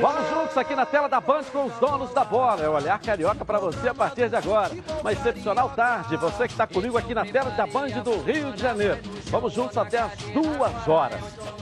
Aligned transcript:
Vamos 0.00 0.28
juntos 0.28 0.56
aqui 0.56 0.76
na 0.76 0.86
tela 0.86 1.08
da 1.08 1.20
Band 1.20 1.42
com 1.52 1.64
os 1.64 1.72
donos 1.74 2.12
da 2.14 2.24
bola. 2.24 2.62
É 2.62 2.68
o 2.68 2.72
Olhar 2.72 3.00
Carioca 3.00 3.44
para 3.44 3.58
você 3.58 3.88
a 3.88 3.94
partir 3.94 4.28
de 4.28 4.36
agora. 4.36 4.70
Uma 5.00 5.12
excepcional 5.12 5.70
tarde. 5.70 6.16
Você 6.16 6.46
que 6.46 6.52
está 6.52 6.66
comigo 6.68 6.96
aqui 6.96 7.12
na 7.14 7.24
tela 7.24 7.50
da 7.50 7.66
Band 7.66 7.88
do 8.04 8.20
Rio 8.22 8.52
de 8.52 8.62
Janeiro. 8.62 8.98
Vamos 9.32 9.54
juntos 9.54 9.78
até 9.78 9.98
as 9.98 10.14
duas 10.24 10.86
horas. 10.86 11.18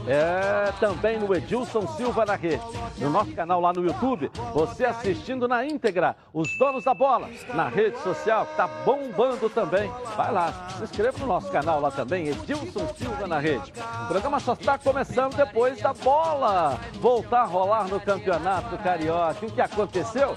É 0.09 0.73
também 0.81 1.21
no 1.21 1.33
Edilson 1.33 1.87
Silva 1.87 2.25
na 2.27 2.35
rede. 2.35 2.65
No 2.99 3.09
nosso 3.09 3.33
canal 3.33 3.61
lá 3.61 3.73
no 3.73 3.87
YouTube, 3.87 4.29
você 4.53 4.85
assistindo 4.85 5.47
na 5.47 5.65
íntegra 5.65 6.17
os 6.35 6.49
donos 6.59 6.83
da 6.83 6.93
bola 6.93 7.31
na 7.55 7.69
rede 7.69 7.97
social, 8.01 8.45
que 8.45 8.51
está 8.51 8.67
bombando 8.85 9.49
também. 9.49 9.89
Vai 10.17 10.33
lá, 10.33 10.69
se 10.77 10.83
inscreva 10.83 11.17
no 11.19 11.27
nosso 11.27 11.49
canal 11.53 11.81
lá 11.81 11.93
também, 11.93 12.27
Edilson 12.27 12.93
Silva 12.97 13.29
na 13.29 13.39
rede. 13.39 13.73
O 14.03 14.09
programa 14.09 14.41
só 14.41 14.55
está 14.55 14.77
começando 14.77 15.37
depois 15.37 15.81
da 15.81 15.93
bola 15.93 16.77
voltar 16.95 17.43
a 17.43 17.47
rolar 17.47 17.87
no 17.87 18.01
Campeonato 18.01 18.77
Carioca. 18.79 19.47
O 19.47 19.51
que 19.53 19.61
aconteceu 19.61 20.37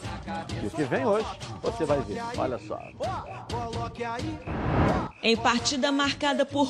e 0.61 0.67
o 0.67 0.69
que 0.69 0.83
vem 0.83 1.03
hoje, 1.03 1.25
você 1.63 1.83
vai 1.83 1.99
ver. 2.01 2.21
Olha 2.37 2.59
só. 2.59 2.79
Em 5.23 5.37
partida 5.37 5.91
marcada 5.91 6.45
por 6.45 6.69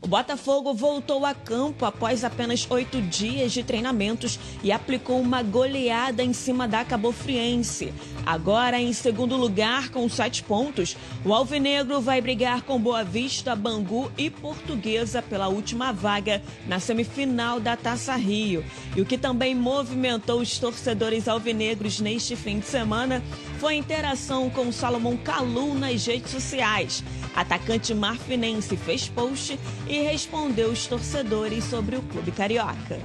o 0.00 0.08
Botafogo 0.08 0.74
voltou 0.74 1.24
a 1.24 1.32
campo 1.32 1.84
após 1.84 2.24
apenas 2.24 2.66
oito 2.70 3.00
dias 3.00 3.52
de 3.52 3.62
treinamentos 3.62 4.38
e 4.62 4.72
aplicou 4.72 5.20
uma 5.20 5.42
goleada 5.42 6.22
em 6.22 6.32
cima 6.32 6.66
da 6.66 6.84
Cabofriense. 6.84 7.92
Agora, 8.26 8.80
em 8.80 8.92
segundo 8.92 9.36
lugar, 9.36 9.90
com 9.90 10.08
sete 10.08 10.42
pontos, 10.42 10.96
o 11.24 11.32
Alvinegro 11.32 12.00
vai 12.00 12.20
brigar 12.20 12.62
com 12.62 12.80
Boa 12.80 13.04
Vista, 13.04 13.54
Bangu 13.54 14.10
e 14.18 14.28
Portuguesa 14.28 15.22
pela 15.22 15.48
última 15.48 15.92
vaga 15.92 16.42
na 16.66 16.80
semifinal 16.80 17.60
da 17.60 17.76
Taça 17.76 18.16
Rio. 18.16 18.64
E 18.96 19.00
o 19.00 19.06
que 19.06 19.16
também 19.16 19.54
movimentou 19.54 20.40
os 20.40 20.58
torcedores 20.58 21.28
alvinegros 21.28 22.00
neste 22.00 22.34
fim 22.34 22.58
de 22.58 22.66
semana 22.66 23.22
foi 23.58 23.74
a 23.74 23.76
interação 23.78 24.50
com 24.50 24.70
Salomão 24.70 25.16
Calu 25.16 25.74
nas 25.74 26.06
redes 26.06 26.30
sociais. 26.30 27.02
Atacante 27.38 27.94
marfinense 27.94 28.76
fez 28.76 29.08
post 29.08 29.60
e 29.86 30.00
respondeu 30.00 30.70
os 30.70 30.88
torcedores 30.88 31.62
sobre 31.62 31.94
o 31.94 32.02
clube 32.02 32.32
carioca. 32.32 32.98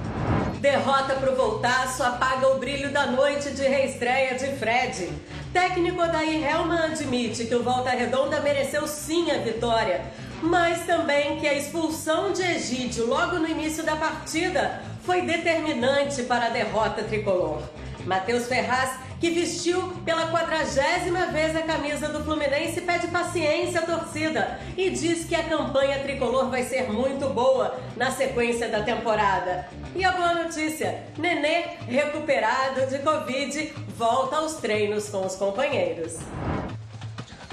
Derrota 0.60 1.14
pro 1.14 1.36
Voltaço 1.36 2.02
apaga 2.02 2.48
o 2.48 2.58
brilho 2.58 2.90
da 2.92 3.06
noite 3.06 3.52
de 3.52 3.62
reestreia 3.62 4.34
de 4.34 4.48
Fred. 4.56 5.08
Técnico 5.52 6.02
Odair 6.02 6.44
Helman 6.44 6.86
admite 6.86 7.44
que 7.44 7.54
o 7.54 7.62
Volta 7.62 7.90
Redonda 7.90 8.40
mereceu 8.40 8.88
sim 8.88 9.30
a 9.30 9.38
vitória, 9.38 10.02
mas 10.42 10.84
também 10.84 11.38
que 11.38 11.46
a 11.46 11.54
expulsão 11.54 12.32
de 12.32 12.42
Egídio 12.42 13.06
logo 13.06 13.38
no 13.38 13.46
início 13.48 13.84
da 13.84 13.94
partida 13.94 14.82
foi 15.04 15.22
determinante 15.22 16.24
para 16.24 16.46
a 16.46 16.50
derrota 16.50 17.04
tricolor. 17.04 17.62
Matheus 18.04 18.48
Ferraz 18.48 18.98
que 19.24 19.30
vestiu 19.30 19.80
pela 20.04 20.30
quadragésima 20.30 21.28
vez 21.28 21.56
a 21.56 21.62
camisa 21.62 22.10
do 22.10 22.22
Fluminense, 22.22 22.82
pede 22.82 23.06
paciência 23.06 23.80
à 23.80 23.82
torcida 23.82 24.60
e 24.76 24.90
diz 24.90 25.24
que 25.24 25.34
a 25.34 25.42
campanha 25.42 26.00
tricolor 26.00 26.50
vai 26.50 26.62
ser 26.62 26.92
muito 26.92 27.30
boa 27.30 27.74
na 27.96 28.10
sequência 28.10 28.68
da 28.68 28.82
temporada. 28.82 29.66
E 29.96 30.04
a 30.04 30.12
boa 30.12 30.34
notícia: 30.34 31.04
Nenê, 31.16 31.78
recuperado 31.88 32.86
de 32.86 32.98
Covid, 32.98 33.72
volta 33.96 34.36
aos 34.36 34.56
treinos 34.56 35.08
com 35.08 35.24
os 35.24 35.36
companheiros. 35.36 36.18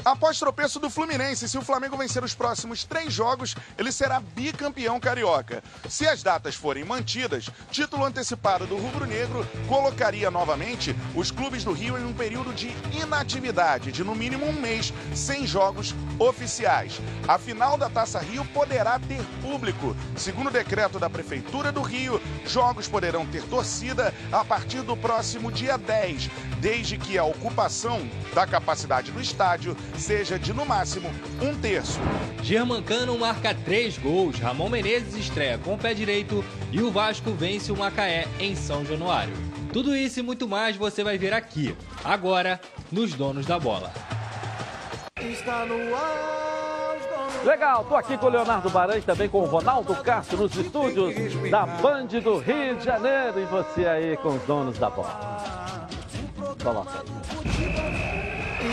Após 0.03 0.39
tropeço 0.39 0.79
do 0.79 0.89
Fluminense, 0.89 1.47
se 1.47 1.57
o 1.59 1.61
Flamengo 1.61 1.95
vencer 1.95 2.23
os 2.23 2.33
próximos 2.33 2.83
três 2.83 3.13
jogos, 3.13 3.55
ele 3.77 3.91
será 3.91 4.19
bicampeão 4.19 4.99
carioca. 4.99 5.63
Se 5.87 6.07
as 6.07 6.23
datas 6.23 6.55
forem 6.55 6.83
mantidas, 6.83 7.51
título 7.69 8.03
antecipado 8.03 8.65
do 8.65 8.77
Rubro 8.77 9.05
Negro 9.05 9.47
colocaria 9.67 10.31
novamente 10.31 10.95
os 11.15 11.29
clubes 11.29 11.63
do 11.63 11.71
Rio 11.71 11.99
em 11.99 12.05
um 12.05 12.13
período 12.13 12.51
de 12.51 12.75
inatividade 12.99 13.91
de 13.91 14.03
no 14.03 14.15
mínimo 14.15 14.47
um 14.47 14.53
mês, 14.53 14.91
sem 15.13 15.45
jogos 15.45 15.93
oficiais. 16.17 16.99
A 17.27 17.37
final 17.37 17.77
da 17.77 17.87
Taça 17.87 18.17
Rio 18.19 18.43
poderá 18.45 18.97
ter 18.97 19.23
público. 19.39 19.95
Segundo 20.17 20.47
o 20.47 20.51
decreto 20.51 20.97
da 20.97 21.11
Prefeitura 21.11 21.71
do 21.71 21.81
Rio, 21.83 22.19
jogos 22.47 22.87
poderão 22.87 23.23
ter 23.27 23.43
torcida 23.43 24.11
a 24.31 24.43
partir 24.43 24.81
do 24.81 24.97
próximo 24.97 25.51
dia 25.51 25.77
10, 25.77 26.27
desde 26.59 26.97
que 26.97 27.19
a 27.19 27.23
ocupação 27.23 28.09
da 28.33 28.47
capacidade 28.47 29.11
do 29.11 29.21
estádio 29.21 29.77
seja 29.97 30.37
de 30.37 30.53
no 30.53 30.65
máximo 30.65 31.09
um 31.41 31.55
terço. 31.59 31.99
Germancano 32.41 33.17
marca 33.17 33.53
três 33.53 33.97
gols, 33.97 34.39
Ramon 34.39 34.69
Menezes 34.69 35.15
estreia 35.15 35.57
com 35.57 35.73
o 35.73 35.77
pé 35.77 35.93
direito 35.93 36.43
e 36.71 36.81
o 36.81 36.91
Vasco 36.91 37.31
vence 37.31 37.71
o 37.71 37.77
Macaé 37.77 38.27
em 38.39 38.55
São 38.55 38.85
Januário. 38.85 39.33
Tudo 39.71 39.95
isso 39.95 40.19
e 40.19 40.23
muito 40.23 40.47
mais 40.47 40.75
você 40.75 41.03
vai 41.03 41.17
ver 41.17 41.33
aqui, 41.33 41.75
agora, 42.03 42.59
nos 42.91 43.13
Donos 43.13 43.45
da 43.45 43.59
Bola. 43.59 43.91
Está 45.21 45.65
no 45.65 45.95
ar. 45.95 46.31
Legal, 47.43 47.83
tô 47.85 47.95
aqui 47.95 48.17
com 48.17 48.27
o 48.27 48.29
Leonardo 48.29 48.69
Baran 48.69 48.97
e 48.97 49.01
também 49.01 49.27
com 49.27 49.41
o 49.41 49.45
Ronaldo 49.45 49.95
Castro 49.95 50.37
nos 50.37 50.55
estúdios 50.55 51.15
da 51.49 51.65
Band 51.65 52.05
do 52.05 52.37
Rio 52.37 52.75
de 52.75 52.85
Janeiro. 52.85 53.39
E 53.39 53.45
você 53.45 53.85
aí 53.85 54.17
com 54.17 54.29
os 54.29 54.41
donos 54.43 54.77
da 54.77 54.89
bola. 54.89 55.87
Coloca 56.63 56.91
aí. 56.99 58.20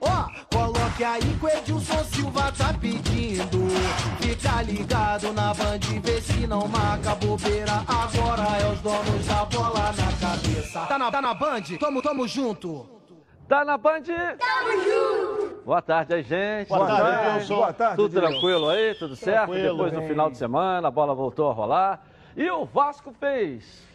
Ó, 0.00 0.28
coloque 0.54 1.04
aí 1.04 1.20
que 1.20 1.44
o 1.44 1.48
Edilson 1.48 2.04
Silva 2.04 2.52
tá 2.52 2.74
pedindo. 2.80 3.68
Fica 4.20 4.62
ligado 4.62 5.32
na 5.32 5.54
Band, 5.54 6.00
vê 6.02 6.20
se 6.20 6.46
não 6.46 6.66
marca 6.68 7.14
bobeira. 7.14 7.72
Agora 7.86 8.58
é 8.58 8.72
os 8.72 8.80
donos 8.80 9.26
da 9.26 9.44
bola 9.44 9.92
na 9.92 10.12
cabeça. 10.20 10.80
Tá 10.86 10.98
na, 10.98 11.10
tá 11.10 11.22
na 11.22 11.34
Band? 11.34 11.62
Tamo, 11.80 12.02
tamo 12.02 12.28
junto. 12.28 12.88
Tá 13.48 13.64
na 13.64 13.78
Band? 13.78 14.02
Tamo 14.02 14.82
junto! 14.82 15.62
Boa 15.64 15.82
tarde 15.82 16.14
aí, 16.14 16.22
gente. 16.22 16.68
Boa 16.68 16.86
tarde, 16.86 17.28
Edilson. 17.28 17.56
Boa 17.56 17.72
tarde, 17.72 17.96
Tudo 17.96 18.20
tranquilo 18.20 18.68
aí? 18.68 18.94
Tudo 18.94 19.16
certo? 19.16 19.50
Tranquilo, 19.50 19.84
Depois 19.84 19.92
do 19.92 20.02
final 20.02 20.30
de 20.30 20.38
semana, 20.38 20.88
a 20.88 20.90
bola 20.90 21.14
voltou 21.14 21.50
a 21.50 21.52
rolar. 21.52 22.02
E 22.36 22.48
o 22.50 22.64
Vasco 22.64 23.12
fez 23.18 23.85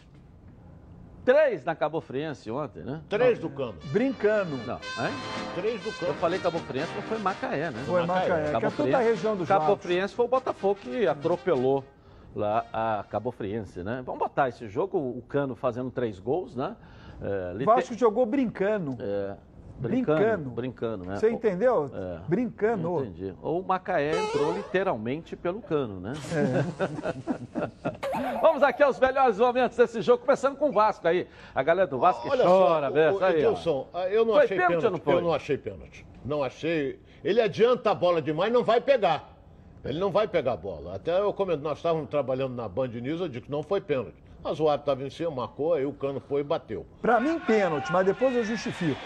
três 1.24 1.64
na 1.64 1.74
Cabo 1.74 2.00
Friense 2.00 2.50
ontem, 2.50 2.82
né? 2.82 3.00
Três 3.08 3.38
do 3.38 3.48
cano. 3.50 3.74
Brincando. 3.86 4.56
Não, 4.66 4.74
hein? 4.76 5.12
Três 5.54 5.80
do 5.82 5.88
Eu 5.88 5.92
cano. 5.94 6.14
falei 6.14 6.38
Cabo 6.38 6.58
Friense, 6.60 6.90
mas 6.96 7.04
foi 7.06 7.18
Macaé, 7.18 7.70
né? 7.70 7.82
Foi 7.86 8.06
Macaé, 8.06 8.58
que 8.58 8.66
é 8.66 8.70
toda 8.70 8.96
a 8.98 9.00
região 9.00 9.36
dos 9.36 9.48
Cabo. 9.48 9.76
Friense 9.76 10.14
foi 10.14 10.24
o 10.24 10.28
Botafogo 10.28 10.76
que 10.80 11.06
atropelou 11.06 11.84
lá 12.34 12.64
a 12.72 13.04
Cabo 13.10 13.30
Friense, 13.30 13.82
né? 13.82 14.02
Vamos 14.04 14.18
botar 14.20 14.48
esse 14.48 14.66
jogo, 14.68 14.98
o 14.98 15.22
Cano 15.28 15.54
fazendo 15.54 15.90
três 15.90 16.18
gols, 16.18 16.56
né? 16.56 16.74
É, 17.20 17.52
lite- 17.52 17.66
Vasco 17.66 17.94
jogou 17.94 18.26
brincando. 18.26 18.96
é, 18.98 19.36
brincando. 19.78 20.18
brincando. 20.18 20.50
Brincando, 20.50 21.04
né? 21.04 21.16
Você 21.16 21.30
entendeu? 21.30 21.90
É. 21.94 22.18
Brincando. 22.28 23.04
Entendi. 23.04 23.34
Ou 23.42 23.60
o 23.60 23.66
Macaé 23.66 24.16
entrou 24.16 24.52
literalmente 24.52 25.36
pelo 25.36 25.60
cano, 25.60 26.00
né? 26.00 26.12
Vamos 28.40 28.62
aqui 28.62 28.82
aos 28.82 28.98
melhores 28.98 29.38
momentos 29.38 29.76
desse 29.76 30.00
jogo, 30.02 30.24
começando 30.24 30.56
com 30.56 30.68
o 30.68 30.72
Vasco 30.72 31.06
aí. 31.06 31.26
A 31.54 31.62
galera 31.62 31.86
do 31.86 31.98
Vasco 31.98 32.22
que 32.22 32.30
Olha 32.30 32.44
chora, 32.44 32.90
Bessa, 32.90 33.26
aí. 33.26 33.36
Edilson, 33.36 33.86
ah, 33.92 34.08
eu 34.08 34.24
não 34.24 34.34
Foi 34.34 34.44
achei 34.44 34.56
pênalti 34.56 34.82
pênalti. 34.82 35.06
não? 35.06 35.14
Eu 35.14 35.20
não 35.20 35.34
achei 35.34 35.58
pênalti. 35.58 36.06
Não 36.24 36.42
achei. 36.42 36.98
Ele 37.24 37.40
adianta 37.40 37.90
a 37.90 37.94
bola 37.94 38.20
demais, 38.20 38.52
não 38.52 38.64
vai 38.64 38.80
pegar. 38.80 39.30
Ele 39.84 39.98
não 39.98 40.10
vai 40.10 40.28
pegar 40.28 40.52
a 40.52 40.56
bola. 40.56 40.94
Até 40.94 41.18
eu 41.18 41.32
comento, 41.32 41.62
nós 41.62 41.78
estávamos 41.78 42.08
trabalhando 42.08 42.54
na 42.54 42.68
Band 42.68 42.88
News, 42.88 43.20
eu 43.20 43.28
digo 43.28 43.46
que 43.46 43.50
não 43.50 43.62
foi 43.62 43.80
pênalti. 43.80 44.14
Mas 44.42 44.58
o 44.58 44.68
árbitro 44.68 44.92
estava 44.92 45.06
em 45.06 45.10
cima, 45.10 45.30
marcou, 45.30 45.74
aí 45.74 45.86
o 45.86 45.92
cano 45.92 46.20
foi 46.20 46.40
e 46.40 46.44
bateu. 46.44 46.84
Pra 47.00 47.20
mim, 47.20 47.38
pênalti, 47.40 47.92
mas 47.92 48.04
depois 48.04 48.34
eu 48.34 48.44
justifico. 48.44 49.00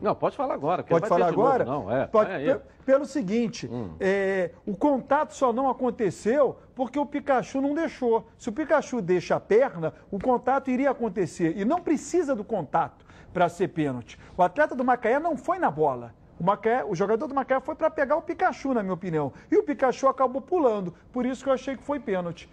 Não, 0.00 0.14
pode 0.14 0.36
falar 0.36 0.54
agora. 0.54 0.82
porque 0.82 0.92
Pode 0.94 1.08
vai 1.08 1.08
falar 1.08 1.26
ter 1.26 1.30
de 1.32 1.36
novo, 1.38 1.48
agora? 1.48 1.64
não, 1.64 1.90
é. 1.92 2.06
Pode- 2.06 2.30
é 2.30 2.60
pelo 2.84 3.04
seguinte, 3.04 3.68
é, 3.98 4.52
o 4.64 4.76
contato 4.76 5.34
só 5.34 5.52
não 5.52 5.68
aconteceu 5.68 6.56
porque 6.74 6.98
o 6.98 7.04
Pikachu 7.06 7.60
não 7.60 7.74
deixou. 7.74 8.26
Se 8.38 8.48
o 8.48 8.52
Pikachu 8.52 9.00
deixa 9.02 9.34
a 9.36 9.40
perna, 9.40 9.92
o 10.10 10.18
contato 10.20 10.70
iria 10.70 10.90
acontecer. 10.90 11.56
E 11.56 11.64
não 11.64 11.80
precisa 11.80 12.34
do 12.36 12.44
contato 12.44 13.04
para 13.32 13.48
ser 13.48 13.68
pênalti. 13.68 14.18
O 14.36 14.42
atleta 14.42 14.74
do 14.76 14.84
Macaé 14.84 15.18
não 15.18 15.36
foi 15.36 15.58
na 15.58 15.70
bola. 15.70 16.14
O, 16.38 16.44
Macaé, 16.44 16.84
o 16.84 16.94
jogador 16.94 17.26
do 17.26 17.34
Macaé 17.34 17.58
foi 17.60 17.74
para 17.74 17.90
pegar 17.90 18.16
o 18.16 18.22
Pikachu, 18.22 18.74
na 18.74 18.82
minha 18.82 18.94
opinião. 18.94 19.32
E 19.50 19.56
o 19.56 19.62
Pikachu 19.64 20.06
acabou 20.06 20.40
pulando. 20.42 20.94
Por 21.12 21.24
isso 21.26 21.42
que 21.42 21.48
eu 21.48 21.54
achei 21.54 21.76
que 21.76 21.82
foi 21.82 21.98
pênalti. 21.98 22.48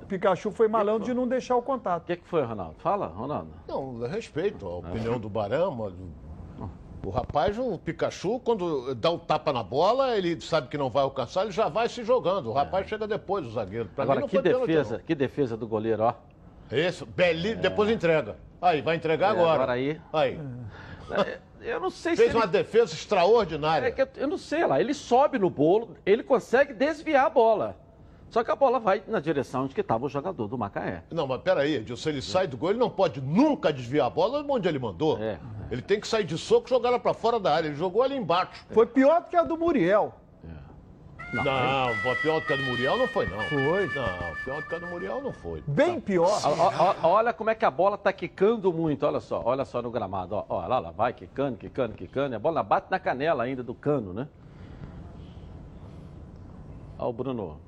O 0.00 0.06
Pikachu 0.06 0.50
foi 0.50 0.68
malandro 0.68 1.04
de 1.04 1.12
não 1.12 1.26
deixar 1.28 1.56
o 1.56 1.62
contato. 1.62 2.04
O 2.04 2.06
que, 2.06 2.16
que 2.16 2.26
foi, 2.28 2.42
Ronaldo? 2.42 2.76
Fala, 2.78 3.08
Ronaldo. 3.08 3.50
Não, 3.68 3.98
respeito 4.06 4.66
a 4.66 4.76
opinião 4.76 5.18
do 5.20 5.28
Barama. 5.28 5.90
do- 5.90 6.27
O 7.02 7.10
rapaz, 7.10 7.56
o 7.58 7.78
Pikachu, 7.78 8.40
quando 8.40 8.94
dá 8.94 9.10
o 9.10 9.18
tapa 9.18 9.52
na 9.52 9.62
bola, 9.62 10.16
ele 10.16 10.40
sabe 10.40 10.68
que 10.68 10.76
não 10.76 10.90
vai 10.90 11.04
alcançar, 11.04 11.42
ele 11.42 11.52
já 11.52 11.68
vai 11.68 11.88
se 11.88 12.02
jogando. 12.02 12.50
O 12.50 12.52
rapaz 12.52 12.88
chega 12.88 13.06
depois, 13.06 13.46
o 13.46 13.50
zagueiro. 13.50 13.88
Pra 13.94 14.04
Agora, 14.04 14.22
que 14.26 14.40
defesa, 14.42 15.02
que 15.06 15.14
defesa 15.14 15.56
do 15.56 15.66
goleiro, 15.66 16.02
ó. 16.02 16.14
Isso, 16.70 17.06
Beli, 17.06 17.54
depois 17.54 17.88
entrega. 17.88 18.36
Aí, 18.60 18.82
vai 18.82 18.96
entregar 18.96 19.28
É, 19.28 19.30
agora. 19.30 19.54
agora 19.54 19.72
aí. 19.72 20.00
Aí. 20.12 20.40
Eu 21.60 21.80
não 21.80 21.90
sei 21.90 22.14
Fez 22.14 22.30
se 22.30 22.36
uma 22.36 22.44
ele... 22.44 22.52
defesa 22.52 22.92
extraordinária. 22.94 23.86
É 23.86 23.90
que 23.90 24.02
eu, 24.02 24.08
eu 24.16 24.28
não 24.28 24.38
sei 24.38 24.66
lá, 24.66 24.80
ele 24.80 24.94
sobe 24.94 25.38
no 25.38 25.48
bolo, 25.50 25.96
ele 26.04 26.22
consegue 26.22 26.72
desviar 26.72 27.26
a 27.26 27.30
bola. 27.30 27.76
Só 28.30 28.44
que 28.44 28.50
a 28.50 28.56
bola 28.56 28.78
vai 28.78 29.02
na 29.06 29.20
direção 29.20 29.66
de 29.66 29.74
que 29.74 29.80
estava 29.80 30.04
o 30.04 30.08
jogador 30.08 30.46
do 30.48 30.58
Macaé. 30.58 31.02
Não, 31.10 31.26
mas 31.26 31.40
peraí, 31.40 31.76
Edilson, 31.76 32.10
ele 32.10 32.22
sai 32.22 32.46
do 32.46 32.56
gol, 32.56 32.70
ele 32.70 32.78
não 32.78 32.90
pode 32.90 33.20
nunca 33.20 33.72
desviar 33.72 34.06
a 34.06 34.10
bola 34.10 34.44
onde 34.48 34.68
ele 34.68 34.78
mandou. 34.78 35.18
É. 35.18 35.38
Ele 35.70 35.82
tem 35.82 35.98
que 35.98 36.06
sair 36.06 36.24
de 36.24 36.36
soco 36.36 36.66
e 36.66 36.70
jogar 36.70 36.90
ela 36.90 36.98
pra 36.98 37.14
fora 37.14 37.40
da 37.40 37.54
área. 37.54 37.68
Ele 37.68 37.76
jogou 37.76 38.02
ali 38.02 38.16
embaixo. 38.16 38.66
Foi 38.70 38.86
pior 38.86 39.22
do 39.22 39.28
que 39.28 39.36
a 39.36 39.42
do 39.42 39.56
Muriel. 39.56 40.14
Não, 41.32 41.44
não 41.44 42.14
pior 42.22 42.40
do 42.40 42.46
que 42.46 42.52
a 42.54 42.56
do 42.56 42.62
Muriel 42.62 42.96
não 42.96 43.06
foi, 43.06 43.26
não. 43.26 43.38
Foi. 43.42 43.86
Não, 43.88 44.34
pior 44.44 44.62
do 44.62 44.68
que 44.68 44.74
a 44.74 44.78
do 44.78 44.86
Muriel 44.86 45.22
não 45.22 45.32
foi. 45.32 45.62
Bem 45.66 46.00
pior. 46.00 46.40
Ó, 46.42 46.50
ó, 46.50 46.94
ó, 47.02 47.08
olha 47.08 47.34
como 47.34 47.50
é 47.50 47.54
que 47.54 47.66
a 47.66 47.70
bola 47.70 47.96
está 47.96 48.12
quicando 48.14 48.72
muito, 48.72 49.04
olha 49.04 49.20
só, 49.20 49.42
olha 49.44 49.64
só 49.66 49.82
no 49.82 49.90
gramado, 49.90 50.34
ó, 50.34 50.44
ó, 50.48 50.66
lá, 50.66 50.78
lá, 50.78 50.90
vai 50.90 51.12
quicando, 51.12 51.58
quicando, 51.58 51.94
quicando, 51.94 52.34
e 52.34 52.36
a 52.36 52.38
bola 52.38 52.62
bate 52.62 52.86
na 52.90 52.98
canela 52.98 53.44
ainda 53.44 53.62
do 53.62 53.74
cano, 53.74 54.14
né? 54.14 54.26
Ó 56.98 57.10
o 57.10 57.12
Bruno. 57.12 57.60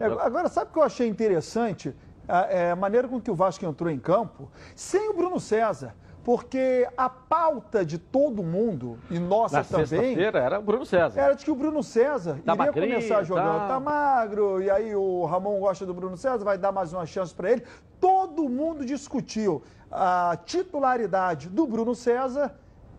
É, 0.00 0.04
Agora, 0.24 0.48
sabe 0.48 0.70
o 0.70 0.72
que 0.72 0.78
eu 0.78 0.82
achei 0.82 1.08
interessante? 1.08 1.94
A, 2.28 2.42
é, 2.50 2.70
a 2.70 2.76
maneira 2.76 3.06
com 3.06 3.20
que 3.20 3.30
o 3.30 3.34
Vasco 3.34 3.64
entrou 3.66 3.90
em 3.90 3.98
campo, 3.98 4.50
sem 4.74 5.10
o 5.10 5.14
Bruno 5.14 5.38
César. 5.38 5.94
Porque 6.24 6.88
a 6.96 7.10
pauta 7.10 7.84
de 7.84 7.98
todo 7.98 8.42
mundo, 8.42 8.98
e 9.10 9.18
nossa 9.18 9.58
Na 9.58 9.64
também, 9.64 10.16
era 10.18 10.58
o 10.58 10.62
Bruno 10.62 10.86
César. 10.86 11.20
era 11.20 11.34
de 11.34 11.44
que 11.44 11.50
o 11.50 11.54
Bruno 11.54 11.82
César 11.82 12.38
Tá 12.42 12.54
iria 12.54 12.56
magrinho, 12.64 12.94
começar 12.94 13.22
jogando. 13.24 13.58
tá. 13.58 13.68
Tá 13.68 13.78
magro, 13.80 14.62
e 14.62 14.70
aí 14.70 14.96
o 14.96 15.26
Ramon 15.26 15.60
gosta 15.60 15.84
do 15.84 15.92
Bruno 15.92 16.16
César, 16.16 16.42
vai 16.42 16.56
dar 16.56 16.72
mais 16.72 16.94
uma 16.94 17.04
chance 17.04 17.34
para 17.34 17.50
ele. 17.52 17.62
Todo 18.00 18.48
mundo 18.48 18.86
discutiu 18.86 19.62
a 19.92 20.38
titularidade 20.46 21.50
do 21.50 21.66
Bruno 21.66 21.94
César 21.94 22.54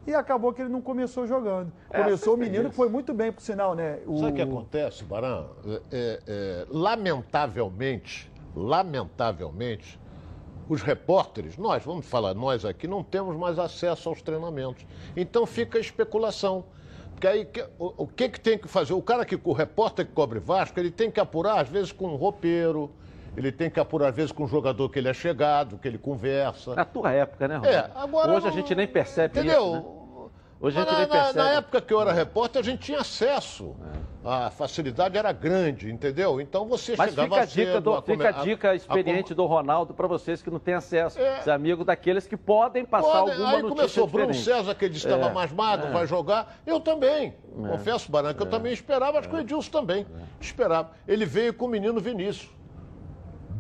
e 0.07 0.13
acabou 0.13 0.53
que 0.53 0.61
ele 0.61 0.69
não 0.69 0.81
começou 0.81 1.25
jogando. 1.25 1.71
É, 1.89 2.03
Começou 2.03 2.35
o 2.35 2.37
menino 2.37 2.69
que 2.69 2.75
foi 2.75 2.89
muito 2.89 3.13
bem, 3.13 3.31
por 3.31 3.41
sinal, 3.41 3.73
né? 3.73 3.99
O... 4.05 4.19
Sabe 4.19 4.31
o 4.31 4.35
que 4.35 4.41
acontece, 4.41 5.03
Barão? 5.03 5.49
É, 5.65 5.81
é, 5.91 6.19
é, 6.27 6.65
lamentavelmente, 6.69 8.31
lamentavelmente, 8.55 9.99
os 10.67 10.81
repórteres, 10.81 11.57
nós, 11.57 11.83
vamos 11.83 12.05
falar 12.05 12.33
nós 12.33 12.65
aqui, 12.65 12.87
não 12.87 13.03
temos 13.03 13.35
mais 13.35 13.59
acesso 13.59 14.09
aos 14.09 14.21
treinamentos. 14.21 14.85
Então 15.15 15.45
fica 15.45 15.77
a 15.77 15.81
especulação. 15.81 16.65
Porque 17.11 17.27
aí, 17.27 17.47
o, 17.79 18.03
o 18.03 18.07
que, 18.07 18.29
que 18.29 18.39
tem 18.39 18.57
que 18.57 18.67
fazer? 18.67 18.93
O 18.93 19.01
cara 19.01 19.25
que, 19.25 19.39
o 19.43 19.53
repórter 19.53 20.05
que 20.05 20.11
cobre 20.11 20.39
Vasco, 20.39 20.79
ele 20.79 20.91
tem 20.91 21.09
que 21.09 21.19
apurar, 21.19 21.61
às 21.61 21.69
vezes, 21.69 21.91
com 21.91 22.07
um 22.07 22.15
roupeiro, 22.15 22.91
ele 23.37 23.51
tem 23.51 23.69
que 23.69 23.79
apurar, 23.79 24.09
às 24.09 24.15
vezes, 24.15 24.31
com 24.31 24.43
um 24.43 24.47
jogador 24.47 24.89
que 24.89 24.99
ele 24.99 25.09
é 25.09 25.13
chegado, 25.13 25.77
que 25.77 25.87
ele 25.87 25.97
conversa. 25.97 26.73
Na 26.75 26.85
tua 26.85 27.11
época, 27.11 27.47
né, 27.47 27.55
Roberto? 27.57 27.97
É, 27.97 28.01
agora. 28.01 28.31
Hoje 28.33 28.47
a 28.47 28.51
gente 28.51 28.73
nem 28.75 28.87
percebe 28.87 29.39
Entendeu? 29.39 29.61
isso, 29.61 29.73
né? 29.89 29.95
Hoje 30.57 30.77
a 30.79 30.81
gente 30.81 30.91
na, 30.93 30.99
nem 30.99 31.07
percebe. 31.09 31.37
na 31.37 31.49
época 31.51 31.81
que 31.81 31.93
eu 31.93 32.01
era 32.01 32.13
repórter, 32.13 32.61
a 32.61 32.63
gente 32.63 32.79
tinha 32.79 32.99
acesso. 32.99 33.75
A 34.23 34.49
facilidade 34.49 35.15
era 35.15 35.31
grande, 35.31 35.91
entendeu? 35.91 36.39
Então 36.41 36.65
você 36.65 36.95
Mas 36.97 37.09
chegava 37.11 37.27
fica 37.27 37.41
a 37.41 37.45
dica, 37.45 37.71
cedo, 37.73 37.81
do, 37.83 38.01
come- 38.01 38.17
fica 38.17 38.29
a 38.29 38.31
dica 38.43 38.69
a- 38.71 38.75
experiente 38.75 39.33
do 39.35 39.45
Ronaldo 39.45 39.93
para 39.93 40.07
vocês 40.07 40.41
que 40.41 40.49
não 40.49 40.57
têm 40.57 40.73
acesso. 40.73 41.19
É. 41.19 41.41
Ser 41.41 41.51
amigo 41.51 41.83
daqueles 41.83 42.25
que 42.25 42.35
podem 42.37 42.85
passar 42.85 43.05
Pode- 43.19 43.31
alguma 43.31 43.49
aí 43.49 43.61
notícia 43.61 43.75
começou 43.75 44.03
o 44.05 44.07
Bruno 44.07 44.31
diferente. 44.31 44.57
César, 44.59 44.73
que 44.73 44.85
ele 44.85 44.95
estava 44.95 45.27
É, 45.27 45.33
mais 45.33 45.51
magro, 45.51 45.87
é. 45.87 45.91
vai 45.91 46.07
jogar. 46.07 46.57
Eu 46.65 46.79
também. 46.79 47.35
Confesso, 47.53 48.09
Barão, 48.11 48.33
que 48.33 48.41
eu 48.41 48.47
também 48.49 48.73
esperava, 48.73 49.19
acho 49.19 49.29
que 49.29 49.35
o 49.35 49.39
Edilson 49.39 49.69
também 49.69 50.07
esperava. 50.41 50.91
Ele 51.07 51.25
veio 51.25 51.53
com 51.53 51.65
o 51.65 51.69
menino 51.69 51.99
Vinícius. 51.99 52.49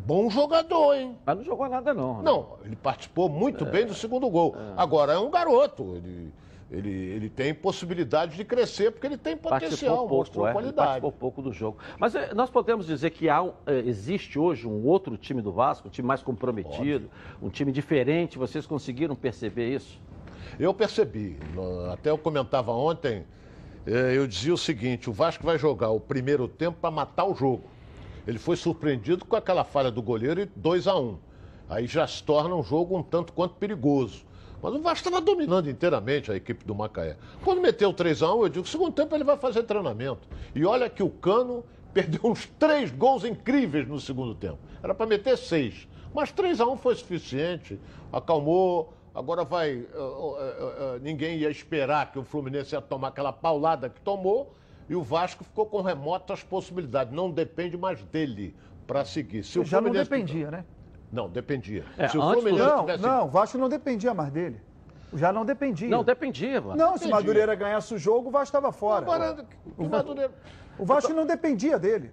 Bom 0.05 0.29
jogador, 0.29 0.93
hein? 0.93 1.17
Mas 1.25 1.37
não 1.37 1.43
jogou 1.43 1.67
nada, 1.67 1.93
não. 1.93 2.17
né? 2.17 2.23
Não, 2.23 2.57
ele 2.63 2.75
participou 2.75 3.27
muito 3.27 3.65
bem 3.65 3.85
do 3.85 3.93
segundo 3.93 4.29
gol. 4.29 4.55
Agora 4.77 5.13
é 5.13 5.17
um 5.17 5.31
garoto. 5.31 5.95
Ele, 5.95 6.31
ele, 6.71 6.89
ele 6.89 7.29
tem 7.29 7.53
possibilidade 7.53 8.35
de 8.35 8.43
crescer 8.43 8.91
porque 8.91 9.07
ele 9.07 9.17
tem 9.17 9.37
potencial, 9.37 9.97
pouco, 9.99 10.15
mostrou 10.15 10.47
é, 10.47 10.51
qualidade. 10.51 10.75
participou 10.75 11.11
pouco 11.11 11.41
do 11.41 11.51
jogo. 11.51 11.77
Mas 11.99 12.15
eh, 12.15 12.33
nós 12.33 12.49
podemos 12.49 12.87
dizer 12.87 13.11
que 13.11 13.29
há, 13.29 13.43
eh, 13.67 13.83
existe 13.85 14.37
hoje 14.39 14.67
um 14.67 14.85
outro 14.85 15.15
time 15.15 15.41
do 15.41 15.51
Vasco, 15.51 15.87
um 15.87 15.91
time 15.91 16.07
mais 16.07 16.23
comprometido, 16.23 17.09
um 17.41 17.49
time 17.49 17.71
diferente. 17.71 18.37
Vocês 18.37 18.65
conseguiram 18.65 19.15
perceber 19.15 19.75
isso? 19.75 19.99
Eu 20.59 20.73
percebi. 20.73 21.37
Até 21.91 22.09
eu 22.09 22.17
comentava 22.17 22.71
ontem, 22.71 23.25
eh, 23.85 24.13
eu 24.15 24.25
dizia 24.27 24.53
o 24.53 24.57
seguinte: 24.57 25.09
o 25.09 25.13
Vasco 25.13 25.43
vai 25.43 25.57
jogar 25.59 25.91
o 25.91 25.99
primeiro 25.99 26.47
tempo 26.47 26.77
para 26.81 26.91
matar 26.91 27.25
o 27.25 27.35
jogo. 27.35 27.74
Ele 28.27 28.39
foi 28.39 28.55
surpreendido 28.55 29.25
com 29.25 29.35
aquela 29.35 29.63
falha 29.63 29.91
do 29.91 30.01
goleiro 30.01 30.41
e 30.41 30.45
2 30.45 30.87
a 30.87 30.95
1 30.95 31.03
um. 31.03 31.17
Aí 31.69 31.87
já 31.87 32.05
se 32.07 32.23
torna 32.23 32.55
um 32.55 32.63
jogo 32.63 32.97
um 32.97 33.03
tanto 33.03 33.33
quanto 33.33 33.55
perigoso. 33.55 34.25
Mas 34.61 34.73
o 34.73 34.81
Vasco 34.81 35.07
estava 35.07 35.23
dominando 35.23 35.69
inteiramente 35.69 36.31
a 36.31 36.35
equipe 36.35 36.65
do 36.65 36.73
Macaé. 36.73 37.17
Quando 37.43 37.61
meteu 37.61 37.93
3 37.93 38.23
a 38.23 38.33
1 38.33 38.41
eu 38.43 38.49
digo, 38.49 38.67
segundo 38.67 38.93
tempo 38.93 39.15
ele 39.15 39.23
vai 39.23 39.37
fazer 39.37 39.63
treinamento. 39.63 40.27
E 40.55 40.65
olha 40.65 40.89
que 40.89 41.03
o 41.03 41.09
Cano 41.09 41.63
perdeu 41.93 42.21
uns 42.23 42.45
três 42.59 42.91
gols 42.91 43.23
incríveis 43.23 43.87
no 43.87 43.99
segundo 43.99 44.33
tempo. 44.33 44.57
Era 44.81 44.93
para 44.93 45.05
meter 45.05 45.37
seis. 45.37 45.87
Mas 46.13 46.31
3 46.31 46.61
a 46.61 46.65
1 46.65 46.77
foi 46.77 46.95
suficiente, 46.95 47.79
acalmou. 48.11 48.93
Agora 49.13 49.43
vai. 49.43 49.69
eh, 49.71 49.85
eh, 49.93 50.75
eh, 50.79 50.99
ninguém 51.01 51.37
ia 51.37 51.49
esperar 51.49 52.11
que 52.11 52.19
o 52.19 52.23
Fluminense 52.23 52.73
ia 52.73 52.81
tomar 52.81 53.09
aquela 53.09 53.31
paulada 53.31 53.89
que 53.89 54.01
tomou. 54.01 54.55
E 54.89 54.95
o 54.95 55.01
Vasco 55.01 55.43
ficou 55.43 55.65
com 55.65 55.81
remotas 55.81 56.43
possibilidades. 56.43 57.13
Não 57.13 57.31
depende 57.31 57.77
mais 57.77 58.01
dele 58.03 58.55
para 58.85 59.03
seguir. 59.03 59.43
Se 59.43 59.59
o 59.59 59.65
Já 59.65 59.77
não 59.77 59.85
Fluminense- 59.87 60.09
dependia, 60.09 60.51
né? 60.51 60.65
Não, 61.11 61.29
dependia. 61.29 61.83
É, 61.97 62.07
Se 62.07 62.17
o 62.17 62.21
Fluminense 62.21 62.63
Não, 62.67 62.79
tivesse. 62.81 63.03
não, 63.03 63.25
o 63.25 63.29
Vasco 63.29 63.57
não 63.57 63.69
dependia 63.69 64.13
mais 64.13 64.31
dele. 64.31 64.61
Já 65.13 65.31
não 65.31 65.45
dependia. 65.45 65.87
Não, 65.87 66.03
dependia, 66.03 66.59
mano. 66.59 66.75
Não, 66.75 66.89
se 66.93 67.05
Dependia. 67.05 67.15
Madureira 67.15 67.55
ganhasse 67.55 67.93
o 67.93 67.97
jogo, 67.97 68.27
o 68.27 68.31
Vasco 68.31 68.45
estava 68.57 68.71
fora. 68.71 69.05
Agora, 69.05 69.45
o 69.77 69.87
Madureira- 69.87 70.33
O 70.77 70.85
Vasco 70.85 71.13
não 71.13 71.25
dependia 71.25 71.79
dele. 71.79 72.11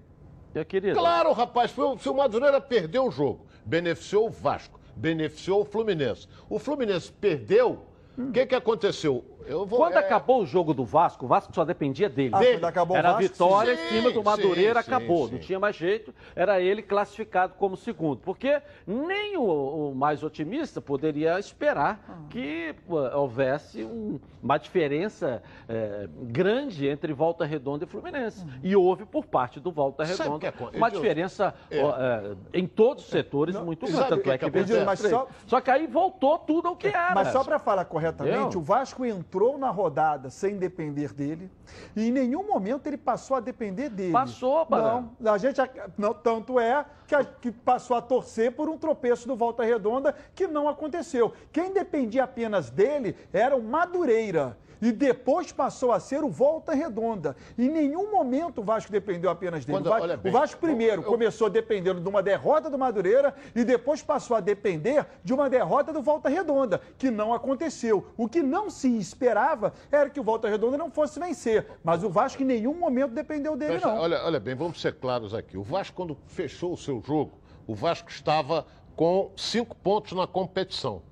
Meu 0.54 0.64
querido. 0.64 0.96
Claro, 0.98 1.32
rapaz, 1.32 1.74
se 1.98 2.08
o 2.08 2.14
Madureira 2.14 2.60
perdeu 2.60 3.06
o 3.06 3.10
jogo, 3.10 3.46
beneficiou 3.64 4.28
o 4.28 4.30
Vasco, 4.30 4.78
beneficiou 4.94 5.62
o 5.62 5.64
Fluminense. 5.64 6.28
O 6.48 6.58
Fluminense 6.60 7.10
perdeu, 7.10 7.82
o 8.16 8.30
que, 8.30 8.46
que 8.46 8.54
aconteceu? 8.54 9.24
Eu 9.46 9.66
vou, 9.66 9.78
Quando 9.78 9.94
é, 9.94 9.98
acabou 9.98 10.42
o 10.42 10.46
jogo 10.46 10.72
do 10.74 10.84
Vasco, 10.84 11.24
o 11.24 11.28
Vasco 11.28 11.54
só 11.54 11.64
dependia 11.64 12.08
dele. 12.08 12.30
Ah, 12.34 12.38
quando 12.44 12.64
acabou 12.64 12.96
o 12.96 12.98
era 12.98 13.08
a 13.10 13.12
Vasco, 13.14 13.28
vitória 13.32 13.76
sim. 13.76 13.82
em 13.82 13.88
cima 13.88 14.10
do 14.10 14.22
Madureira, 14.22 14.82
sim, 14.82 14.88
acabou. 14.90 15.26
sim. 15.28 15.32
Não 15.34 15.40
tinha 15.40 15.58
mais 15.58 15.76
jeito, 15.76 16.14
era 16.34 16.60
ele 16.60 16.82
classificado 16.82 17.54
como 17.58 17.76
segundo. 17.76 18.20
Porque 18.24 18.60
nem 18.86 19.36
o, 19.36 19.90
o 19.90 19.94
mais 19.94 20.22
otimista 20.22 20.80
poderia 20.80 21.38
esperar 21.38 22.00
Ah. 22.08 22.12
que 22.30 22.74
pô, 22.86 22.98
houvesse 23.16 23.82
um- 23.84 24.18
uma 24.42 24.58
diferença 24.58 25.42
eh, 25.68 26.08
grande 26.22 26.88
entre 26.88 27.12
Volta 27.12 27.44
Redonda 27.44 27.84
e 27.84 27.86
Fluminense. 27.86 28.44
E 28.62 28.74
houve 28.74 29.04
por 29.04 29.24
parte 29.26 29.60
do 29.60 29.70
Volta 29.70 30.02
o 30.02 30.06
Redonda 30.06 30.48
acon- 30.48 30.70
uma 30.74 30.90
diferença 30.90 31.54
É. 31.70 31.82
ó, 31.82 31.94
eh, 31.96 32.34
em 32.54 32.66
todos 32.66 33.04
os 33.04 33.10
setores 33.10 33.54
muito 33.56 33.86
sabe 33.86 33.96
grande. 33.96 34.06
o 34.06 34.16
Tanto 34.16 34.22
que 34.24 34.30
é 34.30 34.38
que 34.38 34.50
venceu 34.50 35.10
só- 35.10 35.28
Só 35.46 35.60
que 35.60 35.70
aí 35.70 35.86
voltou 35.86 36.38
tudo 36.38 36.68
ao 36.68 36.76
que 36.76 36.88
era. 36.88 37.14
Mas 37.14 37.28
só 37.28 37.44
para 37.44 37.58
falar 37.58 37.84
corretamente, 37.84 38.38
Entendeu? 38.38 38.58
o 38.60 38.62
Vasco 38.62 39.04
entrou 39.04 39.31
na 39.58 39.70
rodada 39.70 40.28
sem 40.28 40.58
depender 40.58 41.12
dele 41.14 41.50
e 41.96 42.08
em 42.08 42.12
nenhum 42.12 42.46
momento 42.46 42.86
ele 42.86 42.98
passou 42.98 43.36
a 43.36 43.40
depender 43.40 43.88
dele. 43.88 44.12
Passou, 44.12 44.64
Barão. 44.66 45.10
Não, 45.18 45.32
a 45.32 45.38
gente 45.38 45.58
não, 45.96 46.12
tanto 46.12 46.60
é 46.60 46.84
que, 47.06 47.14
a- 47.14 47.24
que 47.24 47.50
passou 47.50 47.96
a 47.96 48.02
torcer 48.02 48.52
por 48.52 48.68
um 48.68 48.76
tropeço 48.76 49.26
do 49.26 49.34
Volta 49.34 49.62
Redonda 49.64 50.14
que 50.34 50.46
não 50.46 50.68
aconteceu. 50.68 51.32
Quem 51.50 51.72
dependia 51.72 52.24
apenas 52.24 52.68
dele 52.70 53.16
era 53.32 53.56
o 53.56 53.62
Madureira. 53.62 54.58
E 54.82 54.90
depois 54.90 55.52
passou 55.52 55.92
a 55.92 56.00
ser 56.00 56.24
o 56.24 56.28
Volta 56.28 56.74
Redonda. 56.74 57.36
Em 57.56 57.68
nenhum 57.70 58.10
momento 58.10 58.60
o 58.60 58.64
Vasco 58.64 58.90
dependeu 58.90 59.30
apenas 59.30 59.64
dele. 59.64 59.78
Quando- 59.78 59.86
o, 59.86 59.90
Vasco, 59.90 60.16
bem, 60.18 60.30
o 60.30 60.32
Vasco 60.34 60.60
primeiro 60.60 61.02
eu- 61.02 61.06
começou 61.06 61.48
dependendo 61.48 62.00
de 62.00 62.08
uma 62.08 62.20
derrota 62.20 62.68
do 62.68 62.76
Madureira 62.76 63.32
e 63.54 63.62
depois 63.62 64.02
passou 64.02 64.36
a 64.36 64.40
depender 64.40 65.06
de 65.22 65.32
uma 65.32 65.48
derrota 65.48 65.92
do 65.92 66.02
Volta 66.02 66.28
Redonda, 66.28 66.80
que 66.98 67.12
não 67.12 67.32
aconteceu. 67.32 68.04
O 68.16 68.28
que 68.28 68.42
não 68.42 68.68
se 68.68 68.88
esperava 68.98 69.72
era 69.90 70.10
que 70.10 70.18
o 70.18 70.22
Volta 70.24 70.48
Redonda 70.48 70.76
não 70.76 70.90
fosse 70.90 71.20
vencer. 71.20 71.64
Mas 71.84 72.02
o 72.02 72.10
Vasco 72.10 72.42
em 72.42 72.46
nenhum 72.46 72.74
momento 72.74 73.12
dependeu 73.12 73.56
dele, 73.56 73.78
não. 73.80 73.98
olha, 73.98 74.24
olha 74.24 74.40
bem, 74.40 74.56
vamos 74.56 74.80
ser 74.80 74.94
claros 74.94 75.32
aqui. 75.32 75.56
O 75.56 75.62
Vasco, 75.62 75.94
quando 75.94 76.18
fechou 76.26 76.72
o 76.72 76.76
seu 76.76 77.00
jogo, 77.00 77.38
o 77.68 77.74
Vasco 77.76 78.10
estava 78.10 78.66
com 78.96 79.30
cinco 79.36 79.76
pontos 79.76 80.12
na 80.12 80.26
competição. 80.26 81.02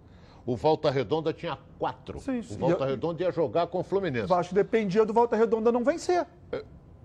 O 0.51 0.57
Volta 0.57 0.91
Redonda 0.91 1.33
tinha 1.33 1.57
quatro. 1.79 2.19
Sim, 2.19 2.41
o 2.41 2.43
sim. 2.43 2.59
Volta 2.59 2.83
E 2.83 2.87
eu- 2.87 2.91
Redonda 2.91 3.23
ia 3.23 3.31
jogar 3.31 3.69
com 3.69 3.79
o 3.79 3.83
Fluminense. 3.85 4.25
O 4.25 4.29
Vasco 4.29 4.53
dependia 4.53 5.05
do 5.07 5.13
Volta 5.13 5.37
Redonda 5.37 5.71
não 5.71 5.85
vencer. 5.85 6.27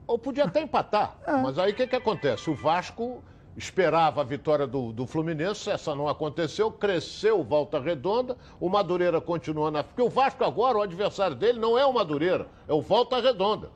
Ou 0.07 0.17
podia 0.17 0.45
até 0.45 0.61
empatar. 0.61 1.15
É. 1.27 1.31
Mas 1.43 1.59
aí 1.59 1.71
o 1.71 1.75
que, 1.75 1.85
que 1.85 1.95
acontece? 1.95 2.49
O 2.49 2.55
Vasco 2.55 3.23
esperava 3.55 4.21
a 4.21 4.23
vitória 4.23 4.65
do, 4.65 4.91
do 4.91 5.05
Fluminense, 5.05 5.69
essa 5.69 5.93
não 5.93 6.07
aconteceu, 6.09 6.71
cresceu 6.71 7.39
o 7.39 7.43
Volta 7.43 7.79
Redonda, 7.79 8.35
o 8.59 8.67
Madureira 8.67 9.21
continua 9.21 9.69
na. 9.69 9.83
Porque 9.83 10.01
o 10.01 10.09
Vasco 10.09 10.43
agora, 10.43 10.79
o 10.79 10.81
adversário 10.81 11.35
dele, 11.35 11.59
não 11.59 11.77
é 11.77 11.85
o 11.85 11.93
Madureira, 11.93 12.47
é 12.67 12.73
o 12.73 12.81
Volta 12.81 13.19
Redonda. 13.21 13.69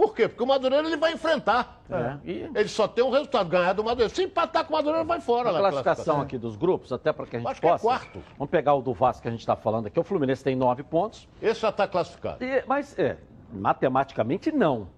Por 0.00 0.14
quê? 0.14 0.26
Porque 0.28 0.42
o 0.42 0.46
Madureira 0.46 0.86
ele 0.88 0.96
vai 0.96 1.12
enfrentar. 1.12 1.82
É. 1.90 2.16
E- 2.24 2.50
Ele 2.54 2.68
só 2.70 2.88
tem 2.88 3.04
um 3.04 3.10
resultado, 3.10 3.50
ganhar 3.50 3.74
do 3.74 3.84
Madureira. 3.84 4.08
Se 4.14 4.22
empatar 4.22 4.64
com 4.64 4.72
o 4.72 4.76
Madureira, 4.78 5.04
vai 5.04 5.20
fora. 5.20 5.50
A 5.50 5.52
na 5.52 5.58
classificação 5.58 6.22
aqui 6.22 6.38
dos 6.38 6.56
grupos, 6.56 6.90
até 6.90 7.12
para 7.12 7.26
que 7.26 7.36
a 7.36 7.38
gente 7.38 7.48
Acho 7.50 7.60
que 7.60 7.66
é 7.66 7.70
possa. 7.70 7.84
quarto. 7.84 8.22
Vamos 8.38 8.50
pegar 8.50 8.72
o 8.72 8.80
do 8.80 8.94
Vasco 8.94 9.20
que 9.20 9.28
a 9.28 9.30
gente 9.30 9.40
está 9.40 9.54
falando 9.56 9.88
aqui. 9.88 10.00
O 10.00 10.02
Fluminense 10.02 10.42
tem 10.42 10.56
nove 10.56 10.82
pontos. 10.82 11.28
Esse 11.42 11.60
já 11.60 11.68
está 11.68 11.86
classificado. 11.86 12.42
E- 12.42 12.64
mas, 12.66 12.98
é, 12.98 13.18
matematicamente, 13.52 14.50
não. 14.50 14.88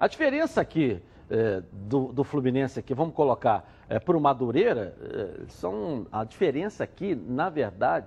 A 0.00 0.08
diferença 0.08 0.60
aqui 0.60 1.00
é, 1.30 1.62
do, 1.72 2.12
do 2.12 2.24
Fluminense 2.24 2.80
aqui, 2.80 2.92
vamos 2.94 3.14
colocar 3.14 3.64
é, 3.88 4.00
para 4.00 4.16
o 4.16 4.20
Madureira, 4.20 4.96
é, 5.00 5.44
são, 5.50 6.04
a 6.10 6.24
diferença 6.24 6.82
aqui, 6.82 7.14
na 7.14 7.48
verdade, 7.48 8.06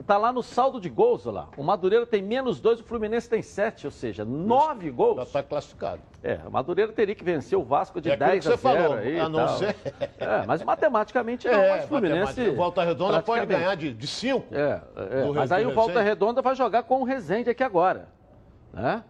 está 0.00 0.16
lá 0.16 0.32
no 0.32 0.42
saldo 0.42 0.80
de 0.80 0.88
gols, 0.88 1.26
olha 1.26 1.34
lá. 1.40 1.48
O 1.56 1.62
Madureira 1.62 2.06
tem 2.06 2.22
menos 2.22 2.60
dois, 2.60 2.80
o 2.80 2.84
Fluminense 2.84 3.28
tem 3.28 3.42
sete, 3.42 3.86
ou 3.86 3.90
seja, 3.90 4.24
nove 4.24 4.86
Já 4.86 4.92
gols. 4.92 5.22
está 5.26 5.42
classificado. 5.42 6.00
É, 6.22 6.40
o 6.46 6.50
Madureira 6.50 6.92
teria 6.92 7.14
que 7.14 7.24
vencer 7.24 7.58
o 7.58 7.62
Vasco 7.62 8.00
de 8.00 8.10
É 8.10 8.14
aquilo 8.14 8.30
10 8.30 8.46
que 8.46 8.52
a 8.52 8.56
você 8.56 8.62
0 8.68 8.78
falou, 8.82 8.98
aí 8.98 9.20
a 9.20 9.28
não 9.28 9.38
tal. 9.46 9.58
ser- 9.58 9.76
É, 10.18 10.46
mas 10.46 10.62
matematicamente 10.62 11.46
não, 11.48 11.54
É, 11.60 11.70
mas 11.70 11.84
o 11.84 11.88
Fluminense... 11.88 12.24
matemática. 12.26 12.56
Volta 12.56 12.84
Redonda 12.84 13.22
pode 13.22 13.46
ganhar 13.46 13.74
de 13.76 14.06
5. 14.06 14.54
é, 14.54 14.80
é, 14.96 15.24
mas 15.34 15.52
aí 15.52 15.66
o 15.66 15.74
Volta. 15.74 16.00
Redonda 16.00 16.40
vai 16.42 16.54
jogar 16.54 16.82
com 16.84 17.00
o 17.00 17.04
Rezende 17.04 17.50
aqui 17.50 17.62
agora. 17.62 18.08
Né? 18.72 19.02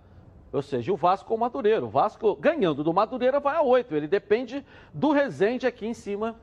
Ou 0.52 0.62
seja, 0.62 0.90
o 0.92 0.96
Vasco 0.96 1.28
com 1.28 1.34
o 1.34 1.38
Madureira. 1.38 1.84
O 1.84 1.88
Vasco 1.90 2.34
ganhando 2.34 2.82
do 2.82 2.94
Madureira 2.94 3.38
vai 3.38 3.56
a 3.56 3.62
8. 3.62 3.94
Ele 3.94 4.06
depende 4.08 4.64
do 4.94 5.12
Rezende 5.12 5.66
aqui 5.66 5.86
em 5.86 5.92
cima 5.92 6.36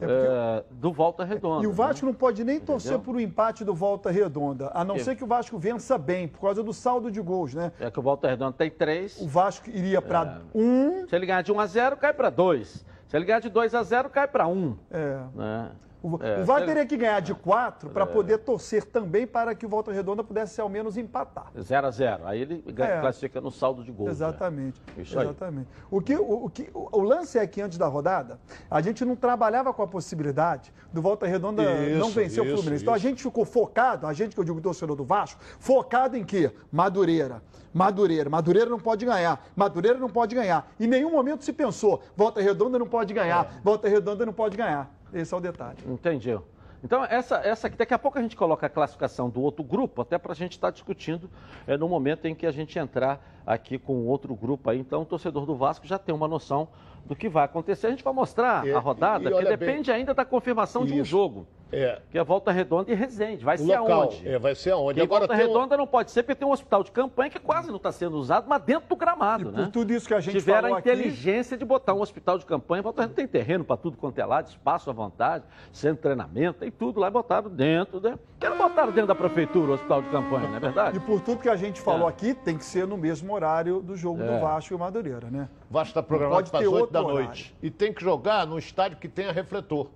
é, 0.00 0.64
do 0.70 0.92
Volta 0.92 1.24
Redonda. 1.24 1.64
E 1.64 1.66
o 1.66 1.72
Vasco 1.72 2.06
né? 2.06 2.12
não 2.12 2.18
pode 2.18 2.44
nem 2.44 2.60
torcer 2.60 2.92
Entendeu? 2.92 3.04
por 3.04 3.16
um 3.16 3.20
empate 3.20 3.64
do 3.64 3.74
Volta 3.74 4.10
Redonda, 4.10 4.70
a 4.74 4.84
não 4.84 4.94
Que- 4.96 5.04
ser 5.04 5.16
que 5.16 5.24
o 5.24 5.26
Vasco 5.26 5.58
vença 5.58 5.96
bem, 5.98 6.28
por 6.28 6.40
causa 6.40 6.62
do 6.62 6.72
saldo 6.72 7.10
de 7.10 7.20
gols, 7.20 7.54
né? 7.54 7.72
É 7.80 7.90
que 7.90 7.98
o 7.98 8.02
Volta 8.02 8.28
Redonda 8.28 8.52
tem 8.52 8.70
3. 8.70 9.20
O 9.20 9.26
Vasco 9.26 9.68
iria 9.70 10.00
para 10.00 10.40
É. 10.54 10.58
um. 10.58 11.06
Se 11.08 11.14
ele 11.16 11.26
ganhar 11.26 11.42
de 11.42 11.52
1 11.52 11.60
a 11.60 11.66
0 11.66 11.96
cai 11.96 12.12
para 12.12 12.30
2. 12.30 12.84
Se 13.06 13.16
ele 13.16 13.24
ganhar 13.24 13.40
de 13.40 13.48
2 13.48 13.74
a 13.74 13.82
0 13.82 14.10
cai 14.10 14.28
para 14.28 14.46
1. 14.46 14.76
É. 14.90 15.18
Né? 15.34 15.70
O, 16.02 16.16
É, 16.22 16.40
o 16.40 16.44
VAR 16.44 16.64
teria 16.64 16.86
que 16.86 16.96
ganhar 16.96 17.20
de 17.20 17.34
quatro 17.34 17.90
para 17.90 18.06
poder 18.06 18.38
torcer 18.38 18.84
também 18.84 19.26
para 19.26 19.54
que 19.54 19.66
o 19.66 19.68
Volta 19.68 19.90
Redonda 19.92 20.22
pudesse 20.22 20.60
ao 20.60 20.68
menos 20.68 20.96
empatar. 20.96 21.46
0 21.60 21.86
a 21.86 21.90
0 21.90 22.26
Aí 22.26 22.40
ele 22.42 22.64
É. 22.68 23.00
classifica 23.00 23.40
no 23.40 23.50
saldo 23.50 23.82
de 23.82 23.90
gols. 23.90 24.06
né? 24.06 24.12
Exatamente. 24.12 24.80
Isso 24.96 25.18
aí. 25.18 25.26
Exatamente. 25.26 25.68
O, 25.90 26.00
que, 26.00 26.14
o, 26.16 26.44
o 26.44 26.50
que, 26.50 26.70
o, 26.72 26.88
o 26.98 27.02
lance 27.02 27.36
é 27.38 27.46
que 27.46 27.60
antes 27.60 27.76
da 27.78 27.86
rodada, 27.88 28.38
a 28.70 28.80
gente 28.80 29.04
não 29.04 29.16
trabalhava 29.16 29.72
com 29.72 29.82
a 29.82 29.88
possibilidade 29.88 30.72
do 30.92 31.02
Volta 31.02 31.26
Redonda 31.26 31.62
Isso, 31.62 31.98
não 31.98 32.10
vencer 32.10 32.42
o 32.42 32.46
isso, 32.46 32.54
Fluminense. 32.56 32.82
Então 32.84 32.94
a 32.94 32.96
isso. 32.96 33.06
gente 33.06 33.22
ficou 33.22 33.44
focado, 33.44 34.06
a 34.06 34.12
gente 34.12 34.34
que 34.34 34.40
eu 34.40 34.44
digo 34.44 34.60
torcedor 34.60 34.94
do 34.94 35.04
Vasco, 35.04 35.40
focado 35.58 36.16
em 36.16 36.24
quê? 36.24 36.52
Madureira. 36.70 37.42
Madureira. 37.74 38.30
Madureira 38.30 38.70
não 38.70 38.78
pode 38.78 39.04
ganhar. 39.04 39.44
Madureira 39.54 39.98
não 39.98 40.08
pode 40.08 40.34
ganhar. 40.34 40.70
Em 40.80 40.86
nenhum 40.86 41.10
momento 41.10 41.44
se 41.44 41.52
pensou, 41.52 42.00
Volta 42.16 42.40
Redonda 42.40 42.78
não 42.78 42.86
pode 42.86 43.12
ganhar. 43.12 43.44
É. 43.58 43.60
Volta 43.62 43.88
Redonda 43.88 44.24
não 44.24 44.32
pode 44.32 44.56
ganhar. 44.56 44.90
Esse 45.12 45.32
é 45.32 45.36
o 45.36 45.40
detalhe. 45.40 45.78
Entendi. 45.86 46.38
Então, 46.84 47.04
essa, 47.04 47.36
essa 47.38 47.66
aqui, 47.66 47.76
daqui 47.76 47.92
a 47.92 47.98
pouco 47.98 48.18
a 48.18 48.22
gente 48.22 48.36
coloca 48.36 48.66
a 48.66 48.70
classificação 48.70 49.28
do 49.28 49.40
outro 49.42 49.64
grupo, 49.64 50.00
até 50.02 50.16
para 50.16 50.30
a 50.30 50.34
gente 50.34 50.52
estar 50.52 50.70
discutindo 50.70 51.28
é, 51.66 51.76
no 51.76 51.88
momento 51.88 52.26
em 52.26 52.34
que 52.36 52.46
a 52.46 52.52
gente 52.52 52.78
entrar 52.78 53.20
aqui 53.44 53.78
com 53.78 54.06
outro 54.06 54.32
grupo 54.34 54.70
aí. 54.70 54.78
Então, 54.78 55.02
o 55.02 55.04
torcedor 55.04 55.44
do 55.44 55.56
Vasco 55.56 55.86
já 55.88 55.98
tem 55.98 56.14
uma 56.14 56.28
noção 56.28 56.68
do 57.04 57.16
que 57.16 57.28
vai 57.28 57.44
acontecer. 57.44 57.88
A 57.88 57.90
gente 57.90 58.04
vai 58.04 58.12
mostrar 58.12 58.64
E- 58.66 58.72
a 58.72 58.78
rodada, 58.78 59.24
e 59.24 59.28
que 59.28 59.34
olha 59.34 59.56
bem- 59.56 59.68
depende 59.68 59.90
ainda 59.90 60.14
da 60.14 60.24
confirmação 60.24 60.84
de 60.86 60.92
um 60.92 60.96
Isso. 61.00 61.06
jogo, 61.10 61.48
É. 61.70 62.00
que 62.10 62.18
é 62.18 62.24
Volta 62.24 62.50
Redonda 62.50 62.90
e 62.90 62.94
Resende. 62.94 63.44
Vai 63.44 63.56
O 63.56 63.58
ser 63.58 63.78
local. 63.78 64.02
aonde? 64.02 64.28
É, 64.28 64.38
vai 64.38 64.54
ser 64.54 64.70
aonde? 64.70 64.98
E 65.00 65.02
Agora 65.02 65.26
Volta 65.26 65.34
tem 65.36 65.44
um- 65.44 65.48
Redonda 65.48 65.76
não 65.76 65.86
pode 65.86 66.10
ser, 66.10 66.22
porque 66.22 66.34
tem 66.34 66.48
um 66.48 66.50
hospital 66.52 66.82
de 66.82 66.90
campanha 66.90 67.28
que 67.30 67.38
quase 67.38 67.68
não 67.68 67.76
está 67.76 67.92
sendo 67.92 68.16
usado, 68.16 68.46
mas 68.48 68.62
dentro 68.62 68.88
do 68.88 68.96
gramado, 68.96 69.50
E 69.50 69.52
né? 69.52 69.64
por 69.64 69.70
tudo 69.72 69.92
isso 69.92 70.08
que 70.08 70.14
a 70.14 70.20
gente 70.20 70.38
Tiveram 70.38 70.62
falou 70.62 70.76
a 70.76 70.78
aqui- 70.78 70.88
inteligência 70.90 71.56
de 71.58 71.64
botar 71.64 71.92
um 71.94 72.00
hospital 72.00 72.38
de 72.38 72.46
campanha. 72.46 72.82
Volta 72.82 73.02
Redonda 73.02 73.16
tem 73.16 73.26
terreno 73.28 73.64
para 73.64 73.76
tudo 73.76 73.96
quanto 73.96 74.18
é 74.18 74.24
lado, 74.24 74.48
espaço 74.48 74.88
à 74.88 74.92
vontade, 74.92 75.44
centro 75.72 75.96
de 75.96 76.02
treinamento, 76.02 76.60
tem 76.60 76.70
tudo 76.70 77.00
lá, 77.00 77.10
botaram 77.10 77.50
dentro. 77.50 78.00
Né? 78.00 78.18
Porque 78.38 78.48
não 78.48 78.56
botaram 78.56 78.90
dentro 78.92 79.08
da 79.08 79.14
prefeitura 79.14 79.70
o 79.70 79.74
hospital 79.74 80.00
de 80.02 80.08
campanha, 80.08 80.48
não 80.48 80.56
é 80.56 80.60
verdade? 80.60 80.96
E 80.96 81.00
por 81.00 81.20
tudo 81.20 81.40
que 81.42 81.48
a 81.48 81.56
gente 81.56 81.80
falou 81.80 82.06
É. 82.08 82.10
aqui, 82.10 82.32
tem 82.34 82.56
que 82.56 82.64
ser 82.64 82.86
no 82.86 82.96
mesmo 82.96 83.32
horário 83.34 83.80
do 83.82 83.94
jogo 83.96 84.18
do 84.18 84.30
É. 84.32 84.38
Vasco 84.40 84.72
e 84.72 84.76
o 84.76 84.78
Madureira, 84.78 85.28
né? 85.30 85.48
O 85.70 85.74
Vasco 85.74 85.88
está 85.90 86.02
programado 86.02 86.50
para 86.50 86.60
as 86.60 86.66
8 86.66 86.74
outro 86.80 86.92
da 86.92 87.02
horário. 87.02 87.24
noite. 87.26 87.54
E 87.62 87.70
tem 87.70 87.92
que 87.92 88.02
jogar 88.02 88.46
num 88.46 88.56
estádio 88.58 88.96
que 88.98 89.08
tenha 89.08 89.30
refletor. 89.32 89.88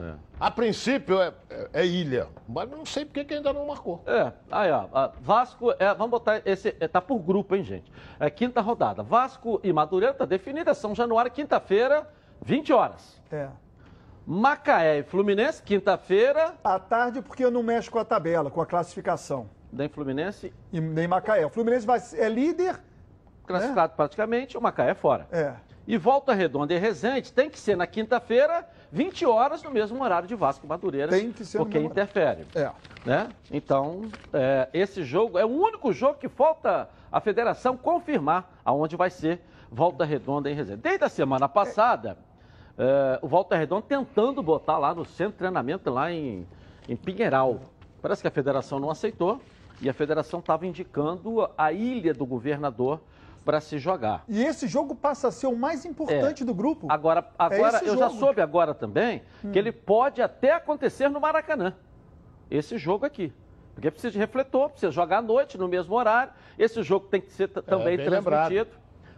É. 0.00 0.14
A 0.38 0.50
princípio 0.50 1.20
é, 1.20 1.32
é- 1.50 1.68
é 1.74 1.86
ilha, 1.86 2.26
mas 2.48 2.70
não 2.70 2.86
sei 2.86 3.04
por 3.04 3.12
que 3.24 3.34
ainda 3.34 3.52
não 3.52 3.66
marcou. 3.66 4.02
É, 4.06 4.32
aí 4.50 4.70
ó, 4.72 4.86
Vasco, 5.20 5.72
é, 5.78 5.92
vamos 5.94 6.10
botar 6.10 6.40
esse, 6.46 6.74
é, 6.80 6.88
tá 6.88 7.00
por 7.02 7.18
grupo, 7.18 7.54
hein, 7.54 7.62
gente? 7.62 7.92
É 8.18 8.30
quinta 8.30 8.60
rodada. 8.60 9.02
Vasco 9.02 9.60
e 9.62 9.72
Madureira 9.72 10.14
tá 10.14 10.24
definida, 10.24 10.72
São 10.72 10.94
Januário, 10.94 11.30
quinta-feira, 11.30 12.08
20 12.42 12.72
horas. 12.72 13.20
É. 13.30 13.48
Macaé 14.26 14.98
e 14.98 15.02
Fluminense, 15.02 15.62
quinta-feira, 15.62 16.54
À 16.62 16.78
tarde, 16.78 17.20
porque 17.20 17.48
não 17.50 17.62
mexe 17.62 17.90
com 17.90 17.98
a 17.98 18.04
tabela, 18.04 18.50
com 18.50 18.60
a 18.60 18.66
classificação. 18.66 19.48
nem 19.72 19.88
Fluminense, 19.88 20.52
E 20.72 20.80
nem 20.80 21.06
Macaé. 21.08 21.44
O 21.44 21.50
Fluminense 21.50 21.86
vai, 21.86 22.00
é 22.14 22.28
líder. 22.28 22.80
classificado 23.46 23.94
praticamente, 23.96 24.56
o 24.56 24.60
Macaé 24.60 24.90
é 24.90 24.94
fora. 24.94 25.26
É. 25.32 25.54
E 25.86 25.96
Volta 25.96 26.32
Redonda 26.34 26.74
e 26.74 26.78
Resende 26.78 27.32
tem 27.32 27.50
que 27.50 27.58
ser 27.58 27.76
na 27.76 27.86
quinta-feira, 27.86 28.68
20 28.92 29.26
horas, 29.26 29.62
no 29.62 29.70
mesmo 29.70 30.02
horário 30.02 30.28
de 30.28 30.34
Vasco 30.34 30.66
e 30.66 30.68
Madureira. 30.68 31.08
Tem 31.10 31.32
que 31.32 31.44
ser 31.44 31.58
Porque 31.58 31.78
interfere. 31.78 32.46
É. 32.54 32.70
Né? 33.04 33.28
Então, 33.50 34.02
é, 34.32 34.68
esse 34.72 35.02
jogo 35.02 35.38
é 35.38 35.44
o 35.44 35.48
único 35.48 35.92
jogo 35.92 36.18
que 36.18 36.28
falta 36.28 36.88
a 37.10 37.20
federação 37.20 37.76
confirmar 37.76 38.60
aonde 38.64 38.96
vai 38.96 39.10
ser 39.10 39.40
Volta 39.70 40.04
Redonda 40.04 40.50
em 40.50 40.54
Resende. 40.54 40.82
Desde 40.82 41.04
a 41.04 41.08
semana 41.08 41.48
passada, 41.48 42.18
é, 42.78 43.18
o 43.22 43.28
Volta 43.28 43.56
Redonda 43.56 43.86
tentando 43.88 44.42
botar 44.42 44.78
lá 44.78 44.94
no 44.94 45.04
centro 45.04 45.32
de 45.32 45.38
treinamento, 45.38 45.90
lá 45.90 46.12
em, 46.12 46.46
em 46.88 46.96
Pinheiral. 46.96 47.60
Parece 48.02 48.22
que 48.22 48.28
a 48.28 48.30
federação 48.30 48.78
não 48.78 48.90
aceitou 48.90 49.40
e 49.80 49.88
a 49.88 49.94
federação 49.94 50.40
estava 50.40 50.66
indicando 50.66 51.48
a 51.56 51.72
ilha 51.72 52.12
do 52.12 52.26
governador 52.26 53.00
para 53.44 53.60
se 53.60 53.78
jogar. 53.78 54.24
E 54.28 54.42
esse 54.44 54.66
jogo 54.68 54.94
passa 54.94 55.28
a 55.28 55.30
ser 55.30 55.46
o 55.46 55.56
mais 55.56 55.84
importante 55.84 56.42
É. 56.42 56.46
do 56.46 56.54
grupo. 56.54 56.86
Agora, 56.90 57.26
agora 57.38 57.76
esse 57.78 57.86
eu 57.86 57.96
já 57.96 58.08
jogo. 58.08 58.18
soube 58.20 58.40
agora 58.40 58.74
também 58.74 59.22
que 59.52 59.58
ele 59.58 59.72
pode 59.72 60.20
até 60.22 60.52
acontecer 60.52 61.08
no 61.08 61.20
Maracanã. 61.20 61.74
Esse 62.50 62.76
jogo 62.78 63.06
aqui. 63.06 63.32
Porque 63.74 63.90
precisa 63.90 64.10
de 64.10 64.18
refletor, 64.18 64.70
precisa 64.70 64.92
jogar 64.92 65.18
à 65.18 65.22
noite, 65.22 65.56
no 65.56 65.68
mesmo 65.68 65.94
horário. 65.94 66.32
Esse 66.58 66.82
jogo 66.82 67.06
tem 67.06 67.20
que 67.20 67.32
ser 67.32 67.48
t- 67.48 67.62
também 67.62 67.96
transmitido. 67.96 68.70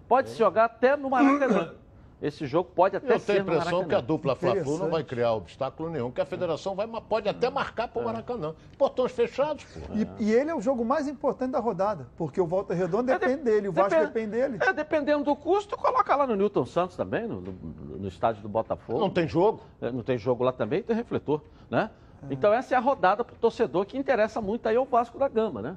Pode 0.06 0.30
se 0.30 0.38
jogar 0.38 0.66
até 0.66 0.96
no 0.96 1.08
Maracanã. 1.10 1.74
Esse 2.22 2.46
jogo 2.46 2.70
pode 2.72 2.96
até 2.96 3.14
Eu 3.14 3.18
ser 3.18 3.26
tenho 3.26 3.38
a 3.40 3.42
impressão 3.42 3.84
que 3.84 3.94
a 3.96 4.00
dupla 4.00 4.36
Fla-Flu 4.36 4.78
não 4.78 4.88
vai 4.88 5.02
criar 5.02 5.32
obstáculo 5.32 5.90
nenhum, 5.90 6.12
que 6.12 6.20
a 6.20 6.24
federação 6.24 6.76
vai, 6.76 6.86
pode 6.86 7.28
até 7.28 7.50
marcar 7.50 7.88
para 7.88 8.00
o 8.00 8.04
Maracanã. 8.04 8.54
Portões 8.78 9.10
fechados, 9.10 9.64
pô. 9.64 9.80
E, 9.92 10.06
e 10.28 10.32
ele 10.32 10.48
é 10.48 10.54
o 10.54 10.60
jogo 10.60 10.84
mais 10.84 11.08
importante 11.08 11.50
da 11.50 11.58
rodada, 11.58 12.06
porque 12.16 12.40
o 12.40 12.46
Volta 12.46 12.74
Redonda 12.74 13.12
É, 13.14 13.18
de- 13.18 13.26
depende 13.26 13.42
dele, 13.42 13.68
o 13.68 13.72
Vasco 13.72 13.90
depende- 13.90 14.06
depende 14.12 14.30
dele. 14.30 14.58
É, 14.62 14.72
dependendo 14.72 15.24
do 15.24 15.34
custo, 15.34 15.76
coloca 15.76 16.14
lá 16.14 16.24
no 16.24 16.36
Newton 16.36 16.64
Santos 16.64 16.96
também, 16.96 17.26
no, 17.26 17.40
no- 17.40 17.98
no 17.98 18.06
estádio 18.06 18.40
do 18.40 18.48
Botafogo. 18.48 19.00
Não 19.00 19.10
tem 19.10 19.26
jogo. 19.26 19.60
É, 19.80 19.90
Não 19.90 20.04
tem 20.04 20.16
jogo 20.16 20.44
lá 20.44 20.52
também, 20.52 20.80
tem 20.80 20.94
refletor, 20.94 21.42
né? 21.68 21.90
Então 22.30 22.52
essa 22.52 22.72
é 22.72 22.78
a 22.78 22.80
rodada 22.80 23.24
para 23.24 23.34
o 23.34 23.38
torcedor 23.38 23.84
que 23.84 23.98
interessa 23.98 24.40
muito 24.40 24.68
aí 24.68 24.76
ao 24.76 24.84
Vasco 24.84 25.18
da 25.18 25.26
Gama, 25.26 25.60
né? 25.60 25.76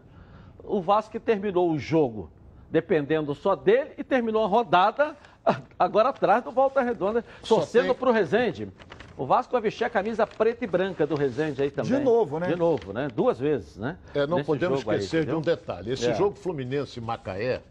O 0.63 0.79
Vasco 0.79 1.11
que 1.11 1.19
terminou 1.19 1.71
o 1.71 1.79
jogo 1.79 2.29
dependendo 2.69 3.33
só 3.35 3.55
dele 3.55 3.91
e 3.97 4.03
terminou 4.03 4.43
a 4.43 4.47
rodada 4.47 5.15
agora 5.77 6.09
atrás 6.09 6.43
do 6.43 6.51
Volta 6.51 6.81
Redonda, 6.81 7.23
torcendo 7.47 7.85
tem- 7.87 7.93
para 7.95 8.09
o 8.09 8.11
Rezende. 8.11 8.69
O 9.17 9.25
Vasco 9.25 9.53
vai 9.53 9.61
vestir 9.61 9.85
a 9.85 9.89
camisa 9.89 10.27
preta 10.27 10.65
e 10.65 10.67
branca 10.67 11.07
do 11.07 11.15
Rezende 11.15 11.61
aí 11.61 11.71
também. 11.71 11.97
De 11.97 12.03
novo, 12.03 12.37
né? 12.37 12.47
De 12.47 12.55
novo, 12.57 12.91
né? 12.91 13.07
Duas 13.07 13.39
vezes, 13.39 13.77
né? 13.77 13.97
É, 14.13 14.27
não 14.27 14.37
Nesse 14.37 14.47
podemos 14.47 14.79
jogo 14.79 14.91
aí, 14.91 14.97
esquecer 14.97 15.25
de 15.25 15.33
um 15.33 15.39
detalhe. 15.39 15.91
Esse 15.91 16.09
É. 16.09 16.13
jogo 16.15 16.35
Fluminense 16.35 16.99
e 16.99 17.01
Macaé, 17.01 17.61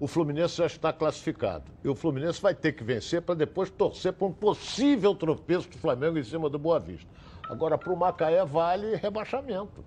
o 0.00 0.08
Fluminense 0.08 0.56
já 0.56 0.66
está 0.66 0.92
classificado. 0.92 1.62
E 1.84 1.88
o 1.88 1.94
Fluminense 1.94 2.42
vai 2.42 2.54
ter 2.56 2.72
que 2.72 2.82
vencer 2.82 3.22
para 3.22 3.36
depois 3.36 3.70
torcer 3.70 4.12
para 4.14 4.26
um 4.26 4.32
possível 4.32 5.14
tropeço 5.14 5.68
do 5.70 5.78
Flamengo 5.78 6.18
em 6.18 6.24
cima 6.24 6.50
do 6.50 6.58
Boa 6.58 6.80
Vista. 6.80 7.08
Agora, 7.48 7.78
para 7.78 7.92
o 7.92 7.96
Macaé, 7.96 8.44
vale 8.44 8.96
rebaixamento. 8.96 9.84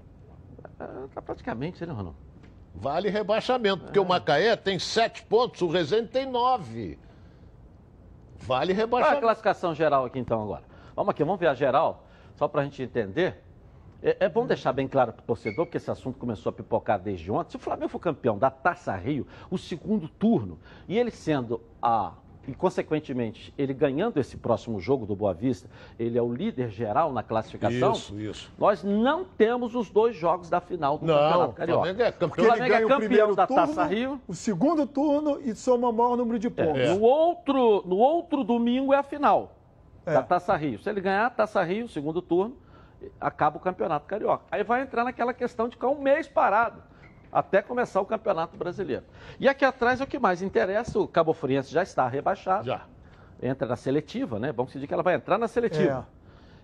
É, 0.80 0.86
tá 1.14 1.22
praticamente, 1.22 1.86
né, 1.86 1.92
Ronaldo? 1.92 2.16
Vale 2.80 3.10
rebaixamento, 3.10 3.86
porque 3.86 4.00
o 4.00 4.04
É. 4.04 4.08
Macaé 4.08 4.56
tem 4.56 4.78
sete 4.78 5.24
pontos, 5.24 5.62
o 5.62 5.68
Resende 5.68 6.10
tem 6.10 6.26
nove. 6.26 7.00
Vale 8.40 8.72
é 8.72 8.76
a 8.76 8.78
rebaixamento. 8.78 9.22
classificação 9.22 9.74
geral 9.74 10.06
aqui 10.06 10.20
então 10.20 10.42
agora? 10.42 10.64
Vamos 10.96 11.10
aqui, 11.10 11.24
vamos 11.24 11.40
ver 11.40 11.48
a 11.48 11.54
geral, 11.54 12.06
só 12.36 12.48
para 12.48 12.62
a 12.62 12.64
gente 12.64 12.82
entender. 12.82 13.44
É, 14.02 14.26
é 14.26 14.30
bom 14.30 14.46
deixar 14.46 14.74
bem 14.74 14.88
claro 14.88 15.12
para 15.12 15.24
o 15.24 15.26
torcedor, 15.26 15.66
porque 15.66 15.78
esse 15.78 15.90
assunto 15.90 16.20
começou 16.20 16.52
a 16.52 16.54
pipocar 16.54 17.00
desde 17.00 17.32
ontem. 17.32 17.52
Se 17.52 17.56
o 17.58 17.60
Flamengo 17.60 17.90
for 17.90 18.00
campeão 18.00 18.38
da 18.38 18.52
Taça 18.52 18.96
Rio, 18.96 19.26
o 19.50 19.58
segundo 19.58 20.08
turno, 20.08 20.60
e 20.88 20.98
ele 21.00 21.10
sendo 21.10 21.60
a 21.82 22.14
e, 22.48 22.54
consequentemente, 22.56 23.54
ele 23.58 23.74
ganhando 23.74 24.18
esse 24.20 24.38
próximo 24.38 24.80
jogo 24.80 25.06
do 25.06 25.16
Boa 25.16 25.34
Vista, 25.34 25.70
ele 26.00 26.18
é 26.18 26.22
o 26.22 26.34
líder 26.34 26.70
geral 26.70 27.12
na 27.12 27.22
classificação. 27.22 27.92
Isso, 27.92 28.20
isso. 28.20 28.52
Nós 28.58 28.84
não 28.84 29.26
temos 29.26 29.76
os 29.76 29.90
dois 29.90 30.16
jogos 30.16 30.50
da 30.50 30.62
final 30.62 30.98
do 30.98 31.06
Não, 31.06 31.14
Campeonato 31.14 31.52
o 31.52 31.54
Carioca. 31.54 31.80
Flamengo 31.84 32.02
é 32.04 32.12
campeão. 32.12 32.46
O 32.46 32.48
Flamengo 32.48 32.74
é 32.74 32.86
campeão 32.88 33.36
da 33.36 33.46
turno, 33.48 33.68
Taça 33.68 33.84
Rio. 33.84 34.22
o 34.28 34.34
segundo 34.34 34.88
turno 34.88 35.42
e 35.44 35.54
soma 35.54 35.90
o 35.90 35.94
maior 35.94 36.16
número 36.16 36.40
de 36.40 36.50
pontos. 36.50 36.90
No, 36.90 37.02
outro, 37.02 37.84
no 37.86 37.98
outro 37.98 38.44
domingo 38.46 38.94
é 38.94 38.98
a 38.98 39.04
final 39.04 39.52
É. 40.06 40.14
da 40.14 40.24
Taça 40.24 40.56
Rio. 40.56 40.80
Se 40.80 40.90
ele 40.90 41.02
ganhar 41.02 41.26
a 41.26 41.30
Taça 41.30 41.62
Rio, 41.64 41.90
segundo 41.90 42.22
turno, 42.22 42.56
acaba 43.20 43.58
o 43.58 43.60
Campeonato 43.60 44.06
Carioca. 44.08 44.46
Aí 44.50 44.64
vai 44.64 44.82
entrar 44.84 45.04
naquela 45.04 45.34
questão 45.34 45.68
de 45.68 45.76
ficar 45.76 45.90
um 45.90 46.00
mês 46.02 46.28
parado 46.30 46.82
até 47.32 47.62
começar 47.62 48.02
o 48.02 48.06
Campeonato 48.06 48.58
Brasileiro. 48.58 49.04
E 49.40 49.48
aqui 49.48 49.66
atrás 49.66 50.02
é 50.02 50.04
o 50.04 50.08
que 50.08 50.20
mais 50.20 50.42
interessa, 50.42 51.00
o 51.00 51.08
Cabo 51.08 51.34
Friense 51.34 51.72
já 51.72 51.84
está 51.84 52.08
rebaixado. 52.08 52.66
Já. 52.66 52.86
Entra 53.42 53.68
na 53.68 53.76
seletiva, 53.76 54.40
né? 54.40 54.52
Vamos 54.52 54.74
dizer 54.74 54.88
que 54.88 54.94
ela 54.94 55.04
vai 55.04 55.16
entrar 55.16 55.38
na 55.38 55.48
seletiva. 55.48 56.08
É. 56.14 56.18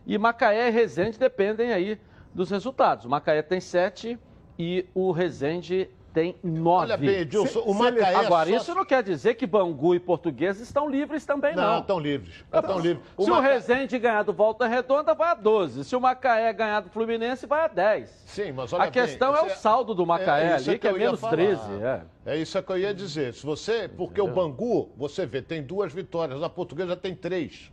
E 0.06 0.18
Macaé 0.18 0.68
e 0.68 0.72
Resende 0.72 1.20
dependem 1.20 1.72
aí 1.72 2.00
dos 2.34 2.50
resultados. 2.50 3.06
O 3.06 3.10
Macaé 3.10 3.42
tem 3.42 3.60
sete 3.60 4.20
e 4.58 4.86
o 4.94 5.12
Resende 5.12 5.90
tem 6.14 6.36
nove. 6.44 6.84
Olha 6.92 6.98
bem, 6.98 7.10
Edilson, 7.10 7.60
o 7.62 7.74
Macaé 7.74 8.14
Agora, 8.16 8.50
só- 8.50 8.56
isso 8.56 8.76
não 8.76 8.86
quer 8.86 9.02
dizer 9.02 9.34
que 9.34 9.48
Bangu 9.48 9.96
e 9.96 10.00
Português 10.00 10.60
estão 10.60 10.88
livres 10.88 11.26
também, 11.26 11.56
não. 11.56 11.64
Não, 11.64 11.80
estão 11.80 12.00
livres. 12.00 12.44
Estão 12.54 12.80
livres. 12.80 13.04
Se 13.20 13.32
o 13.32 13.40
Resende 13.40 13.98
ganhar 13.98 14.24
do 14.24 14.32
Volta 14.32 14.68
Redonda, 14.68 15.14
vai 15.16 15.32
a 15.32 15.34
12. 15.34 15.84
Se 15.84 15.96
o 15.96 16.00
Macaé 16.00 16.54
ganhar 16.54 16.82
do 16.82 16.90
Fluminense, 16.90 17.48
vai 17.48 17.66
a 17.66 17.68
10. 17.68 18.10
Sim, 18.28 18.52
mas 18.52 18.72
olha 18.72 18.84
A 18.84 18.92
questão 18.92 19.32
bem, 19.34 19.42
é 19.42 19.44
o 19.44 19.48
isso 19.48 19.60
saldo 19.60 19.96
do 19.96 20.06
Macaé 20.06 20.58
isso 20.58 20.70
ali, 20.70 20.80
que 20.80 20.88
é 20.88 20.92
eu 20.92 20.98
ia 20.98 21.06
menos 21.06 21.20
falar. 21.20 21.34
13. 21.34 21.62
É. 21.82 22.02
É 22.26 22.38
isso 22.38 22.62
que 22.62 22.72
eu 22.72 22.78
ia 22.78 22.94
dizer. 22.94 23.34
Se 23.34 23.46
você, 23.46 23.88
porque 23.90 24.22
o 24.22 24.28
Bangu, 24.28 24.90
você 24.96 25.26
vê, 25.26 25.42
tem 25.42 25.64
duas 25.64 25.92
vitórias, 25.92 26.42
a 26.44 26.50
Portuguesa 26.50 26.96
tem 26.96 27.16
três. 27.16 27.72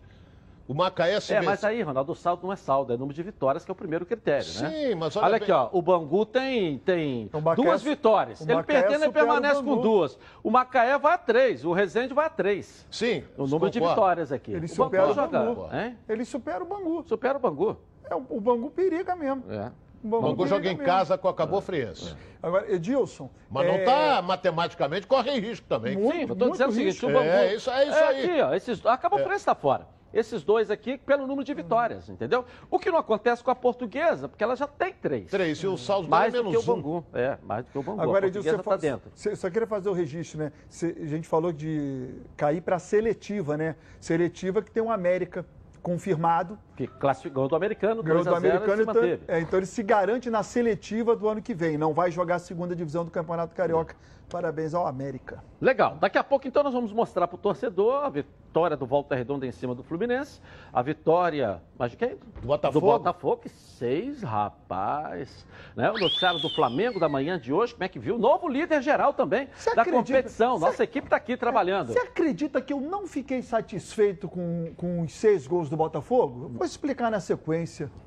O 0.70 0.74
Macaé 0.74 1.18
se 1.18 1.32
É, 1.32 1.40
vence- 1.40 1.46
mas 1.50 1.64
aí, 1.64 1.82
Ronaldo, 1.82 2.12
o 2.12 2.14
saldo 2.14 2.46
não 2.46 2.52
é 2.52 2.56
saldo, 2.56 2.92
é 2.92 2.96
número 2.96 3.12
de 3.12 3.24
vitórias, 3.24 3.64
que 3.64 3.70
é 3.70 3.72
o 3.72 3.74
primeiro 3.74 4.06
critério, 4.06 4.46
né? 4.60 4.70
Sim, 4.70 4.94
mas 4.94 5.16
olha 5.16 5.24
Olha 5.26 5.32
bem- 5.32 5.42
aqui, 5.42 5.50
ó, 5.50 5.68
o 5.72 5.82
Bangu 5.82 6.24
tem, 6.24 6.78
tem 6.78 7.28
O 7.32 7.40
Macaé 7.40 7.64
duas 7.64 7.82
vitórias. 7.82 8.40
o 8.40 8.44
Ele 8.44 8.54
Macaé 8.54 8.80
perdendo, 8.82 9.00
ele 9.02 9.10
o 9.10 9.12
permanece 9.12 9.56
com 9.56 9.62
Bangu. 9.64 9.82
duas. 9.82 10.16
O 10.44 10.48
Macaé 10.48 10.96
vai 10.96 11.14
a 11.14 11.18
três, 11.18 11.64
o 11.64 11.72
Resende 11.72 12.14
vai 12.14 12.26
a 12.26 12.30
três. 12.30 12.86
Sim. 12.88 13.24
O 13.36 13.48
número 13.48 13.68
de 13.68 13.80
vitórias 13.80 14.30
aqui. 14.30 14.52
Ele 14.52 14.66
o 14.66 14.68
supera 14.68 15.08
o 15.08 15.12
joga, 15.12 15.40
Bangu. 15.40 15.68
hein? 15.74 15.98
Ele 16.08 16.24
supera 16.24 16.62
o 16.62 16.66
Bangu. 16.68 17.02
Supera 17.04 17.36
o 17.36 17.40
Bangu. 17.40 17.76
É, 18.08 18.14
o, 18.14 18.24
o 18.30 18.40
Bangu 18.40 18.70
periga 18.70 19.16
mesmo. 19.16 19.42
É. 19.50 19.72
O 20.04 20.06
O 20.06 20.20
Bangu 20.22 20.46
joga 20.46 20.66
em 20.68 20.74
mesmo. 20.76 20.84
casa 20.84 21.18
com 21.18 21.26
a 21.26 21.34
Cabo 21.34 21.60
Friense. 21.60 22.14
Agora, 22.40 22.72
Edilson. 22.72 23.28
Mas 23.50 23.66
não 23.66 23.74
é, 23.74 23.78
está 23.80 24.22
matematicamente, 24.22 25.04
corre 25.04 25.32
risco 25.40 25.66
também. 25.66 25.96
Muito, 25.96 26.14
Sim, 26.14 26.20
eu 26.22 26.28
tô 26.28 26.34
muito 26.44 26.52
dizendo 26.52 26.70
o 26.70 26.72
seguinte, 26.72 27.04
o 27.04 27.08
Bangu... 27.12 27.28
É, 27.28 27.54
isso- 27.56 27.68
é 27.72 27.84
isso 27.88 27.98
aí. 27.98 28.24
aqui, 28.30 28.40
ó, 28.40 28.54
esses, 28.54 28.86
a 28.86 28.96
Cabo 28.96 29.18
Friense 29.18 29.34
está 29.38 29.54
fora. 29.56 29.98
Esses 30.12 30.42
dois 30.42 30.70
aqui 30.70 30.98
pelo 30.98 31.26
número 31.26 31.44
de 31.44 31.54
vitórias, 31.54 32.08
entendeu? 32.08 32.44
O 32.70 32.78
que 32.78 32.90
não 32.90 32.98
acontece 32.98 33.42
com 33.44 33.50
a 33.50 33.54
portuguesa, 33.54 34.28
porque 34.28 34.42
ela 34.42 34.56
já 34.56 34.66
tem 34.66 34.92
três. 34.92 35.30
Três, 35.30 35.58
e 35.58 35.66
o 35.66 35.76
saldo 35.76 36.08
dela 36.08 36.20
Mais 36.20 36.34
é 36.34 36.38
do 36.38 36.42
que 36.42 36.48
o 36.48 36.50
menos 36.50 36.68
um. 36.68 36.74
Bangu. 36.74 37.04
É, 37.12 37.38
mais 37.42 37.64
do 37.64 37.70
que 37.70 37.78
o 37.78 37.82
Bangu. 37.82 38.00
Agora, 38.00 38.18
a 38.26 38.30
portuguesa 38.30 38.56
você 38.56 38.60
está 38.60 38.76
dentro. 38.76 39.10
você- 39.14 39.36
só 39.36 39.48
queria 39.50 39.66
fazer 39.68 39.88
o 39.88 39.92
registro, 39.92 40.38
né? 40.40 40.52
Você- 40.68 40.96
a 41.00 41.06
gente 41.06 41.28
falou 41.28 41.52
de 41.52 42.10
cair 42.36 42.60
para 42.60 42.76
a 42.76 42.78
seletiva, 42.80 43.56
né? 43.56 43.76
Seletiva 44.00 44.62
que 44.62 44.70
tem 44.70 44.82
um 44.82 44.90
América 44.90 45.44
confirmado, 45.82 46.58
Que 46.76 46.86
classificou 46.86 47.48
do 47.48 47.56
americano, 47.56 48.02
ganhou 48.02 48.22
2 48.22 48.26
do 48.26 48.34
a 48.34 48.40
0 48.40 48.64
americano, 48.64 48.80
e 48.80 49.14
então, 49.14 49.34
é, 49.34 49.40
então 49.40 49.58
ele 49.58 49.66
se 49.66 49.82
garante 49.82 50.28
na 50.28 50.42
seletiva 50.42 51.16
do 51.16 51.26
ano 51.28 51.40
que 51.40 51.54
vem. 51.54 51.78
Não 51.78 51.94
vai 51.94 52.10
jogar 52.10 52.34
a 52.34 52.38
segunda 52.38 52.76
divisão 52.76 53.02
do 53.04 53.10
Campeonato 53.10 53.54
Carioca. 53.54 53.96
Parabéns 54.30 54.74
ao 54.74 54.86
América. 54.86 55.42
Legal. 55.60 55.96
Daqui 56.00 56.16
a 56.16 56.22
pouco, 56.22 56.46
então, 56.46 56.62
nós 56.62 56.72
vamos 56.72 56.92
mostrar 56.92 57.26
para 57.26 57.34
o 57.34 57.38
torcedor 57.38 58.04
a 58.04 58.08
vitória 58.08 58.76
do 58.76 58.86
Volta 58.86 59.16
Redonda 59.16 59.44
em 59.44 59.50
cima 59.50 59.74
do 59.74 59.82
Fluminense. 59.82 60.40
A 60.72 60.80
vitória, 60.82 61.60
mas 61.76 61.90
de 61.90 61.96
quem? 61.96 62.10
Do 62.40 62.46
Botafogo. 62.46 62.78
Do 62.80 62.86
Botafogo, 62.92 63.36
que 63.38 63.48
seis, 63.48 64.22
rapaz. 64.22 65.44
Né? 65.74 65.90
O 65.90 65.98
noticiário 65.98 66.38
do 66.38 66.48
Flamengo 66.48 67.00
da 67.00 67.08
manhã 67.08 67.40
de 67.40 67.52
hoje, 67.52 67.72
como 67.74 67.82
é 67.82 67.88
que 67.88 67.98
viu? 67.98 68.16
Novo 68.18 68.46
líder 68.48 68.80
geral 68.82 69.12
também 69.12 69.48
Você 69.52 69.74
da 69.74 69.82
acredita- 69.82 70.06
competição. 70.14 70.56
você- 70.58 70.64
Nossa 70.66 70.84
equipe 70.84 71.06
está 71.08 71.16
aqui 71.16 71.36
trabalhando. 71.36 71.92
Você 71.92 71.98
acredita 71.98 72.60
que 72.62 72.72
eu 72.72 72.80
não 72.80 73.08
fiquei 73.08 73.42
satisfeito 73.42 74.28
com, 74.28 74.72
com 74.76 75.02
os 75.02 75.12
seis 75.12 75.44
gols 75.48 75.68
do 75.68 75.76
Botafogo? 75.76 76.52
Vou 76.54 76.64
explicar 76.64 77.10
na 77.10 77.18
sequência. 77.18 77.90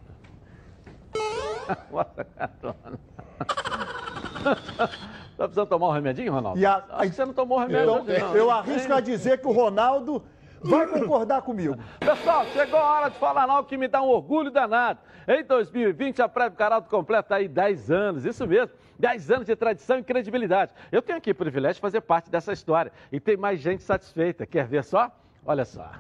Tá 5.43 5.47
precisando 5.49 5.67
tomar 5.67 5.89
um 5.89 5.91
remedinho, 5.91 6.31
Ronaldo? 6.31 6.57
E 6.57 6.65
a- 6.65 6.81
Acho 6.91 7.09
que 7.09 7.15
você 7.17 7.25
não 7.25 7.33
tomou 7.33 7.59
remédio 7.59 7.83
Então, 7.83 8.01
hoje, 8.05 8.17
não. 8.17 8.35
eu 8.35 8.49
arrisco 8.49 8.93
a 8.93 9.01
dizer 9.01 9.41
que 9.41 9.45
o 9.47 9.51
Ronaldo 9.51 10.23
vai 10.61 10.87
concordar 10.87 11.41
comigo. 11.41 11.75
Pessoal, 11.99 12.45
chegou 12.53 12.79
a 12.79 12.83
hora 12.93 13.09
de 13.09 13.17
falar 13.17 13.49
algo 13.49 13.67
que 13.67 13.75
me 13.75 13.89
dá 13.89 14.01
um 14.01 14.07
orgulho 14.07 14.49
danado. 14.49 14.99
Em 15.27 15.43
2020, 15.43 16.21
a 16.21 16.29
Prévio 16.29 16.57
Caralto 16.57 16.89
completa 16.89 17.35
aí 17.35 17.49
10 17.49 17.91
anos, 17.91 18.23
isso 18.23 18.47
mesmo. 18.47 18.71
10 18.97 19.31
anos 19.31 19.45
de 19.45 19.53
tradição 19.57 19.99
e 19.99 20.03
credibilidade. 20.03 20.71
Eu 20.89 21.01
tenho 21.01 21.17
aqui 21.17 21.31
o 21.31 21.35
privilégio 21.35 21.75
de 21.75 21.81
fazer 21.81 21.99
parte 21.99 22.31
dessa 22.31 22.53
história. 22.53 22.93
E 23.11 23.19
tem 23.19 23.35
mais 23.35 23.59
gente 23.59 23.83
satisfeita. 23.83 24.45
Quer 24.45 24.65
ver 24.65 24.85
só? 24.85 25.11
Olha 25.45 25.65
só. 25.65 25.91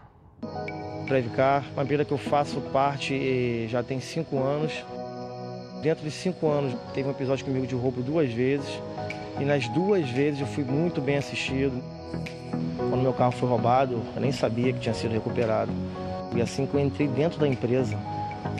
Previcar, 1.05 1.65
uma 1.73 1.83
empresa 1.83 2.05
que 2.05 2.13
eu 2.13 2.17
faço 2.17 2.61
parte 2.71 3.67
já 3.67 3.83
tem 3.83 3.99
cinco 3.99 4.41
anos. 4.41 4.85
Dentro 5.81 6.01
de 6.05 6.11
cinco 6.11 6.47
anos, 6.49 6.73
teve 6.93 7.09
um 7.09 7.11
episódio 7.11 7.43
comigo 7.43 7.67
de 7.67 7.75
roubo 7.75 8.01
duas 8.01 8.31
vezes. 8.31 8.81
E 9.39 9.45
nas 9.45 9.67
duas 9.69 10.09
vezes 10.09 10.41
eu 10.41 10.47
fui 10.47 10.63
muito 10.63 11.01
bem 11.01 11.17
assistido. 11.17 11.81
Quando 12.77 13.01
meu 13.01 13.13
carro 13.13 13.31
foi 13.31 13.49
roubado, 13.49 14.01
eu 14.15 14.21
nem 14.21 14.31
sabia 14.31 14.71
que 14.73 14.79
tinha 14.79 14.93
sido 14.93 15.11
recuperado. 15.11 15.71
E 16.35 16.41
assim 16.41 16.65
que 16.65 16.73
eu 16.73 16.79
entrei 16.79 17.07
dentro 17.07 17.39
da 17.39 17.47
empresa, 17.47 17.97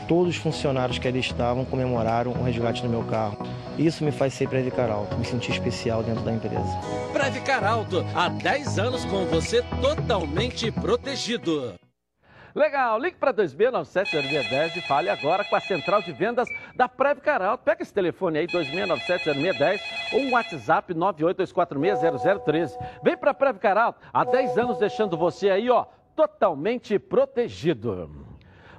todos 0.08 0.36
os 0.36 0.42
funcionários 0.42 0.98
que 0.98 1.08
ali 1.08 1.20
estavam 1.20 1.66
comemoraram 1.66 2.32
o 2.32 2.44
resgate 2.44 2.82
do 2.82 2.90
meu 2.90 3.04
carro. 3.04 3.38
Isso 3.78 4.04
me 4.04 4.12
faz 4.12 4.34
ser 4.34 4.48
Previcar 4.48 4.90
Alto, 4.92 5.18
me 5.18 5.26
sentir 5.26 5.52
especial 5.52 6.04
dentro 6.04 6.24
da 6.24 6.32
empresa. 6.32 6.80
Previcar 7.12 7.64
Alto, 7.64 8.06
há 8.14 8.30
10 8.30 8.80
anos 8.80 9.06
com 9.06 9.26
você 9.26 9.64
totalmente 9.82 10.72
protegido. 10.72 11.74
Legal, 12.56 13.00
ligue 13.00 13.18
para 13.18 13.34
2697-0610 13.34 14.78
e 14.78 14.82
fale 14.82 15.10
agora 15.10 15.44
com 15.44 15.56
a 15.56 15.60
central 15.60 16.04
de 16.04 16.12
vendas 16.12 16.48
da 16.76 16.88
Preve 16.88 17.20
Caralto. 17.20 17.64
Pega 17.64 17.82
esse 17.82 17.94
telefone 17.94 18.40
aí, 18.40 18.48
2697-0610 18.48 19.82
ou 20.14 20.20
um 20.20 20.32
WhatsApp 20.34 20.94
982460013. 20.94 22.78
Vem 23.04 23.18
para 23.18 23.32
a 23.32 23.34
Preve 23.34 23.58
Caralto, 23.60 24.00
há 24.14 24.24
10 24.24 24.58
anos 24.58 24.78
deixando 24.78 25.18
você 25.18 25.50
aí, 25.50 25.68
ó, 25.70 25.86
totalmente 26.16 27.00
protegido. 27.00 28.33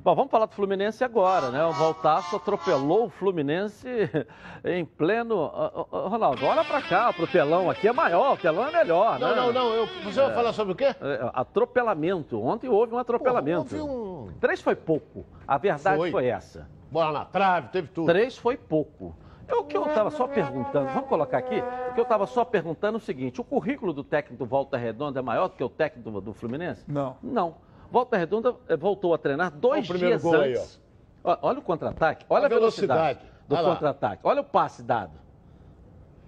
Bom, 0.05 0.15
vamos 0.15 0.31
falar 0.31 0.45
do 0.45 0.53
Fluminense 0.53 1.03
agora, 1.03 1.49
né? 1.51 1.65
O 1.65 1.73
Voltaço 1.73 2.37
atropelou 2.37 3.07
o 3.07 3.09
Fluminense 3.09 3.89
em 4.63 4.85
pleno... 4.85 5.47
Ronaldo, 5.91 6.45
olha 6.45 6.63
para 6.63 6.83
cá, 6.83 7.11
pro 7.11 7.27
telão 7.27 7.71
aqui 7.71 7.89
é 7.89 7.93
maior, 7.93 8.35
o 8.35 8.37
telão 8.37 8.69
é 8.69 8.71
melhor, 8.71 9.19
Não, 9.19 9.29
né? 9.31 9.35
não, 9.37 9.51
não. 9.51 9.73
Eu, 9.73 9.87
você 10.05 10.21
vai 10.21 10.31
É. 10.31 10.35
falar 10.35 10.53
sobre 10.53 10.75
o 10.75 10.77
quê? 10.77 10.85
É, 10.85 11.31
atropelamento. 11.33 12.39
Ontem 12.39 12.69
houve 12.69 12.95
um 12.95 12.99
atropelamento. 12.99 13.75
houve 13.75 13.81
um- 13.81 14.33
Três 14.39 14.61
foi 14.61 14.75
pouco. 14.77 15.25
A 15.49 15.57
verdade 15.57 15.97
foi, 15.97 16.11
Foi. 16.11 16.27
essa. 16.27 16.69
Bola 16.91 17.21
na 17.21 17.25
trave, 17.25 17.69
teve 17.69 17.89
tudo. 17.89 18.07
Três 18.07 18.37
foi 18.37 18.59
pouco. 18.59 19.17
Eu, 19.49 19.61
o 19.61 19.65
que 19.65 19.77
eu 19.77 19.87
estava 19.87 20.11
só 20.11 20.27
perguntando, 20.27 20.87
vamos 20.89 21.09
colocar 21.09 21.39
aqui, 21.39 21.63
o 21.91 21.95
que 21.95 22.01
eu 22.01 22.05
estava 22.05 22.27
só 22.27 22.45
perguntando 22.45 22.97
é 22.97 22.99
o 22.99 23.01
seguinte: 23.01 23.41
o 23.41 23.45
currículo 23.45 23.93
do 23.95 24.05
técnico 24.05 24.45
do 24.45 24.49
Volta 24.49 24.77
Redonda 24.77 25.19
é 25.21 25.23
maior 25.23 25.49
do 25.49 25.55
que 25.55 25.65
o 25.65 25.69
técnico 25.69 26.11
do, 26.11 26.21
do 26.21 26.35
Fluminense? 26.35 26.85
Não. 26.87 27.17
Não. 27.23 27.55
Volta 27.95 28.17
Redonda 28.17 28.57
eh, 28.69 28.77
voltou 28.77 29.15
a 29.15 29.19
treinar 29.19 29.53
dois 29.53 29.89
Olha 29.89 29.99
dias 30.01 30.21
gol 30.21 30.35
aí, 30.41 30.51
antes. 30.57 30.81
Ó, 31.23 31.39
Olha 31.43 31.61
o 31.61 31.63
contra-ataque, 31.63 32.27
olha 32.29 32.43
a, 32.43 32.47
A 32.47 32.49
velocidade. 32.49 33.21
velocidade, 33.21 33.33
do 33.47 33.55
Olha 33.55 33.65
contra-ataque, 33.69 34.21
olha 34.25 34.41
o 34.41 34.45
passe 34.45 34.83
dado. 34.83 35.13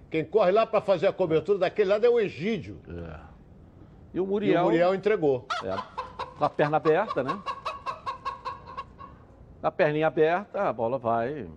Quem 0.09 0.23
corre 0.23 0.51
lá 0.53 0.65
para 0.65 0.79
fazer 0.79 1.07
a 1.07 1.11
cobertura 1.11 1.59
daquele 1.59 1.89
lado 1.89 2.05
é 2.05 2.09
o 2.09 2.17
Egídio. 2.21 2.79
E 4.13 4.19
o 4.21 4.23
E 4.23 4.27
Muriel, 4.27 4.61
o 4.61 4.63
Muriel 4.63 4.95
entregou. 4.95 5.45
é, 5.61 5.75
com 6.37 6.45
a 6.45 6.49
perna 6.49 6.77
aberta, 6.77 7.21
né? 7.21 7.37
A 9.61 9.69
perninha 9.69 10.07
aberta, 10.07 10.61
a 10.69 10.71
bola 10.71 10.97
vai. 10.97 11.49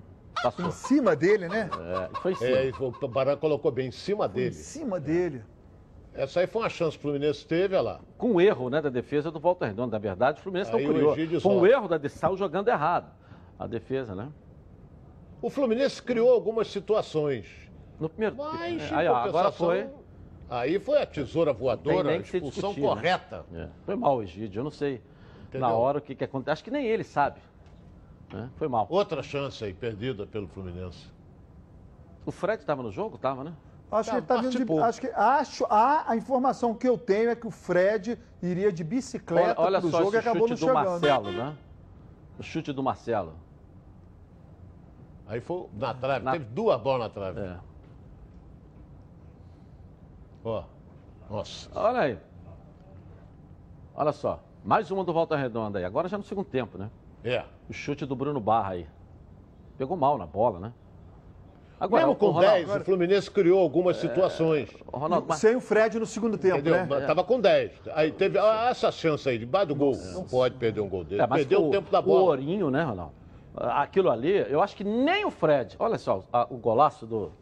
Passou. 0.42 0.66
Em 0.66 0.70
cima 0.72 1.14
dele, 1.14 1.48
né? 1.48 1.70
É, 2.12 2.18
foi 2.20 2.32
em 2.32 2.34
cima. 2.34 2.50
É, 2.50 2.66
e 2.68 2.72
o 2.72 3.08
Barão 3.08 3.36
colocou 3.36 3.70
bem 3.70 3.86
em 3.88 3.92
cima 3.92 4.26
Em 4.26 4.30
dele. 4.30 4.54
cima 4.54 4.98
dele. 4.98 5.44
Essa 6.12 6.40
aí 6.40 6.46
foi 6.46 6.62
uma 6.62 6.68
chance 6.68 6.98
que 6.98 6.98
o 6.98 7.02
Fluminense 7.02 7.46
teve, 7.46 7.74
olha 7.74 7.82
lá. 7.82 8.00
com 8.18 8.32
um 8.32 8.40
erro 8.40 8.68
né, 8.68 8.80
da 8.82 8.90
defesa 8.90 9.30
do 9.30 9.38
Volta 9.38 9.66
Redonda. 9.66 9.92
Na 9.92 9.98
verdade, 9.98 10.40
o 10.40 10.42
Fluminense 10.42 10.74
Aí 10.74 10.84
não 10.84 10.92
criou. 11.14 11.40
Foi 11.40 11.52
um 11.52 11.66
erro 11.66 11.88
da 11.88 12.08
saiu 12.08 12.36
jogando 12.36 12.68
errado. 12.68 13.12
A 13.58 13.66
defesa, 13.66 14.14
né? 14.14 14.28
O 15.40 15.48
Fluminense 15.48 16.02
criou 16.02 16.32
algumas 16.32 16.68
situações. 16.68 17.46
No 17.98 18.08
primeiro 18.08 18.36
Mas, 18.36 18.90
é, 18.90 18.94
aí, 18.94 19.08
ó, 19.08 19.16
agora 19.16 19.52
foi. 19.52 19.88
Aí 20.48 20.80
foi 20.80 21.00
a 21.00 21.06
tesoura 21.06 21.52
voadora, 21.52 22.10
a 22.10 22.16
expulsão 22.16 22.70
discutir, 22.70 22.80
né? 22.80 22.88
correta. 22.88 23.44
É, 23.54 23.68
Foi 23.84 23.94
mal 23.94 24.16
o 24.16 24.22
Egídio, 24.22 24.60
eu 24.60 24.64
não 24.64 24.70
sei. 24.70 25.00
Entendeu? 25.48 25.68
Na 25.68 25.74
hora 25.74 25.98
o 25.98 26.00
que, 26.00 26.14
que 26.14 26.24
acontece. 26.24 26.52
Acho 26.52 26.64
que 26.64 26.70
nem 26.70 26.86
ele 26.86 27.04
sabe. 27.04 27.40
né? 28.32 28.50
Foi 28.56 28.66
mal. 28.66 28.86
Outra 28.90 29.22
chance 29.22 29.64
aí, 29.64 29.72
perdida 29.72 30.26
pelo 30.26 30.48
Fluminense. 30.48 31.06
O 32.26 32.32
Fred 32.32 32.60
estava 32.62 32.82
no 32.82 32.90
jogo? 32.90 33.16
Tava, 33.16 33.44
né? 33.44 33.52
Acho 33.92 34.10
que 34.10 34.16
ele 34.16 34.26
tá 34.26 34.36
vindo 34.40 34.64
de, 34.64 34.80
acho 34.80 35.00
que 35.00 35.08
acho 35.08 35.66
a, 35.68 36.10
a 36.12 36.16
informação 36.16 36.74
que 36.74 36.88
eu 36.88 36.96
tenho 36.96 37.28
é 37.30 37.34
que 37.34 37.46
o 37.46 37.50
Fred 37.50 38.16
iria 38.40 38.72
de 38.72 38.84
bicicleta 38.84 39.60
Olha, 39.60 39.66
olha 39.66 39.80
pro 39.80 39.90
só 39.90 39.98
jogo 39.98 40.14
e 40.14 40.18
acabou 40.18 40.46
chute 40.48 40.60
não 40.64 40.68
do 40.72 40.78
chegando. 40.78 40.90
Marcelo, 40.90 41.32
né? 41.32 41.56
O 42.38 42.42
chute 42.42 42.72
do 42.72 42.82
Marcelo. 42.82 43.34
Aí 45.26 45.40
foi 45.40 45.68
na 45.72 45.92
trave, 45.92 46.24
Na- 46.24 46.32
teve 46.32 46.44
duas 46.44 46.80
bolas 46.80 47.08
na 47.08 47.08
trave. 47.10 47.40
É. 47.40 47.56
Ó, 50.44 50.64
nossa. 51.28 51.70
Olha 51.74 52.00
aí. 52.00 52.18
Olha 53.94 54.12
só. 54.12 54.42
Mais 54.64 54.90
uma 54.90 55.04
do 55.04 55.12
Volta 55.12 55.36
Redonda 55.36 55.78
aí. 55.78 55.84
Agora 55.84 56.08
já 56.08 56.16
no 56.16 56.24
segundo 56.24 56.46
tempo, 56.46 56.78
né? 56.78 56.90
É. 57.24 57.44
O 57.68 57.72
chute 57.72 58.06
do 58.06 58.14
Bruno 58.16 58.40
Barra 58.40 58.70
aí. 58.72 58.88
Pegou 59.76 59.96
mal 59.96 60.16
na 60.16 60.26
bola, 60.26 60.58
né? 60.60 60.72
Agora, 61.80 62.02
Mesmo 62.02 62.12
o- 62.12 62.16
com 62.16 62.26
o 62.26 62.30
Ronaldo- 62.32 62.56
10, 62.66 62.76
o 62.76 62.84
Fluminense 62.84 63.30
criou 63.30 63.58
algumas 63.58 63.96
situações. 63.96 64.68
O 64.92 64.98
Ronaldo, 64.98 65.26
mas- 65.30 65.38
Sem 65.40 65.56
o 65.56 65.60
Fred 65.62 65.98
no 65.98 66.04
segundo 66.04 66.36
tempo, 66.36 66.58
Entendeu? 66.58 66.84
né? 66.84 67.06
Tava 67.06 67.24
com 67.24 67.40
10. 67.40 67.72
Aí 67.94 68.12
teve 68.12 68.38
ah, 68.38 68.68
essa 68.70 68.92
chance 68.92 69.26
aí, 69.26 69.38
debaixo 69.38 69.68
do 69.68 69.74
gol. 69.74 69.96
Não 70.12 70.24
pode 70.24 70.56
perder 70.56 70.80
um 70.82 70.88
gol 70.88 71.04
dele. 71.04 71.22
É, 71.22 71.26
Perdeu 71.26 71.68
o, 71.68 71.70
tempo 71.70 71.90
da 71.90 72.00
O 72.00 72.02
bola. 72.02 72.22
Ourinho, 72.32 72.70
né, 72.70 72.82
Ronaldo? 72.82 73.14
Aquilo 73.56 74.10
ali, 74.10 74.30
eu 74.48 74.60
acho 74.62 74.76
que 74.76 74.84
nem 74.84 75.24
o 75.24 75.30
Fred. 75.30 75.74
Olha 75.78 75.96
só, 75.98 76.22
a- 76.32 76.46
o 76.50 76.56
golaço 76.56 77.06
do, 77.06 77.32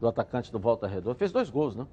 do 0.00 0.06
atacante 0.06 0.52
do 0.52 0.58
Volta 0.58 0.86
Redonda 0.86 1.14
fez 1.14 1.32
dois 1.32 1.48
gols, 1.48 1.74
né? 1.74 1.86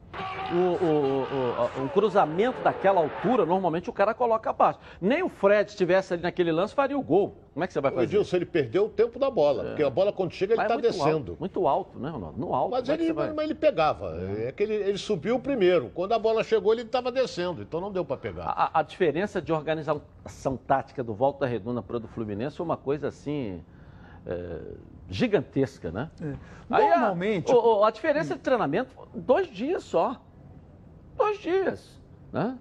O, 0.51 0.85
o- 0.85 1.79
o- 1.79 1.83
um 1.83 1.87
cruzamento 1.87 2.61
daquela 2.61 2.99
altura, 2.99 3.45
normalmente 3.45 3.89
o 3.89 3.93
cara 3.93 4.13
coloca 4.13 4.49
abaixo. 4.49 4.77
Nem 4.99 5.23
o 5.23 5.29
Fred 5.29 5.69
estivesse 5.69 6.13
ali 6.13 6.21
naquele 6.21 6.51
lance, 6.51 6.73
faria 6.75 6.97
o 6.97 7.01
gol. 7.01 7.37
Como 7.53 7.63
é 7.63 7.67
que 7.67 7.71
você 7.73 7.79
vai 7.79 7.91
O 7.91 7.95
fazer? 7.95 8.07
Edilson, 8.07 8.35
ele 8.35 8.45
perdeu 8.45 8.85
o 8.85 8.89
tempo 8.89 9.17
da 9.17 9.29
bola. 9.29 9.63
Porque 9.65 9.83
a 9.83 9.89
bola, 9.89 10.11
quando 10.11 10.33
chega, 10.33 10.53
ele 10.53 10.57
Mas 10.57 10.67
tá 10.67 10.73
é 10.73 10.77
muito 10.77 10.91
descendo. 10.91 11.31
Alto, 11.31 11.37
muito 11.39 11.67
alto, 11.67 11.99
né, 11.99 12.09
Ronaldo? 12.09 12.37
No 12.39 12.53
alto. 12.53 12.71
Mas 12.71 12.89
é 12.89 12.93
ele, 12.93 13.05
você 13.05 13.13
vai? 13.13 13.31
mas 13.33 13.45
ele 13.45 13.55
pegava. 13.55 14.17
É 14.37 14.51
que 14.51 14.63
ele, 14.63 14.73
ele 14.73 14.97
subiu 14.97 15.39
primeiro. 15.39 15.89
Quando 15.93 16.11
a 16.13 16.19
bola 16.19 16.43
chegou, 16.43 16.73
ele 16.73 16.81
estava 16.81 17.11
descendo. 17.11 17.61
Então 17.61 17.79
não 17.79 17.91
deu 17.91 18.03
para 18.03 18.17
pegar. 18.17 18.45
A, 18.47 18.79
a 18.79 18.81
diferença 18.83 19.41
de 19.41 19.53
organização 19.53 20.57
tática 20.57 21.03
do 21.03 21.13
Volta 21.13 21.45
Redonda 21.45 21.81
para 21.81 21.97
o 21.97 21.99
do 22.01 22.07
Fluminense 22.09 22.57
foi 22.57 22.65
uma 22.65 22.77
coisa 22.77 23.07
assim. 23.07 23.63
é, 24.25 24.59
gigantesca, 25.13 25.91
né? 25.91 26.09
Aí 26.69 26.83
a- 26.87 26.93
É. 26.93 26.97
Normalmente- 26.97 27.51
o- 27.53 27.79
o- 27.79 27.83
a, 27.83 27.91
diferença 27.91 28.35
de 28.35 28.41
treinamento, 28.41 28.91
dois 29.13 29.47
dias 29.47 29.83
só. 29.83 30.19
Dois 31.15 31.37
dias, 31.39 32.01
né? 32.31 32.57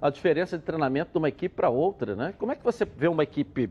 A 0.00 0.10
diferença 0.10 0.56
de 0.56 0.64
treinamento 0.64 1.12
de 1.12 1.18
uma 1.18 1.28
equipe 1.28 1.54
para 1.54 1.68
outra, 1.70 2.14
né? 2.14 2.34
Como 2.38 2.52
é 2.52 2.54
que 2.54 2.62
você 2.64 2.84
vê 2.84 3.08
uma 3.08 3.22
equipe 3.22 3.70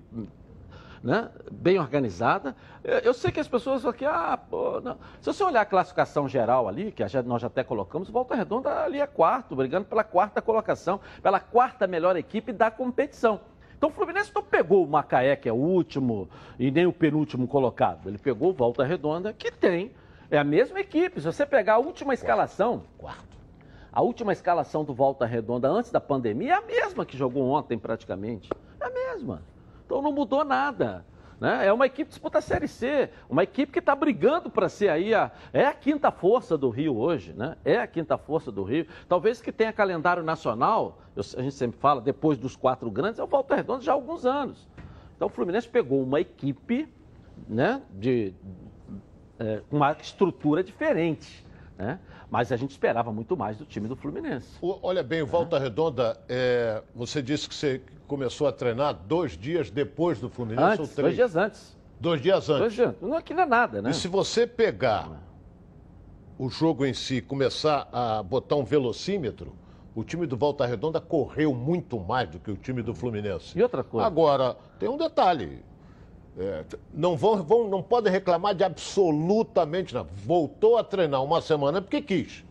né, 1.04 1.30
bem 1.52 1.80
organizada? 1.80 2.56
Eu, 2.84 3.14
sei 3.14 3.32
que 3.32 3.40
as 3.40 3.48
pessoas 3.48 3.84
falam 3.84 3.96
que, 3.96 4.04
ah, 4.06 4.36
pô, 4.50 4.82
não. 4.82 4.98
Se 5.22 5.28
você 5.32 5.44
olhar 5.44 5.62
a 5.62 5.66
classificação 5.66 6.28
geral 6.28 6.68
ali, 6.68 6.92
que 6.92 7.04
a 7.04 7.08
gente- 7.08 7.28
nós 7.28 7.42
já 7.42 7.48
até 7.48 7.64
colocamos, 7.64 8.10
Volta 8.10 8.34
Redonda 8.36 8.84
ali 8.84 9.00
é 9.00 9.06
quarto, 9.08 9.56
brigando 9.56 9.86
pela 9.86 10.04
quarta 10.04 10.42
colocação, 10.42 11.00
pela 11.22 11.40
quarta 11.40 11.86
melhor 11.86 12.18
equipe 12.18 12.52
da 12.52 12.72
competição. 12.72 13.40
Então 13.86 13.94
o 13.94 13.98
Fluminense 13.98 14.32
não 14.34 14.42
pegou 14.42 14.84
o 14.84 14.90
Macaé, 14.90 15.36
que 15.36 15.48
é 15.48 15.54
o 15.54 15.58
último, 15.58 16.28
e 16.58 16.72
nem 16.72 16.88
o 16.88 16.92
penúltimo 16.92 17.48
colocado. 17.48 18.10
Ele 18.10 18.18
pegou 18.18 18.50
o 18.50 18.54
Volta 18.54 18.84
Redonda, 18.84 19.32
que 19.32 19.52
tem, 19.52 19.92
é 20.32 20.40
a 20.40 20.44
mesma 20.44 20.80
equipe. 20.80 21.22
Se 21.22 21.28
você 21.28 21.46
pegar 21.46 21.76
a 21.76 21.78
última 21.78 22.12
escalação, 22.12 22.82
Quarto. 22.98 23.38
a 23.94 24.02
última 24.02 24.34
escalação 24.34 24.84
do 24.84 24.92
Volta 24.92 25.24
Redonda 25.28 25.70
antes 25.70 25.92
da 25.92 26.02
pandemia 26.02 26.54
é 26.54 26.56
a 26.56 26.62
mesma 26.62 27.06
que 27.06 27.16
jogou 27.16 27.44
ontem, 27.48 27.78
praticamente. 27.78 28.50
É 28.82 28.86
a 28.86 28.90
mesma. 28.90 29.44
Então 29.86 30.02
não 30.02 30.12
mudou 30.12 30.44
nada. 30.44 31.06
Né? 31.40 31.68
É 31.68 31.74
uma 31.74 31.86
equipe 31.86 32.06
que 32.06 32.10
disputa 32.10 32.38
a 32.38 32.42
Série 32.42 32.68
C, 32.68 33.10
uma 33.30 33.44
equipe 33.44 33.72
que 33.72 33.80
está 33.80 33.94
brigando 33.94 34.50
para 34.50 34.70
ser 34.70 34.90
aí 34.90 35.14
a. 35.14 35.32
É 35.52 35.66
a 35.66 35.74
quinta 35.74 36.10
força 36.12 36.58
do 36.58 36.70
Rio 36.70 36.96
hoje, 36.98 37.34
né? 37.34 37.58
É 37.66 37.78
a 37.78 37.88
quinta 37.88 38.18
força 38.18 38.52
do 38.52 38.64
Rio. 38.64 38.88
Talvez 39.08 39.42
que 39.42 39.52
tenha 39.52 39.74
calendário 39.74 40.24
nacional, 40.24 41.00
eu- 41.16 41.24
a 41.38 41.42
gente 41.42 41.56
sempre 41.56 41.80
fala, 41.80 42.00
depois 42.00 42.38
dos 42.38 42.56
quatro 42.56 42.90
grandes, 42.90 43.20
é 43.20 43.24
o 43.24 43.28
Volta 43.28 43.56
Redonda 43.56 43.82
já 43.82 43.92
há 43.92 43.96
alguns 43.96 44.26
anos. 44.26 44.68
Então 45.16 45.28
o 45.28 45.30
Fluminense 45.32 45.68
pegou 45.68 46.02
uma 46.02 46.20
equipe 46.22 46.88
né, 47.50 47.82
de, 47.92 48.34
é, 49.38 49.62
uma 49.70 49.92
estrutura 49.94 50.64
diferente. 50.64 51.46
Né? 51.78 52.00
Mas 52.30 52.52
a 52.52 52.56
gente 52.58 52.72
esperava 52.72 53.12
muito 53.12 53.36
mais 53.36 53.58
do 53.58 53.66
time 53.66 53.88
do 53.88 53.96
Fluminense. 53.96 54.48
O- 54.62 54.80
olha 54.82 55.04
bem, 55.04 55.22
o 55.22 55.28
Volta 55.28 55.60
Redonda, 55.60 56.18
é, 56.30 56.82
você 56.94 57.22
disse 57.22 57.50
que 57.50 57.56
você 57.56 57.82
começou 58.08 58.48
a 58.48 58.52
treinar 58.52 58.94
dois 58.94 59.38
dias 59.38 59.70
depois 59.70 60.20
do 60.20 60.30
Fluminense 60.30 60.78
ou 60.80 60.84
Antes, 60.86 60.96
três? 60.96 60.96
dois 60.96 61.16
dias 61.16 61.36
antes. 61.36 61.78
Dois 62.00 62.22
dias 62.22 62.50
antes. 62.50 62.60
Dois 62.60 62.74
dias. 62.74 62.96
Não, 63.02 63.14
aqui 63.18 63.34
não 63.34 63.44
é 63.44 63.46
nada, 63.46 63.82
né? 63.82 63.90
E 63.90 63.94
se 63.94 64.08
você 64.08 64.48
pegar 64.48 65.10
o 66.38 66.50
jogo 66.50 66.86
em 66.86 66.94
si, 66.94 67.22
começar 67.22 67.88
a 67.92 68.22
botar 68.24 68.56
um 68.56 68.64
velocímetro, 68.64 69.54
o 69.94 70.04
time 70.04 70.26
do 70.26 70.36
Volta 70.38 70.66
Redonda 70.66 71.00
correu 71.02 71.54
muito 71.54 72.00
mais 72.00 72.30
do 72.30 72.40
que 72.40 72.52
o 72.52 72.58
time 72.58 72.82
do 72.82 72.94
Fluminense. 72.94 73.58
E 73.58 73.62
outra 73.64 73.84
coisa? 73.84 74.06
Agora, 74.08 74.56
tem 74.80 74.88
um 74.90 74.98
detalhe. 74.98 75.64
É, 76.38 76.66
não, 76.94 77.16
vão, 77.16 77.42
vão, 77.42 77.68
não 77.70 77.82
podem 77.82 78.12
reclamar 78.12 78.54
de 78.54 78.64
absolutamente 78.64 79.94
nada. 79.94 80.10
Voltou 80.26 80.78
a 80.78 80.84
treinar 80.84 81.24
uma 81.24 81.42
semana 81.42 81.82
porque 81.82 82.02
quis. 82.02 82.44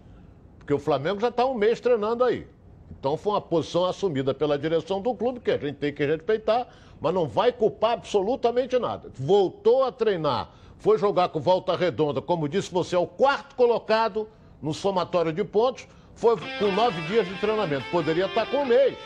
Porque 0.58 0.72
o 0.72 0.78
Flamengo 0.78 1.20
já 1.20 1.28
está 1.28 1.44
um 1.44 1.54
mês 1.54 1.80
treinando 1.80 2.24
aí. 2.24 2.46
Então 2.90 3.16
foi 3.16 3.34
uma 3.34 3.40
posição 3.40 3.84
assumida 3.84 4.32
pela 4.32 4.58
direção 4.58 5.00
do 5.00 5.14
clube, 5.14 5.40
que 5.40 5.50
a 5.50 5.58
gente 5.58 5.76
tem 5.76 5.92
que 5.92 6.04
respeitar, 6.06 6.66
mas 7.00 7.12
não 7.12 7.28
vai 7.28 7.52
culpar 7.52 7.92
absolutamente 7.92 8.78
nada. 8.78 9.10
Voltou 9.14 9.84
a 9.84 9.92
treinar, 9.92 10.50
foi 10.78 10.96
jogar 10.96 11.28
com 11.28 11.40
volta 11.40 11.76
redonda, 11.76 12.22
como 12.22 12.48
disse 12.48 12.72
você, 12.72 12.96
é 12.96 12.98
o 12.98 13.06
quarto 13.06 13.54
colocado 13.56 14.26
no 14.62 14.72
somatório 14.72 15.32
de 15.32 15.44
pontos, 15.44 15.86
foi 16.14 16.36
com 16.58 16.72
nove 16.72 17.02
dias 17.02 17.28
de 17.28 17.34
treinamento. 17.34 17.84
Poderia 17.90 18.24
estar 18.24 18.46
com 18.46 18.58
um 18.58 18.64
mês 18.64 18.96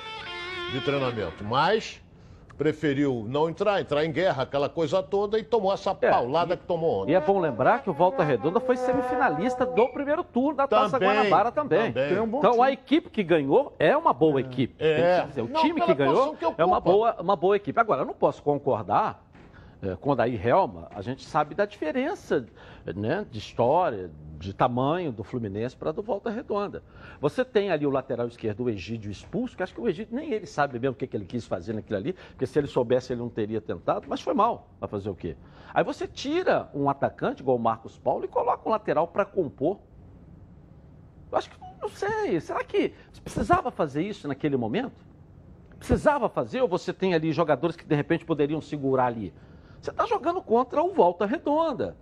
de 0.71 0.81
treinamento, 0.81 1.43
mas 1.43 2.01
preferiu 2.59 3.25
não 3.29 3.49
entrar, 3.49 3.81
entrar 3.81 4.05
em 4.05 4.11
guerra, 4.11 4.42
aquela 4.42 4.68
coisa 4.68 5.01
toda, 5.01 5.38
e 5.38 5.44
tomou 5.44 5.73
essa 5.73 5.94
paulada 5.94 6.57
que 6.57 6.66
tomou 6.66 7.03
ontem. 7.03 7.12
E 7.12 7.14
é 7.14 7.21
bom 7.21 7.38
lembrar 7.38 7.83
que 7.83 7.88
o 7.88 7.92
Volta 7.92 8.25
Redonda 8.25 8.59
foi 8.59 8.77
semifinalista 8.77 9.64
do 9.64 9.88
primeiro 9.88 10.25
turno 10.25 10.57
da 10.57 10.66
Taça 10.66 10.99
Também, 10.99 11.09
Guanabara 11.09 11.53
também. 11.53 11.92
também. 11.92 12.18
Um 12.21 12.38
então 12.38 12.53
time. 12.53 12.64
a 12.64 12.73
equipe 12.73 13.09
que 13.09 13.23
ganhou 13.23 13.73
é 13.79 13.97
uma 13.97 14.12
boa 14.12 14.40
equipe. 14.40 14.75
É. 14.79 15.18
Tem 15.18 15.23
que 15.23 15.29
dizer, 15.29 15.42
O 15.42 15.49
Não, 15.49 15.61
time 15.62 15.81
que 15.81 15.94
ganhou 15.94 16.35
que 16.35 16.44
é 16.59 16.64
uma 16.64 16.81
boa, 16.81 17.16
uma 17.21 17.37
boa 17.37 17.57
equipe. 17.57 17.79
Agora, 17.79 18.03
eu 18.03 18.07
não 18.07 18.14
posso 18.14 18.42
concordar 18.42 19.23
eh, 19.81 19.97
com 20.01 20.11
o 20.11 20.14
Daí 20.16 20.40
Helma, 20.44 20.88
a 20.92 21.01
gente 21.01 21.25
sabe 21.25 21.55
da 21.55 21.64
diferença 21.64 22.44
né, 22.94 23.27
de 23.31 23.38
história, 23.38 24.11
de 24.38 24.53
tamanho 24.53 25.11
do 25.11 25.24
Fluminense 25.24 25.77
para 25.77 25.92
do 25.92 26.03
Volta 26.03 26.31
Redonda. 26.31 26.83
Você 27.20 27.44
tem 27.44 27.70
ali 27.70 27.87
o 27.87 27.90
lateral 27.90 28.29
esquerdo, 28.29 28.64
o 28.64 28.70
Egídio 28.70 29.11
expulso, 29.11 29.57
que 29.57 29.62
acho 29.62 29.74
que 29.74 29.81
o 29.81 29.88
Egídio 29.88 30.14
nem 30.14 30.33
ele 30.33 30.46
sabe 30.46 30.79
mesmo 30.79 30.94
o 30.94 30.96
que, 30.96 31.07
que 31.07 31.16
ele 31.16 31.24
quis 31.24 31.46
fazer 31.46 31.72
naquilo 31.72 31.98
ali, 31.98 32.12
porque 32.12 32.46
se 32.46 32.59
ele 32.59 32.68
soubesse 32.68 33.12
ele 33.12 33.20
não 33.20 33.29
teria 33.29 33.61
tentado, 33.61 34.07
mas 34.09 34.20
foi 34.20 34.35
mal. 34.35 34.68
Vai 34.81 34.88
fazer 34.88 35.11
o 35.11 35.14
quê? 35.14 35.37
Aí 35.74 35.83
você 35.85 36.07
tira 36.07 36.68
um 36.72 36.88
atacante, 36.88 37.42
igual 37.42 37.57
o 37.57 37.61
Marcos 37.61 37.98
Paulo, 37.98 38.24
e 38.24 38.29
coloca 38.29 38.68
um 38.68 38.72
lateral 38.72 39.09
para 39.09 39.24
compor. 39.24 39.79
Eu 41.31 41.37
acho 41.37 41.51
que, 41.51 41.57
não 41.81 41.88
sei, 41.88 42.40
será 42.40 42.62
que 42.64 42.94
precisava 43.22 43.70
fazer 43.70 44.03
isso 44.03 44.29
naquele 44.29 44.57
momento? 44.57 45.07
Precisava 45.79 46.29
fazer 46.29 46.61
ou 46.61 46.68
você 46.68 46.92
tem 46.92 47.14
ali 47.14 47.33
jogadores 47.33 47.77
que 47.77 47.85
de 47.85 47.94
repente 47.94 48.24
poderiam 48.24 48.61
segurar 48.61 49.07
ali? 49.07 49.33
Você 49.81 49.90
está 49.90 50.07
jogando 50.07 50.42
contra 50.42 50.83
o 50.83 50.92
Volta 50.92 51.24
Redonda. 51.24 51.96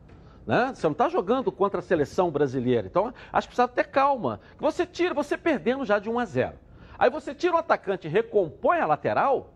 Né? 0.47 0.73
Você 0.73 0.87
não 0.87 0.93
está 0.93 1.09
jogando 1.09 1.51
contra 1.51 1.81
a 1.81 1.83
seleção 1.83 2.31
brasileira. 2.31 2.87
Então, 2.87 3.13
acho 3.33 3.49
que 3.49 3.55
precisa 3.55 3.67
ter 3.67 3.85
calma. 3.85 4.41
Você 4.59 4.87
tira, 4.87 5.13
você 5.13 5.37
perdendo 5.37 5.85
já 5.85 5.99
de 5.99 6.09
1 6.09 6.19
a 6.19 6.25
0. 6.25 6.55
Aí 6.99 7.11
você 7.11 7.35
tira 7.35 7.55
o 7.55 7.59
atacante 7.59 8.07
e 8.07 8.11
recompõe 8.11 8.79
a 8.79 8.87
lateral. 8.87 9.53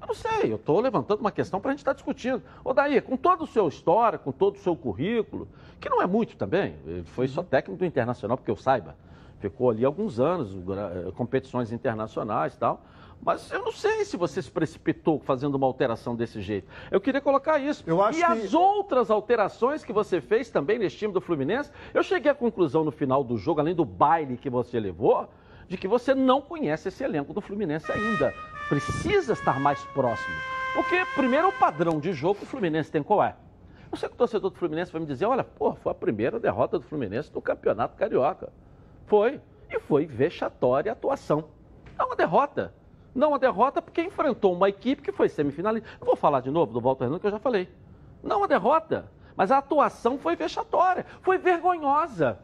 Eu 0.00 0.08
não 0.08 0.14
sei, 0.14 0.52
eu 0.52 0.56
estou 0.56 0.80
levantando 0.80 1.20
uma 1.20 1.30
questão 1.30 1.60
para 1.60 1.70
a 1.70 1.72
gente 1.72 1.80
estar 1.80 1.92
discutindo. 1.92 2.42
Ô 2.64 2.74
daí, 2.74 3.00
com 3.00 3.16
todo 3.16 3.44
o 3.44 3.46
seu 3.46 3.68
história, 3.68 4.18
com 4.18 4.32
todo 4.32 4.56
o 4.56 4.58
seu 4.58 4.76
currículo, 4.76 5.48
que 5.80 5.88
não 5.88 6.02
é 6.02 6.06
muito 6.06 6.36
também, 6.36 6.76
ele 6.84 7.04
foi 7.04 7.28
só 7.28 7.42
técnico 7.42 7.78
do 7.78 7.86
Internacional, 7.86 8.36
porque 8.36 8.50
eu 8.50 8.56
saiba. 8.56 8.96
Ficou 9.38 9.70
ali 9.70 9.84
alguns 9.84 10.20
anos, 10.20 10.54
eh, 10.54 11.12
competições 11.16 11.72
internacionais 11.72 12.54
e 12.54 12.58
tal. 12.58 12.84
Mas 13.24 13.50
eu 13.52 13.60
não 13.64 13.70
sei 13.70 14.04
se 14.04 14.16
você 14.16 14.42
se 14.42 14.50
precipitou 14.50 15.20
fazendo 15.20 15.54
uma 15.54 15.66
alteração 15.66 16.16
desse 16.16 16.40
jeito. 16.42 16.66
Eu 16.90 17.00
queria 17.00 17.20
colocar 17.20 17.58
isso. 17.58 17.84
Eu 17.86 18.02
acho 18.02 18.18
e 18.18 18.20
que- 18.20 18.26
as 18.26 18.52
outras 18.52 19.10
alterações 19.12 19.84
que 19.84 19.92
você 19.92 20.20
fez 20.20 20.50
também 20.50 20.76
nesse 20.78 20.96
time 20.96 21.12
do 21.12 21.20
Fluminense, 21.20 21.70
eu 21.94 22.02
cheguei 22.02 22.30
à 22.32 22.34
conclusão 22.34 22.82
no 22.82 22.90
final 22.90 23.22
do 23.22 23.38
jogo, 23.38 23.60
além 23.60 23.74
do 23.76 23.84
baile 23.84 24.36
que 24.36 24.50
você 24.50 24.80
levou, 24.80 25.28
de 25.68 25.76
que 25.76 25.86
você 25.86 26.14
não 26.16 26.40
conhece 26.42 26.88
esse 26.88 27.04
elenco 27.04 27.32
do 27.32 27.40
Fluminense 27.40 27.90
ainda. 27.92 28.34
Precisa 28.68 29.34
estar 29.34 29.60
mais 29.60 29.80
próximo. 29.86 30.34
Porque, 30.74 31.04
primeiro, 31.14 31.48
o 31.48 31.52
padrão 31.52 32.00
de 32.00 32.12
jogo 32.12 32.36
que 32.40 32.44
o 32.44 32.46
Fluminense 32.46 32.90
tem 32.90 33.02
qual 33.04 33.22
é? 33.22 33.36
Eu 33.90 33.96
sei 33.98 34.08
que 34.08 34.14
o 34.14 34.18
torcedor 34.18 34.50
do 34.50 34.56
Fluminense 34.56 34.90
vai 34.90 35.00
me 35.00 35.06
dizer, 35.06 35.26
olha, 35.26 35.44
pô, 35.44 35.74
foi 35.74 35.92
a 35.92 35.94
primeira 35.94 36.40
derrota 36.40 36.78
do 36.78 36.84
Fluminense 36.86 37.30
no 37.32 37.40
Campeonato 37.42 37.94
Carioca. 37.96 38.50
Foi. 39.06 39.40
E 39.70 39.78
foi 39.78 40.06
vexatória 40.06 40.90
a 40.90 40.94
atuação. 40.94 41.44
É 41.98 42.02
uma 42.02 42.16
derrota. 42.16 42.74
Não 43.14 43.28
uma 43.28 43.38
derrota 43.38 43.82
porque 43.82 44.02
enfrentou 44.02 44.54
uma 44.54 44.68
equipe 44.68 45.02
que 45.02 45.12
foi 45.12 45.28
semifinalista. 45.28 45.88
Vou 46.00 46.16
falar 46.16 46.40
de 46.40 46.50
novo 46.50 46.72
do 46.72 46.80
Walter 46.80 47.04
Renan, 47.04 47.18
que 47.18 47.26
eu 47.26 47.30
já 47.30 47.38
falei. 47.38 47.68
Não 48.22 48.38
uma 48.38 48.48
derrota. 48.48 49.10
Mas 49.36 49.50
a 49.50 49.58
atuação 49.58 50.18
foi 50.18 50.36
vexatória. 50.36 51.04
Foi 51.22 51.38
vergonhosa. 51.38 52.38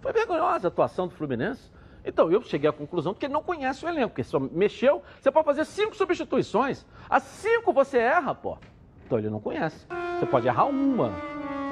Foi 0.00 0.12
vergonhosa 0.12 0.66
a 0.66 0.68
atuação 0.68 1.06
do 1.06 1.14
Fluminense. 1.14 1.70
Então 2.04 2.30
eu 2.30 2.42
cheguei 2.42 2.68
à 2.68 2.72
conclusão 2.72 3.14
que 3.14 3.24
ele 3.24 3.32
não 3.32 3.42
conhece 3.42 3.84
o 3.84 3.88
elenco, 3.88 4.10
porque 4.10 4.24
só 4.24 4.38
mexeu, 4.38 5.02
você 5.18 5.30
pode 5.30 5.46
fazer 5.46 5.64
cinco 5.64 5.96
substituições. 5.96 6.84
As 7.08 7.22
cinco 7.22 7.72
você 7.72 7.98
erra, 7.98 8.34
pô. 8.34 8.58
Então 9.06 9.18
ele 9.18 9.30
não 9.30 9.40
conhece. 9.40 9.86
Você 10.18 10.26
pode 10.26 10.46
errar 10.46 10.66
uma. 10.66 11.12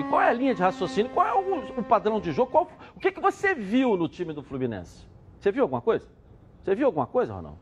E 0.01 0.05
qual 0.05 0.23
é 0.23 0.31
a 0.31 0.33
linha 0.33 0.55
de 0.55 0.63
raciocínio? 0.63 1.13
Qual 1.13 1.27
é 1.27 1.35
o, 1.35 1.81
o 1.81 1.85
padrão 1.85 2.19
de 2.19 2.33
jogo? 2.33 2.51
Qual, 2.51 2.69
o 2.97 3.01
que, 3.01 3.13
que 3.13 3.21
você 3.21 3.55
viu 3.55 3.97
no 3.97 4.09
time 4.09 4.33
do 4.33 4.43
Fluminense? 4.43 5.07
Você 5.39 5.53
viu 5.53 5.65
alguma 5.65 5.83
coisa? 5.83 6.09
Você 6.63 6.75
viu 6.75 6.87
alguma 6.87 7.07
coisa, 7.07 7.35
Ronaldo? 7.35 7.59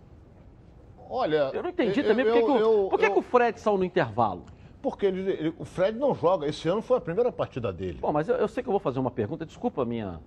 Olha. 1.11 1.51
Eu 1.53 1.63
não 1.63 1.71
entendi 1.71 2.01
eu- 2.01 2.07
também 2.07 2.25
por 2.25 2.33
que, 2.33 2.39
eu- 2.39 2.47
que 2.47 2.53
o- 2.53 2.59
eu- 2.59 2.89
por 2.89 2.99
que 2.99 3.07
eu- 3.07 3.13
que 3.13 3.19
o 3.19 3.23
Fred 3.23 3.61
saiu 3.61 3.77
no 3.77 3.85
intervalo. 3.85 4.45
Porque 4.81 5.07
ele- 5.07 5.31
ele- 5.33 5.55
o 5.59 5.65
Fred 5.65 5.99
não 5.99 6.15
joga. 6.15 6.47
Esse 6.47 6.69
ano 6.69 6.81
foi 6.81 6.97
a 6.99 7.01
primeira 7.01 7.31
partida 7.33 7.73
dele. 7.73 7.99
Bom, 8.01 8.13
mas 8.13 8.29
eu, 8.29 8.37
eu 8.37 8.47
sei 8.49 8.63
que 8.63 8.69
eu 8.69 8.73
vou 8.73 8.81
fazer 8.81 9.01
uma 9.01 9.11
pergunta, 9.11 9.45
desculpa 9.45 9.83
a 9.83 9.85
minha. 9.85 10.21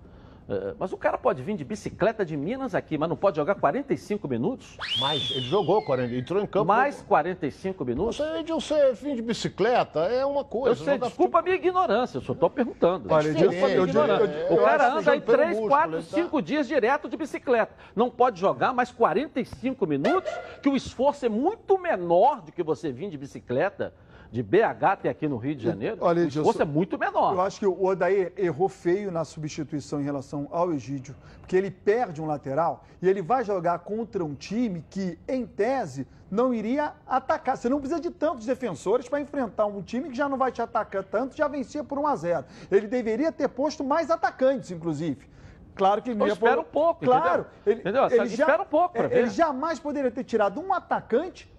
Eh, 0.48 0.74
mas 0.78 0.92
o 0.92 0.96
cara 0.96 1.16
pode 1.16 1.42
vir 1.42 1.56
de 1.56 1.64
bicicleta 1.64 2.24
de 2.24 2.36
Minas 2.36 2.74
aqui, 2.74 2.98
mas 2.98 3.08
não 3.08 3.16
pode 3.16 3.36
jogar 3.36 3.54
45 3.54 4.28
minutos? 4.28 4.76
Mas 5.00 5.30
ele 5.30 5.42
jogou 5.42 5.82
40, 5.84 6.14
entrou 6.14 6.42
em 6.42 6.46
campo. 6.46 6.66
Mais 6.66 7.00
45 7.02 7.84
minutos? 7.84 8.16
Você, 8.16 8.38
Edilson, 8.38 8.74
vir 8.94 9.16
de 9.16 9.22
bicicleta 9.22 10.00
é 10.00 10.24
uma 10.24 10.44
coisa. 10.44 10.70
Eu 10.70 10.84
sei, 10.84 10.98
desculpa 10.98 11.38
a 11.38 11.42
minha 11.42 11.56
ignorância, 11.56 12.18
eu 12.18 12.22
só 12.22 12.32
estou 12.32 12.50
perguntando. 12.50 13.12
Olha, 13.12 13.32
desculpa 13.32 13.66
a 13.66 13.68
minha 13.68 13.82
ignorância. 13.82 14.46
o 14.50 14.56
cara 14.58 14.88
anda 14.92 14.98
aí 15.12 15.18
joga 15.18 15.20
pelo 15.20 15.36
3, 15.38 15.48
músculo, 15.48 15.68
4, 15.68 15.96
ele 15.96 16.02
tá- 16.02 16.16
5 16.16 16.42
dias 16.42 16.68
direto 16.68 17.08
de 17.08 17.16
bicicleta. 17.16 17.74
Não 17.96 18.10
pode 18.10 18.38
jogar 18.40 18.72
mais 18.72 18.90
45 18.92 19.86
minutos, 19.86 20.30
que 20.62 20.68
o 20.68 20.76
esforço 20.76 21.24
é 21.26 21.28
muito 21.28 21.78
menor 21.78 22.42
do 22.42 22.52
que 22.52 22.62
você 22.62 22.92
vir 22.92 23.10
de 23.10 23.16
bicicleta 23.18 23.92
de 24.34 24.42
BH 24.42 24.82
até 24.84 25.08
aqui 25.08 25.28
no 25.28 25.36
Rio 25.36 25.54
de 25.54 25.62
Janeiro. 25.62 25.98
Olha, 26.00 26.24
o 26.24 26.26
esforço 26.26 26.60
é 26.60 26.64
muito 26.64 26.98
menor. 26.98 27.34
Eu 27.34 27.40
acho 27.40 27.60
que 27.60 27.66
o 27.68 27.84
Odair 27.84 28.32
errou 28.36 28.68
feio 28.68 29.12
na 29.12 29.24
substituição 29.24 30.00
em 30.00 30.02
relação 30.04 30.48
ao 30.50 30.72
Egídio, 30.72 31.14
porque 31.40 31.54
ele 31.54 31.70
perde 31.70 32.20
um 32.20 32.26
lateral 32.26 32.82
e 33.00 33.08
ele 33.08 33.22
vai 33.22 33.44
jogar 33.44 33.78
contra 33.78 34.24
um 34.24 34.34
time 34.34 34.84
que, 34.90 35.16
em 35.28 35.46
tese, 35.46 36.04
não 36.28 36.52
iria 36.52 36.94
atacar. 37.06 37.56
Você 37.56 37.68
não 37.68 37.78
precisa 37.78 38.00
de 38.00 38.10
tantos 38.10 38.44
defensores 38.44 39.08
para 39.08 39.20
enfrentar 39.20 39.66
um 39.66 39.80
time 39.80 40.08
que 40.10 40.16
já 40.16 40.28
não 40.28 40.36
vai 40.36 40.50
te 40.50 40.60
atacar 40.60 41.04
tanto, 41.04 41.36
já 41.36 41.46
vencia 41.46 41.84
por 41.84 41.96
1 41.96 42.06
a 42.08 42.16
0. 42.16 42.44
Ele 42.72 42.88
deveria 42.88 43.30
ter 43.30 43.46
posto 43.48 43.84
mais 43.84 44.10
atacantes, 44.10 44.72
inclusive. 44.72 45.28
Claro 45.76 46.02
que 46.02 46.10
ele 46.10 46.18
não 46.18 46.26
ia 46.26 46.32
espero 46.32 46.64
pôr- 46.64 46.68
um 46.68 46.72
pouco, 46.72 47.04
Claro. 47.04 47.46
entendeu? 47.64 47.66
Ele, 47.66 47.80
Entendeu? 47.80 48.06
ele 48.24 48.34
Espera 48.34 48.62
um 48.62 48.66
pouco 48.66 48.98
é, 48.98 49.06
ver. 49.06 49.16
Ele 49.18 49.30
jamais 49.30 49.78
poderia 49.78 50.10
ter 50.10 50.24
tirado 50.24 50.60
um 50.60 50.72
atacante 50.74 51.52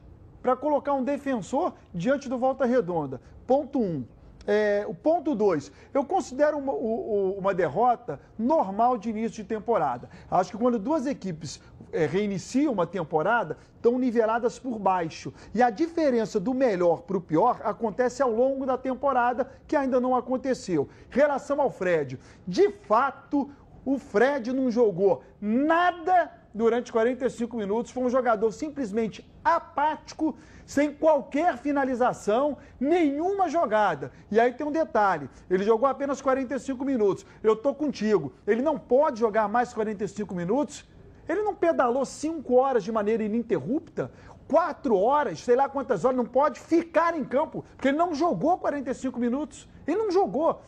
para 0.46 0.56
colocar 0.56 0.94
um 0.94 1.04
defensor 1.04 1.74
diante 1.92 2.30
do 2.30 2.38
Volta 2.38 2.68
Redonda. 2.68 3.20
Ponto 3.48 3.80
1. 3.80 3.84
Um. 3.84 4.06
É, 4.46 4.86
o 4.88 4.94
ponto 4.94 5.34
2, 5.34 5.72
eu 5.92 6.06
considero 6.06 6.60
uma, 6.60 6.72
uma 6.72 7.52
derrota 7.52 8.20
normal 8.38 8.96
de 8.96 9.10
início 9.10 9.42
de 9.42 9.44
temporada. 9.44 10.08
Acho 10.30 10.52
que 10.52 10.58
quando 10.60 10.78
duas 10.78 11.08
equipes 11.08 11.60
é, 11.92 12.06
reiniciam 12.06 12.72
uma 12.72 12.86
temporada, 12.86 13.58
estão 13.76 13.98
niveladas 13.98 14.60
por 14.60 14.78
baixo. 14.78 15.34
E 15.52 15.64
a 15.64 15.72
diferença 15.72 16.40
do 16.40 16.54
melhor 16.54 17.02
para 17.02 17.18
o 17.18 17.22
pior 17.22 17.60
acontece 17.64 18.22
ao 18.22 18.30
longo 18.30 18.68
da 18.68 18.78
temporada, 18.78 19.50
que 19.66 19.76
ainda 19.76 20.00
não 20.00 20.16
aconteceu. 20.16 20.88
Relação 21.10 21.60
ao 21.60 21.72
Fred, 21.72 22.20
de 22.48 22.70
fato, 22.70 23.50
o 23.84 23.98
Fred 23.98 24.54
não 24.54 24.70
jogou 24.70 25.24
nada 25.42 26.45
durante 26.56 26.90
45 26.90 27.58
minutos, 27.58 27.92
foi 27.92 28.02
um 28.04 28.10
jogador 28.10 28.50
simplesmente 28.52 29.30
apático, 29.44 30.38
sem 30.66 30.94
qualquer 30.94 31.58
finalização, 31.58 32.58
nenhuma 32.80 33.50
jogada. 33.50 34.14
E 34.32 34.40
aí 34.40 34.54
tem 34.54 34.66
um 34.66 34.72
detalhe: 34.72 35.30
ele 35.50 35.66
jogou 35.66 35.88
apenas 35.88 36.22
45 36.22 36.86
minutos. 36.86 37.26
Eu 37.44 37.58
tô 37.58 37.76
contigo. 37.76 38.34
Ele 38.48 38.62
não 38.62 38.80
pode 38.80 39.20
jogar 39.20 39.50
mais 39.50 39.74
45 39.74 40.34
minutos. 40.34 40.86
Ele 41.28 41.42
não 41.42 41.54
pedalou 41.54 42.06
5 42.06 42.54
horas 42.54 42.84
de 42.84 42.92
maneira 42.92 43.24
ininterrupta, 43.24 44.12
4 44.48 44.96
horas, 44.96 45.40
sei 45.42 45.56
lá 45.56 45.68
quantas 45.68 46.06
horas, 46.06 46.16
não 46.16 46.26
pode 46.26 46.60
ficar 46.60 47.18
em 47.18 47.26
campo, 47.26 47.66
porque 47.76 47.90
ele 47.90 47.98
não 47.98 48.14
jogou 48.14 48.58
45 48.60 49.20
minutos. 49.20 49.68
Ele 49.86 49.98
não 49.98 50.12
jogou. 50.12 50.62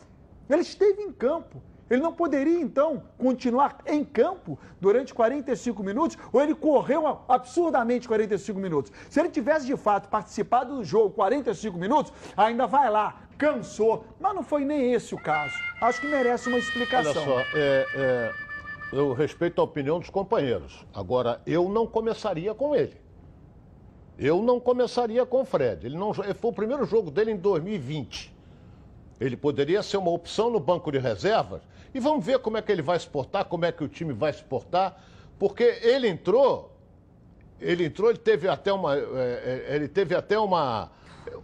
Ele 0.50 0.62
esteve 0.62 1.00
em 1.02 1.12
campo. 1.12 1.62
Ele 1.90 2.02
não 2.02 2.12
poderia, 2.12 2.60
então, 2.60 3.02
continuar 3.16 3.78
em 3.86 4.04
campo 4.04 4.58
durante 4.80 5.14
45 5.14 5.82
minutos 5.82 6.18
ou 6.32 6.42
ele 6.42 6.54
correu 6.54 7.20
absurdamente 7.28 8.06
45 8.06 8.58
minutos. 8.58 8.92
Se 9.08 9.20
ele 9.20 9.30
tivesse, 9.30 9.66
de 9.66 9.76
fato, 9.76 10.08
participado 10.08 10.76
do 10.76 10.84
jogo 10.84 11.10
45 11.10 11.78
minutos, 11.78 12.12
ainda 12.36 12.66
vai 12.66 12.90
lá, 12.90 13.22
cansou. 13.38 14.04
Mas 14.20 14.34
não 14.34 14.42
foi 14.42 14.64
nem 14.64 14.92
esse 14.92 15.14
o 15.14 15.18
caso. 15.18 15.54
Acho 15.80 16.00
que 16.00 16.06
merece 16.06 16.48
uma 16.48 16.56
Olha 16.56 16.62
explicação. 16.62 17.24
só, 17.24 17.40
é, 17.54 17.86
é, 17.94 18.32
eu 18.92 19.12
respeito 19.12 19.60
a 19.60 19.64
opinião 19.64 19.98
dos 19.98 20.10
companheiros. 20.10 20.84
Agora, 20.94 21.40
eu 21.46 21.68
não 21.68 21.86
começaria 21.86 22.54
com 22.54 22.74
ele. 22.74 22.96
Eu 24.18 24.42
não 24.42 24.58
começaria 24.58 25.24
com 25.24 25.42
o 25.42 25.44
Fred. 25.44 25.86
Ele 25.86 25.96
não, 25.96 26.12
foi 26.12 26.34
o 26.42 26.52
primeiro 26.52 26.84
jogo 26.84 27.10
dele 27.10 27.30
em 27.30 27.36
2020. 27.36 28.34
Ele 29.20 29.36
poderia 29.36 29.82
ser 29.82 29.96
uma 29.96 30.10
opção 30.10 30.50
no 30.50 30.58
banco 30.58 30.90
de 30.90 30.98
reservas. 30.98 31.62
E 31.94 32.00
vamos 32.00 32.24
ver 32.24 32.38
como 32.38 32.56
é 32.56 32.62
que 32.62 32.70
ele 32.70 32.82
vai 32.82 32.98
se 32.98 33.06
portar, 33.06 33.44
como 33.44 33.64
é 33.64 33.72
que 33.72 33.82
o 33.82 33.88
time 33.88 34.12
vai 34.12 34.32
se 34.32 34.42
portar. 34.42 35.02
Porque 35.38 35.62
ele 35.82 36.08
entrou, 36.08 36.76
ele 37.60 37.84
entrou, 37.84 38.10
ele 38.10 38.18
teve 38.18 38.48
até 38.48 38.72
uma. 38.72 38.96
é, 38.96 39.64
é, 39.68 39.76
ele 39.76 39.88
teve 39.88 40.14
até 40.14 40.38
uma. 40.38 40.90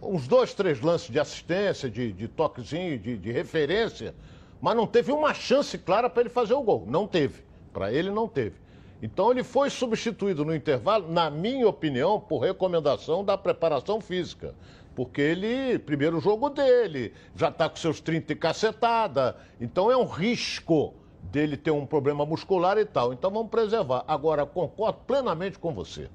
uns 0.01 0.27
dois, 0.27 0.53
três 0.53 0.81
lances 0.81 1.09
de 1.09 1.19
assistência, 1.19 1.89
de, 1.89 2.11
de 2.11 2.27
toquezinho, 2.27 2.99
de, 2.99 3.17
de 3.17 3.31
referência, 3.31 4.13
mas 4.61 4.75
não 4.75 4.85
teve 4.85 5.11
uma 5.11 5.33
chance 5.33 5.77
clara 5.77 6.09
para 6.09 6.21
ele 6.21 6.29
fazer 6.29 6.53
o 6.53 6.61
gol. 6.61 6.85
Não 6.87 7.07
teve. 7.07 7.43
Para 7.73 7.91
ele 7.91 8.09
não 8.09 8.27
teve. 8.27 8.55
Então 9.01 9.29
ele 9.31 9.43
foi 9.43 9.69
substituído 9.69 10.45
no 10.45 10.55
intervalo, 10.55 11.11
na 11.11 11.29
minha 11.29 11.67
opinião, 11.67 12.19
por 12.19 12.39
recomendação 12.39 13.23
da 13.23 13.37
preparação 13.37 13.99
física. 13.99 14.55
Porque 14.95 15.21
ele, 15.21 15.77
primeiro 15.77 16.19
jogo 16.21 16.49
dele, 16.49 17.13
já 17.35 17.49
está 17.49 17.67
com 17.67 17.75
seus 17.75 17.99
30 17.99 18.31
e 18.31 18.35
cacetada. 18.35 19.35
Então 19.59 19.91
é 19.91 19.97
um 19.97 20.05
risco 20.05 20.93
dele 21.21 21.57
ter 21.57 21.71
um 21.71 21.85
problema 21.85 22.25
muscular 22.25 22.77
e 22.77 22.85
tal. 22.85 23.11
Então 23.11 23.29
vamos 23.29 23.49
preservar. 23.49 24.05
Agora, 24.07 24.45
concordo 24.45 24.99
plenamente 25.05 25.59
com 25.59 25.73
você. 25.73 26.09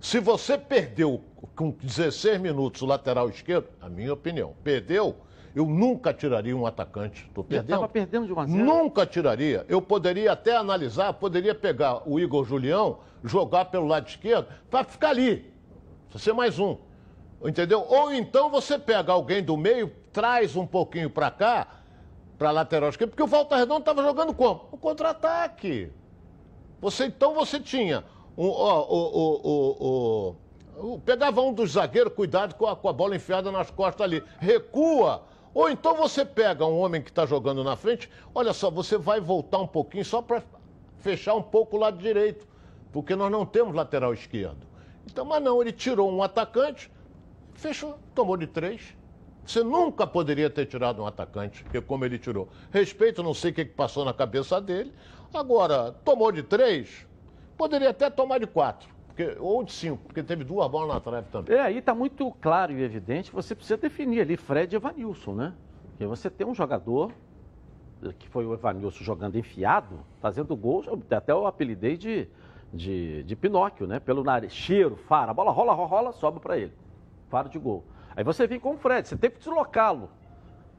Se 0.00 0.20
você 0.20 0.56
perdeu 0.56 1.20
com 1.54 1.70
16 1.70 2.40
minutos 2.40 2.80
o 2.82 2.86
lateral 2.86 3.28
esquerdo, 3.28 3.68
a 3.80 3.88
minha 3.88 4.12
opinião, 4.12 4.54
perdeu, 4.62 5.16
eu 5.54 5.66
nunca 5.66 6.14
tiraria 6.14 6.56
um 6.56 6.66
atacante. 6.66 7.28
Já 7.36 7.42
perdendo. 7.42 7.64
estava 7.64 7.88
perdendo 7.88 8.26
de 8.26 8.32
1 8.32 8.40
a 8.40 8.46
0. 8.46 8.64
Nunca 8.64 9.04
tiraria. 9.04 9.66
Eu 9.68 9.82
poderia 9.82 10.32
até 10.32 10.56
analisar, 10.56 11.12
poderia 11.14 11.54
pegar 11.54 12.08
o 12.08 12.18
Igor 12.18 12.44
Julião, 12.44 13.00
jogar 13.24 13.66
pelo 13.66 13.86
lado 13.86 14.08
esquerdo, 14.08 14.46
para 14.70 14.84
ficar 14.84 15.10
ali. 15.10 15.52
Pra 16.08 16.18
ser 16.18 16.32
mais 16.32 16.58
um. 16.58 16.78
Entendeu? 17.44 17.84
Ou 17.88 18.12
então 18.12 18.50
você 18.50 18.78
pega 18.78 19.12
alguém 19.12 19.42
do 19.42 19.56
meio, 19.56 19.92
traz 20.12 20.56
um 20.56 20.66
pouquinho 20.66 21.08
para 21.08 21.30
cá, 21.30 21.66
para 22.36 22.50
lateral 22.50 22.88
esquerda, 22.90 23.10
porque 23.12 23.22
o 23.22 23.26
Volta 23.26 23.56
Redonda 23.56 23.80
estava 23.80 24.02
jogando 24.02 24.34
como? 24.34 24.68
O 24.72 24.76
contra-ataque. 24.76 25.92
Você 26.80 27.06
então 27.06 27.34
você 27.34 27.58
tinha 27.60 28.04
um, 28.36 28.46
o, 28.46 30.36
o- 30.36 30.36
o- 30.80 30.98
pegava 31.00 31.40
um 31.40 31.52
dos 31.52 31.72
zagueiros, 31.72 32.12
cuidado 32.12 32.54
com 32.54 32.66
a, 32.66 32.76
com 32.76 32.88
a 32.88 32.92
bola 32.92 33.16
enfiada 33.16 33.50
nas 33.50 33.70
costas 33.70 34.04
ali, 34.04 34.22
recua. 34.38 35.22
Ou 35.54 35.68
então 35.68 35.96
você 35.96 36.24
pega 36.24 36.64
um 36.64 36.78
homem 36.78 37.02
que 37.02 37.10
está 37.10 37.26
jogando 37.26 37.64
na 37.64 37.74
frente, 37.74 38.08
olha 38.34 38.52
só, 38.52 38.70
você 38.70 38.96
vai 38.96 39.20
voltar 39.20 39.58
um 39.58 39.66
pouquinho 39.66 40.04
só 40.04 40.22
para 40.22 40.42
fechar 40.98 41.34
um 41.34 41.42
pouco 41.42 41.76
o 41.76 41.80
lado 41.80 41.98
direito, 41.98 42.46
porque 42.92 43.16
nós 43.16 43.30
não 43.30 43.44
temos 43.46 43.74
lateral 43.74 44.12
esquerdo. 44.14 44.66
Então, 45.06 45.24
mas 45.24 45.42
não, 45.42 45.60
ele 45.60 45.72
tirou 45.72 46.10
um 46.12 46.22
atacante, 46.22 46.90
fechou, 47.58 47.98
tomou 48.14 48.36
de 48.36 48.46
três. 48.46 48.96
Você 49.44 49.62
nunca 49.62 50.06
poderia 50.06 50.50
ter 50.50 50.66
tirado 50.66 51.02
um 51.02 51.06
atacante, 51.06 51.62
porque 51.64 51.80
como 51.80 52.04
ele 52.04 52.18
tirou. 52.18 52.50
Respeito, 52.70 53.22
não 53.22 53.32
sei 53.32 53.50
o 53.50 53.54
que 53.54 53.64
passou 53.64 54.04
na 54.04 54.12
cabeça 54.12 54.60
dele. 54.60 54.92
Agora, 55.32 55.92
tomou 56.04 56.30
de 56.30 56.42
três, 56.42 57.06
poderia 57.56 57.90
até 57.90 58.10
tomar 58.10 58.38
de 58.38 58.46
quatro, 58.46 58.88
porque, 59.06 59.36
ou 59.40 59.64
de 59.64 59.72
cinco, 59.72 60.04
porque 60.04 60.22
teve 60.22 60.44
duas 60.44 60.70
bolas 60.70 60.88
na 60.88 61.00
trave 61.00 61.28
também. 61.30 61.56
É, 61.56 61.60
aí 61.60 61.78
está 61.78 61.94
muito 61.94 62.30
claro 62.40 62.72
e 62.72 62.82
evidente, 62.82 63.32
você 63.32 63.54
precisa 63.54 63.76
definir 63.78 64.20
ali 64.20 64.36
Fred 64.36 64.74
e 64.74 64.76
Evanilson, 64.76 65.34
né? 65.34 65.54
Porque 65.90 66.06
você 66.06 66.30
tem 66.30 66.46
um 66.46 66.54
jogador, 66.54 67.12
eh, 68.02 68.12
que 68.18 68.28
foi 68.28 68.46
o 68.46 68.54
Evanilson 68.54 69.02
jogando 69.04 69.36
enfiado, 69.38 70.06
fazendo 70.20 70.56
gol, 70.56 70.84
eu 70.86 71.02
até 71.16 71.32
eu 71.32 71.46
apelidei 71.46 71.96
de, 71.96 72.28
de, 72.72 73.22
de 73.24 73.36
Pinóquio, 73.36 73.86
né? 73.86 73.98
Pelo 73.98 74.22
nariz, 74.22 74.52
cheiro, 74.52 74.96
faro, 74.96 75.30
a 75.30 75.34
bola 75.34 75.50
rola, 75.50 75.72
rola, 75.72 75.88
rola, 75.88 76.12
sobe 76.12 76.40
para 76.40 76.58
ele. 76.58 76.72
Faro 77.28 77.48
de 77.48 77.58
gol. 77.58 77.84
Aí 78.16 78.24
você 78.24 78.46
vem 78.46 78.58
com 78.58 78.74
o 78.74 78.76
Fred, 78.76 79.06
você 79.06 79.16
tem 79.16 79.30
que 79.30 79.38
deslocá-lo 79.38 80.10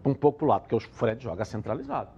um 0.06 0.14
pouco 0.14 0.40
para 0.40 0.46
o 0.46 0.48
lado, 0.50 0.62
porque 0.62 0.76
o 0.76 0.80
Fred 0.80 1.24
joga 1.24 1.46
centralizado. 1.46 2.10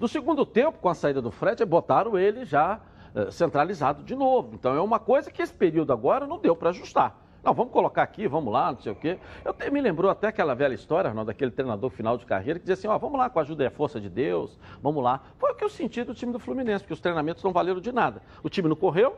No 0.00 0.08
segundo 0.08 0.44
tempo, 0.44 0.78
com 0.78 0.88
a 0.88 0.94
saída 0.94 1.22
do 1.22 1.30
Fred, 1.30 1.64
botaram 1.64 2.18
ele 2.18 2.44
já 2.44 2.80
eh, 3.14 3.30
centralizado 3.30 4.02
de 4.02 4.14
novo. 4.14 4.54
Então 4.54 4.74
é 4.74 4.80
uma 4.80 4.98
coisa 4.98 5.30
que 5.30 5.40
esse 5.40 5.52
período 5.52 5.92
agora 5.92 6.26
não 6.26 6.38
deu 6.38 6.56
para 6.56 6.70
ajustar. 6.70 7.16
Não, 7.42 7.54
vamos 7.54 7.72
colocar 7.72 8.02
aqui, 8.02 8.26
vamos 8.26 8.52
lá, 8.52 8.72
não 8.72 8.80
sei 8.80 8.90
o 8.90 8.96
quê. 8.96 9.18
Eu 9.44 9.54
te, 9.54 9.70
me 9.70 9.80
lembrou 9.80 10.10
até 10.10 10.26
aquela 10.26 10.54
velha 10.54 10.74
história, 10.74 11.08
Arnaldo, 11.08 11.28
daquele 11.28 11.52
treinador 11.52 11.88
final 11.88 12.18
de 12.18 12.26
carreira, 12.26 12.58
que 12.58 12.64
dizia 12.64 12.74
assim, 12.74 12.88
ó, 12.88 12.98
vamos 12.98 13.18
lá 13.18 13.30
com 13.30 13.38
a 13.38 13.42
ajuda 13.42 13.62
e 13.62 13.66
a 13.66 13.70
força 13.70 14.00
de 14.00 14.10
Deus, 14.10 14.58
vamos 14.82 15.02
lá. 15.02 15.22
Foi 15.38 15.52
o 15.52 15.54
que 15.54 15.62
eu 15.62 15.68
senti 15.68 16.02
do 16.02 16.14
time 16.14 16.32
do 16.32 16.40
Fluminense, 16.40 16.82
porque 16.82 16.94
os 16.94 17.00
treinamentos 17.00 17.42
não 17.44 17.52
valeram 17.52 17.80
de 17.80 17.92
nada. 17.92 18.20
O 18.42 18.48
time 18.48 18.68
não 18.68 18.76
correu, 18.76 19.16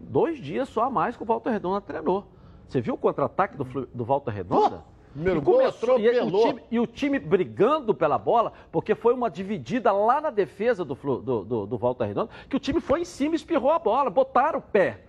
dois 0.00 0.38
dias 0.38 0.68
só 0.70 0.84
a 0.84 0.90
mais 0.90 1.16
que 1.16 1.22
o 1.22 1.26
Volta 1.26 1.50
Redonda 1.50 1.80
treinou. 1.80 2.26
Você 2.70 2.80
viu 2.80 2.94
o 2.94 2.96
contra-ataque 2.96 3.56
do, 3.56 3.64
do 3.92 4.04
Volta 4.04 4.30
Redonda? 4.30 4.84
primeiro 5.12 5.40
E 5.40 5.42
gol 5.42 5.56
começou- 5.56 5.98
e, 5.98 6.08
o 6.20 6.30
time, 6.46 6.62
e 6.70 6.78
o 6.78 6.86
time 6.86 7.18
brigando 7.18 7.92
pela 7.92 8.16
bola, 8.16 8.52
porque 8.70 8.94
foi 8.94 9.12
uma 9.12 9.28
dividida 9.28 9.90
lá 9.90 10.20
na 10.20 10.30
defesa 10.30 10.84
do, 10.84 10.94
do, 10.94 11.44
do, 11.44 11.66
do 11.66 11.78
Volta 11.78 12.04
Redonda, 12.04 12.30
que 12.48 12.54
o 12.54 12.60
time 12.60 12.80
foi 12.80 13.00
em 13.00 13.04
cima 13.04 13.34
e 13.34 13.36
espirrou 13.36 13.72
a 13.72 13.78
bola, 13.80 14.08
botaram 14.08 14.60
o 14.60 14.62
pé. 14.62 15.00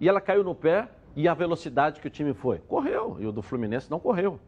E 0.00 0.08
ela 0.08 0.20
caiu 0.20 0.42
no 0.42 0.52
pé 0.52 0.88
e 1.14 1.28
a 1.28 1.32
velocidade 1.34 2.00
que 2.00 2.08
o 2.08 2.10
time 2.10 2.34
foi. 2.34 2.58
Correu. 2.58 3.18
E 3.20 3.26
o 3.28 3.30
do 3.30 3.40
Fluminense 3.40 3.88
não 3.88 4.00
correu. 4.00 4.40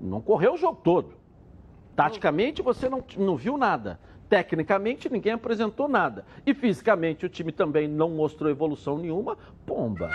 Não 0.00 0.20
correu 0.20 0.54
o 0.54 0.56
jogo 0.56 0.80
todo. 0.82 1.12
Taticamente 1.94 2.62
você 2.62 2.88
não, 2.88 3.04
não 3.16 3.36
viu 3.36 3.56
nada. 3.56 4.00
Tecnicamente 4.28 5.08
ninguém 5.08 5.34
apresentou 5.34 5.86
nada. 5.86 6.24
E 6.44 6.52
fisicamente 6.52 7.24
o 7.24 7.28
time 7.28 7.52
também 7.52 7.86
não 7.86 8.10
mostrou 8.10 8.50
evolução 8.50 8.98
nenhuma. 8.98 9.38
Pomba. 9.64 10.10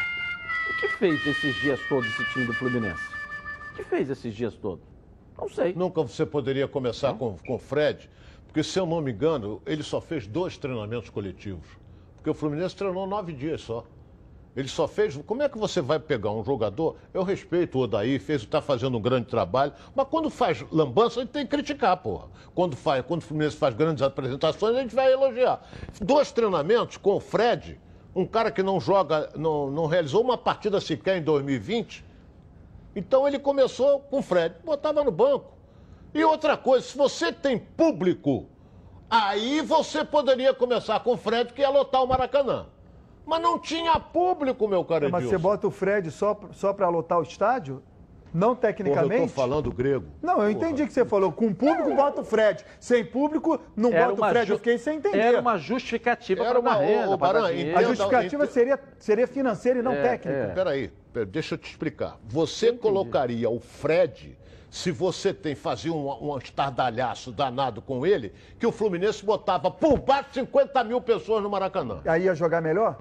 Que 0.80 0.88
fez 0.88 1.28
esses 1.28 1.56
dias 1.56 1.80
todos 1.90 2.08
esse 2.10 2.24
time 2.32 2.46
do 2.46 2.54
Fluminense? 2.54 3.04
O 3.72 3.76
que 3.76 3.84
fez 3.84 4.10
esses 4.10 4.34
dias 4.34 4.54
todos? 4.56 4.86
Não 5.38 5.50
sei. 5.50 5.74
Nunca 5.74 6.02
você 6.02 6.26
poderia 6.26 6.68
começar 6.68 7.14
com, 7.16 7.38
com 7.38 7.56
o 7.56 7.60
Fred, 7.60 8.10
porque 8.46 8.64
se 8.64 8.80
eu 8.80 8.86
não 8.86 9.02
me 9.02 9.12
engano, 9.12 9.62
ele 9.66 9.84
só 9.84 10.00
fez 10.00 10.26
dois 10.26 10.58
treinamentos 10.58 11.10
coletivos. 11.10 11.68
Porque 12.16 12.30
o 12.30 12.34
Fluminense 12.34 12.76
treinou 12.76 13.06
nove 13.06 13.34
dias 13.34 13.62
só. 13.62 13.86
Ele 14.56 14.68
só 14.68 14.88
fez. 14.88 15.16
Como 15.26 15.44
é 15.44 15.50
que 15.50 15.58
você 15.58 15.82
vai 15.82 16.00
pegar 16.00 16.32
um 16.32 16.44
jogador? 16.44 16.98
Eu 17.14 17.24
respeito 17.24 17.78
o 17.78 17.82
Odaí, 17.82 18.18
fez, 18.18 18.42
está 18.42 18.62
fazendo 18.62 18.98
um 18.98 19.02
grande 19.02 19.28
trabalho, 19.28 19.74
mas 19.96 20.08
quando 20.08 20.30
faz 20.30 20.66
lambança, 20.72 21.20
a 21.20 21.24
gente 21.24 21.32
tem 21.32 21.46
que 21.46 21.52
criticar, 21.52 21.96
porra. 21.98 22.28
Quando, 22.56 22.76
faz, 22.76 23.06
quando 23.06 23.22
o 23.22 23.24
Fluminense 23.24 23.56
faz 23.56 23.76
grandes 23.76 24.02
apresentações, 24.02 24.76
a 24.76 24.82
gente 24.82 24.96
vai 24.96 25.12
elogiar. 25.12 25.62
Dois 26.02 26.32
treinamentos 26.32 26.98
com 26.98 27.16
o 27.16 27.20
Fred, 27.20 27.80
um 28.16 28.26
cara 28.26 28.52
que 28.52 28.64
não 28.64 28.80
joga, 28.80 29.30
não, 29.36 29.70
não 29.70 29.86
realizou 29.86 30.24
uma 30.24 30.38
partida 30.38 30.82
sequer 30.82 31.18
em 31.18 31.22
2020. 31.22 32.04
Então 32.96 33.28
ele 33.28 33.40
começou 33.40 34.00
com 34.00 34.20
o 34.20 34.22
Fred, 34.22 34.56
botava 34.64 35.04
no 35.04 35.12
banco. 35.12 35.54
E 36.14 36.24
outra 36.24 36.58
coisa, 36.58 36.86
se 36.86 36.98
você 36.98 37.32
tem 37.32 37.58
público, 37.58 38.48
aí 39.10 39.62
você 39.62 40.04
poderia 40.04 40.54
começar 40.54 41.00
com 41.02 41.14
o 41.14 41.18
Fred, 41.18 41.54
que 41.54 41.62
ia 41.62 41.70
lotar 41.70 42.04
o 42.04 42.08
Maracanã. 42.08 42.66
Mas 43.26 43.42
não 43.42 43.60
tinha 43.60 44.00
público, 44.00 44.68
meu 44.68 44.84
cara 44.84 45.08
Mas 45.08 45.26
você 45.26 45.38
bota 45.38 45.68
o 45.68 45.72
Fred 45.72 46.10
só, 46.10 46.38
só 46.52 46.74
para 46.74 46.90
lotar 46.90 47.20
o 47.20 47.24
estádio? 47.24 47.84
Não 48.34 48.50
Porra, 48.50 48.58
eu 48.58 48.62
tecnicamente? 48.62 49.22
tô 49.22 49.28
falando 49.28 49.72
grego. 49.72 50.06
Não, 50.22 50.42
eu 50.44 50.50
entendi 50.50 50.86
que 50.86 50.94
você 50.94 51.04
falou. 51.06 51.32
Com 51.32 51.54
público, 51.54 51.96
bota 51.96 52.22
o 52.22 52.24
Fred. 52.24 52.64
Sem 52.80 53.04
público, 53.04 53.60
não 53.76 53.92
Era 53.92 54.10
bota 54.10 54.22
o 54.26 54.30
Fred. 54.30 54.48
ju- 54.48 54.54
Eu 54.54 54.58
fiquei 54.58 54.78
sem 54.78 54.98
entender. 54.98 55.18
Era 55.18 55.40
uma 55.42 55.58
justificativa 55.58 56.42
Era 56.44 56.52
para 56.52 56.60
uma- 56.60 56.76
renda, 56.76 57.18
Baran, 57.18 57.50
dinheiro. 57.50 57.78
A 57.78 57.84
justificativa 57.84 58.46
seria, 58.46 58.80
seria 58.98 59.28
financeira 59.28 59.80
e 59.80 59.82
não 59.82 59.94
É, 59.94 60.02
técnica. 60.02 60.52
Peraí, 60.54 60.92
pera- 61.12 61.26
deixa 61.26 61.56
eu 61.56 61.58
te 61.58 61.70
explicar. 61.70 62.18
Você 62.28 62.72
colocaria 62.74 63.50
o 63.50 63.60
Fred 63.60 64.38
se 64.70 64.92
você 64.92 65.34
tem 65.34 65.56
fazia 65.56 65.92
um, 65.92 66.32
um 66.32 66.38
estardalhaço 66.38 67.32
danado 67.32 67.82
com 67.82 68.06
ele, 68.06 68.32
que 68.60 68.68
o 68.68 68.72
Fluminense 68.72 69.26
botava 69.26 69.72
por 69.72 69.98
baixo 70.00 70.30
50 70.34 70.84
mil 70.84 71.02
pessoas 71.02 71.42
no 71.42 71.50
Maracanã. 71.50 72.02
Aí 72.06 72.26
ia 72.26 72.36
jogar 72.36 72.62
melhor? 72.62 73.00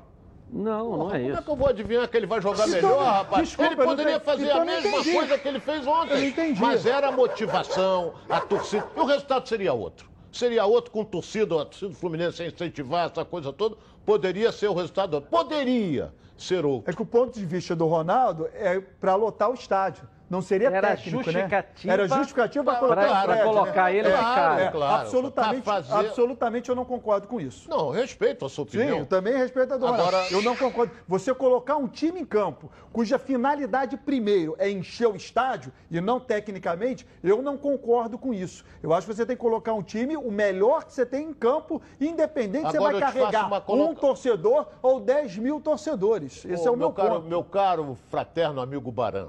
Não, 0.50 0.96
não 0.96 1.06
é 1.08 1.12
Como 1.12 1.14
é 1.14 1.22
isso. 1.22 1.42
que 1.42 1.50
eu 1.50 1.56
vou 1.56 1.68
adivinhar 1.68 2.08
que 2.08 2.16
ele 2.16 2.26
vai 2.26 2.40
jogar 2.40 2.66
Então, 2.68 2.74
melhor, 2.90 3.04
rapaz? 3.04 3.48
desculpa, 3.48 3.72
ele 3.72 3.84
poderia 3.84 4.20
fazer 4.20 4.44
Então 4.46 4.62
a 4.62 4.64
mesma 4.64 5.04
coisa 5.04 5.38
que 5.38 5.48
ele 5.48 5.60
fez 5.60 5.86
ontem. 5.86 6.12
Eu 6.14 6.18
não 6.20 6.26
entendi. 6.26 6.60
Mas 6.60 6.86
era 6.86 7.08
a 7.08 7.12
motivação, 7.12 8.14
a 8.28 8.40
torcida. 8.40 8.86
E 8.96 9.00
o 9.00 9.04
resultado 9.04 9.48
seria 9.48 9.72
outro. 9.72 10.08
Seria 10.32 10.64
outro 10.66 10.90
com 10.90 11.04
torcida, 11.04 11.60
a 11.60 11.64
torcida 11.64 11.88
do 11.90 11.96
Fluminense 11.96 12.42
incentivar 12.44 13.06
essa 13.10 13.24
coisa 13.24 13.52
toda. 13.52 13.76
Poderia 14.06 14.50
ser 14.52 14.68
o 14.68 14.74
resultado 14.74 15.14
outro. 15.14 15.30
Poderia 15.30 16.12
ser 16.36 16.64
outro. 16.64 16.90
É 16.90 16.94
que 16.94 17.02
o 17.02 17.06
ponto 17.06 17.38
de 17.38 17.44
vista 17.44 17.74
do 17.76 17.86
Ronaldo 17.86 18.48
é 18.54 18.80
para 18.80 19.14
lotar 19.14 19.50
o 19.50 19.54
estádio. 19.54 20.04
Não 20.30 20.42
seria 20.42 20.68
Era 20.68 20.88
técnico, 20.88 21.22
justificativa 21.22 21.88
né? 21.88 21.92
Era 21.94 22.06
justificativa 22.08 22.64
para 22.64 22.74
pra- 22.74 22.86
colocar 22.88 23.22
pra 23.24 23.32
Fred, 23.34 23.44
colocar 23.48 23.84
né? 23.84 23.96
ele 23.96 24.08
de 24.10 24.14
cara. 24.16 24.60
é, 24.62 24.70
Claro, 24.70 25.00
absolutamente, 25.00 25.62
pra 25.62 25.82
fazer- 25.82 26.06
absolutamente 26.06 26.68
eu 26.68 26.74
não 26.76 26.84
concordo 26.84 27.26
com 27.26 27.40
isso. 27.40 27.68
Não, 27.70 27.78
eu 27.86 27.90
respeito 27.92 28.44
a 28.44 28.48
sua 28.48 28.64
Sim, 28.66 28.76
opinião. 28.78 28.98
eu 28.98 29.06
também 29.06 29.34
respeito 29.36 29.72
a 29.72 29.76
do. 29.78 29.86
Agora- 29.86 30.26
Eu 30.30 30.42
não 30.42 30.54
concordo. 30.54 30.92
Você 31.08 31.32
colocar 31.32 31.76
um 31.76 31.88
time 31.88 32.20
em 32.20 32.26
campo 32.26 32.70
cuja 32.92 33.18
finalidade 33.18 33.96
primeiro 33.96 34.54
é 34.58 34.68
encher 34.70 35.06
o 35.08 35.16
estádio 35.16 35.72
e 35.90 35.98
não 36.00 36.20
tecnicamente, 36.20 37.06
eu 37.24 37.40
não 37.40 37.56
concordo 37.56 38.18
com 38.18 38.34
isso. 38.34 38.64
Eu 38.82 38.92
acho 38.92 39.06
que 39.06 39.14
você 39.14 39.24
tem 39.24 39.34
que 39.36 39.40
colocar 39.42 39.72
um 39.72 39.82
time, 39.82 40.14
o 40.16 40.30
melhor 40.30 40.84
que 40.84 40.92
você 40.92 41.06
tem 41.06 41.24
em 41.28 41.32
campo, 41.32 41.80
independente 41.98 42.70
se 42.70 42.76
Agora 42.76 42.94
você 42.94 43.00
vai 43.00 43.12
carregar 43.12 43.62
coloca- 43.62 43.90
um 43.92 43.94
torcedor 43.94 44.66
ou 44.82 45.00
10 45.00 45.38
mil 45.38 45.58
torcedores. 45.58 46.44
Esse 46.44 46.64
Ô, 46.68 46.72
é 46.72 46.74
o 46.74 46.76
meu, 46.76 46.92
caro, 46.92 47.08
ponto. 47.14 47.26
Meu 47.28 47.42
caro 47.42 47.96
fraterno 48.10 48.60
amigo 48.60 48.92
Baran, 48.92 49.28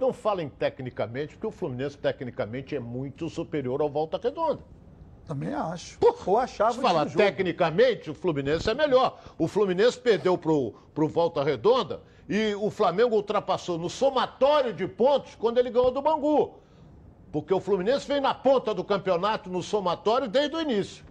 não 0.00 0.12
falem 0.12 0.48
tecnicamente, 0.48 1.34
porque 1.34 1.46
o 1.46 1.50
Fluminense 1.50 1.96
tecnicamente 1.98 2.74
é 2.74 2.80
muito 2.80 3.28
superior 3.28 3.80
ao 3.80 3.90
Volta 3.90 4.18
Redonda. 4.18 4.62
Também 5.26 5.54
acho. 5.54 5.98
Ou 6.26 6.38
achava 6.38 6.72
Se 6.72 6.80
falar 6.80 7.08
tecnicamente, 7.08 8.10
o 8.10 8.14
Fluminense 8.14 8.68
é 8.68 8.74
melhor. 8.74 9.20
O 9.38 9.46
Fluminense 9.46 9.98
perdeu 9.98 10.36
pro, 10.36 10.74
pro 10.92 11.06
Volta 11.06 11.44
Redonda 11.44 12.02
e 12.28 12.54
o 12.56 12.70
Flamengo 12.70 13.14
ultrapassou 13.14 13.78
no 13.78 13.88
somatório 13.88 14.72
de 14.72 14.88
pontos 14.88 15.36
quando 15.36 15.58
ele 15.58 15.70
ganhou 15.70 15.90
do 15.90 16.02
Bangu. 16.02 16.58
Porque 17.30 17.54
o 17.54 17.60
Fluminense 17.60 18.08
vem 18.08 18.20
na 18.20 18.34
ponta 18.34 18.74
do 18.74 18.82
campeonato 18.82 19.48
no 19.48 19.62
somatório 19.62 20.28
desde 20.28 20.56
o 20.56 20.60
início. 20.60 21.04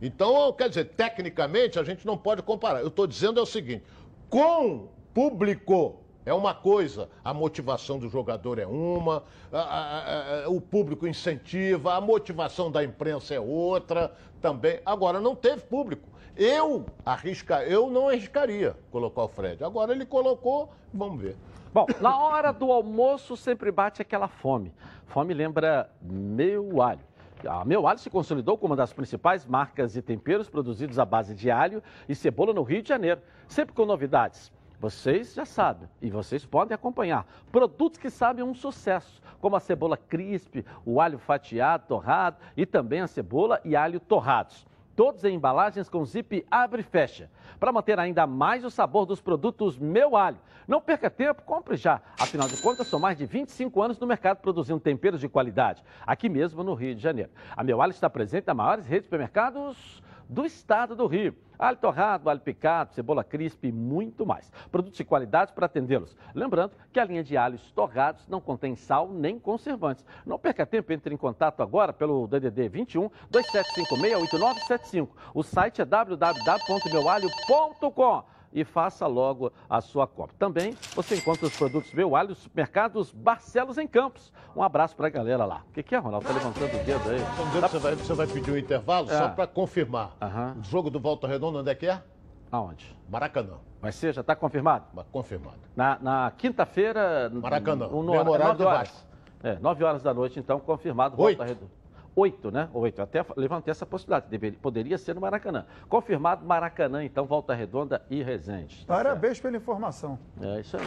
Então, 0.00 0.52
quer 0.52 0.68
dizer, 0.68 0.84
tecnicamente 0.96 1.78
a 1.78 1.84
gente 1.84 2.06
não 2.06 2.16
pode 2.16 2.42
comparar. 2.42 2.80
Eu 2.80 2.88
estou 2.88 3.06
dizendo 3.06 3.38
é 3.38 3.42
o 3.42 3.46
seguinte: 3.46 3.84
com 4.30 4.88
público 5.12 6.00
é 6.26 6.34
uma 6.34 6.52
coisa, 6.52 7.08
a 7.24 7.32
motivação 7.32 7.98
do 7.98 8.08
jogador 8.08 8.58
é 8.58 8.66
uma, 8.66 9.22
a- 9.52 9.58
a- 9.60 10.44
a- 10.44 10.48
o 10.50 10.60
público 10.60 11.06
incentiva, 11.06 11.94
a 11.94 12.00
motivação 12.00 12.70
da 12.70 12.82
imprensa 12.82 13.32
é 13.34 13.40
outra 13.40 14.12
também. 14.42 14.80
Agora, 14.84 15.20
não 15.20 15.36
teve 15.36 15.62
público. 15.62 16.08
Eu 16.36 16.84
arrisca, 17.04 17.62
eu 17.64 17.88
não 17.88 18.08
arriscaria 18.08 18.76
colocar 18.90 19.22
o 19.22 19.28
Fred. 19.28 19.62
Agora 19.64 19.92
ele 19.92 20.04
colocou, 20.04 20.70
vamos 20.92 21.22
ver. 21.22 21.36
Bom, 21.72 21.86
na 22.00 22.18
hora 22.18 22.52
do 22.52 22.70
almoço 22.72 23.36
sempre 23.36 23.70
bate 23.70 24.02
aquela 24.02 24.28
fome. 24.28 24.74
Fome 25.06 25.32
lembra 25.32 25.88
meu 26.02 26.82
alho. 26.82 27.00
A 27.46 27.64
Meu 27.66 27.86
Alho 27.86 27.98
se 27.98 28.08
consolidou 28.08 28.56
como 28.56 28.72
uma 28.72 28.76
das 28.76 28.94
principais 28.94 29.44
marcas 29.44 29.92
de 29.92 30.00
temperos 30.00 30.48
produzidos 30.48 30.98
à 30.98 31.04
base 31.04 31.34
de 31.34 31.50
alho 31.50 31.82
e 32.08 32.14
cebola 32.14 32.52
no 32.52 32.62
Rio 32.62 32.82
de 32.82 32.88
Janeiro, 32.88 33.20
sempre 33.46 33.74
com 33.74 33.84
novidades. 33.84 34.50
Vocês 34.78 35.34
já 35.34 35.46
sabem 35.46 35.88
e 36.02 36.10
vocês 36.10 36.44
podem 36.44 36.74
acompanhar 36.74 37.26
produtos 37.50 37.98
que 37.98 38.10
sabem 38.10 38.44
um 38.44 38.54
sucesso, 38.54 39.22
como 39.40 39.56
a 39.56 39.60
cebola 39.60 39.96
crisp, 39.96 40.64
o 40.84 41.00
alho 41.00 41.18
fatiado, 41.18 41.86
torrado 41.88 42.36
e 42.56 42.66
também 42.66 43.00
a 43.00 43.06
cebola 43.06 43.60
e 43.64 43.74
alho 43.74 43.98
torrados. 43.98 44.66
Todos 44.94 45.24
em 45.24 45.34
embalagens 45.34 45.90
com 45.90 46.04
zip 46.04 46.46
abre 46.50 46.80
e 46.80 46.84
fecha, 46.84 47.30
para 47.60 47.70
manter 47.70 47.98
ainda 47.98 48.26
mais 48.26 48.64
o 48.64 48.70
sabor 48.70 49.04
dos 49.04 49.20
produtos 49.20 49.78
Meu 49.78 50.16
Alho. 50.16 50.38
Não 50.66 50.80
perca 50.80 51.10
tempo, 51.10 51.42
compre 51.42 51.76
já. 51.76 52.00
Afinal 52.18 52.48
de 52.48 52.56
contas, 52.62 52.86
são 52.86 52.98
mais 52.98 53.18
de 53.18 53.26
25 53.26 53.82
anos 53.82 53.98
no 53.98 54.06
mercado 54.06 54.38
produzindo 54.38 54.80
temperos 54.80 55.20
de 55.20 55.28
qualidade, 55.28 55.84
aqui 56.06 56.30
mesmo 56.30 56.64
no 56.64 56.72
Rio 56.72 56.94
de 56.94 57.02
Janeiro. 57.02 57.30
A 57.54 57.62
Meu 57.62 57.82
Alho 57.82 57.90
está 57.90 58.08
presente 58.08 58.46
nas 58.46 58.56
maiores 58.56 58.86
redes 58.86 59.02
de 59.02 59.06
supermercados 59.08 60.02
do 60.28 60.44
estado 60.44 60.94
do 60.94 61.06
Rio. 61.06 61.34
Alho 61.58 61.78
torrado, 61.78 62.28
alho 62.28 62.40
picado, 62.40 62.92
cebola 62.92 63.24
crisp 63.24 63.66
e 63.66 63.72
muito 63.72 64.26
mais. 64.26 64.52
Produtos 64.70 64.98
de 64.98 65.04
qualidade 65.04 65.54
para 65.54 65.64
atendê-los. 65.66 66.14
Lembrando 66.34 66.72
que 66.92 67.00
a 67.00 67.04
linha 67.04 67.24
de 67.24 67.34
alhos 67.36 67.72
torrados 67.72 68.28
não 68.28 68.42
contém 68.42 68.76
sal 68.76 69.08
nem 69.08 69.38
conservantes. 69.38 70.04
Não 70.26 70.38
perca 70.38 70.66
tempo, 70.66 70.92
entre 70.92 71.14
em 71.14 71.16
contato 71.16 71.62
agora 71.62 71.94
pelo 71.94 72.26
DDD 72.26 72.68
21 72.68 73.08
2756 73.30 74.20
8975. 74.20 75.16
O 75.32 75.42
site 75.42 75.80
é 75.80 75.84
www.meualho.com 75.84 78.35
e 78.56 78.64
faça 78.64 79.06
logo 79.06 79.52
a 79.68 79.82
sua 79.82 80.06
compra. 80.06 80.34
Também 80.38 80.74
você 80.94 81.14
encontra 81.14 81.44
os 81.46 81.54
produtos 81.54 81.92
Meu 81.92 82.16
Alho 82.16 82.30
nos 82.30 82.38
supermercados 82.38 83.12
Barcelos 83.12 83.76
em 83.76 83.86
Campos. 83.86 84.32
Um 84.56 84.62
abraço 84.62 84.96
para 84.96 85.08
a 85.08 85.10
galera 85.10 85.44
lá. 85.44 85.62
O 85.68 85.72
que, 85.74 85.82
que 85.82 85.94
é, 85.94 85.98
Ronaldo? 85.98 86.26
Tá 86.26 86.32
levantando 86.32 86.64
o 86.74 86.84
dedo 86.84 87.10
aí. 87.10 87.18
Se 87.18 87.60
você 87.60 87.78
vai, 87.78 87.94
você 87.94 88.14
vai 88.14 88.26
pedir 88.26 88.50
um 88.50 88.56
intervalo 88.56 89.08
só 89.08 89.26
É. 89.26 89.28
para 89.28 89.46
confirmar. 89.46 90.16
Aham. 90.22 90.56
O 90.58 90.64
jogo 90.64 90.88
do 90.88 90.98
Volta 90.98 91.28
Redonda, 91.28 91.58
onde 91.58 91.70
é 91.70 91.74
que 91.74 91.86
é? 91.86 92.02
Aonde? 92.50 92.96
Maracanã. 93.10 93.58
Vai 93.82 93.92
ser? 93.92 94.14
Já 94.14 94.22
está 94.22 94.34
confirmado? 94.34 94.86
Confirmado. 95.12 95.58
Na, 95.76 95.98
na 96.00 96.32
quinta-feira. 96.38 97.30
Maracanã, 97.30 97.88
um, 97.88 98.02
mesmo 98.02 98.24
no, 98.24 98.30
horário 98.30 98.56
do 98.56 98.64
horas. 98.64 99.06
É, 99.42 99.58
9 99.58 99.84
horas 99.84 100.02
da 100.02 100.14
noite, 100.14 100.40
então, 100.40 100.58
confirmado. 100.58 101.14
Volta 101.14 101.44
Redonda. 101.44 101.70
Oito, 102.16 102.50
né? 102.50 102.68
Oito. 102.72 103.02
Até 103.02 103.22
levantei 103.36 103.70
essa 103.70 103.84
possibilidade. 103.84 104.26
Deveria, 104.30 104.58
poderia 104.60 104.96
ser 104.96 105.14
no 105.14 105.20
Maracanã. 105.20 105.66
Confirmado 105.86 106.46
Maracanã, 106.46 107.04
então, 107.04 107.26
Volta 107.26 107.52
Redonda 107.54 108.02
e 108.08 108.22
Resende. 108.22 108.86
Tá 108.86 108.94
Parabéns 108.96 109.38
pela 109.38 109.54
informação. 109.56 110.18
É 110.40 110.60
isso 110.60 110.78
aí. 110.78 110.82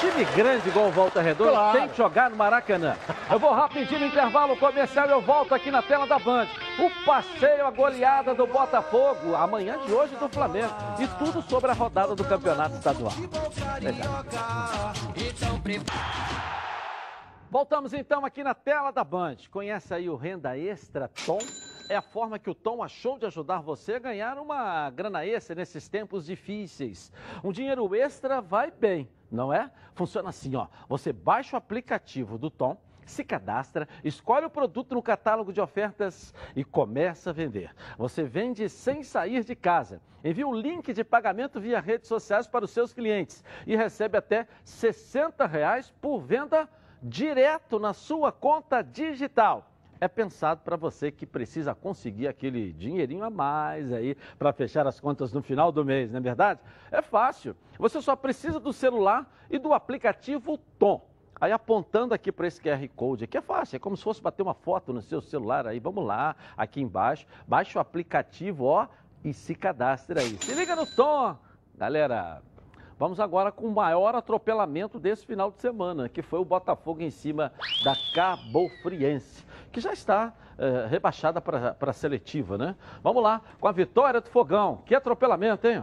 Time 0.00 0.24
grande 0.34 0.66
igual 0.68 0.88
o 0.88 0.90
Volta 0.90 1.20
Redonda 1.20 1.52
Claro. 1.52 1.78
tem 1.78 1.88
que 1.88 1.96
jogar 1.96 2.30
no 2.30 2.36
Maracanã. 2.36 2.96
Eu 3.30 3.38
vou 3.38 3.52
rapidinho 3.52 4.00
no 4.00 4.06
intervalo 4.06 4.56
comercial 4.56 5.06
e 5.06 5.10
eu 5.12 5.20
volto 5.20 5.54
aqui 5.54 5.70
na 5.70 5.82
tela 5.82 6.06
da 6.06 6.18
Band. 6.18 6.46
O 6.78 7.04
passeio, 7.04 7.64
a 7.66 7.70
goleada 7.70 8.34
do 8.34 8.46
Botafogo, 8.46 9.36
amanhã 9.36 9.78
de 9.86 9.92
hoje 9.92 10.16
do 10.16 10.28
Flamengo. 10.28 10.72
E 10.98 11.06
tudo 11.22 11.42
sobre 11.42 11.70
a 11.70 11.74
rodada 11.74 12.16
do 12.16 12.24
campeonato 12.24 12.74
estadual. 12.74 13.12
Legal. 13.80 14.24
Voltamos 17.50 17.92
então 17.92 18.24
aqui 18.24 18.44
na 18.44 18.54
tela 18.54 18.92
da 18.92 19.02
Band. 19.02 19.38
Conhece 19.50 19.92
aí 19.92 20.08
o 20.08 20.14
Renda 20.14 20.56
Extra 20.56 21.08
Tom? 21.26 21.40
É 21.88 21.96
a 21.96 22.00
forma 22.00 22.38
que 22.38 22.48
o 22.48 22.54
Tom 22.54 22.80
achou 22.80 23.18
de 23.18 23.26
ajudar 23.26 23.60
você 23.60 23.94
a 23.94 23.98
ganhar 23.98 24.38
uma 24.38 24.88
grana 24.90 25.26
extra 25.26 25.56
nesses 25.56 25.88
tempos 25.88 26.24
difíceis. 26.26 27.10
Um 27.42 27.50
dinheiro 27.50 27.92
extra 27.92 28.40
vai 28.40 28.70
bem, 28.70 29.10
não 29.28 29.52
é? 29.52 29.68
Funciona 29.94 30.28
assim, 30.28 30.54
ó. 30.54 30.68
Você 30.88 31.12
baixa 31.12 31.56
o 31.56 31.58
aplicativo 31.58 32.38
do 32.38 32.50
Tom, 32.50 32.80
se 33.04 33.24
cadastra, 33.24 33.88
escolhe 34.04 34.46
o 34.46 34.50
produto 34.50 34.94
no 34.94 35.02
catálogo 35.02 35.52
de 35.52 35.60
ofertas 35.60 36.32
e 36.54 36.62
começa 36.62 37.30
a 37.30 37.32
vender. 37.32 37.74
Você 37.98 38.22
vende 38.22 38.68
sem 38.68 39.02
sair 39.02 39.42
de 39.42 39.56
casa. 39.56 40.00
Envia 40.22 40.46
o 40.46 40.54
link 40.54 40.92
de 40.92 41.02
pagamento 41.02 41.60
via 41.60 41.80
redes 41.80 42.06
sociais 42.06 42.46
para 42.46 42.64
os 42.64 42.70
seus 42.70 42.92
clientes 42.92 43.42
e 43.66 43.74
recebe 43.74 44.16
até 44.16 44.46
60 44.62 45.44
reais 45.48 45.92
por 46.00 46.20
venda 46.20 46.68
direto 47.02 47.78
na 47.78 47.92
sua 47.92 48.32
conta 48.32 48.82
digital. 48.82 49.66
É 50.00 50.08
pensado 50.08 50.62
para 50.64 50.76
você 50.76 51.10
que 51.10 51.26
precisa 51.26 51.74
conseguir 51.74 52.26
aquele 52.26 52.72
dinheirinho 52.72 53.22
a 53.22 53.28
mais 53.28 53.92
aí 53.92 54.16
para 54.38 54.52
fechar 54.52 54.86
as 54.86 54.98
contas 54.98 55.30
no 55.32 55.42
final 55.42 55.70
do 55.70 55.84
mês, 55.84 56.10
não 56.10 56.18
é 56.18 56.22
verdade? 56.22 56.60
É 56.90 57.02
fácil. 57.02 57.54
Você 57.78 58.00
só 58.00 58.16
precisa 58.16 58.58
do 58.58 58.72
celular 58.72 59.30
e 59.50 59.58
do 59.58 59.74
aplicativo 59.74 60.58
Tom. 60.78 61.06
Aí 61.38 61.52
apontando 61.52 62.12
aqui 62.12 62.30
para 62.30 62.46
esse 62.46 62.60
QR 62.60 62.86
Code, 62.94 63.24
aqui 63.24 63.36
é 63.36 63.40
fácil, 63.40 63.76
é 63.76 63.78
como 63.78 63.96
se 63.96 64.02
fosse 64.02 64.22
bater 64.22 64.42
uma 64.42 64.52
foto 64.52 64.92
no 64.92 65.00
seu 65.00 65.20
celular 65.22 65.66
aí. 65.66 65.78
Vamos 65.78 66.04
lá, 66.04 66.36
aqui 66.56 66.80
embaixo, 66.82 67.26
baixa 67.46 67.78
o 67.78 67.80
aplicativo, 67.80 68.64
ó, 68.64 68.86
e 69.24 69.32
se 69.32 69.54
cadastre 69.54 70.18
aí. 70.18 70.36
Se 70.42 70.54
liga 70.54 70.76
no 70.76 70.86
Tom, 70.86 71.36
galera. 71.76 72.42
Vamos 73.00 73.18
agora 73.18 73.50
com 73.50 73.64
o 73.64 73.70
maior 73.70 74.14
atropelamento 74.14 74.98
desse 74.98 75.24
final 75.24 75.50
de 75.50 75.58
semana, 75.58 76.06
que 76.06 76.20
foi 76.20 76.38
o 76.38 76.44
Botafogo 76.44 77.00
em 77.00 77.08
cima 77.08 77.50
da 77.82 77.96
Cabo 78.14 78.68
Friense, 78.82 79.42
que 79.72 79.80
já 79.80 79.90
está 79.90 80.34
eh, 80.58 80.86
rebaixada 80.86 81.40
para 81.40 81.74
a 81.80 81.92
seletiva, 81.94 82.58
né? 82.58 82.76
Vamos 83.02 83.22
lá, 83.22 83.40
com 83.58 83.66
a 83.66 83.72
vitória 83.72 84.20
do 84.20 84.28
Fogão. 84.28 84.82
Que 84.84 84.94
atropelamento, 84.94 85.66
hein? 85.66 85.82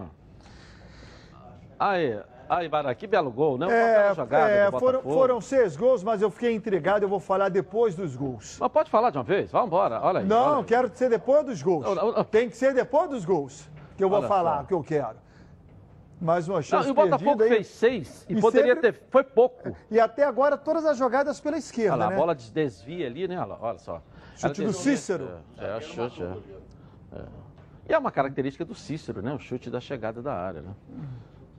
Aí, 1.80 2.22
aí, 2.47 2.70
Bara, 2.70 2.93
que 2.93 3.07
belo 3.07 3.32
gol, 3.32 3.57
né? 3.57 3.65
Uma 3.65 3.74
bela 3.74 4.13
jogada 4.13 4.51
é, 4.51 4.70
foram, 4.70 5.01
foram 5.01 5.41
seis 5.41 5.76
gols, 5.76 6.03
mas 6.03 6.22
eu 6.22 6.30
fiquei 6.30 6.53
intrigado, 6.53 7.03
eu 7.03 7.09
vou 7.09 7.20
falar 7.20 7.49
depois 7.49 7.95
dos 7.95 8.15
gols. 8.15 8.59
Mas 8.59 8.72
pode 8.72 8.91
falar 8.91 9.09
de 9.09 9.18
uma 9.18 9.24
vez? 9.24 9.51
Vamos 9.51 9.70
embora, 9.70 9.99
olha 10.03 10.20
aí. 10.20 10.26
Não, 10.28 10.49
olha 10.49 10.57
aí. 10.57 10.63
quero 10.65 10.91
ser 10.93 11.09
depois 11.09 11.43
dos 11.43 11.63
gols. 11.63 11.84
Tem 12.30 12.47
que 12.47 12.55
ser 12.55 12.76
depois 12.76 13.09
dos 13.09 13.26
gols 13.26 13.68
que 13.97 14.03
eu 14.03 14.09
vou 14.09 14.20
Olha 14.20 14.28
falar 14.28 14.61
o 14.61 14.68
que 14.68 14.74
eu 14.76 14.84
quero. 14.84 15.26
Mais 16.20 16.47
uma 16.47 16.55
Não, 16.55 16.61
chance 16.63 16.88
e 16.88 16.91
o 16.91 16.95
Botafogo 16.95 17.38
perdida 17.38 17.55
fez 17.55 17.68
seis 17.68 18.26
e, 18.28 18.34
E 18.34 18.41
poderia 18.41 18.74
sempre- 18.74 18.93
ter. 18.93 19.03
Foi 19.11 19.24
pouco. 19.24 19.76
E 19.91 19.99
até 19.99 20.24
agora 20.24 20.57
todas 20.57 20.84
as 20.86 20.97
jogadas 20.97 21.39
pela 21.39 21.57
esquerda, 21.57 21.93
Olha 21.93 22.03
lá, 22.05 22.09
né? 22.09 22.15
a 22.15 22.18
bola 22.20 22.34
des- 22.36 22.49
desvia 22.49 23.05
ali, 23.05 23.28
né? 23.28 23.38
Olha, 23.38 23.45
lá, 23.45 23.57
olha 23.61 23.78
só. 23.78 24.01
Chute 24.36 24.63
do. 24.63 24.74
Cícero. 24.74 25.30
É, 25.57 25.78
é, 25.78 25.82
chute, 25.82 26.24
é. 26.24 26.34
É. 27.18 27.26
E 27.89 27.93
é 27.93 27.97
uma 27.97 28.11
característica 28.11 28.65
do 28.65 28.74
Cícero, 28.74 29.22
né? 29.22 29.32
O 29.34 29.39
chute 29.39 29.70
da 29.70 29.80
chegada 29.80 30.22
da 30.22 30.34
área, 30.34 30.61
né? 30.61 30.72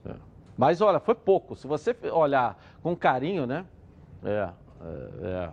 É. 0.05 0.15
Mas 0.57 0.81
olha, 0.81 0.99
foi 0.99 1.15
pouco. 1.15 1.55
Se 1.55 1.65
você 1.65 1.95
olhar 2.11 2.61
com 2.83 2.93
carinho, 2.95 3.47
né? 3.47 3.65
É, 4.23 4.49
é, 4.81 5.25
é. 5.25 5.49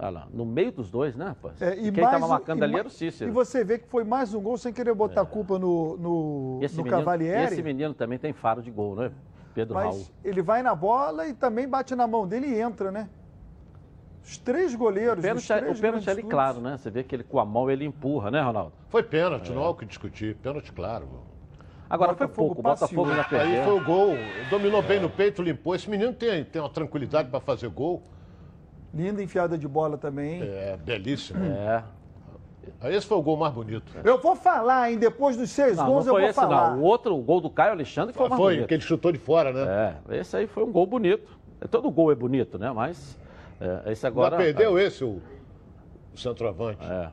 Olha 0.00 0.10
lá, 0.10 0.28
no 0.32 0.46
meio 0.46 0.70
dos 0.70 0.90
dois, 0.90 1.16
né, 1.16 1.26
rapaz? 1.26 1.60
É, 1.60 1.76
e 1.76 1.90
Quem 1.90 2.04
estava 2.04 2.28
marcando 2.28 2.60
e 2.60 2.64
ali 2.64 2.78
era 2.78 2.86
o 2.86 2.90
Cícero. 2.90 3.28
E 3.28 3.32
você 3.32 3.64
vê 3.64 3.78
que 3.78 3.88
foi 3.88 4.04
mais 4.04 4.32
um 4.32 4.40
gol 4.40 4.56
sem 4.56 4.72
querer 4.72 4.94
botar 4.94 5.22
a 5.22 5.26
culpa 5.26 5.58
no, 5.58 5.96
no, 5.96 6.58
E 6.62 6.64
esse 6.66 6.76
no 6.76 6.84
menino, 6.84 6.98
Cavalieri. 7.02 7.52
esse 7.52 7.62
menino 7.62 7.94
também 7.94 8.16
tem 8.16 8.32
faro 8.32 8.62
de 8.62 8.70
gol, 8.70 8.94
né? 8.94 9.10
Pedro 9.52 9.74
Raul. 9.74 9.88
Mas 9.96 10.12
ele 10.22 10.40
vai 10.40 10.62
na 10.62 10.72
bola 10.72 11.26
e 11.26 11.34
também 11.34 11.66
bate 11.68 11.96
na 11.96 12.06
mão 12.06 12.28
dele 12.28 12.46
e 12.46 12.60
entra, 12.60 12.92
né? 12.92 13.08
Os 14.22 14.38
três 14.38 14.72
goleiros. 14.74 15.18
O 15.18 15.22
pênalti, 15.22 15.52
é- 15.52 15.58
três 15.60 15.78
o 15.78 15.80
pênalti 15.80 16.08
é 16.08 16.12
ali 16.12 16.22
claro, 16.22 16.60
né? 16.60 16.76
Você 16.76 16.90
vê 16.90 17.02
que 17.02 17.16
ele 17.16 17.24
com 17.24 17.40
a 17.40 17.44
mão 17.44 17.68
ele 17.68 17.84
empurra, 17.84 18.30
né, 18.30 18.40
Ronaldo? 18.40 18.74
Foi 18.88 19.02
pênalti, 19.02 19.50
não 19.50 19.64
há 19.64 19.70
o 19.70 19.74
que 19.74 19.84
discutir. 19.84 20.36
Pênalti 20.36 20.72
claro. 20.72 21.08
Agora 21.90 22.14
foi 22.14 22.28
pouco, 22.28 22.60
o 22.60 22.62
Botafogo 22.62 23.10
ainda 23.10 23.24
perdeu. 23.24 23.58
Aí 23.58 23.64
foi 23.64 23.74
o 23.74 23.84
gol. 23.84 24.14
Dominou 24.50 24.82
bem 24.82 25.00
no 25.00 25.10
peito, 25.10 25.42
limpou. 25.42 25.74
Esse 25.74 25.88
menino 25.90 26.12
tem, 26.12 26.44
tem 26.44 26.60
uma 26.62 26.68
tranquilidade 26.68 27.30
para 27.30 27.40
fazer 27.40 27.68
gol. 27.68 28.04
Linda 28.92 29.22
enfiada 29.22 29.58
de 29.58 29.68
bola 29.68 29.98
também. 29.98 30.42
É, 30.42 30.76
belíssimo. 30.76 31.44
É. 31.44 31.84
Aí 32.80 32.94
esse 32.94 33.06
foi 33.06 33.16
o 33.18 33.22
gol 33.22 33.36
mais 33.36 33.52
bonito. 33.52 33.92
Eu 34.04 34.18
vou 34.20 34.36
falar, 34.36 34.90
hein? 34.90 34.98
Depois 34.98 35.36
dos 35.36 35.50
seis 35.50 35.76
Não, 35.76 35.86
gols 35.86 36.06
não 36.06 36.12
foi 36.12 36.20
eu 36.20 36.24
vou 36.24 36.30
esse 36.30 36.40
falar. 36.40 36.70
não. 36.70 36.80
O 36.80 36.82
outro, 36.82 37.16
o 37.16 37.22
gol 37.22 37.40
do 37.40 37.50
Caio 37.50 37.72
Alexandre 37.72 38.14
foi 38.14 38.26
o 38.26 38.30
mais 38.30 38.40
Foi, 38.40 38.54
bonito. 38.54 38.68
que 38.68 38.74
ele 38.74 38.82
chutou 38.82 39.10
de 39.12 39.18
fora, 39.18 39.52
né? 39.52 39.96
É, 40.08 40.18
esse 40.18 40.36
aí 40.36 40.46
foi 40.46 40.64
um 40.64 40.72
gol 40.72 40.86
bonito. 40.86 41.38
É, 41.60 41.66
Todo 41.66 41.90
gol 41.90 42.12
é 42.12 42.14
bonito, 42.14 42.58
né? 42.58 42.70
Mas 42.70 43.18
é, 43.60 43.92
esse 43.92 44.06
agora... 44.06 44.36
Ainda 44.36 44.44
perdeu 44.44 44.78
esse, 44.78 45.02
o, 45.02 45.20
o 46.14 46.16
centroavante. 46.18 46.84
É. 46.84 47.10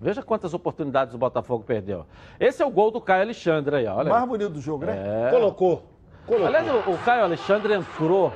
Veja 0.00 0.22
quantas 0.22 0.52
oportunidades 0.52 1.14
o 1.14 1.18
Botafogo 1.18 1.64
perdeu. 1.64 2.04
Esse 2.38 2.62
é 2.62 2.66
o 2.66 2.70
gol 2.70 2.90
do 2.90 3.00
Caio 3.00 3.22
Alexandre 3.22 3.76
aí, 3.76 3.86
olha. 3.86 4.10
Mais 4.10 4.22
aí. 4.22 4.28
bonito 4.28 4.50
do 4.50 4.60
jogo, 4.60 4.84
né? 4.84 5.28
É. 5.28 5.30
Colocou. 5.30 5.84
colocou. 6.26 6.46
Aliás, 6.46 6.68
o, 6.86 6.90
o 6.90 6.98
Caio 6.98 7.24
Alexandre 7.24 7.72
entrou 7.74 8.32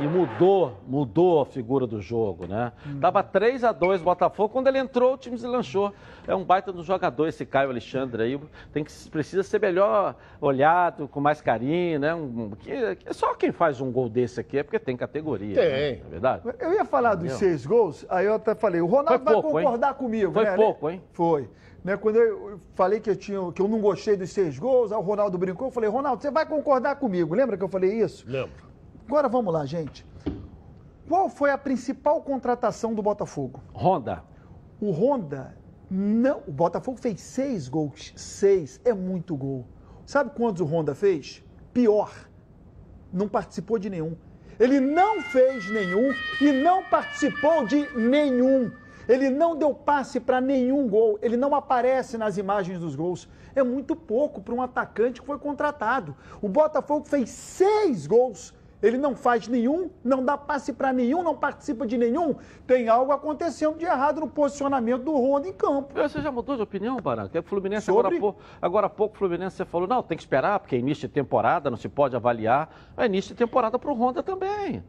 e 0.00 0.06
mudou, 0.06 0.78
mudou 0.86 1.40
a 1.40 1.46
figura 1.46 1.86
do 1.86 2.00
jogo, 2.02 2.46
né? 2.46 2.72
Tava 3.00 3.22
3 3.22 3.64
a 3.64 3.72
2 3.72 4.02
Botafogo, 4.02 4.50
quando 4.50 4.66
ele 4.66 4.78
entrou 4.78 5.14
o 5.14 5.16
time 5.16 5.38
se 5.38 5.46
lanchou. 5.46 5.92
É 6.26 6.34
um 6.34 6.44
baita 6.44 6.72
do 6.72 6.82
jogador 6.82 7.26
esse 7.26 7.46
Caio 7.46 7.70
Alexandre 7.70 8.22
aí, 8.22 8.40
tem 8.72 8.84
que 8.84 8.92
precisa 9.10 9.42
ser 9.42 9.60
melhor 9.60 10.14
olhado, 10.40 11.08
com 11.08 11.20
mais 11.20 11.40
carinho, 11.40 11.98
né? 11.98 12.14
Um, 12.14 12.50
que, 12.58 12.96
que 12.96 13.14
só 13.14 13.34
quem 13.34 13.52
faz 13.52 13.80
um 13.80 13.90
gol 13.90 14.08
desse 14.08 14.40
aqui 14.40 14.58
é 14.58 14.62
porque 14.62 14.78
tem 14.78 14.96
categoria, 14.96 15.54
Tem. 15.54 15.68
né? 15.70 15.90
é 15.92 16.10
verdade? 16.10 16.42
Eu 16.58 16.72
ia 16.72 16.84
falar 16.84 17.14
dos 17.14 17.24
Entendeu? 17.32 17.38
seis 17.38 17.64
gols, 17.64 18.04
aí 18.08 18.26
eu 18.26 18.34
até 18.34 18.54
falei, 18.54 18.80
o 18.80 18.86
Ronaldo 18.86 19.08
Foi 19.08 19.18
vai 19.18 19.34
pouco, 19.34 19.58
hein? 19.58 19.64
concordar 19.64 19.94
comigo, 19.94 20.32
Foi 20.32 20.44
né? 20.44 20.56
pouco, 20.56 20.90
hein? 20.90 21.02
Foi. 21.12 21.48
Né, 21.82 21.96
quando 21.96 22.16
eu 22.16 22.58
falei 22.74 22.98
que 22.98 23.08
eu, 23.08 23.14
tinha, 23.14 23.52
que 23.52 23.62
eu 23.62 23.68
não 23.68 23.80
gostei 23.80 24.16
dos 24.16 24.30
seis 24.30 24.58
gols, 24.58 24.90
aí 24.90 24.98
o 24.98 25.02
Ronaldo 25.02 25.38
brincou, 25.38 25.68
eu 25.68 25.70
falei, 25.70 25.88
Ronaldo, 25.88 26.20
você 26.20 26.32
vai 26.32 26.44
concordar 26.44 26.96
comigo. 26.96 27.32
Lembra 27.32 27.56
que 27.56 27.62
eu 27.62 27.68
falei 27.68 27.92
isso? 27.92 28.24
Lembro. 28.26 28.65
Agora 29.06 29.28
vamos 29.28 29.54
lá, 29.54 29.64
gente. 29.64 30.04
Qual 31.08 31.28
foi 31.28 31.50
a 31.52 31.58
principal 31.58 32.20
contratação 32.22 32.92
do 32.92 33.00
Botafogo? 33.00 33.62
Honda. 33.72 34.24
O 34.80 34.90
Honda, 34.90 35.56
não. 35.88 36.42
O 36.48 36.50
Botafogo 36.50 36.98
fez 36.98 37.20
seis 37.20 37.68
gols. 37.68 38.12
Seis. 38.16 38.80
É 38.84 38.92
muito 38.92 39.36
gol. 39.36 39.64
Sabe 40.04 40.30
quantos 40.30 40.60
o 40.60 40.64
Honda 40.64 40.92
fez? 40.92 41.44
Pior. 41.72 42.12
Não 43.12 43.28
participou 43.28 43.78
de 43.78 43.88
nenhum. 43.88 44.16
Ele 44.58 44.80
não 44.80 45.22
fez 45.22 45.70
nenhum 45.70 46.12
e 46.40 46.50
não 46.50 46.82
participou 46.82 47.64
de 47.64 47.88
nenhum. 47.96 48.72
Ele 49.08 49.30
não 49.30 49.54
deu 49.54 49.72
passe 49.72 50.18
para 50.18 50.40
nenhum 50.40 50.88
gol. 50.88 51.16
Ele 51.22 51.36
não 51.36 51.54
aparece 51.54 52.18
nas 52.18 52.38
imagens 52.38 52.80
dos 52.80 52.96
gols. 52.96 53.28
É 53.54 53.62
muito 53.62 53.94
pouco 53.94 54.40
para 54.40 54.52
um 54.52 54.60
atacante 54.60 55.20
que 55.20 55.26
foi 55.26 55.38
contratado. 55.38 56.16
O 56.42 56.48
Botafogo 56.48 57.06
fez 57.06 57.30
seis 57.30 58.08
gols. 58.08 58.52
Ele 58.86 58.98
não 58.98 59.16
faz 59.16 59.48
nenhum, 59.48 59.90
não 60.04 60.24
dá 60.24 60.38
passe 60.38 60.72
para 60.72 60.92
nenhum, 60.92 61.20
não 61.22 61.34
participa 61.34 61.84
de 61.84 61.98
nenhum. 61.98 62.36
Tem 62.66 62.88
algo 62.88 63.10
acontecendo 63.10 63.76
de 63.76 63.84
errado 63.84 64.20
no 64.20 64.28
posicionamento 64.28 65.02
do 65.02 65.12
Honda 65.12 65.48
em 65.48 65.52
campo. 65.52 65.92
Você 65.92 66.20
já 66.20 66.30
mudou 66.30 66.54
de 66.54 66.62
opinião, 66.62 66.96
Barão? 67.00 67.28
Que 67.28 67.36
o 67.38 67.42
Fluminense 67.42 67.86
Sobre? 67.86 68.06
agora, 68.06 68.16
há 68.16 68.20
pouco, 68.20 68.40
agora 68.62 68.86
há 68.86 68.90
pouco 68.90 69.14
o 69.16 69.18
Fluminense 69.18 69.56
você 69.56 69.64
falou, 69.64 69.88
não, 69.88 70.02
tem 70.04 70.16
que 70.16 70.22
esperar, 70.22 70.60
porque 70.60 70.76
é 70.76 70.78
início 70.78 71.08
de 71.08 71.14
temporada, 71.14 71.68
não 71.68 71.76
se 71.76 71.88
pode 71.88 72.14
avaliar. 72.14 72.70
É 72.96 73.06
início 73.06 73.34
de 73.34 73.38
temporada 73.38 73.76
para 73.76 73.90
o 73.90 73.94
Honda 73.94 74.22
também. 74.22 74.84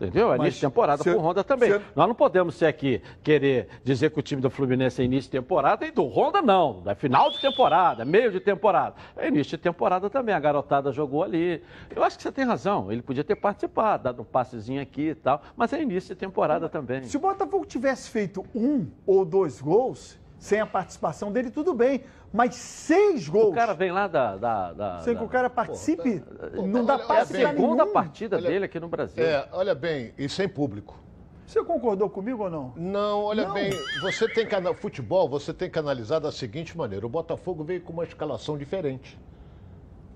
Entendeu? 0.00 0.32
É 0.32 0.36
início 0.36 0.52
de 0.54 0.60
temporada 0.66 1.04
para 1.04 1.16
o 1.16 1.20
Honda 1.20 1.44
também. 1.44 1.72
cê- 1.72 1.80
Nós 1.94 2.08
não 2.08 2.14
podemos 2.14 2.54
ser 2.54 2.66
aqui 2.66 3.02
querer 3.22 3.68
dizer 3.84 4.10
que 4.10 4.18
o 4.18 4.22
time 4.22 4.40
do 4.40 4.48
Fluminense 4.48 5.02
é 5.02 5.04
início 5.04 5.30
de 5.30 5.38
temporada 5.38 5.84
e 5.86 5.90
do 5.90 6.04
Honda 6.04 6.40
não. 6.40 6.82
É 6.86 6.94
final 6.94 7.30
de 7.30 7.38
temporada, 7.40 8.04
meio 8.04 8.32
de 8.32 8.40
temporada. 8.40 8.94
É 9.16 9.28
início 9.28 9.58
de 9.58 9.62
temporada 9.62 10.08
também. 10.08 10.34
A 10.34 10.40
garotada 10.40 10.90
jogou 10.90 11.22
ali. 11.22 11.62
Eu 11.94 12.02
acho 12.02 12.16
que 12.16 12.22
você 12.22 12.32
tem 12.32 12.44
razão. 12.46 12.90
Ele 12.90 13.02
podia 13.02 13.22
ter 13.24 13.36
participado, 13.36 14.04
dado 14.04 14.22
um 14.22 14.24
passezinho 14.24 14.80
aqui 14.80 15.08
e 15.10 15.14
tal. 15.14 15.42
Mas 15.56 15.72
é 15.72 15.82
início 15.82 16.14
de 16.14 16.18
temporada 16.18 16.68
também. 16.68 17.02
Se 17.04 17.16
o 17.16 17.20
Botafogo 17.20 17.66
tivesse 17.66 18.08
feito 18.10 18.44
um 18.54 18.86
ou 19.06 19.24
dois 19.24 19.60
gols, 19.60 20.18
sem 20.40 20.58
a 20.58 20.66
participação 20.66 21.30
dele, 21.30 21.50
tudo 21.50 21.72
bem. 21.74 22.02
Mas 22.32 22.54
seis 22.54 23.28
gols. 23.28 23.50
O 23.50 23.54
cara 23.54 23.74
vem 23.74 23.92
lá 23.92 24.08
da. 24.08 24.36
da, 24.36 24.72
da 24.72 24.98
sem 25.00 25.16
que 25.16 25.22
o 25.22 25.28
cara 25.28 25.50
participe, 25.50 26.24
não 26.54 26.80
olha- 26.80 26.82
dá 26.84 26.94
olha 26.96 27.04
passe 27.06 27.36
É 27.36 27.44
a 27.44 27.48
pra 27.48 27.50
segunda 27.58 27.82
nenhum. 27.84 27.92
partida 27.92 28.36
Olha- 28.36 28.48
dele 28.48 28.64
aqui 28.64 28.80
no 28.80 28.88
Brasil. 28.88 29.22
É, 29.22 29.46
olha 29.52 29.74
bem, 29.74 30.12
e 30.16 30.28
sem 30.28 30.48
público. 30.48 30.98
Você 31.46 31.62
concordou 31.64 32.08
comigo 32.08 32.44
ou 32.44 32.50
não? 32.50 32.72
Não, 32.76 33.24
olha 33.24 33.46
Não. 33.48 33.54
bem, 33.54 33.70
você 34.00 34.28
tem 34.28 34.46
que 34.46 34.54
futebol, 34.74 35.28
você 35.28 35.52
tem 35.52 35.68
que 35.68 35.78
analisar 35.78 36.20
da 36.20 36.30
seguinte 36.32 36.78
maneira: 36.78 37.04
o 37.04 37.08
Botafogo 37.08 37.62
veio 37.64 37.82
com 37.82 37.92
uma 37.92 38.04
escalação 38.04 38.56
diferente. 38.56 39.18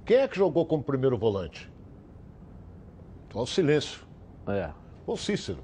Quem 0.07 0.19
é 0.19 0.29
que 0.29 0.37
jogou 0.37 0.65
como 0.65 0.83
primeiro 0.83 1.19
volante? 1.19 1.71
Olha 3.35 3.43
o 3.43 3.47
silêncio. 3.47 4.03
É. 4.47 4.71
O 5.07 5.17
Cícero. 5.17 5.59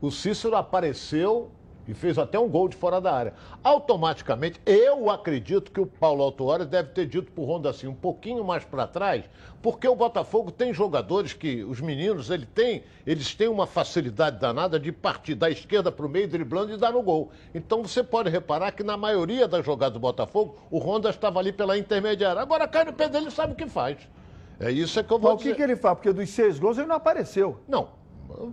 O 0.00 0.10
Cícero 0.10 0.56
apareceu 0.56 1.50
e 1.88 1.94
fez 1.94 2.18
até 2.18 2.38
um 2.38 2.48
gol 2.48 2.68
de 2.68 2.76
fora 2.76 3.00
da 3.00 3.12
área. 3.12 3.34
Automaticamente, 3.62 4.60
eu 4.66 5.10
acredito 5.10 5.70
que 5.70 5.80
o 5.80 5.86
Paulo 5.86 6.22
Autuori 6.22 6.64
deve 6.64 6.90
ter 6.90 7.06
dito 7.06 7.30
pro 7.32 7.44
Ronda 7.44 7.70
assim, 7.70 7.86
um 7.86 7.94
pouquinho 7.94 8.44
mais 8.44 8.64
para 8.64 8.86
trás, 8.86 9.24
porque 9.62 9.86
o 9.88 9.94
Botafogo 9.94 10.50
tem 10.50 10.72
jogadores 10.72 11.32
que, 11.32 11.64
os 11.64 11.80
meninos, 11.80 12.30
ele 12.30 12.46
tem, 12.46 12.82
eles 13.06 13.34
têm 13.34 13.48
uma 13.48 13.66
facilidade 13.66 14.38
danada 14.38 14.78
de 14.78 14.92
partir 14.92 15.34
da 15.34 15.50
esquerda 15.50 15.90
para 15.90 16.06
o 16.06 16.08
meio, 16.08 16.28
driblando 16.28 16.72
e 16.72 16.76
dar 16.76 16.92
no 16.92 17.02
gol. 17.02 17.30
Então 17.54 17.82
você 17.82 18.02
pode 18.02 18.30
reparar 18.30 18.72
que 18.72 18.82
na 18.82 18.96
maioria 18.96 19.48
das 19.48 19.64
jogadas 19.64 19.94
do 19.94 20.00
Botafogo, 20.00 20.56
o 20.70 20.78
Ronda 20.78 21.10
estava 21.10 21.38
ali 21.38 21.52
pela 21.52 21.76
intermediária. 21.78 22.40
Agora 22.40 22.68
cai 22.68 22.84
no 22.84 22.92
pé 22.92 23.08
dele 23.08 23.28
e 23.28 23.30
sabe 23.30 23.52
o 23.52 23.56
que 23.56 23.66
faz. 23.66 23.96
É 24.58 24.70
isso 24.70 24.98
é 24.98 25.02
que 25.02 25.12
eu 25.12 25.18
vou 25.18 25.32
Mas 25.32 25.40
o 25.40 25.42
que, 25.42 25.44
dizer. 25.44 25.56
que 25.56 25.62
ele 25.62 25.76
faz? 25.76 25.94
Porque 25.96 26.12
dos 26.12 26.30
seis 26.30 26.58
gols 26.58 26.78
ele 26.78 26.86
não 26.86 26.96
apareceu. 26.96 27.60
Não. 27.68 27.88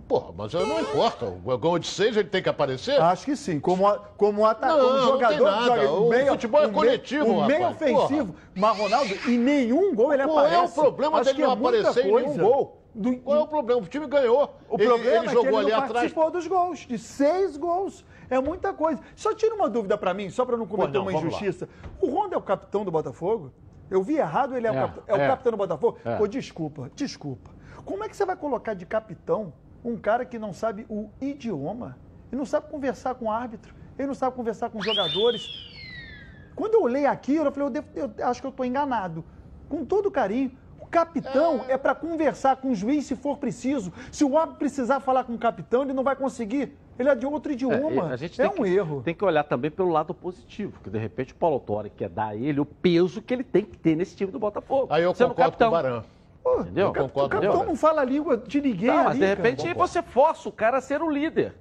Porra, 0.08 0.32
mas 0.36 0.52
não 0.52 0.80
importa. 0.80 1.26
O 1.26 1.58
gol 1.58 1.78
de 1.78 1.86
seis 1.86 2.16
ele 2.16 2.28
tem 2.28 2.42
que 2.42 2.48
aparecer? 2.48 3.00
Acho 3.00 3.24
que 3.24 3.36
sim. 3.36 3.58
Como, 3.60 3.86
a- 3.86 3.98
como, 4.16 4.44
ata- 4.46 4.68
Não, 4.68 4.92
não 4.96 5.00
jogador 5.12 5.44
nada. 5.44 5.64
joga 5.66 5.90
O 5.92 6.08
meio- 6.08 6.26
futebol 6.32 6.60
é 6.60 6.64
o 6.64 6.68
meio- 6.68 6.74
coletivo, 6.78 7.24
O 7.26 7.46
meio 7.46 7.62
rapaz. 7.62 7.92
ofensivo. 7.96 8.34
Mas, 8.54 8.78
Ronaldo, 8.78 9.14
em 9.28 9.38
nenhum 9.38 9.94
gol 9.94 10.12
ele 10.12 10.24
Qual 10.24 10.38
aparece. 10.38 10.56
é 10.78 10.82
o 10.82 10.84
problema 10.84 11.18
Acho 11.20 11.24
dele 11.30 11.42
não 11.42 11.50
é 11.50 11.54
aparecer 11.54 12.00
em 12.00 12.04
nenhum 12.12 12.24
coisa. 12.24 12.42
gol? 12.42 12.80
Do- 12.94 13.16
Qual 13.18 13.36
é 13.36 13.40
o 13.42 13.46
problema? 13.48 13.80
O 13.82 13.86
time 13.86 14.06
ganhou. 14.06 14.54
O 14.68 14.76
Ele- 14.76 14.86
problema 14.86 15.16
ele, 15.16 15.26
é 15.26 15.30
jogou 15.30 15.46
ele 15.48 15.56
ali 15.58 15.70
não 15.70 15.78
atrás. 15.78 15.92
participou 15.92 16.30
dos 16.30 16.46
gols, 16.46 16.78
de 16.80 16.96
seis 16.98 17.56
gols. 17.56 18.04
É 18.30 18.40
muita 18.40 18.72
coisa. 18.72 19.00
Só 19.16 19.34
tira 19.34 19.54
uma 19.54 19.68
dúvida 19.68 19.98
pra 19.98 20.14
mim, 20.14 20.30
só 20.30 20.44
pra 20.46 20.56
não 20.56 20.66
cometer 20.66 20.92
não, 20.94 21.02
uma 21.02 21.10
vamos 21.12 21.32
lá. 21.32 21.38
injustiça. 21.40 21.68
O 22.00 22.08
Ronda 22.08 22.36
é 22.36 22.38
o 22.38 22.42
capitão 22.42 22.84
do 22.84 22.90
Botafogo? 22.90 23.52
Eu 23.90 24.02
vi 24.02 24.16
errado, 24.16 24.56
ele 24.56 24.66
é, 24.66 24.70
o, 24.70 24.74
É, 24.74 24.80
capitão, 24.80 25.04
é 25.08 25.12
o 25.18 25.20
é. 25.22 25.26
capitão 25.28 25.50
do 25.52 25.58
Botafogo? 25.58 25.98
É. 26.04 26.16
Pô, 26.16 26.26
desculpa, 26.26 26.90
desculpa. 26.94 27.50
Como 27.84 28.02
é 28.02 28.08
que 28.08 28.16
você 28.16 28.24
vai 28.24 28.34
colocar 28.36 28.72
de 28.74 28.86
capitão 28.86 29.52
um 29.84 29.96
cara 29.96 30.24
que 30.24 30.38
não 30.38 30.52
sabe 30.52 30.86
o 30.88 31.10
idioma? 31.20 31.98
Ele 32.32 32.38
não 32.38 32.46
sabe 32.46 32.68
conversar 32.68 33.14
com 33.14 33.26
o 33.26 33.30
árbitro, 33.30 33.74
ele 33.98 34.08
não 34.08 34.14
sabe 34.14 34.34
conversar 34.34 34.70
com 34.70 34.78
os 34.78 34.84
jogadores. 34.84 35.48
Quando 36.54 36.74
eu 36.74 36.82
olhei 36.82 37.06
aquilo, 37.06 37.46
eu 37.46 37.52
falei, 37.52 37.66
eu, 37.68 37.70
devo- 37.70 37.88
eu 37.94 38.26
acho 38.26 38.40
que 38.40 38.46
eu 38.46 38.50
estou 38.50 38.64
enganado. 38.64 39.24
Com 39.68 39.84
todo 39.84 40.10
carinho. 40.10 40.52
O 40.80 40.86
capitão 40.86 41.64
é, 41.68 41.76
para 41.76 41.94
conversar 41.94 42.56
com 42.56 42.70
o 42.70 42.74
juiz 42.74 43.06
se 43.06 43.16
for 43.16 43.38
preciso. 43.38 43.92
Se 44.12 44.22
o 44.24 44.36
árbitro 44.38 44.58
precisar 44.58 45.00
falar 45.00 45.24
com 45.24 45.34
o 45.34 45.38
capitão, 45.38 45.82
ele 45.82 45.92
não 45.92 46.04
vai 46.04 46.14
conseguir. 46.14 46.76
Ele 46.96 47.08
é 47.08 47.14
de 47.14 47.26
outro 47.26 47.50
idioma. 47.52 48.10
É, 48.10 48.12
a 48.12 48.16
gente 48.16 48.40
É 48.40 48.48
tem 48.48 48.60
um 48.60 48.64
que, 48.64 48.70
erro. 48.72 49.02
Tem 49.02 49.14
que 49.14 49.24
olhar 49.24 49.42
também 49.44 49.70
pelo 49.70 49.88
lado 49.90 50.14
positivo, 50.14 50.78
que 50.82 50.90
de 50.90 50.98
repente 50.98 51.32
o 51.32 51.36
Paulo 51.36 51.56
Autori 51.56 51.90
quer 51.90 52.08
dar 52.08 52.28
a 52.28 52.36
ele 52.36 52.60
o 52.60 52.64
peso 52.66 53.20
que 53.20 53.34
ele 53.34 53.42
tem 53.42 53.64
que 53.64 53.76
ter 53.76 53.96
nesse 53.96 54.14
time 54.14 54.30
do 54.30 54.38
Botafogo. 54.38 54.86
Aí 54.90 55.02
eu 55.02 55.12
sendo 55.14 55.30
concordo 55.30 55.52
capitão. 55.56 55.70
com 55.70 55.76
o 55.76 55.82
Barão. 55.82 56.04
Pô, 56.44 56.60
Entendeu? 56.60 56.88
o 56.90 56.92
cap- 56.92 57.06
Concordo 57.08 57.26
o 57.26 57.40
capitão 57.40 57.60
você. 57.62 57.66
não 57.66 57.76
fala 57.76 58.02
a 58.02 58.04
língua 58.04 58.36
de 58.36 58.60
ninguém 58.60 58.88
Não, 58.88 58.98
ali, 58.98 59.04
mas 59.06 59.18
de 59.18 59.24
repente 59.26 59.62
cara. 59.62 59.74
você 59.74 60.02
força 60.02 60.46
o 60.48 60.52
cara 60.52 60.76
a 60.76 60.80
ser 60.82 61.00
o 61.02 61.10
líder. 61.10 61.54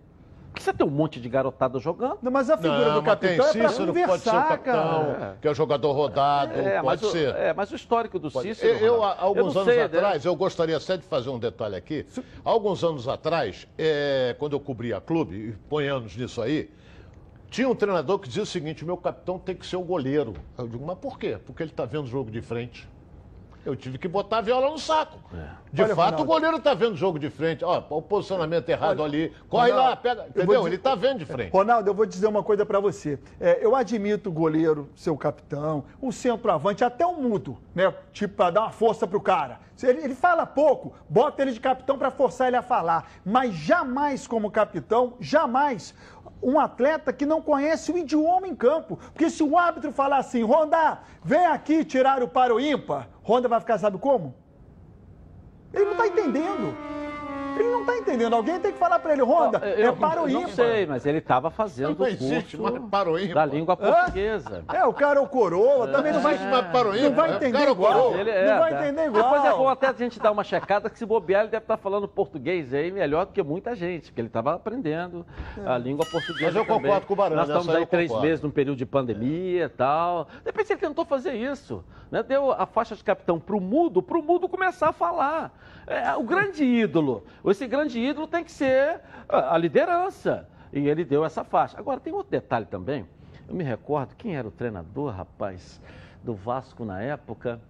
Porque 0.51 0.61
você 0.61 0.71
tem 0.73 0.85
um 0.85 0.89
monte 0.91 1.19
de 1.19 1.27
garotada 1.27 1.79
jogando. 1.79 2.19
Não, 2.21 2.31
mas 2.31 2.47
a 2.49 2.57
figura 2.57 2.77
Não, 2.89 3.01
do 3.01 3.01
mas 3.01 3.17
tem 3.17 3.37
capitão 3.37 3.45
é 3.47 3.53
pra 3.63 3.69
Cícero, 3.69 3.93
pode 3.93 3.95
ser 3.95 4.29
o 4.29 4.33
conversar, 4.33 4.47
capitão, 4.49 5.15
cara. 5.15 5.37
que 5.41 5.47
é 5.47 5.51
o 5.51 5.55
jogador 5.55 5.91
rodado, 5.93 6.53
É, 6.59 6.73
pode 6.81 6.85
mas 6.85 7.03
o, 7.03 7.11
ser. 7.11 7.35
é, 7.35 7.53
mas 7.53 7.71
o 7.71 7.75
histórico 7.75 8.19
do 8.19 8.29
Pode- 8.29 8.49
Cícero. 8.53 8.77
Eu, 8.77 8.95
Ronaldo, 8.97 9.19
há 9.19 9.23
alguns 9.23 9.55
não 9.55 9.61
anos 9.61 9.73
sei, 9.73 9.77
né? 9.77 9.85
atrás, 9.85 10.25
eu 10.25 10.35
gostaria 10.35 10.77
até 10.77 10.97
de 10.97 11.03
fazer 11.03 11.29
um 11.31 11.39
detalhe 11.39 11.75
aqui. 11.75 12.05
Há 12.45 12.49
alguns 12.51 12.83
anos 12.83 13.07
atrás, 13.07 13.67
é, 13.79 14.35
quando 14.37 14.53
eu 14.53 14.59
cobria 14.59 15.01
clube, 15.01 15.35
e 15.35 15.51
põe 15.69 15.87
anos 15.87 16.15
nisso 16.15 16.39
aí, 16.39 16.69
tinha 17.49 17.67
um 17.67 17.73
treinador 17.73 18.19
que 18.19 18.27
dizia 18.27 18.43
o 18.43 18.45
seguinte: 18.45 18.85
meu 18.85 18.97
capitão 18.97 19.39
tem 19.39 19.55
que 19.55 19.65
ser 19.65 19.77
o 19.77 19.81
goleiro. 19.81 20.33
Eu 20.55 20.67
digo, 20.67 20.85
mas 20.85 20.99
por 20.99 21.17
quê? 21.17 21.39
Porque 21.43 21.63
ele 21.63 21.71
está 21.71 21.85
vendo 21.85 22.03
o 22.03 22.07
jogo 22.07 22.29
de 22.29 22.41
frente. 22.41 22.87
Eu 23.65 23.75
tive 23.75 23.97
que 23.97 24.07
botar 24.07 24.39
a 24.39 24.41
viola 24.41 24.69
no 24.69 24.77
saco. 24.77 25.17
De 25.71 25.81
Olha, 25.81 25.95
fato, 25.95 26.05
Ronaldo. 26.11 26.23
o 26.23 26.25
goleiro 26.25 26.57
está 26.57 26.73
vendo 26.73 26.93
o 26.93 26.97
jogo 26.97 27.17
de 27.17 27.29
frente. 27.29 27.63
Ó, 27.63 27.81
o 27.89 28.01
posicionamento 28.01 28.67
errado 28.69 29.01
ali. 29.03 29.33
Corre 29.49 29.71
Ronaldo, 29.71 29.89
lá, 29.89 29.95
pega. 29.95 30.25
Entendeu? 30.27 30.47
dizer- 30.57 30.67
Ele 30.67 30.75
está 30.75 30.95
vendo 30.95 31.19
de 31.19 31.25
frente. 31.25 31.51
Ronaldo, 31.51 31.89
eu 31.89 31.93
vou 31.93 32.05
dizer 32.05 32.27
uma 32.27 32.43
coisa 32.43 32.65
pra 32.65 32.79
você. 32.79 33.17
É, 33.39 33.65
eu 33.65 33.75
admito 33.75 34.29
o 34.29 34.33
goleiro, 34.33 34.89
seu 34.95 35.17
capitão, 35.17 35.85
o 36.01 36.11
centroavante, 36.11 36.83
até 36.83 37.05
o 37.05 37.13
mudo, 37.15 37.57
né? 37.73 37.91
Tipo, 38.11 38.35
pra 38.35 38.51
dar 38.51 38.61
uma 38.61 38.71
força 38.71 39.07
pro 39.07 39.21
cara. 39.21 39.59
Se 39.75 39.87
Ele, 39.87 40.03
ele 40.03 40.15
fala 40.15 40.45
pouco, 40.45 40.93
bota 41.09 41.41
ele 41.41 41.51
de 41.51 41.59
capitão 41.59 41.97
pra 41.97 42.11
forçar 42.11 42.47
ele 42.47 42.57
a 42.57 42.61
falar. 42.61 43.09
Mas 43.25 43.53
jamais, 43.55 44.27
como 44.27 44.51
capitão, 44.51 45.13
jamais 45.19 45.95
um 46.41 46.59
atleta 46.59 47.11
que 47.13 47.25
não 47.25 47.41
conhece 47.41 47.91
o 47.91 47.97
idioma 47.97 48.47
em 48.47 48.53
campo. 48.55 48.99
Porque 49.11 49.29
se 49.29 49.41
o 49.41 49.57
árbitro 49.57 49.91
falar 49.91 50.17
assim, 50.17 50.43
Ronda, 50.43 50.99
vem 51.23 51.45
aqui 51.47 51.83
tirar 51.85 52.21
o 52.21 52.27
para 52.27 52.53
o 52.53 52.59
ímpar, 52.59 53.07
Ronda 53.23 53.47
vai 53.47 53.59
ficar, 53.59 53.77
sabe 53.77 53.97
como? 53.97 54.35
Ele 55.73 55.85
não 55.85 55.95
tá 55.95 56.07
entendendo. 56.07 56.75
Ele 57.55 57.69
não 57.69 57.85
tá 57.85 57.97
entendendo. 57.97 58.33
Alguém 58.35 58.59
tem 58.59 58.71
que 58.71 58.77
falar 58.77 58.99
pra 58.99 59.13
ele, 59.13 59.21
Ronda, 59.21 59.59
Eu, 59.59 59.89
é 59.89 59.91
para 59.91 60.21
o 60.21 60.25
eu 60.25 60.29
ímpar. 60.29 60.41
não 60.41 60.49
sei, 60.49 60.85
mas 60.85 61.05
ele 61.05 61.17
estava 61.19 61.49
fazendo 61.49 61.97
Não 61.97 62.05
o 62.05 62.09
existe 62.09 62.57
curso 62.57 62.79
mais 62.79 62.89
para 62.89 63.11
o 63.11 63.19
ímpar. 63.19 63.33
da 63.35 63.45
língua 63.45 63.77
portuguesa. 63.77 64.63
É, 64.73 64.85
o 64.85 64.93
cara 64.93 65.19
é 65.19 65.23
o 65.23 65.27
coroa, 65.27 65.87
também 65.87 66.13
não 66.13 66.21
vai, 66.21 66.37
mais 66.37 66.67
para 66.67 66.89
o 66.89 66.91
não 66.93 66.97
ímpar, 66.97 67.15
vai 67.15 67.31
é, 67.31 67.35
entender 67.35 67.69
igual. 67.69 67.93
coroa. 67.93 68.17
Ele 68.19 68.29
é, 68.29 68.51
não 68.51 68.59
vai 68.59 68.71
tá. 68.73 68.81
entender 68.83 69.05
igual. 69.07 69.23
Depois 69.23 69.45
é 69.45 69.51
bom 69.57 69.69
até 69.69 69.87
a 69.87 69.93
gente 69.93 70.19
dar 70.19 70.31
uma 70.31 70.43
checada 70.43 70.89
que 70.89 70.97
se 70.97 71.05
bobear 71.05 71.41
ele 71.41 71.49
deve 71.51 71.63
estar 71.63 71.77
falando 71.77 72.07
português 72.07 72.73
aí 72.73 72.91
melhor 72.91 73.25
do 73.25 73.31
que 73.33 73.43
muita 73.43 73.75
gente, 73.75 74.05
porque 74.09 74.21
ele 74.21 74.27
estava 74.27 74.53
aprendendo 74.55 75.25
a 75.65 75.77
língua 75.77 76.05
portuguesa 76.05 76.45
Mas 76.45 76.55
eu 76.55 76.65
também. 76.65 76.81
concordo 76.83 77.05
com 77.07 77.13
o 77.13 77.15
Barão, 77.15 77.35
Nós 77.35 77.47
estamos 77.47 77.69
aí 77.69 77.85
três 77.85 78.07
concordo. 78.07 78.27
meses 78.27 78.43
num 78.43 78.51
período 78.51 78.77
de 78.77 78.85
pandemia 78.85 79.65
e 79.65 79.69
tal. 79.69 80.25
De 80.25 80.45
repente 80.45 80.71
ele 80.73 80.79
tentou 80.79 81.05
fazer 81.05 81.33
isso, 81.33 81.83
né? 82.11 82.23
deu 82.23 82.51
a 82.51 82.65
faixa 82.65 82.95
de 82.95 83.03
capitão 83.03 83.39
para 83.39 83.55
o 83.55 83.61
mudo, 83.61 84.01
para 84.01 84.17
o 84.17 84.23
mudo 84.23 84.47
começar 84.49 84.89
a 84.89 84.93
falar. 84.93 85.51
É, 85.85 86.15
o 86.15 86.23
grande 86.23 86.63
ídolo, 86.63 87.23
esse 87.45 87.67
grande 87.67 87.99
ídolo 87.99 88.27
tem 88.27 88.43
que 88.43 88.51
ser 88.51 89.01
a, 89.27 89.55
a 89.55 89.57
liderança. 89.57 90.47
E 90.71 90.87
ele 90.87 91.05
deu 91.05 91.23
essa 91.23 91.43
faixa. 91.43 91.77
Agora, 91.77 91.99
tem 91.99 92.11
outro 92.13 92.31
detalhe 92.31 92.65
também. 92.65 93.05
Eu 93.47 93.55
me 93.55 93.63
recordo, 93.63 94.15
quem 94.15 94.35
era 94.35 94.47
o 94.47 94.51
treinador, 94.51 95.13
rapaz, 95.13 95.81
do 96.23 96.33
Vasco 96.33 96.83
na 96.83 97.01
época? 97.01 97.61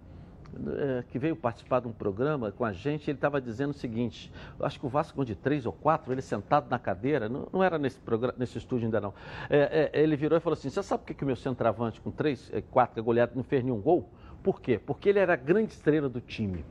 eh, 0.68 1.03
que 1.09 1.18
veio 1.18 1.36
participar 1.36 1.82
de 1.82 1.88
um 1.88 1.91
programa 1.91 2.51
com 2.51 2.64
a 2.64 2.72
gente, 2.72 3.09
ele 3.09 3.18
estava 3.18 3.41
dizendo 3.41 3.72
o 3.72 3.74
seguinte: 3.74 4.32
acho 4.59 4.80
que 4.80 4.86
o 4.86 4.89
Vasco 4.89 5.24
de 5.26 5.36
três 5.36 5.66
ou 5.66 5.74
quatro, 5.74 6.11
ele 6.11 6.22
sentado 6.22 6.70
na 6.70 6.80
cadeira, 6.80 7.28
não, 7.28 7.47
não 7.51 7.64
era 7.64 7.78
nesse, 7.78 7.99
programa, 7.99 8.36
nesse 8.38 8.57
estúdio 8.57 8.86
ainda 8.86 9.01
não. 9.01 9.14
Eh, 9.49 9.89
eh, 9.93 10.01
ele 10.01 10.16
virou 10.16 10.38
e 10.38 10.41
falou 10.41 10.53
assim: 10.53 10.70
Você 10.70 10.84
sabe 10.84 11.01
por 11.01 11.07
que, 11.07 11.14
que 11.14 11.24
o 11.24 11.28
meu 11.28 11.36
centroavante 11.36 11.99
com 12.01 12.11
três, 12.11 12.49
eh, 12.53 12.61
quatro, 12.61 12.95
que 12.95 12.99
é 12.99 13.03
goleado, 13.03 13.34
não 13.36 13.43
fez 13.43 13.64
nenhum 13.64 13.82
gol? 13.82 14.09
Por 14.41 14.61
quê? 14.61 14.80
Porque 14.80 15.09
ele 15.09 15.20
era 15.20 15.34
a 15.34 15.38
grande 15.38 15.72
estrela 15.72 16.09
do 16.09 16.20
time. 16.20 16.66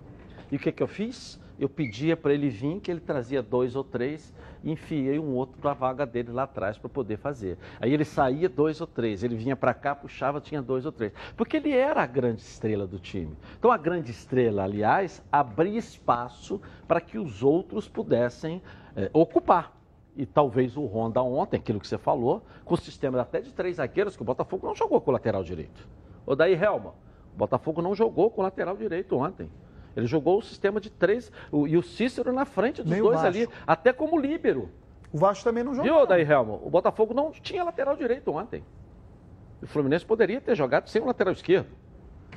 E 0.53 0.57
o 0.57 0.59
que, 0.59 0.71
que 0.71 0.83
eu 0.83 0.87
fiz? 0.87 1.41
Eu 1.59 1.67
pedia 1.67 2.15
para 2.15 2.35
ele 2.35 2.51
vir, 2.51 2.79
que 2.79 2.91
ele 2.91 3.01
trazia 3.01 3.43
dois 3.43 3.75
ou 3.75 3.83
três, 3.83 4.35
e 4.63 4.71
enfiei 4.71 5.19
um 5.19 5.35
outro 5.35 5.59
para 5.59 5.71
a 5.71 5.75
vaga 5.75 6.05
dele 6.05 6.31
lá 6.31 6.43
atrás 6.43 6.77
para 6.77 6.91
poder 6.91 7.17
fazer. 7.17 7.57
Aí 7.81 7.91
ele 7.91 8.05
saía 8.05 8.51
dois 8.51 8.79
ou 8.79 8.87
três, 8.87 9.25
ele 9.25 9.35
vinha 9.35 9.57
para 9.57 9.73
cá, 9.73 9.95
puxava, 9.95 10.43
tinha 10.43 10.61
dois 10.61 10.85
ou 10.85 10.93
três. 10.93 11.11
Porque 11.39 11.57
ele 11.57 11.75
era 11.75 12.03
a 12.03 12.07
grande 12.07 12.43
estrela 12.43 12.87
do 12.87 12.99
time. 12.99 13.35
Então 13.59 13.73
a 13.73 13.79
grande 13.79 14.11
estrela, 14.11 14.65
aliás, 14.65 15.23
abria 15.33 15.79
espaço 15.79 16.61
para 16.87 17.01
que 17.01 17.19
os 17.19 17.43
outros 17.43 17.89
pudessem 17.89 18.61
eh, 18.95 19.09
ocupar. 19.15 19.75
E 20.15 20.27
talvez 20.27 20.77
o 20.77 20.85
Honda 20.85 21.23
ontem, 21.23 21.57
aquilo 21.57 21.81
que 21.81 21.89
você 21.89 21.97
falou, 21.97 22.45
com 22.63 22.75
o 22.75 22.79
sistema 22.79 23.19
até 23.23 23.41
de 23.41 23.55
três 23.55 23.77
zagueiros, 23.77 24.17
que 24.17 24.23
o 24.23 24.27
Botafogo 24.27 24.67
não 24.67 24.75
jogou 24.75 25.01
com 25.01 25.11
o 25.11 25.15
lateral 25.15 25.43
direito. 25.43 25.89
Ou 26.27 26.37
daí, 26.37 26.53
Helma, 26.53 26.93
o 27.35 27.39
Botafogo 27.39 27.81
não 27.81 27.95
jogou 27.95 28.31
com 28.31 28.43
o 28.43 28.45
lateral 28.45 28.77
direito 28.77 29.17
ontem. 29.17 29.49
Ele 29.97 30.07
jogou 30.07 30.39
o 30.39 30.43
sistema 30.43 30.81
de 30.81 30.91
três, 30.91 31.31
o- 31.51 31.67
e 31.67 31.77
o 31.77 31.83
Cícero 31.83 32.33
na 32.33 32.45
frente 32.45 32.83
dos 32.83 32.91
Nem 32.91 33.03
dois 33.03 33.23
ali, 33.25 33.49
até 33.67 33.93
como 33.93 34.19
líbero. 34.19 34.71
O 35.13 35.19
Vasco 35.19 35.45
também 35.45 35.63
não 35.63 35.75
jogou. 35.75 35.93
Viu, 35.99 36.07
daí, 36.07 36.23
Helma? 36.23 36.55
O 36.63 36.71
Botafogo 36.71 37.13
não 37.13 37.31
tinha 37.31 37.63
lateral 37.63 37.95
direito 37.97 38.33
ontem. 38.33 38.65
O 39.63 39.67
Fluminense 39.67 40.05
poderia 40.05 40.41
ter 40.41 40.55
jogado 40.57 40.89
sem 40.89 41.03
o 41.03 41.05
lateral 41.07 41.33
esquerdo. 41.33 41.69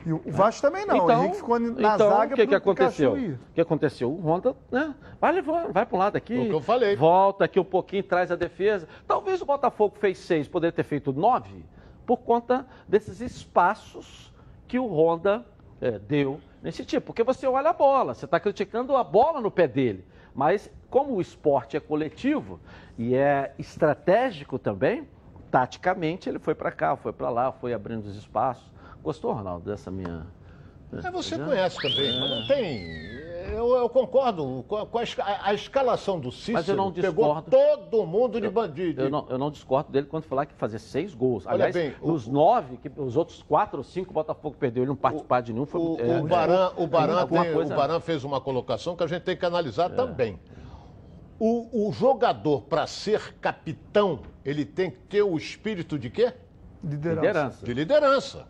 E 0.06 0.14
o 0.14 0.22
Vasco 0.28 0.62
também 0.62 0.86
não. 0.86 1.06
o 1.06 1.12
Henrique 1.12 1.38
ficou 1.38 1.58
na 1.58 1.96
então, 1.96 2.10
zaga 2.10 2.34
o 2.34 2.36
que, 2.38 2.46
que 2.46 2.54
aconteceu? 2.54 3.14
O 3.14 3.38
que 3.56 3.62
aconteceu? 3.62 4.12
O 4.12 4.22
Honda, 4.22 4.56
né? 4.70 4.94
Vai 5.20 5.32
levando, 5.32 5.74
vai 5.74 5.84
para 5.86 5.96
um 5.96 6.00
lado 6.00 6.16
aqui. 6.16 6.38
O 6.38 6.46
que 6.46 6.52
eu 6.54 6.62
falei. 6.62 6.96
Volta 6.96 7.46
aqui 7.46 7.60
um 7.60 7.64
pouquinho, 7.64 8.04
traz 8.04 8.32
a 8.32 8.36
defesa. 8.36 8.88
Talvez 9.08 9.42
o 9.42 9.46
Botafogo 9.46 9.96
fez 9.98 10.20
seis, 10.20 10.48
poderia 10.48 10.72
ter 10.72 10.84
feito 10.84 11.12
nove, 11.12 11.66
por 12.06 12.18
conta 12.18 12.68
desses 12.88 13.20
espaços 13.20 14.32
que 14.68 14.78
o 14.78 14.86
Honda 14.86 15.44
eh, 15.86 16.00
deu 16.00 16.42
nesse 16.64 16.84
tipo. 16.84 17.08
Porque 17.08 17.24
você 17.24 17.46
olha 17.46 17.70
a 17.70 17.74
bola, 17.74 18.16
você 18.16 18.26
está 18.26 18.40
criticando 18.40 18.96
a 18.96 19.04
bola 19.04 19.40
no 19.40 19.52
pé 19.52 19.68
dele. 19.68 20.04
Mas 20.34 20.70
como 20.90 21.14
o 21.14 21.22
esporte 21.22 21.78
é 21.78 21.80
coletivo 21.80 22.60
e 22.98 23.16
é 23.16 23.54
estratégico 23.60 24.58
também, 24.58 25.08
taticamente 25.52 26.28
ele 26.28 26.40
foi 26.40 26.56
para 26.56 26.72
cá, 26.72 26.96
foi 26.96 27.14
para 27.14 27.30
lá, 27.30 27.52
foi 27.52 27.74
abrindo 27.74 28.06
os 28.06 28.16
espaços. 28.18 28.66
Gostou, 29.04 29.32
Ronaldo, 29.32 29.70
dessa 29.70 29.92
minha. 29.92 30.26
É, 30.92 31.12
você 31.12 31.38
conhece 31.38 31.80
também, 31.80 32.20
mas 32.20 32.30
não 32.30 32.48
tem. 32.48 33.25
Eu, 33.52 33.76
eu 33.76 33.90
concordo 33.90 34.64
com 34.68 34.78
a, 34.78 34.86
com 34.86 34.98
a 35.00 35.04
a 35.44 35.54
escalação 35.54 36.20
do 36.20 36.32
Cícero. 36.32 36.54
Mas 36.58 36.68
eu 36.70 36.76
não 36.76 36.92
pegou 36.92 37.36
discordo. 37.42 37.52
todo 37.52 38.06
mundo 38.06 38.40
de 38.42 38.50
bandido. 38.50 39.02
Eu 39.04 39.10
não, 39.10 39.26
eu 39.30 39.38
não 39.38 39.52
discordo 39.52 39.92
dele 39.92 40.08
quando 40.08 40.24
falar 40.24 40.46
que 40.46 40.54
fazer 40.56 40.80
seis 40.80 41.14
gols. 41.14 41.46
Olha 41.46 41.54
Aliás, 41.56 41.76
bem, 41.76 41.94
o- 42.02 42.12
nos 42.12 42.28
nove, 42.28 42.78
que 42.78 42.92
os 42.98 43.16
outros 43.16 43.42
quatro 43.44 43.78
ou 43.80 43.84
cinco 43.84 44.12
o 44.12 44.14
Botafogo 44.14 44.56
perdeu, 44.60 44.84
ele 44.84 44.90
não 44.90 44.96
participar 44.96 45.42
de 45.42 45.54
nenhum. 45.54 45.66
Foi, 45.66 45.82
O, 45.82 45.98
é, 46.00 46.20
o 46.22 46.28
Baran, 46.28 46.72
o, 46.78 46.88
Baran 46.88 47.26
tem- 47.28 47.54
coisa- 47.54 47.74
o 47.74 47.78
Baran 47.78 48.00
fez 48.00 48.24
uma 48.24 48.40
colocação 48.42 48.96
que 48.96 49.04
a 49.04 49.08
gente 49.08 49.24
tem 49.24 49.36
que 49.38 49.46
analisar 49.46 49.92
É. 49.92 49.96
também. 49.96 50.40
O, 51.40 51.90
o 51.90 51.92
jogador, 51.92 52.62
para 52.62 52.88
ser 52.88 53.34
capitão, 53.42 54.20
ele 54.44 54.64
tem 54.64 54.90
que 54.90 54.98
ter 55.10 55.22
o 55.22 55.36
espírito 55.36 56.00
de 56.00 56.10
quê? 56.10 56.34
Liderança. 56.84 57.66
De 57.66 57.74
liderança. 57.74 58.48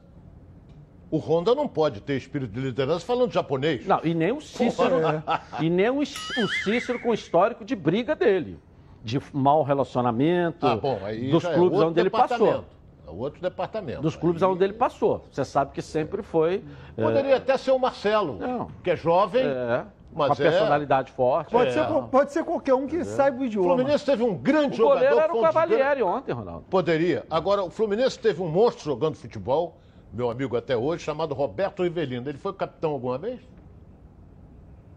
O 1.15 1.17
Honda 1.17 1.55
não 1.55 1.65
pode 1.65 2.01
ter 2.01 2.17
espírito 2.17 2.51
de 2.51 2.59
liderança 2.59 3.05
falando 3.05 3.31
japonês. 3.31 3.85
Não, 3.85 4.01
e 4.03 4.13
nem 4.13 4.33
o 4.33 4.41
Cícero. 4.41 4.99
Porra. 4.99 5.23
E 5.61 5.69
nem 5.69 5.89
o, 5.89 5.99
o 6.01 6.05
Cícero 6.05 6.99
com 6.99 7.11
o 7.11 7.13
histórico 7.13 7.63
de 7.63 7.73
briga 7.73 8.13
dele. 8.13 8.59
De 9.01 9.21
mau 9.31 9.63
relacionamento. 9.63 10.65
Ah, 10.67 10.75
bom, 10.75 10.99
aí 11.03 11.29
dos 11.31 11.43
já 11.43 11.51
é 11.51 11.53
clubes 11.53 11.73
outro 11.77 11.89
onde 11.91 11.99
ele 12.01 12.09
passou. 12.09 12.37
departamento. 12.37 12.75
É 13.07 13.11
outro 13.11 13.41
departamento. 13.41 14.01
Dos 14.01 14.15
clubes 14.17 14.41
onde 14.41 14.61
ele 14.63 14.73
passou. 14.73 15.23
Você 15.31 15.45
sabe 15.45 15.71
que 15.71 15.81
sempre 15.81 16.21
foi. 16.21 16.63
é, 16.97 17.01
Poderia 17.03 17.37
até 17.37 17.55
ser 17.55 17.71
o 17.71 17.79
Marcelo, 17.79 18.39
que 18.83 18.89
é 18.91 18.95
jovem, 18.97 19.45
É, 19.45 19.85
mas 20.13 20.27
com 20.35 20.43
a 20.43 20.45
é- 20.45 20.49
personalidade 20.49 21.11
forte. 21.13 21.51
Pode, 21.51 21.69
É. 21.69 21.71
ser, 21.71 21.85
pode 22.11 22.33
ser 22.33 22.43
qualquer 22.43 22.73
um 22.73 22.87
que 22.87 23.05
saiba 23.05 23.37
o 23.37 23.41
O 23.41 23.45
idioma. 23.45 23.67
Fluminense 23.69 24.03
teve 24.03 24.21
um 24.23 24.35
grande 24.35 24.73
O 24.73 24.77
jogador. 24.77 24.95
goleiro 25.01 25.19
era 25.19 25.33
o 25.33 25.41
Cavalieri 25.41 26.03
ontem, 26.03 26.33
Ronaldo. 26.33 26.65
Poderia. 26.69 27.23
Agora, 27.29 27.63
o 27.63 27.69
Fluminense 27.69 28.19
teve 28.19 28.41
um 28.41 28.49
monstro 28.49 28.83
jogando 28.83 29.15
futebol, 29.15 29.77
meu 30.15 30.29
amigo 30.31 30.55
até 30.55 30.75
hoje, 30.77 31.03
chamado 31.03 31.33
Roberto 31.33 31.83
Rivelino. 31.83 32.29
Ele 32.29 32.37
foi 32.37 32.53
capitão 32.53 32.91
alguma 32.91 33.17
vez? 33.17 33.41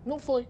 Não 0.07 0.19
foi. 0.19 0.47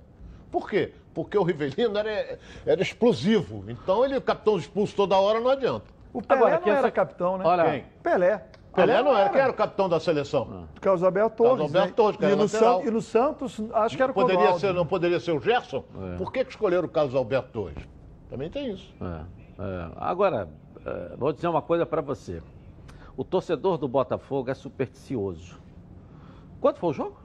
Por 0.51 0.69
quê? 0.69 0.93
Porque 1.15 1.37
o 1.37 1.43
Rivelino 1.43 1.99
era, 1.99 2.39
era 2.65 2.83
explosivo. 2.83 3.65
Então, 3.69 4.05
ele, 4.05 4.21
capitão 4.21 4.57
expulso 4.59 4.95
toda 4.95 5.17
hora, 5.17 5.41
não 5.41 5.51
adianta. 5.51 5.87
O 6.13 6.23
Pelé 6.23 6.39
Agora, 6.41 6.57
não 6.57 6.63
quem 6.63 6.73
era 6.73 6.91
capitão, 6.91 7.39
né? 7.39 7.45
Olha- 7.47 7.71
Quem? 7.71 7.85
Pelé. 8.03 8.45
Pelé 8.75 9.03
não 9.03 9.17
era. 9.17 9.29
Quem 9.31 9.41
era 9.41 9.51
o 9.51 9.55
capitão 9.55 9.89
da 9.89 9.99
seleção? 9.99 10.69
Carlos 10.81 11.03
Alberto 11.03 11.37
Torres. 11.37 11.51
Carlos 11.51 11.75
Alberto 11.75 11.89
né? 11.89 11.95
Torres, 11.97 12.17
que 12.17 12.25
era 12.25 12.35
e, 12.35 12.37
no. 12.37 12.49
San- 12.49 12.81
e 12.83 12.91
no 12.91 13.03
Santos, 13.03 13.61
acho 13.73 13.97
que 13.97 14.03
era 14.03 14.13
o 14.13 14.15
Poderia 14.15 14.53
ser, 14.59 14.73
não 14.73 14.87
poderia 14.87 15.19
ser 15.21 15.33
o 15.33 15.41
Gerson? 15.41 15.85
É. 16.15 16.17
Por 16.17 16.33
que, 16.33 16.45
que 16.45 16.51
escolheram 16.51 16.87
o 16.87 16.91
Carlos 16.91 17.15
Alberto 17.15 17.51
Torres? 17.51 17.89
Também 18.31 18.49
tem 18.51 18.71
isso. 18.73 18.95
É, 19.01 19.63
é. 19.63 19.89
Agora, 19.97 20.49
é, 20.87 21.17
vou 21.17 21.33
dizer 21.33 21.49
uma 21.49 21.63
coisa 21.63 21.85
para 21.85 22.01
você. 22.01 22.41
O 23.19 23.25
torcedor 23.25 23.79
do 23.79 23.89
Botafogo 23.89 24.49
é 24.49 24.55
supersticioso. 24.55 25.59
Quanto 26.61 26.79
foi 26.79 26.91
o 26.91 26.93
jogo? 26.93 27.17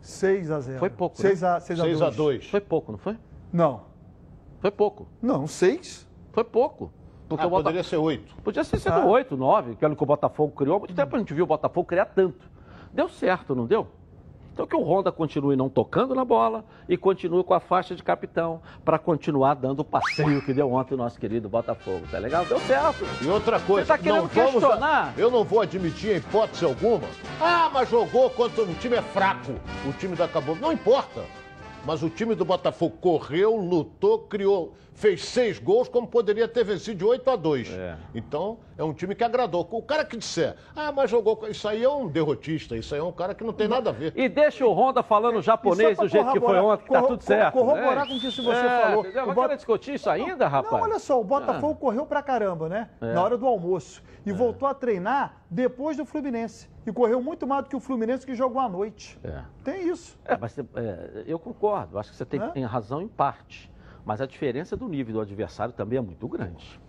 6 0.00 0.52
a 0.52 0.60
0 0.60 0.78
Foi 0.78 0.88
pouco, 0.88 1.16
6 1.16 1.42
né? 1.42 1.48
a, 1.48 1.58
6 1.60 1.80
a 1.80 1.82
6 1.82 1.98
2. 1.98 2.12
a 2.12 2.16
2. 2.16 2.48
Foi 2.48 2.60
pouco, 2.60 2.92
não 2.92 2.98
foi? 2.98 3.18
Não. 3.52 3.82
Foi 4.60 4.70
pouco. 4.70 5.08
Não, 5.20 5.48
6. 5.48 6.08
Foi 6.30 6.44
pouco. 6.44 6.92
Porque 7.28 7.42
Ah, 7.42 7.48
o 7.48 7.50
Bota- 7.50 7.64
poderia 7.64 7.82
ser 7.82 7.96
8. 7.96 8.36
Podia 8.36 8.62
ser 8.62 8.78
sido 8.78 8.92
Ah. 8.92 9.04
8, 9.04 9.36
9, 9.36 9.74
que 9.74 9.84
era 9.84 9.92
o 9.92 9.96
que 9.96 10.02
o 10.04 10.06
Botafogo 10.06 10.52
criou. 10.54 10.76
Há 10.76 10.78
muito 10.78 10.94
tempo 10.94 11.16
a 11.16 11.18
gente 11.18 11.34
viu 11.34 11.42
o 11.42 11.46
Botafogo 11.48 11.88
criar 11.88 12.04
tanto. 12.06 12.48
Deu 12.92 13.08
certo, 13.08 13.52
não 13.52 13.66
deu? 13.66 13.88
Então 14.52 14.66
que 14.66 14.76
o 14.76 14.82
Honda 14.82 15.10
continue 15.10 15.56
não 15.56 15.68
tocando 15.68 16.14
na 16.14 16.24
bola 16.24 16.64
e 16.88 16.96
continue 16.96 17.42
com 17.42 17.54
a 17.54 17.60
faixa 17.60 17.94
de 17.94 18.02
capitão 18.02 18.60
para 18.84 18.98
continuar 18.98 19.54
dando 19.54 19.80
o 19.80 19.84
passeio 19.84 20.42
que 20.44 20.52
deu 20.52 20.70
ontem 20.72 20.94
o 20.94 20.96
nosso 20.96 21.18
querido 21.18 21.48
Botafogo. 21.48 22.02
Tá 22.10 22.18
legal? 22.18 22.44
Deu 22.44 22.60
certo. 22.60 23.04
E 23.22 23.26
outra 23.28 23.58
coisa, 23.60 23.86
Você 23.86 23.92
tá 23.92 23.98
querendo 23.98 24.28
questionar? 24.28 25.14
eu 25.16 25.30
não 25.30 25.42
vou 25.42 25.60
admitir 25.62 26.12
em 26.12 26.16
hipótese 26.18 26.64
alguma. 26.64 27.06
Ah, 27.40 27.70
mas 27.72 27.88
jogou 27.88 28.28
contra 28.30 28.62
um 28.64 28.74
time 28.74 28.96
é 28.96 29.02
fraco. 29.02 29.52
O 29.88 29.92
time 29.94 30.14
da 30.14 30.28
Cabo 30.28 30.54
não 30.54 30.70
importa. 30.70 31.22
Mas 31.84 32.00
o 32.02 32.08
time 32.08 32.34
do 32.36 32.44
Botafogo 32.44 32.96
correu, 33.00 33.56
lutou, 33.56 34.20
criou, 34.20 34.72
fez 34.94 35.24
seis 35.24 35.58
gols, 35.58 35.88
como 35.88 36.06
poderia 36.06 36.46
ter 36.46 36.62
vencido 36.62 36.98
de 36.98 37.04
8 37.04 37.28
a 37.28 37.34
2. 37.34 37.70
É. 37.72 37.96
Então, 38.14 38.58
é 38.78 38.84
um 38.84 38.92
time 38.92 39.16
que 39.16 39.24
agradou. 39.24 39.66
O 39.68 39.82
cara 39.82 40.04
que 40.04 40.16
disser, 40.16 40.54
ah, 40.76 40.92
mas 40.92 41.10
jogou. 41.10 41.36
com-" 41.36 41.48
Isso 41.48 41.66
aí 41.66 41.82
é 41.82 41.88
um 41.90 42.06
derrotista, 42.06 42.76
isso 42.76 42.94
aí 42.94 43.00
é 43.00 43.04
um 43.04 43.10
cara 43.10 43.34
que 43.34 43.42
não 43.42 43.52
tem 43.52 43.66
nada 43.66 43.90
a 43.90 43.92
ver. 43.92 44.12
E 44.14 44.28
deixa 44.28 44.64
o 44.64 44.72
Honda 44.72 45.02
falando 45.02 45.42
japonês 45.42 45.96
pra 45.96 46.04
do 46.04 46.08
jeito 46.08 46.32
que 46.32 46.38
foi 46.40 46.58
ontem, 46.60 46.84
que 46.84 46.90
tá 46.92 47.02
tudo 47.02 47.22
certo. 47.24 47.52
corroborar 47.52 47.96
né? 47.96 48.06
com 48.06 48.14
o 48.14 48.20
que 48.20 48.30
você 48.30 48.42
falou. 48.42 49.00
entendeu? 49.00 49.24
O 49.24 49.26
Mas 49.26 49.34
Bota- 49.34 49.56
discutir 49.56 49.94
isso 49.94 50.08
ainda, 50.08 50.46
rapaz? 50.46 50.72
Não, 50.72 50.82
olha 50.82 50.98
só, 51.00 51.20
o 51.20 51.24
Botafogo 51.24 51.74
correu 51.74 52.06
pra 52.06 52.22
caramba, 52.22 52.68
né? 52.68 52.90
É. 53.00 53.12
Na 53.12 53.24
hora 53.24 53.36
do 53.36 53.46
almoço. 53.46 54.00
E 54.24 54.30
voltou 54.30 54.68
a 54.68 54.74
treinar 54.74 55.42
depois 55.50 55.96
do 55.96 56.04
Fluminense. 56.04 56.70
E 56.86 56.92
correu 56.92 57.22
muito 57.22 57.46
mais 57.46 57.64
do 57.64 57.70
que 57.70 57.76
o 57.76 57.80
Fluminense 57.80 58.26
que 58.26 58.34
jogou 58.34 58.60
à 58.60 58.68
noite. 58.68 59.18
É. 59.22 59.42
Tem 59.62 59.88
isso. 59.88 60.18
É, 60.24 60.36
mas 60.36 60.58
é, 60.58 61.24
eu 61.26 61.38
concordo, 61.38 61.98
acho 61.98 62.10
que 62.10 62.16
você 62.16 62.24
tem, 62.24 62.40
tem 62.50 62.64
razão 62.64 63.00
em 63.00 63.08
parte. 63.08 63.70
Mas 64.04 64.20
a 64.20 64.26
diferença 64.26 64.76
do 64.76 64.88
nível 64.88 65.14
do 65.14 65.20
adversário 65.20 65.72
também 65.72 65.98
é 65.98 66.02
muito 66.02 66.26
grande. 66.26 66.80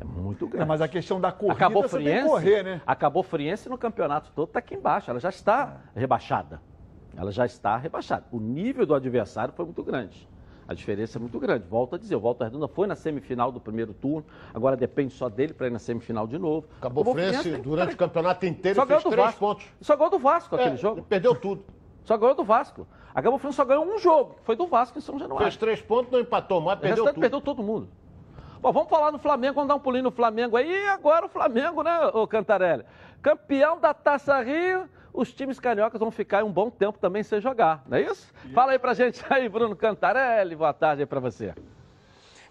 É 0.00 0.04
muito 0.04 0.46
É, 0.46 0.48
grande. 0.48 0.66
mas 0.68 0.80
a 0.80 0.88
questão 0.88 1.20
da 1.20 1.30
corrida 1.32 1.54
Acabou 1.54 1.82
você 1.82 1.96
tem 1.96 2.06
Friense, 2.06 2.22
que 2.24 2.30
correr, 2.30 2.62
né? 2.62 2.82
Acabou 2.86 3.22
Friense 3.22 3.68
no 3.68 3.78
campeonato 3.78 4.30
todo 4.34 4.48
está 4.48 4.58
aqui 4.58 4.74
embaixo. 4.74 5.10
Ela 5.10 5.20
já 5.20 5.28
está 5.28 5.76
rebaixada. 5.94 6.60
Ela 7.16 7.32
já 7.32 7.46
está 7.46 7.76
rebaixada. 7.76 8.24
O 8.30 8.38
nível 8.38 8.86
do 8.86 8.94
adversário 8.94 9.52
foi 9.54 9.64
muito 9.64 9.82
grande. 9.82 10.27
A 10.68 10.74
diferença 10.74 11.16
é 11.16 11.20
muito 11.20 11.40
grande. 11.40 11.64
Volto 11.66 11.94
a 11.94 11.98
dizer, 11.98 12.14
o 12.14 12.20
Volta 12.20 12.44
Redonda 12.44 12.68
foi 12.68 12.86
na 12.86 12.94
semifinal 12.94 13.50
do 13.50 13.58
primeiro 13.58 13.94
turno, 13.94 14.26
agora 14.52 14.76
depende 14.76 15.14
só 15.14 15.30
dele 15.30 15.54
para 15.54 15.66
ir 15.66 15.70
na 15.70 15.78
semifinal 15.78 16.26
de 16.26 16.38
novo. 16.38 16.66
Acabou 16.78 17.08
O 17.08 17.12
Frense, 17.14 17.56
durante 17.56 17.94
o 17.94 17.96
campeonato 17.96 18.44
inteiro, 18.44 18.76
Só 18.76 18.86
fez 18.86 19.02
três 19.02 19.16
Vasco. 19.16 19.40
pontos. 19.40 19.66
Só 19.80 19.96
ganhou 19.96 20.10
do 20.10 20.18
Vasco 20.18 20.54
aquele 20.54 20.74
É, 20.74 20.76
jogo. 20.76 21.02
Perdeu 21.02 21.34
tudo. 21.34 21.64
Só 22.04 22.18
ganhou 22.18 22.34
do 22.34 22.44
Vasco. 22.44 22.86
A 23.14 23.22
Cabo 23.22 23.38
Frio 23.38 23.52
só 23.52 23.64
ganhou 23.64 23.84
um 23.86 23.98
jogo, 23.98 24.34
que 24.34 24.44
foi 24.44 24.54
do 24.56 24.66
Vasco 24.66 24.98
em 24.98 25.00
São 25.00 25.18
Januário. 25.18 25.46
Fez 25.46 25.56
três 25.56 25.80
pontos, 25.80 26.12
não 26.12 26.20
empatou 26.20 26.60
mais, 26.60 26.78
perdeu 26.78 27.06
tudo. 27.06 27.20
perdeu 27.20 27.40
todo 27.40 27.62
mundo. 27.62 27.88
Bom, 28.60 28.70
vamos 28.70 28.90
falar 28.90 29.10
no 29.10 29.18
Flamengo, 29.18 29.54
vamos 29.54 29.68
dar 29.68 29.74
um 29.76 29.80
pulinho 29.80 30.04
no 30.04 30.10
Flamengo 30.10 30.56
aí. 30.56 30.70
E 30.70 30.88
agora 30.88 31.24
o 31.24 31.28
Flamengo, 31.30 31.82
né, 31.82 31.98
ô 32.12 32.26
Cantarelli? 32.26 32.84
Campeão 33.22 33.80
da 33.80 33.94
Taça 33.94 34.38
Rio, 34.42 34.88
os 35.18 35.32
times 35.32 35.58
cariocas 35.58 35.98
vão 35.98 36.12
ficar 36.12 36.44
um 36.44 36.52
bom 36.52 36.70
tempo 36.70 36.96
também 36.96 37.24
sem 37.24 37.40
jogar, 37.40 37.82
não 37.88 37.98
é 37.98 38.02
isso? 38.02 38.28
Fala 38.54 38.70
aí 38.70 38.78
pra 38.78 38.94
gente 38.94 39.20
aí, 39.28 39.48
Bruno 39.48 39.74
Cantarelli. 39.74 40.54
Boa 40.54 40.72
tarde 40.72 41.02
aí 41.02 41.06
pra 41.06 41.18
você. 41.18 41.52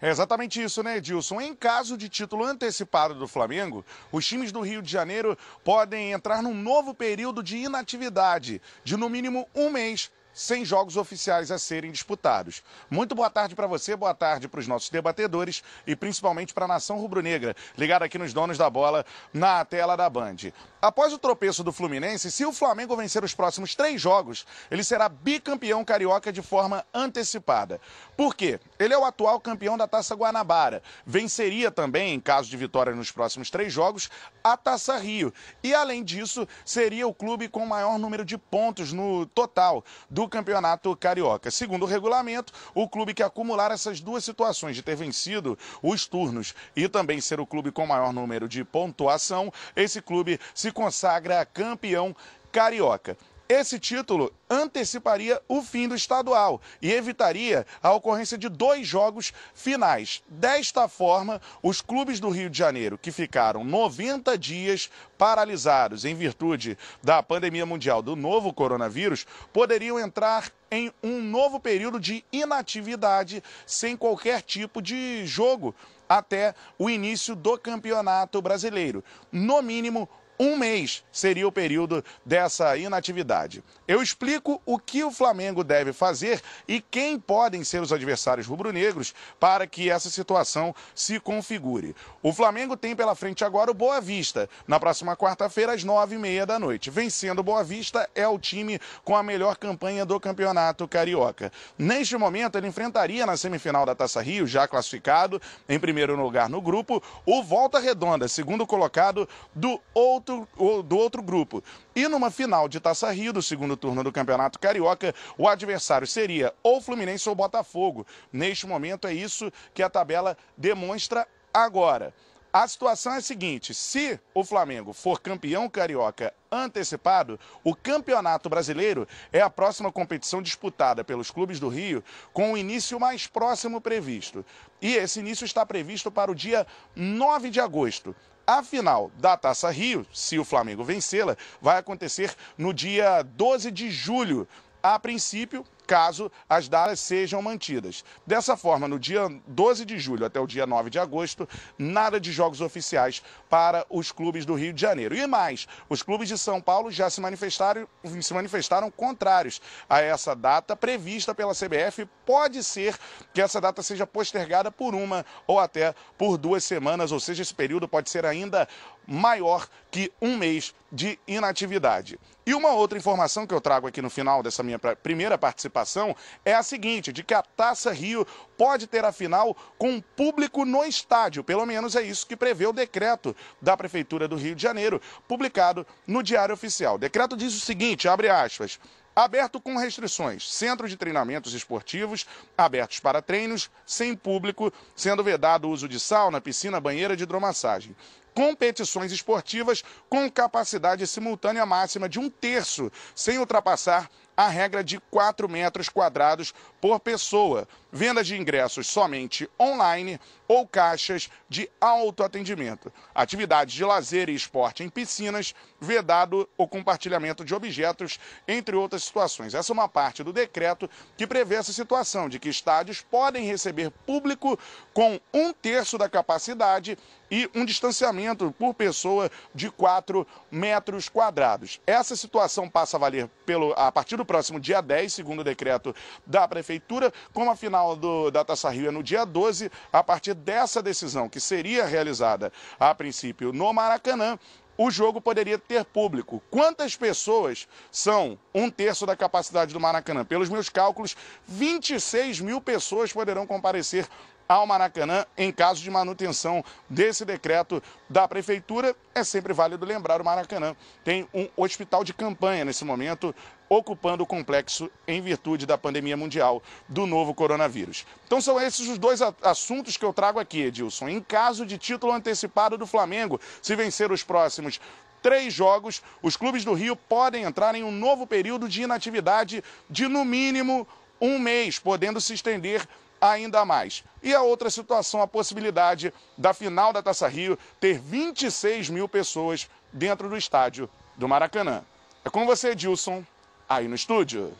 É 0.02 0.10
exatamente 0.10 0.62
isso, 0.62 0.84
né, 0.84 0.98
Edilson? 0.98 1.40
Em 1.40 1.56
caso 1.56 1.98
de 1.98 2.10
título 2.10 2.44
antecipado 2.44 3.16
do 3.16 3.26
Flamengo, 3.26 3.86
os 4.12 4.28
times 4.28 4.52
do 4.52 4.60
Rio 4.60 4.82
de 4.82 4.92
Janeiro 4.92 5.38
podem 5.64 6.12
entrar 6.12 6.44
num 6.44 6.54
novo 6.54 6.94
período 6.94 7.42
de 7.42 7.56
inatividade, 7.56 8.62
de 8.84 8.98
no 8.98 9.10
mínimo 9.10 9.48
um 9.56 9.70
mês, 9.70 10.12
sem 10.38 10.64
jogos 10.64 10.98
oficiais 10.98 11.50
a 11.50 11.58
serem 11.58 11.92
disputados. 11.92 12.62
Muito 12.92 13.16
boa 13.16 13.28
tarde 13.28 13.56
para 13.56 13.66
você, 13.66 13.96
boa 13.96 14.14
tarde 14.14 14.48
para 14.48 14.60
os 14.60 14.68
nossos 14.68 14.88
debatedores 14.92 15.64
e 15.88 15.96
principalmente 15.96 16.54
para 16.54 16.66
a 16.66 16.68
nação 16.68 17.00
rubro-negra, 17.00 17.56
ligada 17.76 18.06
aqui 18.06 18.20
nos 18.20 18.34
donos 18.34 18.56
da 18.56 18.70
bola 18.70 19.04
na 19.34 19.66
tela 19.66 19.96
da 19.96 20.08
Band. 20.08 20.36
Após 20.80 21.12
o 21.12 21.18
tropeço 21.18 21.64
do 21.64 21.74
Fluminense, 21.74 22.32
se 22.32 22.46
o 22.46 22.54
Flamengo 22.54 22.96
vencer 22.96 23.24
os 23.24 23.34
próximos 23.34 23.74
três 23.74 24.00
jogos, 24.00 24.46
ele 24.70 24.84
será 24.84 25.10
bicampeão 25.10 25.84
carioca 25.84 26.32
de 26.32 26.44
forma 26.44 26.86
antecipada. 26.94 27.82
Por 28.16 28.36
quê? 28.36 28.60
Ele 28.78 28.94
é 28.94 28.98
o 28.98 29.06
atual 29.06 29.40
campeão 29.40 29.76
da 29.76 29.88
Taça 29.88 30.14
Guanabara. 30.14 30.84
Venceria 31.04 31.72
também, 31.72 32.14
em 32.14 32.20
caso 32.20 32.48
de 32.48 32.56
vitória 32.56 32.94
nos 32.94 33.12
próximos 33.12 33.50
três 33.50 33.74
jogos, 33.74 34.08
a 34.44 34.56
Taça 34.56 34.98
Rio. 34.98 35.34
E, 35.64 35.74
além 35.74 36.04
disso, 36.04 36.48
seria 36.64 37.08
o 37.08 37.14
clube 37.14 37.50
com 37.50 37.66
maior 37.66 37.98
número 37.98 38.24
de 38.24 38.38
pontos 38.38 38.94
no 38.94 39.26
total 39.26 39.84
do 40.08 40.27
campeonato 40.30 40.96
carioca. 40.96 41.50
Segundo 41.52 41.84
o 41.84 41.86
regulamento, 41.88 42.54
o 42.74 42.88
clube 42.88 43.14
que 43.14 43.24
acumular 43.24 43.72
essas 43.72 44.02
duas 44.02 44.24
situações 44.24 44.76
de 44.76 44.82
ter 44.82 44.96
vencido 44.96 45.58
os 45.82 46.06
turnos 46.06 46.54
e 46.76 46.88
também 46.88 47.22
ser 47.22 47.40
o 47.40 47.46
clube 47.46 47.72
com 47.72 47.86
maior 47.86 48.12
número 48.12 48.48
de 48.48 48.64
pontuação, 48.64 49.52
esse 49.76 50.02
clube 50.02 50.40
se 50.54 50.72
consagra 50.72 51.46
campeão 51.46 52.16
carioca. 52.52 53.18
Esse 53.50 53.80
título 53.80 54.34
anteciparia 54.50 55.42
o 55.48 55.62
fim 55.62 55.88
do 55.88 55.96
estadual 55.96 56.62
e 56.82 56.92
evitaria 56.92 57.66
a 57.82 57.94
ocorrência 57.94 58.38
de 58.38 58.50
dois 58.50 58.86
jogos 58.86 59.34
finais. 59.56 60.22
Desta 60.28 60.90
forma, 60.90 61.42
os 61.64 61.80
clubes 61.80 62.20
do 62.20 62.30
Rio 62.30 62.50
de 62.50 62.58
Janeiro, 62.58 62.98
que 62.98 63.10
ficaram 63.10 63.64
90 63.64 64.38
dias 64.38 64.90
paralisados 65.18 66.04
em 66.04 66.14
virtude 66.14 66.78
da 67.02 67.24
pandemia 67.24 67.66
mundial 67.66 68.02
do 68.02 68.18
novo 68.18 68.52
coronavírus, 68.52 69.26
poderiam 69.54 69.98
entrar 69.98 70.52
em 70.70 70.92
um 71.02 71.22
novo 71.22 71.58
período 71.58 72.02
de 72.02 72.26
inatividade 72.34 73.42
sem 73.66 73.96
qualquer 73.96 74.42
tipo 74.42 74.82
de 74.82 75.26
jogo 75.26 75.74
até 76.10 76.54
o 76.78 76.90
início 76.90 77.34
do 77.34 77.58
campeonato 77.58 78.42
brasileiro. 78.42 79.02
No 79.32 79.62
mínimo, 79.62 80.10
um 80.40 80.56
mês 80.56 81.04
seria 81.12 81.48
o 81.48 81.52
período 81.52 82.04
dessa 82.26 82.78
inatividade. 82.78 83.64
Eu 83.88 84.02
explico 84.02 84.62
o 84.66 84.78
que 84.78 85.04
o 85.04 85.12
Flamengo 85.12 85.64
deve 85.64 85.94
fazer 85.94 86.42
e 86.68 86.80
quem 86.80 87.20
podem 87.20 87.64
ser 87.64 87.82
os 87.82 87.92
adversários 87.92 88.46
rubro-negros 88.46 89.16
para 89.40 89.66
que 89.66 89.90
essa 89.90 90.10
situação 90.10 90.76
se 90.94 91.20
configure. 91.20 91.96
O 92.22 92.32
Flamengo 92.32 92.78
tem 92.78 92.96
pela 92.96 93.16
frente 93.16 93.44
agora 93.44 93.72
o 93.72 93.74
Boa 93.74 94.00
Vista, 94.00 94.50
na 94.68 94.80
próxima 94.80 95.16
quarta-feira, 95.16 95.74
às 95.74 95.84
nove 95.84 96.16
e 96.16 96.20
meia 96.20 96.46
da 96.46 96.60
noite. 96.60 96.90
Vencendo 96.90 97.40
o 97.40 97.44
Boa 97.44 97.64
Vista 97.64 98.08
é 98.14 98.28
o 98.28 98.38
time 98.38 98.80
com 99.04 99.16
a 99.16 99.24
melhor 99.24 99.58
campanha 99.58 100.06
do 100.06 100.20
campeonato 100.20 100.88
carioca. 100.88 101.52
Neste 101.78 102.16
momento, 102.18 102.58
ele 102.58 102.68
enfrentaria 102.68 103.26
na 103.26 103.38
semifinal 103.38 103.86
da 103.86 103.96
Taça 103.96 104.22
Rio, 104.22 104.46
já 104.46 104.68
classificado, 104.68 105.42
em 105.68 105.80
primeiro 105.80 106.16
lugar 106.16 106.50
no 106.50 106.62
grupo, 106.62 107.02
o 107.26 107.42
Volta 107.42 107.80
Redonda, 107.80 108.28
segundo 108.28 108.68
colocado 108.68 109.28
do 109.56 109.80
outro 109.94 110.27
outro, 110.32 110.84
do 110.84 110.98
outro 110.98 111.22
grupo. 111.22 111.64
E 111.96 112.08
numa 112.08 112.30
final 112.30 112.68
de 112.68 112.80
Taça 112.80 113.12
Rio, 113.12 113.34
do 113.34 113.42
segundo 113.42 113.78
turno 113.78 114.04
do 114.04 114.12
Campeonato 114.12 114.60
Carioca, 114.60 115.14
o 115.38 115.48
adversário 115.48 116.08
seria 116.08 116.54
ou 116.62 116.82
Fluminense 116.82 117.28
ou 117.30 117.36
Botafogo. 117.36 118.06
Neste 118.32 118.68
momento 118.68 119.08
é 119.08 119.14
isso 119.14 119.52
que 119.74 119.84
a 119.84 119.90
tabela 119.90 120.38
demonstra 120.58 121.28
agora. 121.54 122.14
A 122.52 122.68
situação 122.68 123.14
é 123.14 123.18
a 123.18 123.22
seguinte: 123.22 123.74
se 123.74 124.20
o 124.34 124.44
Flamengo 124.44 124.94
for 124.94 125.20
campeão 125.20 125.70
carioca 125.70 126.34
antecipado, 126.52 127.40
o 127.64 127.76
Campeonato 127.76 128.50
Brasileiro 128.50 129.08
é 129.34 129.42
a 129.42 129.50
próxima 129.50 129.92
competição 129.92 130.42
disputada 130.42 131.04
pelos 131.04 131.30
clubes 131.30 131.60
do 131.60 131.68
Rio 131.68 132.04
com 132.32 132.54
o 132.54 132.58
início 132.58 133.00
mais 133.00 133.28
próximo 133.28 133.82
previsto. 133.82 134.46
E 134.82 134.96
esse 134.96 135.20
início 135.20 135.46
está 135.46 135.66
previsto 135.66 136.10
para 136.10 136.32
o 136.32 136.36
dia 136.36 136.66
9 136.96 137.50
de 137.50 137.60
agosto. 137.60 138.16
A 138.50 138.64
final 138.64 139.12
da 139.20 139.36
Taça 139.36 139.70
Rio, 139.70 140.08
se 140.14 140.40
o 140.40 140.46
Flamengo 140.46 140.82
vencê-la, 140.82 141.36
vai 141.62 141.78
acontecer 141.78 142.34
no 142.58 142.74
dia 142.74 143.22
12 143.22 143.70
de 143.70 143.92
julho. 143.92 144.48
A 144.82 144.98
princípio, 144.98 145.66
caso 145.88 146.30
as 146.50 146.68
datas 146.68 147.00
sejam 147.00 147.42
mantidas. 147.42 148.04
Dessa 148.26 148.58
forma, 148.58 148.88
no 148.88 149.00
dia 149.00 149.28
12 149.48 149.86
de 149.86 149.98
julho 149.98 150.26
até 150.26 150.40
o 150.40 150.46
dia 150.46 150.68
9 150.68 150.90
de 150.90 151.00
agosto, 151.00 151.48
nada 151.80 152.20
de 152.20 152.32
jogos 152.32 152.60
oficiais 152.60 153.24
para 153.50 153.86
os 153.90 154.12
clubes 154.12 154.46
do 154.46 154.54
Rio 154.54 154.74
de 154.74 154.82
Janeiro. 154.82 155.16
E 155.16 155.26
mais, 155.26 155.68
os 155.90 156.04
clubes 156.04 156.28
de 156.28 156.38
São 156.38 156.62
Paulo 156.62 156.92
já 156.92 157.10
se 157.10 157.22
manifestaram, 157.22 157.88
se 158.22 158.34
manifestaram 158.34 158.92
contrários 158.92 159.62
a 159.90 160.02
essa 160.02 160.36
data 160.36 160.76
prevista 160.76 161.34
pela 161.34 161.56
CBF. 161.56 162.06
Pode 162.26 162.62
ser 162.64 162.98
que 163.34 163.42
essa 163.42 163.62
data 163.62 163.82
seja 163.82 164.06
postergada 164.06 164.70
por 164.70 164.94
uma 164.94 165.26
ou 165.48 165.60
até 165.60 165.96
por 166.18 166.38
duas 166.38 166.64
semanas, 166.66 167.14
ou 167.14 167.20
seja, 167.20 167.42
esse 167.42 167.54
período 167.54 167.88
pode 167.88 168.10
ser 168.10 168.26
ainda 168.26 168.68
maior 169.08 169.68
que 169.90 170.12
um 170.22 170.38
mês 170.38 170.76
de 170.92 171.18
inatividade. 171.26 172.20
E 172.46 172.54
uma 172.54 172.72
outra 172.72 172.98
informação 172.98 173.46
que 173.46 173.54
eu 173.54 173.60
trago 173.60 173.88
aqui 173.88 174.02
no 174.02 174.10
final 174.10 174.42
dessa 174.42 174.64
minha 174.64 174.80
primeira 174.80 175.38
participação 175.38 176.16
é 176.46 176.54
a 176.54 176.64
seguinte, 176.64 177.12
de 177.12 177.24
que 177.24 177.34
a 177.34 177.42
Taça 177.42 177.92
Rio 177.92 178.26
pode 178.58 178.88
ter 178.88 179.04
a 179.04 179.12
final 179.12 179.56
com 179.78 180.00
público 180.00 180.64
no 180.66 180.84
estádio. 180.84 181.44
Pelo 181.44 181.66
menos 181.66 181.96
é 181.96 182.02
isso 182.02 182.28
que 182.28 182.38
prevê 182.38 182.66
o 182.66 182.74
decreto 182.74 183.36
da 183.62 183.76
Prefeitura 183.76 184.28
do 184.28 184.36
Rio 184.36 184.56
de 184.56 184.64
Janeiro, 184.64 185.02
publicado 185.28 185.86
no 186.06 186.24
Diário 186.24 186.54
Oficial. 186.54 186.96
O 186.96 187.00
decreto 187.00 187.36
diz 187.36 187.54
o 187.54 187.60
seguinte, 187.60 188.08
abre 188.08 188.30
aspas, 188.30 188.80
aberto 189.14 189.60
com 189.60 189.76
restrições. 189.76 190.50
Centro 190.50 190.88
de 190.88 190.96
treinamentos 190.96 191.54
esportivos 191.54 192.26
abertos 192.58 193.00
para 193.00 193.22
treinos, 193.22 193.70
sem 193.86 194.16
público, 194.16 194.72
sendo 194.96 195.22
vedado 195.22 195.68
o 195.68 195.72
uso 195.72 195.88
de 195.90 196.00
sauna, 196.00 196.40
piscina, 196.40 196.80
banheira 196.80 197.18
de 197.18 197.24
hidromassagem 197.24 197.96
competições 198.38 199.12
esportivas 199.12 199.84
com 200.08 200.30
capacidade 200.30 201.08
simultânea 201.08 201.66
máxima 201.66 202.08
de 202.08 202.20
um 202.20 202.30
terço, 202.30 202.92
sem 203.16 203.40
ultrapassar 203.40 204.08
a 204.38 204.48
regra 204.48 204.84
de 204.84 205.00
4 205.10 205.50
metros 205.50 205.90
quadrados 205.90 206.54
por 206.80 207.00
pessoa. 207.00 207.68
Venda 207.98 208.24
de 208.24 208.38
ingressos 208.38 208.86
somente 208.86 209.50
online 209.60 210.20
ou 210.48 210.68
caixas 210.68 211.32
de 211.50 211.68
autoatendimento. 211.82 212.94
Atividades 213.14 213.74
de 213.74 213.84
lazer 213.84 214.30
e 214.30 214.36
esporte 214.36 214.84
em 214.84 214.90
piscinas, 214.90 215.56
vedado 215.82 216.48
o 216.56 216.68
compartilhamento 216.68 217.44
de 217.44 217.56
objetos, 217.56 218.20
entre 218.48 218.76
outras 218.76 219.04
situações. 219.04 219.56
Essa 219.56 219.72
é 219.72 219.74
uma 219.74 219.90
parte 219.90 220.24
do 220.24 220.32
decreto 220.32 220.88
que 221.18 221.26
prevê 221.26 221.56
essa 221.56 221.74
situação 221.74 222.30
de 222.30 222.38
que 222.38 222.50
estádios 222.50 223.02
podem 223.02 223.48
receber 223.48 223.90
público 224.06 224.60
com 224.94 225.20
um 225.34 225.52
terço 225.52 225.98
da 225.98 226.08
capacidade 226.08 227.00
e 227.32 227.50
um 227.54 227.66
distanciamento 227.66 228.54
por 228.58 228.76
pessoa 228.76 229.30
de 229.54 229.70
4 229.72 230.26
metros 230.52 231.10
quadrados. 231.10 231.82
Essa 231.86 232.16
situação 232.16 232.70
passa 232.70 232.96
a 232.96 233.00
valer 233.00 233.28
pelo, 233.46 233.74
a 233.74 233.92
partir 233.92 234.16
do 234.16 234.26
próximo 234.26 234.60
dia 234.60 234.82
10, 234.82 235.12
segundo 235.12 235.40
o 235.40 235.44
decreto 235.44 235.96
da 236.26 236.48
Prefeitura, 236.48 237.12
como 237.34 237.52
a 237.52 237.56
final 237.56 237.87
do, 237.96 238.32
da 238.32 238.44
Taça 238.44 238.70
Rio 238.70 238.88
é 238.88 238.92
no 238.92 239.04
dia 239.04 239.26
12, 239.26 239.72
a 239.92 240.04
partir 240.04 240.34
dessa 240.34 240.82
decisão, 240.82 241.30
que 241.30 241.40
seria 241.40 241.86
realizada 241.86 242.52
a 242.80 242.94
princípio 242.94 243.54
no 243.54 243.72
Maracanã, 243.74 244.38
o 244.78 244.92
jogo 244.92 245.20
poderia 245.20 245.58
ter 245.58 245.84
público. 245.84 246.42
Quantas 246.52 246.96
pessoas 246.96 247.68
são 247.92 248.38
um 248.54 248.70
terço 248.70 249.06
da 249.06 249.16
capacidade 249.16 249.74
do 249.74 249.80
Maracanã? 249.80 250.24
Pelos 250.24 250.50
meus 250.50 250.70
cálculos, 250.70 251.18
26 251.48 252.42
mil 252.42 252.62
pessoas 252.62 253.12
poderão 253.12 253.48
comparecer 253.48 254.08
ao 254.48 254.66
Maracanã 254.66 255.26
em 255.38 255.52
caso 255.52 255.82
de 255.82 255.90
manutenção 255.90 256.64
desse 256.90 257.26
decreto 257.26 257.82
da 258.10 258.28
Prefeitura. 258.28 258.96
É 259.14 259.24
sempre 259.24 259.54
válido 259.54 259.86
lembrar: 259.86 260.22
o 260.22 260.26
Maracanã 260.26 260.76
tem 261.04 261.28
um 261.34 261.48
hospital 261.56 262.04
de 262.04 262.14
campanha 262.14 262.64
nesse 262.64 262.86
momento, 262.86 263.36
ocupando 263.70 264.24
o 264.24 264.28
complexo 264.28 264.90
em 265.08 265.22
virtude 265.22 265.66
da 265.66 265.78
pandemia 265.78 266.16
mundial 266.16 266.64
do 266.88 267.06
novo 267.06 267.34
coronavírus. 267.34 268.06
Então 268.26 268.40
são 268.40 268.60
esses 268.60 268.88
os 268.88 268.98
dois 268.98 269.22
assuntos 269.42 269.98
que 269.98 270.06
eu 270.06 270.14
trago 270.14 270.40
aqui, 270.40 270.62
Edilson. 270.62 271.10
Em 271.10 271.22
caso 271.22 271.66
de 271.66 271.78
título 271.78 272.14
antecipado 272.14 272.78
do 272.78 272.88
Flamengo, 272.88 273.40
se 273.62 273.76
vencer 273.76 274.12
os 274.12 274.24
próximos 274.24 274.80
três 275.22 275.54
jogos, 275.54 276.02
os 276.22 276.38
clubes 276.38 276.64
do 276.64 276.74
Rio 276.74 276.96
podem 276.96 277.44
entrar 277.44 277.76
em 277.76 277.84
um 277.84 277.92
novo 277.92 278.26
período 278.26 278.70
de 278.70 278.84
inatividade 278.84 279.64
de 279.90 280.08
no 280.08 280.24
mínimo 280.24 280.88
um 281.20 281.40
mês, 281.40 281.80
podendo 281.80 282.22
se 282.22 282.34
estender 282.34 282.88
ainda 283.20 283.66
mais. 283.66 284.04
E 284.22 284.34
a 284.34 284.42
outra 284.42 284.70
situação, 284.70 285.22
a 285.22 285.28
possibilidade 285.28 286.14
da 286.38 286.54
final 286.54 286.92
da 286.92 287.02
Taça 287.02 287.28
Rio 287.28 287.58
ter 287.80 288.00
26 288.00 288.90
mil 288.90 289.08
pessoas 289.08 289.70
dentro 289.92 290.30
do 290.30 290.38
estádio 290.38 290.90
do 291.16 291.28
Maracanã. 291.28 291.84
É 292.24 292.30
com 292.30 292.46
você, 292.46 292.70
Edilson, 292.70 293.24
aí 293.68 293.88
no 293.88 293.96
estúdio. 293.96 294.52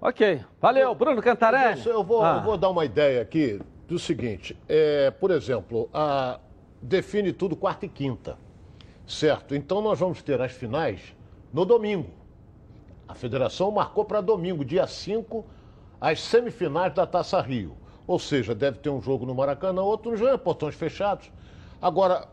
Ok, 0.00 0.40
valeu, 0.60 0.94
Bruno 0.94 1.22
Cantarelli. 1.22 1.86
Eu 1.86 2.02
vou, 2.02 2.22
ah. 2.24 2.36
eu 2.36 2.42
vou 2.42 2.56
dar 2.56 2.70
uma 2.70 2.84
ideia 2.84 3.22
aqui 3.22 3.60
do 3.86 3.98
seguinte, 3.98 4.56
é, 4.68 5.10
por 5.10 5.30
exemplo, 5.30 5.88
a, 5.94 6.40
define 6.82 7.32
tudo 7.32 7.54
quarta 7.54 7.86
e 7.86 7.88
quinta, 7.88 8.36
certo? 9.06 9.54
Então 9.54 9.80
nós 9.80 9.98
vamos 9.98 10.22
ter 10.22 10.40
as 10.40 10.52
finais 10.52 11.00
no 11.52 11.64
domingo. 11.64 12.10
A 13.06 13.14
federação 13.14 13.70
marcou 13.70 14.04
para 14.04 14.20
domingo, 14.20 14.64
dia 14.64 14.86
5 14.86 15.44
as 16.00 16.20
semifinais 16.22 16.92
da 16.94 17.06
Taça 17.06 17.40
Rio. 17.40 17.76
Ou 18.06 18.18
seja, 18.18 18.54
deve 18.54 18.78
ter 18.78 18.90
um 18.90 19.00
jogo 19.00 19.26
no 19.26 19.34
Maracanã, 19.34 19.82
outro 19.82 20.12
no 20.12 20.16
João, 20.16 20.38
portões 20.38 20.74
fechados. 20.74 21.30
Agora. 21.80 22.26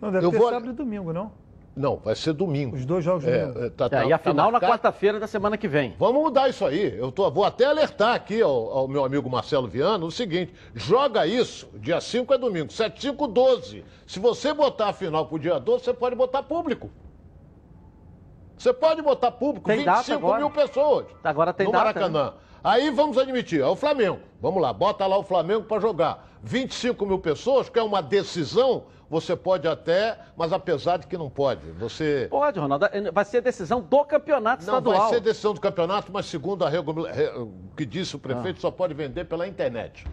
Não, 0.00 0.12
deve 0.12 0.26
eu 0.26 0.30
ter 0.30 0.38
vou... 0.38 0.50
sábado 0.50 0.70
e 0.70 0.74
domingo, 0.74 1.12
não? 1.12 1.32
Não, 1.76 1.96
vai 1.96 2.14
ser 2.14 2.32
domingo. 2.32 2.76
Os 2.76 2.84
dois 2.84 3.04
jogos 3.04 3.26
é, 3.26 3.46
domingo. 3.46 3.70
Tá, 3.70 3.88
tá, 3.88 4.04
é, 4.04 4.08
e 4.08 4.12
a 4.12 4.18
tá 4.18 4.30
final 4.30 4.52
marcado... 4.52 4.70
na 4.70 4.78
quarta-feira 4.78 5.18
da 5.18 5.26
semana 5.26 5.56
que 5.56 5.66
vem. 5.66 5.94
Vamos 5.98 6.22
mudar 6.22 6.48
isso 6.48 6.64
aí. 6.64 6.96
Eu 6.96 7.10
tô, 7.10 7.28
vou 7.30 7.44
até 7.44 7.64
alertar 7.64 8.14
aqui 8.14 8.40
ao, 8.40 8.70
ao 8.70 8.88
meu 8.88 9.04
amigo 9.04 9.28
Marcelo 9.28 9.66
Viano 9.66 10.06
o 10.06 10.10
seguinte: 10.10 10.54
joga 10.72 11.26
isso, 11.26 11.68
dia 11.74 12.00
5 12.00 12.32
é 12.32 12.38
domingo, 12.38 12.72
7, 12.72 13.00
5, 13.00 13.26
12. 13.26 13.84
Se 14.06 14.20
você 14.20 14.52
botar 14.52 14.90
a 14.90 14.92
final 14.92 15.26
pro 15.26 15.38
dia 15.38 15.58
12, 15.58 15.84
você 15.84 15.94
pode 15.94 16.14
botar 16.14 16.44
público. 16.44 16.90
Você 18.56 18.72
pode 18.72 19.02
botar 19.02 19.32
público, 19.32 19.66
tem 19.66 19.84
25 19.84 20.36
mil 20.36 20.50
pessoas. 20.50 21.06
Agora 21.24 21.52
tem 21.52 21.66
no 21.66 21.72
data, 21.72 21.84
Maracanã. 21.84 22.24
Né? 22.26 22.32
Aí 22.64 22.88
vamos 22.88 23.18
admitir, 23.18 23.60
é 23.60 23.66
o 23.66 23.76
Flamengo. 23.76 24.20
Vamos 24.40 24.62
lá, 24.62 24.72
bota 24.72 25.06
lá 25.06 25.18
o 25.18 25.22
Flamengo 25.22 25.64
para 25.64 25.78
jogar. 25.78 26.30
25 26.42 27.04
mil 27.04 27.18
pessoas, 27.18 27.68
que 27.68 27.78
é 27.78 27.82
uma 27.82 28.00
decisão, 28.00 28.84
você 29.08 29.36
pode 29.36 29.68
até, 29.68 30.18
mas 30.34 30.50
apesar 30.50 30.96
de 30.96 31.06
que 31.06 31.18
não 31.18 31.28
pode. 31.28 31.70
Você. 31.72 32.26
Pode, 32.30 32.58
Ronaldo. 32.58 32.86
Vai 33.12 33.24
ser 33.26 33.42
decisão 33.42 33.82
do 33.82 34.02
campeonato 34.04 34.64
não, 34.64 34.74
estadual. 34.74 34.94
Não, 34.94 35.02
vai 35.02 35.14
ser 35.14 35.20
decisão 35.20 35.52
do 35.52 35.60
campeonato, 35.60 36.10
mas 36.10 36.24
segundo 36.24 36.64
a 36.64 36.70
regula... 36.70 37.10
que 37.76 37.84
disse 37.84 38.16
o 38.16 38.18
prefeito, 38.18 38.56
ah. 38.56 38.60
só 38.62 38.70
pode 38.70 38.94
vender 38.94 39.26
pela 39.26 39.46
internet. 39.46 40.06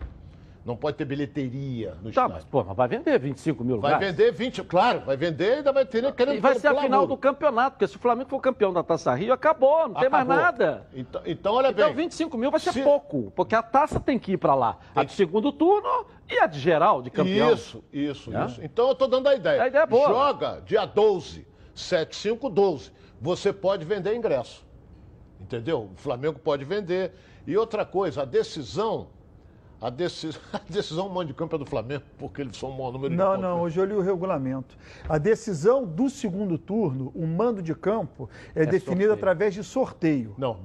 Não 0.63 0.75
pode 0.75 0.95
ter 0.95 1.05
bilheteria 1.05 1.95
no 1.95 2.03
tá, 2.03 2.09
estádio. 2.09 2.33
Mas, 2.35 2.45
pô, 2.45 2.63
mas 2.63 2.77
vai 2.77 2.87
vender 2.87 3.19
25 3.19 3.63
mil 3.63 3.77
lugares. 3.77 3.97
Vai 3.97 4.11
vender 4.11 4.31
20, 4.31 4.63
claro, 4.63 4.99
vai 5.01 5.17
vender 5.17 5.49
e 5.49 5.53
ainda 5.55 5.71
vai 5.71 5.85
ter 5.85 6.13
querendo 6.13 6.35
E 6.35 6.39
vai 6.39 6.53
ser 6.55 6.67
a 6.67 6.81
final 6.81 7.07
do 7.07 7.17
campeonato, 7.17 7.71
porque 7.71 7.87
se 7.87 7.95
o 7.95 7.99
Flamengo 7.99 8.29
for 8.29 8.39
campeão 8.39 8.71
da 8.71 8.83
Taça 8.83 9.13
Rio, 9.15 9.33
acabou, 9.33 9.87
não 9.87 9.97
acabou. 9.97 10.01
tem 10.01 10.09
mais 10.09 10.27
nada. 10.27 10.87
Então, 10.93 11.21
então 11.25 11.53
olha 11.55 11.69
então, 11.69 11.85
bem. 11.85 11.93
Então 11.93 12.03
25 12.03 12.37
mil 12.37 12.51
vai 12.51 12.59
ser 12.59 12.73
se... 12.73 12.83
pouco, 12.83 13.31
porque 13.35 13.55
a 13.55 13.63
taça 13.63 13.99
tem 13.99 14.19
que 14.19 14.33
ir 14.33 14.37
para 14.37 14.53
lá. 14.53 14.77
Tem 14.93 15.01
a 15.01 15.03
de 15.03 15.13
segundo 15.13 15.51
turno 15.51 16.05
e 16.29 16.37
a 16.39 16.45
de 16.45 16.59
geral, 16.59 17.01
de 17.01 17.09
campeão. 17.09 17.53
Isso, 17.53 17.83
isso, 17.91 18.35
é? 18.35 18.45
isso. 18.45 18.61
Então 18.63 18.87
eu 18.87 18.95
tô 18.95 19.07
dando 19.07 19.27
a 19.27 19.35
ideia. 19.35 19.63
A 19.63 19.67
ideia 19.67 19.83
é 19.83 19.87
boa. 19.87 20.07
Joga 20.07 20.61
dia 20.63 20.85
12. 20.85 21.47
75, 21.73 22.49
12. 22.49 22.91
Você 23.19 23.51
pode 23.51 23.83
vender 23.85 24.15
ingresso. 24.15 24.63
Entendeu? 25.39 25.89
O 25.93 25.97
Flamengo 25.97 26.39
pode 26.39 26.63
vender. 26.63 27.13
E 27.47 27.57
outra 27.57 27.85
coisa, 27.85 28.21
a 28.21 28.25
decisão. 28.25 29.07
A, 29.81 29.89
decis... 29.89 30.39
a 30.53 30.61
decisão 30.69 31.09
mando 31.09 31.29
de 31.29 31.33
campo 31.33 31.55
é 31.55 31.59
do 31.59 31.65
Flamengo, 31.65 32.03
porque 32.19 32.41
eles 32.41 32.55
são 32.55 32.69
o 32.69 32.77
maior 32.77 32.91
número 32.93 33.09
de 33.09 33.15
Não, 33.17 33.25
pontos. 33.31 33.41
não, 33.41 33.61
hoje 33.61 33.79
eu 33.79 33.85
li 33.85 33.93
o 33.93 34.01
regulamento. 34.01 34.77
A 35.09 35.17
decisão 35.17 35.83
do 35.83 36.07
segundo 36.09 36.57
turno, 36.57 37.11
o 37.15 37.25
mando 37.25 37.61
de 37.63 37.73
campo, 37.73 38.29
é, 38.53 38.63
definida 38.65 38.85
sorteio. 39.07 39.13
através 39.13 39.53
de 39.55 39.63
sorteio. 39.63 40.35
Não, 40.37 40.59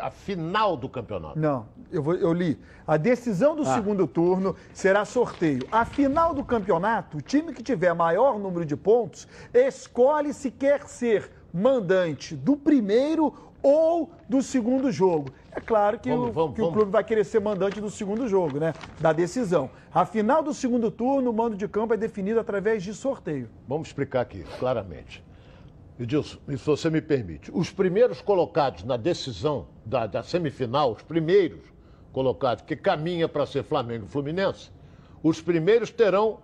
a 0.00 0.10
final 0.10 0.76
do 0.78 0.88
campeonato. 0.88 1.38
Não, 1.38 1.66
eu, 1.92 2.02
vou- 2.02 2.14
eu 2.14 2.32
li. 2.32 2.58
A 2.86 2.96
decisão 2.96 3.54
do 3.54 3.62
Ah. 3.62 3.74
segundo 3.74 4.06
turno 4.06 4.56
será 4.72 5.04
sorteio. 5.04 5.66
A 5.70 5.84
final 5.84 6.32
do 6.32 6.42
campeonato, 6.42 7.18
o 7.18 7.20
time 7.20 7.52
que 7.52 7.62
tiver 7.62 7.92
maior 7.94 8.38
número 8.38 8.64
de 8.64 8.76
pontos 8.76 9.28
escolhe 9.52 10.32
se 10.32 10.50
quer 10.50 10.82
ser 10.88 11.30
mandante 11.52 12.34
do 12.34 12.56
primeiro 12.56 13.32
ou 13.64 14.12
do 14.28 14.42
segundo 14.42 14.92
jogo. 14.92 15.32
É 15.50 15.58
claro 15.58 15.98
que, 15.98 16.10
Vamos, 16.10 16.28
o, 16.28 16.32
vamos, 16.32 16.54
que 16.54 16.60
o 16.60 16.64
vamos. 16.64 16.76
clube 16.76 16.92
vai 16.92 17.02
querer 17.02 17.24
ser 17.24 17.40
mandante 17.40 17.80
do 17.80 17.88
segundo 17.88 18.28
jogo, 18.28 18.60
né? 18.60 18.74
Da 19.00 19.10
decisão. 19.10 19.70
A 19.92 20.04
final 20.04 20.42
do 20.42 20.52
segundo 20.52 20.90
turno, 20.90 21.30
o 21.30 21.32
mando 21.32 21.56
de 21.56 21.66
campo 21.66 21.94
é 21.94 21.96
definido 21.96 22.38
através 22.38 22.82
de 22.82 22.92
sorteio. 22.92 23.48
Vamos 23.66 23.88
explicar 23.88 24.20
aqui, 24.20 24.44
claramente. 24.58 25.24
Edilson, 25.98 26.38
se 26.48 26.56
você 26.56 26.90
me 26.90 27.00
permite, 27.00 27.50
os 27.54 27.70
primeiros 27.70 28.20
colocados 28.20 28.84
na 28.84 28.96
decisão 28.98 29.68
da, 29.86 30.06
da 30.06 30.22
semifinal, 30.22 30.92
os 30.92 31.02
primeiros 31.02 31.60
colocados 32.12 32.64
que 32.64 32.76
caminha 32.76 33.28
para 33.28 33.46
ser 33.46 33.62
Flamengo 33.62 34.04
e 34.04 34.08
Fluminense, 34.08 34.70
os 35.22 35.40
primeiros 35.40 35.90
terão 35.90 36.40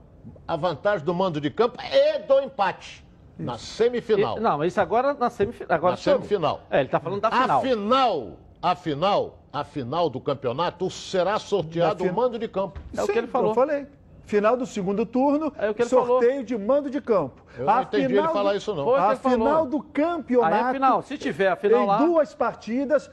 a 0.47 0.57
vantagem 0.57 1.05
do 1.05 1.13
mando 1.13 1.41
de 1.41 1.51
campo 1.51 1.77
e 1.83 2.19
do 2.21 2.41
empate 2.41 3.05
na 3.45 3.59
semifinal. 3.59 4.37
E- 4.39 4.41
não, 4.41 4.59
mas 4.59 4.69
isso 4.73 4.81
agora 4.81 5.15
na 5.15 5.31
semifinal. 5.31 5.75
Agora 5.77 5.93
Na 5.93 5.97
semifinal. 5.97 6.61
É, 6.71 6.81
ele 6.81 6.89
tá 6.89 7.01
falando 7.01 7.21
da 7.21 7.31
final. 7.31 7.59
A 7.59 7.63
final, 7.63 8.37
a 8.63 8.75
final, 8.75 9.39
a 9.53 9.65
final 9.65 10.11
do 10.11 10.21
campeonato 10.21 10.89
será 10.91 11.39
sorteado 11.39 12.05
o 12.05 12.07
fin- 12.09 12.13
mando 12.15 12.39
de 12.39 12.49
campo. 12.49 12.81
É 12.97 13.03
o 13.03 13.07
que 13.07 13.13
Sim, 13.13 13.19
ele 13.19 13.27
falou. 13.27 13.51
Eu 13.51 13.55
falei. 13.55 13.87
Final 14.25 14.57
do 14.57 14.65
segundo 14.65 15.05
turno, 15.05 15.53
É 15.59 15.69
o 15.71 15.75
que 15.75 15.83
ele 15.83 15.89
sorteio 15.89 16.45
de 16.45 16.57
mando 16.57 16.89
de 16.89 17.01
campo. 17.01 17.43
Eu 17.59 17.67
não 17.67 17.83
entendi 17.83 18.05
ele 18.05 18.15
final 18.15 18.33
falar 18.33 18.53
do- 18.53 18.57
isso, 18.59 18.75
não. 18.77 18.85
Foi 18.85 18.93
o 18.93 18.97
que 18.97 19.03
A 19.03 19.11
ele 19.11 19.17
falou. 19.17 19.39
final 19.39 19.67
do 19.67 19.83
campeonato. 19.83 20.55
Aí 20.55 20.61
a 20.61 20.73
final, 20.73 21.03
se 21.03 21.19
tiver 21.19 21.49
a 21.49 21.57
final 21.57 21.83
em 21.83 21.87
lá- 21.87 21.99
duas 21.99 22.33
partidas, 22.33 23.11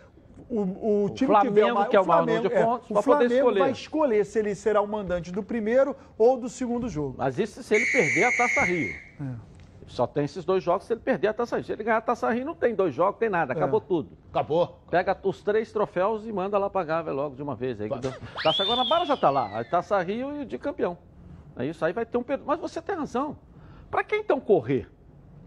o, 0.47 1.05
o 1.05 1.09
time 1.09 1.27
Flamengo, 1.31 1.55
que 1.55 1.71
o, 1.71 1.73
ma- 1.75 1.85
que 1.87 1.95
é 1.95 1.99
o 1.99 2.05
maior 2.05 2.19
número 2.21 2.41
Flamengo, 2.49 2.59
de 2.61 2.71
pontos, 2.85 2.91
o 2.91 3.01
Flamengo 3.01 3.33
escolher. 3.33 3.59
vai 3.59 3.71
escolher 3.71 4.25
se 4.25 4.37
ele 4.37 4.53
será 4.53 4.79
o 4.79 4.87
mandante 4.87 5.31
do 5.31 5.41
primeiro 5.41 5.95
ou 6.19 6.37
do 6.37 6.47
segundo 6.47 6.87
jogo. 6.87 7.15
Mas 7.17 7.39
isso 7.39 7.63
se 7.63 7.73
ele 7.73 7.85
perder 7.87 8.25
a 8.25 8.37
Taça 8.37 8.61
Rio. 8.65 8.93
Só 9.87 10.05
tem 10.05 10.25
esses 10.25 10.43
dois 10.43 10.61
jogos 10.61 10.85
se 10.85 10.93
ele 10.93 10.99
perder 10.99 11.29
a 11.29 11.33
Taça 11.33 11.55
Rio. 11.55 11.65
Se 11.65 11.71
ele 11.71 11.83
ganhar 11.83 11.97
a 11.97 12.01
Taça 12.01 12.29
Rio, 12.29 12.45
não 12.45 12.53
tem 12.53 12.75
dois 12.75 12.93
jogos, 12.93 13.17
tem 13.17 13.29
nada, 13.29 13.53
acabou 13.53 13.79
tudo. 13.79 14.17
Acabou. 14.29 14.79
Pega 14.91 15.17
os 15.23 15.41
três 15.41 15.71
troféus 15.71 16.25
e 16.25 16.31
manda 16.31 16.57
lá 16.57 16.69
pra 16.69 16.83
Gávea 16.83 17.13
logo 17.13 17.35
de 17.35 17.41
uma 17.41 17.55
vez. 17.55 17.79
Aí, 17.79 17.89
Taça 18.43 18.65
Guanabara 18.65 19.05
já 19.05 19.15
tá 19.15 19.29
lá, 19.29 19.59
a 19.59 19.63
Taça 19.63 19.99
Rio 20.01 20.35
e 20.35 20.41
o 20.41 20.45
de 20.45 20.57
campeão. 20.57 20.97
É 21.55 21.65
isso, 21.65 21.83
aí 21.85 21.93
vai 21.93 22.05
ter 22.05 22.17
um... 22.17 22.25
Mas 22.45 22.59
você 22.59 22.81
tem 22.81 22.95
razão. 22.95 23.37
Pra 23.89 24.03
que 24.03 24.15
então 24.17 24.39
correr? 24.39 24.91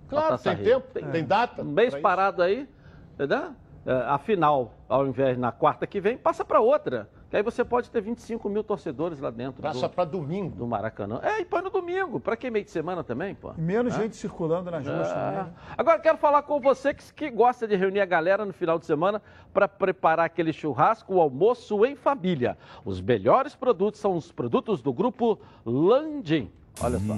Claro, 0.08 0.28
pra 0.28 0.38
tem 0.38 0.54
Rio? 0.54 0.64
tempo, 0.64 0.88
tem, 0.92 1.04
tem 1.10 1.24
data. 1.24 1.62
Um 1.62 1.66
mês 1.66 1.90
pra 1.90 1.98
isso. 1.98 2.02
parado 2.02 2.42
aí, 2.42 2.68
entendeu? 3.14 3.52
É, 3.84 3.92
a 3.92 4.18
final, 4.18 4.72
ao 4.88 5.06
invés 5.06 5.38
na 5.38 5.52
quarta 5.52 5.86
que 5.86 6.00
vem, 6.00 6.16
passa 6.16 6.44
para 6.44 6.60
outra. 6.60 7.08
Que 7.30 7.36
aí 7.36 7.42
você 7.44 7.64
pode 7.64 7.88
ter 7.88 8.00
25 8.02 8.48
mil 8.48 8.64
torcedores 8.64 9.20
lá 9.20 9.30
dentro. 9.30 9.62
Passa 9.62 9.86
do, 9.86 9.94
para 9.94 10.04
domingo. 10.04 10.56
do 10.56 10.66
Maracanã. 10.66 11.20
É, 11.22 11.40
e 11.40 11.44
põe 11.44 11.62
no 11.62 11.70
domingo. 11.70 12.18
Para 12.18 12.36
que 12.36 12.50
meio 12.50 12.64
de 12.64 12.72
semana 12.72 13.04
também, 13.04 13.36
pô? 13.36 13.52
Menos 13.56 13.94
Hã? 13.94 13.98
gente 14.02 14.16
circulando 14.16 14.68
nas 14.68 14.84
ruas 14.84 15.08
É. 15.08 15.14
também. 15.14 15.52
Agora 15.78 15.98
quero 16.00 16.18
falar 16.18 16.42
com 16.42 16.60
você 16.60 16.92
que, 16.92 17.14
que 17.14 17.30
gosta 17.30 17.68
de 17.68 17.76
reunir 17.76 18.00
a 18.00 18.04
galera 18.06 18.44
no 18.44 18.52
final 18.52 18.78
de 18.80 18.84
semana 18.86 19.22
para 19.54 19.68
preparar 19.68 20.26
aquele 20.26 20.52
churrasco, 20.52 21.14
o 21.14 21.20
almoço 21.20 21.84
em 21.86 21.94
família. 21.94 22.58
Os 22.84 23.00
melhores 23.00 23.54
produtos 23.54 24.00
são 24.00 24.16
os 24.16 24.32
produtos 24.32 24.82
do 24.82 24.92
grupo 24.92 25.38
Landim. 25.64 26.50
Olha 26.82 26.98
só. 26.98 27.14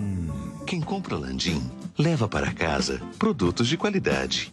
Quem 0.66 0.80
compra 0.82 1.16
Landim 1.16 1.62
leva 1.98 2.28
para 2.28 2.52
casa 2.52 3.00
produtos 3.18 3.66
de 3.66 3.78
qualidade. 3.78 4.52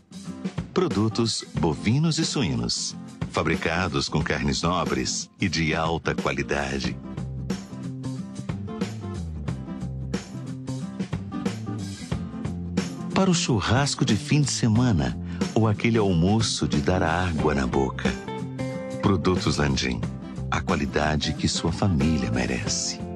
Produtos 0.74 1.43
bovinos 1.60 2.18
e 2.20 2.26
suínos, 2.26 2.95
fabricados 3.30 4.10
com 4.10 4.22
carnes 4.22 4.62
nobres 4.62 5.30
e 5.40 5.48
de 5.48 5.74
alta 5.74 6.16
qualidade. 6.16 6.98
Para 13.14 13.30
o 13.30 13.34
churrasco 13.34 14.06
de 14.06 14.16
fim 14.16 14.42
de 14.42 14.52
semana 14.52 15.18
ou 15.54 15.68
aquele 15.68 15.98
almoço 15.98 16.68
de 16.68 16.78
dar 16.78 17.04
água 17.04 17.54
na 17.54 17.68
boca. 17.68 18.10
Produtos 19.02 19.58
Landim, 19.58 20.00
a 20.50 20.62
qualidade 20.62 21.34
que 21.34 21.48
sua 21.48 21.72
família 21.72 22.32
merece. 22.32 23.09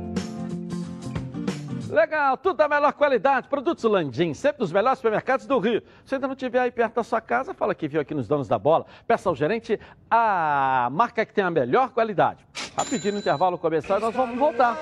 Legal, 2.04 2.36
tudo 2.36 2.58
da 2.58 2.68
melhor 2.68 2.92
qualidade. 2.92 3.48
Produtos 3.48 3.86
Landim, 3.86 4.34
sempre 4.34 4.60
dos 4.60 4.74
melhores 4.74 5.00
supermercados 5.00 5.46
do 5.46 5.58
Rio. 5.58 5.82
Se 6.04 6.16
ainda 6.16 6.28
não 6.28 6.34
estiver 6.34 6.60
aí 6.60 6.70
perto 6.70 6.96
da 6.96 7.04
sua 7.04 7.22
casa, 7.22 7.54
fala 7.54 7.74
que 7.74 7.88
viu 7.88 8.02
aqui 8.02 8.14
nos 8.14 8.28
Donos 8.28 8.46
da 8.46 8.60
Bola. 8.60 8.86
Peça 9.08 9.30
ao 9.30 9.36
gerente 9.36 9.80
a 10.12 10.90
marca 10.92 11.26
que 11.26 11.34
tem 11.34 11.46
a 11.46 11.50
melhor 11.50 11.92
qualidade. 11.92 12.46
Rapidinho 12.78 13.14
no 13.14 13.20
intervalo 13.20 13.58
começar 13.58 14.00
e 14.00 14.02
nós 14.02 14.14
vamos 14.14 14.38
voltar 14.38 14.78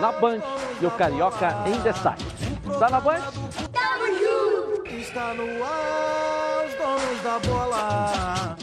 na 0.00 0.10
Band 0.12 0.40
e 0.80 0.86
o 0.86 0.90
Carioca 0.92 1.54
em 1.66 1.78
destaque. 1.82 2.24
Tá 2.78 2.88
na 2.88 2.98
Band? 2.98 3.20
Está 4.86 5.34
no 5.34 5.62
ar, 5.62 6.64
os 6.66 6.74
donos 6.76 7.22
da 7.22 7.38
bola. 7.40 8.56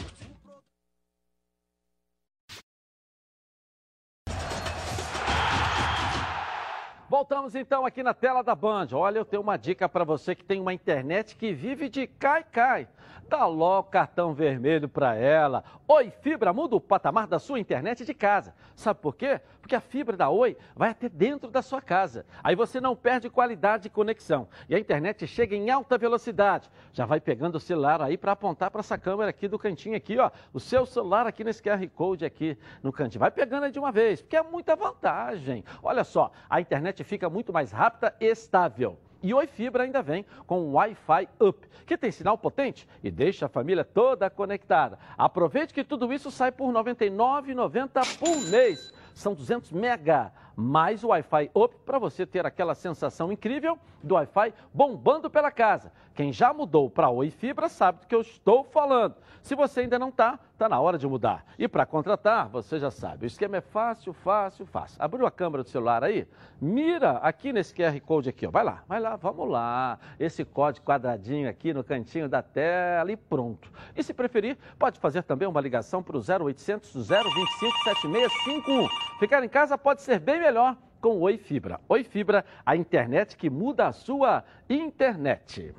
Voltamos 7.12 7.54
então 7.54 7.84
aqui 7.84 8.02
na 8.02 8.14
tela 8.14 8.42
da 8.42 8.54
Band. 8.54 8.88
Olha, 8.92 9.18
eu 9.18 9.24
tenho 9.26 9.42
uma 9.42 9.58
dica 9.58 9.86
para 9.86 10.02
você 10.02 10.34
que 10.34 10.42
tem 10.42 10.58
uma 10.58 10.72
internet 10.72 11.36
que 11.36 11.52
vive 11.52 11.90
de 11.90 12.06
cai-cai. 12.06 12.88
Dá 13.28 13.46
logo 13.46 13.90
cartão 13.90 14.34
vermelho 14.34 14.88
para 14.88 15.14
ela. 15.14 15.64
Oi 15.88 16.10
Fibra 16.20 16.52
muda 16.52 16.76
o 16.76 16.80
patamar 16.80 17.26
da 17.26 17.38
sua 17.38 17.58
internet 17.58 18.04
de 18.04 18.14
casa. 18.14 18.54
Sabe 18.74 19.00
por 19.00 19.16
quê? 19.16 19.40
Porque 19.60 19.74
a 19.74 19.80
fibra 19.80 20.16
da 20.16 20.28
Oi 20.28 20.56
vai 20.74 20.90
até 20.90 21.08
dentro 21.08 21.50
da 21.50 21.62
sua 21.62 21.80
casa. 21.80 22.26
Aí 22.42 22.54
você 22.54 22.80
não 22.80 22.94
perde 22.94 23.30
qualidade 23.30 23.84
de 23.84 23.90
conexão. 23.90 24.48
E 24.68 24.74
a 24.74 24.78
internet 24.78 25.26
chega 25.26 25.54
em 25.54 25.70
alta 25.70 25.96
velocidade. 25.96 26.70
Já 26.92 27.06
vai 27.06 27.20
pegando 27.20 27.56
o 27.56 27.60
celular 27.60 28.02
aí 28.02 28.18
para 28.18 28.32
apontar 28.32 28.70
para 28.70 28.80
essa 28.80 28.98
câmera 28.98 29.30
aqui 29.30 29.48
do 29.48 29.58
cantinho 29.58 29.96
aqui, 29.96 30.18
ó. 30.18 30.30
O 30.52 30.60
seu 30.60 30.84
celular 30.84 31.26
aqui 31.26 31.44
nesse 31.44 31.62
QR 31.62 31.86
Code 31.94 32.24
aqui 32.24 32.58
no 32.82 32.92
cantinho. 32.92 33.20
Vai 33.20 33.30
pegando 33.30 33.64
aí 33.64 33.72
de 33.72 33.78
uma 33.78 33.92
vez, 33.92 34.20
porque 34.20 34.36
é 34.36 34.42
muita 34.42 34.76
vantagem. 34.76 35.64
Olha 35.82 36.04
só, 36.04 36.32
a 36.48 36.60
internet 36.60 37.02
fica 37.04 37.30
muito 37.30 37.52
mais 37.52 37.72
rápida 37.72 38.14
e 38.20 38.26
estável. 38.26 38.98
E 39.22 39.32
Oi 39.32 39.46
Fibra 39.46 39.84
ainda 39.84 40.02
vem 40.02 40.26
com 40.46 40.72
Wi-Fi 40.72 41.28
Up, 41.40 41.68
que 41.86 41.96
tem 41.96 42.10
sinal 42.10 42.36
potente 42.36 42.88
e 43.04 43.10
deixa 43.10 43.46
a 43.46 43.48
família 43.48 43.84
toda 43.84 44.28
conectada. 44.28 44.98
Aproveite 45.16 45.72
que 45.72 45.84
tudo 45.84 46.12
isso 46.12 46.30
sai 46.30 46.50
por 46.50 46.66
R$ 46.66 46.92
99,90 46.92 48.18
por 48.18 48.50
mês. 48.50 48.92
São 49.14 49.34
200 49.34 49.70
mega 49.72 50.32
mais 50.56 51.02
o 51.02 51.08
Wi-Fi 51.08 51.50
Up 51.54 51.76
para 51.84 51.98
você 51.98 52.26
ter 52.26 52.46
aquela 52.46 52.74
sensação 52.74 53.32
incrível 53.32 53.78
do 54.02 54.14
Wi-Fi 54.14 54.52
bombando 54.72 55.30
pela 55.30 55.50
casa. 55.50 55.92
Quem 56.14 56.32
já 56.32 56.52
mudou 56.52 56.90
para 56.90 57.08
Oi 57.08 57.30
Fibra 57.30 57.68
sabe 57.68 58.00
do 58.00 58.06
que 58.06 58.14
eu 58.14 58.20
estou 58.20 58.64
falando. 58.64 59.16
Se 59.42 59.54
você 59.54 59.80
ainda 59.80 59.98
não 59.98 60.10
está, 60.10 60.38
está 60.52 60.68
na 60.68 60.78
hora 60.78 60.98
de 60.98 61.06
mudar. 61.06 61.44
E 61.58 61.66
para 61.66 61.86
contratar, 61.86 62.48
você 62.48 62.78
já 62.78 62.90
sabe, 62.90 63.24
o 63.24 63.26
esquema 63.26 63.56
é 63.56 63.60
fácil, 63.60 64.12
fácil, 64.12 64.66
fácil. 64.66 65.02
Abriu 65.02 65.26
a 65.26 65.30
câmera 65.30 65.62
do 65.62 65.68
celular 65.68 66.04
aí? 66.04 66.28
Mira 66.60 67.12
aqui 67.18 67.52
nesse 67.52 67.74
QR 67.74 67.98
Code 68.00 68.28
aqui, 68.28 68.46
ó. 68.46 68.50
Vai 68.50 68.62
lá, 68.62 68.84
vai 68.86 69.00
lá, 69.00 69.16
vamos 69.16 69.48
lá. 69.48 69.98
Esse 70.20 70.44
código 70.44 70.86
quadradinho 70.86 71.48
aqui 71.48 71.72
no 71.72 71.82
cantinho 71.82 72.28
da 72.28 72.42
tela 72.42 73.10
e 73.10 73.16
pronto. 73.16 73.72
E 73.96 74.02
se 74.02 74.14
preferir, 74.14 74.56
pode 74.78 75.00
fazer 75.00 75.22
também 75.22 75.48
uma 75.48 75.60
ligação 75.60 76.02
para 76.02 76.16
o 76.16 76.20
0800 76.20 76.92
025 76.92 77.78
7651. 77.84 78.88
Ficar 79.18 79.42
em 79.42 79.48
casa 79.48 79.76
pode 79.76 80.02
ser 80.02 80.20
bem 80.20 80.38
melhor 80.42 80.76
com 81.00 81.18
o 81.18 81.20
Oi 81.20 81.38
Fibra. 81.38 81.80
Oi 81.88 82.02
Fibra, 82.02 82.44
a 82.66 82.74
internet 82.74 83.36
que 83.36 83.48
muda 83.48 83.86
a 83.86 83.92
sua 83.92 84.44
internet. 84.68 85.72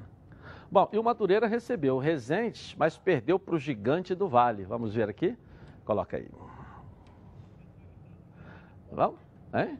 Bom, 0.72 0.88
e 0.93 0.97
o 0.97 1.03
Madureira 1.03 1.47
recebeu 1.47 1.95
o 1.95 1.99
Resende, 1.99 2.74
mas 2.80 2.97
perdeu 2.97 3.38
para 3.38 3.55
o 3.55 3.59
Gigante 3.59 4.16
do 4.16 4.28
Vale. 4.28 4.64
Vamos 4.64 4.95
ver 4.95 5.09
aqui? 5.09 5.38
Coloca 5.84 6.16
aí. 6.16 6.28
Vamos? 8.89 9.20
Hein? 9.53 9.78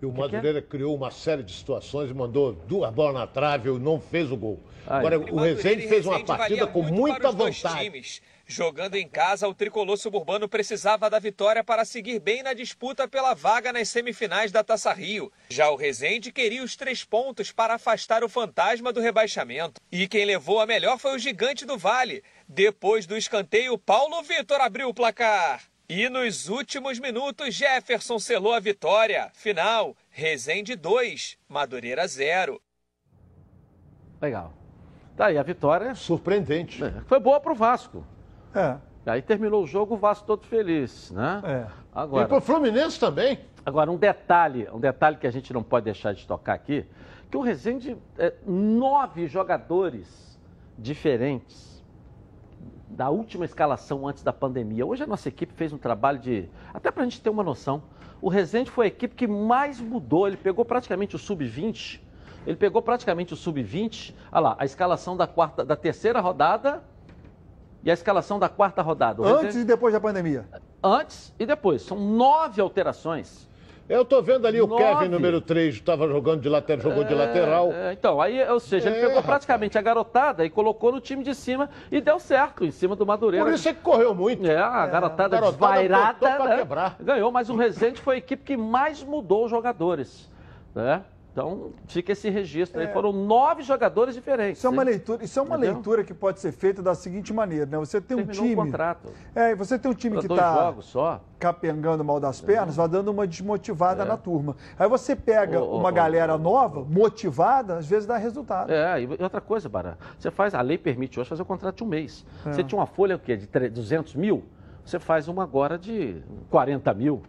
E 0.00 0.06
o 0.06 0.10
Que 0.10 0.14
que 0.14 0.20
é? 0.20 0.22
Madureira 0.22 0.62
criou 0.62 0.96
uma 0.96 1.10
série 1.10 1.42
de 1.42 1.52
situações 1.52 2.10
e 2.10 2.14
mandou 2.14 2.54
duas 2.54 2.90
bolas 2.92 3.14
na 3.14 3.26
trave 3.26 3.68
e 3.68 3.78
não 3.78 4.00
fez 4.00 4.32
o 4.32 4.36
gol. 4.36 4.58
Aí. 4.86 4.98
Agora, 4.98 5.18
o 5.18 5.20
Madureira 5.20 5.56
Rezende 5.56 5.84
e 5.84 5.88
fez 5.88 6.06
uma 6.06 6.14
Resende 6.14 6.26
partida 6.26 6.66
com 6.66 6.82
muita 6.82 7.30
vontade. 7.30 8.22
Jogando 8.48 8.94
em 8.94 9.08
casa, 9.08 9.48
o 9.48 9.54
tricolor 9.54 9.96
suburbano 9.98 10.48
precisava 10.48 11.10
da 11.10 11.18
vitória 11.18 11.64
para 11.64 11.84
seguir 11.84 12.20
bem 12.20 12.44
na 12.44 12.52
disputa 12.52 13.08
pela 13.08 13.34
vaga 13.34 13.72
nas 13.72 13.88
semifinais 13.88 14.52
da 14.52 14.62
Taça 14.62 14.92
Rio. 14.92 15.32
Já 15.50 15.68
o 15.68 15.74
Resende 15.74 16.30
queria 16.30 16.62
os 16.62 16.76
três 16.76 17.02
pontos 17.02 17.50
para 17.50 17.74
afastar 17.74 18.22
o 18.22 18.28
fantasma 18.28 18.92
do 18.92 19.00
rebaixamento. 19.00 19.80
E 19.90 20.06
quem 20.06 20.24
levou 20.24 20.60
a 20.60 20.66
melhor 20.66 20.96
foi 20.96 21.16
o 21.16 21.18
gigante 21.18 21.66
do 21.66 21.76
Vale. 21.76 22.22
Depois 22.48 23.04
do 23.04 23.16
escanteio, 23.16 23.76
Paulo 23.76 24.22
Vitor 24.22 24.60
abriu 24.60 24.88
o 24.90 24.94
placar. 24.94 25.64
E 25.88 26.08
nos 26.08 26.48
últimos 26.48 27.00
minutos, 27.00 27.52
Jefferson 27.52 28.20
selou 28.20 28.52
a 28.52 28.60
vitória. 28.60 29.28
Final, 29.34 29.96
Resende 30.08 30.76
2, 30.76 31.36
Madureira 31.48 32.06
0. 32.06 32.62
Legal. 34.22 34.54
Tá 35.16 35.26
aí 35.26 35.38
a 35.38 35.42
vitória. 35.42 35.96
Surpreendente. 35.96 36.84
É, 36.84 37.00
foi 37.08 37.18
boa 37.18 37.40
pro 37.40 37.54
Vasco. 37.54 38.06
É. 38.54 38.76
Aí 39.06 39.22
terminou 39.22 39.62
o 39.62 39.66
jogo, 39.66 39.94
o 39.94 39.96
Vasco 39.96 40.26
todo 40.26 40.44
feliz, 40.46 41.12
né? 41.12 41.40
É. 41.44 41.66
Agora, 41.94 42.24
E 42.24 42.28
pro 42.28 42.40
Fluminense 42.40 42.98
também. 42.98 43.38
Agora, 43.64 43.90
um 43.90 43.96
detalhe, 43.96 44.68
um 44.72 44.80
detalhe 44.80 45.16
que 45.16 45.26
a 45.26 45.30
gente 45.30 45.52
não 45.52 45.62
pode 45.62 45.84
deixar 45.84 46.12
de 46.12 46.26
tocar 46.26 46.54
aqui, 46.54 46.84
que 47.30 47.36
o 47.36 47.40
Rezende, 47.40 47.96
é, 48.18 48.34
nove 48.44 49.26
jogadores 49.26 50.38
diferentes 50.78 51.84
da 52.88 53.10
última 53.10 53.44
escalação 53.44 54.06
antes 54.06 54.22
da 54.22 54.32
pandemia. 54.32 54.86
Hoje 54.86 55.02
a 55.02 55.06
nossa 55.06 55.28
equipe 55.28 55.52
fez 55.52 55.72
um 55.72 55.78
trabalho 55.78 56.18
de. 56.18 56.48
Até 56.72 56.90
para 56.90 57.02
a 57.02 57.04
gente 57.04 57.20
ter 57.20 57.30
uma 57.30 57.42
noção. 57.42 57.82
O 58.20 58.28
Rezende 58.28 58.70
foi 58.70 58.86
a 58.86 58.88
equipe 58.88 59.14
que 59.14 59.26
mais 59.26 59.80
mudou. 59.80 60.26
Ele 60.26 60.36
pegou 60.36 60.64
praticamente 60.64 61.14
o 61.14 61.18
sub-20. 61.18 62.00
Ele 62.46 62.56
pegou 62.56 62.80
praticamente 62.80 63.34
o 63.34 63.36
sub-20. 63.36 64.14
Olha 64.32 64.40
lá, 64.40 64.56
a 64.58 64.64
escalação 64.64 65.16
da, 65.16 65.26
quarta, 65.26 65.64
da 65.64 65.76
terceira 65.76 66.20
rodada 66.20 66.82
e 67.86 67.90
a 67.90 67.94
escalação 67.94 68.36
da 68.36 68.48
quarta 68.48 68.82
rodada. 68.82 69.22
O 69.22 69.24
Antes 69.24 69.54
e 69.54 69.64
depois 69.64 69.94
da 69.94 70.00
pandemia. 70.00 70.44
Antes 70.82 71.32
e 71.38 71.46
depois. 71.46 71.82
São 71.82 71.96
nove 71.96 72.60
alterações. 72.60 73.46
Eu 73.88 74.04
tô 74.04 74.20
vendo 74.20 74.44
ali 74.48 74.60
o 74.60 74.66
Nove. 74.66 74.82
Kevin, 74.82 75.08
número 75.08 75.40
3, 75.40 75.76
estava 75.76 76.08
jogando 76.08 76.40
de 76.40 76.48
lateral, 76.48 76.82
jogou 76.82 77.04
de 77.04 77.12
É, 77.12 77.16
lateral. 77.16 77.70
é, 77.72 77.92
então, 77.92 78.20
aí, 78.20 78.44
ou 78.50 78.58
seja, 78.58 78.88
ele 78.88 78.96
É, 78.96 79.00
pegou 79.00 79.14
rapaz. 79.14 79.26
praticamente 79.26 79.78
a 79.78 79.80
garotada 79.82 80.44
e 80.44 80.50
colocou 80.50 80.90
no 80.90 81.00
time 81.00 81.22
de 81.22 81.32
cima 81.36 81.70
e 81.92 82.00
deu 82.00 82.18
certo 82.18 82.64
em 82.64 82.72
cima 82.72 82.96
do 82.96 83.06
Madureira. 83.06 83.46
Por 83.46 83.54
isso 83.54 83.68
é 83.68 83.72
que 83.72 83.80
correu 83.80 84.12
muito. 84.12 84.44
É, 84.44 84.56
a 84.58 84.84
garotada, 84.88 85.28
garotada 85.28 85.50
desvairada 85.52 86.12
botou 86.18 86.36
pra 86.36 86.48
né? 86.48 86.56
quebrar. 86.56 86.96
ganhou, 86.98 87.30
mas 87.30 87.48
o 87.48 87.54
Resende 87.54 88.00
foi 88.00 88.16
a 88.16 88.18
equipe 88.18 88.42
que 88.42 88.56
mais 88.56 89.04
mudou 89.04 89.44
os 89.44 89.50
jogadores. 89.52 90.28
Né? 90.74 91.04
Então, 91.36 91.72
fica 91.86 92.12
esse 92.12 92.30
registro 92.30 92.80
aí. 92.80 92.86
Foram 92.88 93.12
nove 93.12 93.62
jogadores 93.62 94.14
diferentes. 94.14 94.56
Isso 94.56 94.66
é 94.66 94.70
uma 94.70 94.82
hein? 94.82 94.88
leitura, 94.88 95.22
isso 95.22 95.38
é 95.38 95.42
uma 95.42 95.56
Entendeu? 95.56 95.74
leitura 95.74 96.02
que 96.02 96.14
pode 96.14 96.40
ser 96.40 96.50
feita 96.50 96.82
da 96.82 96.94
seguinte 96.94 97.30
maneira, 97.30 97.66
né? 97.66 97.76
Você 97.76 98.00
tem 98.00 98.16
um 98.16 98.20
Terminou 98.24 98.42
time. 98.42 98.54
o 98.54 98.64
contrato. 98.64 99.10
É, 99.34 99.50
e 99.50 99.54
você 99.54 99.78
tem 99.78 99.90
um 99.90 99.94
time 99.94 100.14
Pra 100.16 100.26
que 100.26 100.32
está 100.32 100.54
jogos 100.54 100.86
só. 100.86 101.20
capengando 101.38 102.02
mal 102.02 102.18
das 102.18 102.40
pernas, 102.40 102.76
vai 102.76 102.88
dando 102.88 103.08
uma 103.10 103.26
desmotivada 103.26 104.02
É. 104.02 104.06
na 104.06 104.16
turma. 104.16 104.56
Aí 104.78 104.88
você 104.88 105.14
pega 105.14 105.60
Ô, 105.60 105.78
uma 105.78 105.90
ô, 105.90 105.92
galera 105.92 106.38
nova, 106.38 106.82
motivada, 106.88 107.76
às 107.76 107.86
vezes 107.86 108.06
dá 108.06 108.16
resultado. 108.16 108.72
É, 108.72 109.02
e 109.02 109.06
outra 109.22 109.42
coisa, 109.42 109.68
Bará, 109.68 109.98
você 110.18 110.30
faz, 110.30 110.54
a 110.54 110.62
lei 110.62 110.78
permite 110.78 111.20
hoje 111.20 111.28
fazer 111.28 111.42
o 111.42 111.44
contrato 111.44 111.76
de 111.76 111.84
um 111.84 111.86
mês. 111.86 112.24
É. 112.46 112.52
Você 112.54 112.64
tinha 112.64 112.78
uma 112.78 112.86
folha 112.86 113.14
o 113.16 113.18
quê? 113.18 113.36
de 113.36 113.46
tre- 113.46 113.68
200 113.68 114.14
mil, 114.14 114.42
você 114.82 114.98
faz 114.98 115.28
uma 115.28 115.42
agora 115.42 115.76
de 115.76 116.22
40 116.48 116.94
mil 116.94 117.20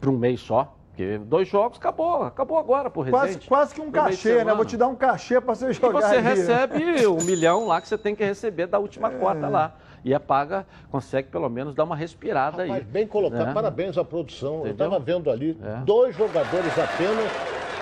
para 0.00 0.10
um 0.10 0.18
mês 0.18 0.40
só. 0.40 0.76
Porque 1.00 1.18
dois 1.18 1.48
jogos, 1.48 1.78
acabou, 1.78 2.24
acabou 2.24 2.58
agora 2.58 2.90
por 2.90 3.08
Quase, 3.08 3.26
Resende. 3.28 3.48
quase 3.48 3.74
que 3.74 3.80
um 3.80 3.90
cachê, 3.90 4.44
né? 4.44 4.52
Vou 4.52 4.66
te 4.66 4.76
dar 4.76 4.86
um 4.88 4.94
cachê 4.94 5.40
para 5.40 5.54
você 5.54 5.70
E 5.70 5.72
jogar. 5.72 6.02
você 6.02 6.16
ali. 6.16 6.22
recebe 6.28 6.84
um 7.08 7.22
milhão 7.24 7.66
lá 7.66 7.80
que 7.80 7.88
você 7.88 7.96
tem 7.96 8.14
que 8.14 8.22
receber 8.22 8.66
da 8.66 8.78
última 8.78 9.10
cota 9.10 9.48
lá. 9.48 9.72
E 10.04 10.12
a 10.14 10.20
paga 10.20 10.66
consegue 10.90 11.28
pelo 11.28 11.48
menos 11.48 11.74
dar 11.74 11.84
uma 11.84 11.96
respirada 11.96 12.66
Mas 12.66 12.76
aí. 12.78 12.84
bem 12.84 13.06
colocado, 13.06 13.46
né? 13.46 13.52
parabéns 13.54 13.96
à 13.96 14.04
produção. 14.04 14.56
Eu 14.56 14.58
Entendeu? 14.68 14.86
estava 14.88 14.98
vendo 14.98 15.30
ali 15.30 15.58
É. 15.62 15.76
dois 15.84 16.14
jogadores 16.16 16.78
apenas 16.78 17.30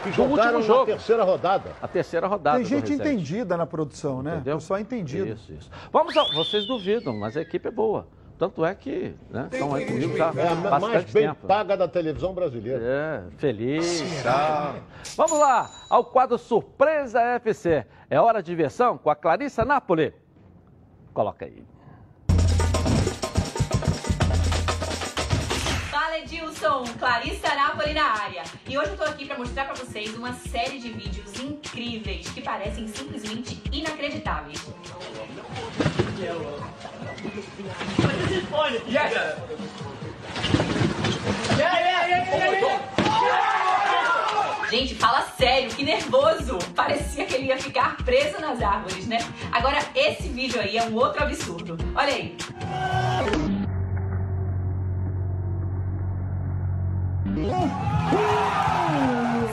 que 0.05 0.11
Do 0.11 0.15
jogaram 0.15 0.59
último 0.59 0.61
na 0.61 0.61
jogo. 0.81 0.87
terceira 0.87 1.25
rodada. 1.25 1.71
A 1.83 1.89
terceira 1.89 2.27
rodada 2.29 2.57
Tem 2.59 2.65
gente 2.67 2.93
entendida 2.93 3.57
na 3.57 3.67
produção, 3.67 4.23
né? 4.23 4.35
Entendeu? 4.35 4.57
Pessoal 4.59 4.79
entendido. 4.81 5.27
Isso, 5.33 5.53
isso. 5.53 5.71
Vamos 5.93 6.17
ao... 6.17 6.33
Vocês 6.35 6.67
duvidam, 6.69 7.17
mas 7.17 7.37
a 7.37 7.41
equipe 7.41 7.67
é 7.67 7.71
boa. 7.73 8.07
Tanto 8.39 8.65
é 8.65 8.73
que 8.73 9.17
né, 9.31 9.49
estão 9.51 9.75
aí 9.75 9.85
comigo 9.85 10.17
já 10.17 10.33
É 10.37 10.47
a 10.49 10.79
mais 10.79 11.05
bem 11.11 11.25
tempo. 11.27 11.47
paga 11.49 11.77
da 11.77 11.89
televisão 11.89 12.33
brasileira. 12.33 12.81
É, 12.81 13.37
feliz. 13.37 14.05
tal. 14.23 14.77
Vamos 15.17 15.39
lá, 15.41 15.69
ao 15.91 16.05
quadro 16.05 16.39
Surpresa 16.39 17.21
FC. 17.21 17.85
É 18.09 18.21
hora 18.21 18.41
de 18.41 18.47
diversão 18.53 18.97
com 18.97 19.11
a 19.11 19.17
Clarissa 19.17 19.65
Napoli. 19.65 20.15
Coloca 21.13 21.47
aí. 21.47 21.65
Fala 25.91 26.19
Edilson, 26.21 26.85
Clarissa 26.97 27.53
Napoli 27.57 27.93
na 27.93 28.05
área. 28.05 28.45
E 28.69 28.79
hoje 28.79 28.91
eu 28.91 28.97
tô 28.97 29.03
aqui 29.03 29.27
para 29.27 29.37
mostrar 29.37 29.65
para 29.65 29.75
vocês 29.75 30.17
uma 30.17 30.33
série 30.33 30.79
de 30.79 30.91
vídeos 30.91 31.41
incríveis 31.41 32.29
que 32.31 32.41
parecem 32.41 32.87
simplesmente 32.87 33.61
inacreditáveis. 33.73 34.65
Gente, 44.71 44.95
fala 44.97 45.23
sério, 45.39 45.71
que 45.71 45.83
nervoso! 45.83 46.59
Parecia 46.75 47.25
que 47.25 47.35
ele 47.35 47.47
ia 47.47 47.59
ficar 47.59 47.97
preso 48.05 48.39
nas 48.39 48.61
árvores, 48.63 49.07
né? 49.07 49.19
Agora, 49.51 49.79
esse 49.95 50.29
vídeo 50.29 50.61
aí 50.61 50.77
é 50.77 50.83
um 50.85 50.95
outro 50.95 51.23
absurdo. 51.23 51.79
Olha 51.95 52.13
aí. 52.13 52.37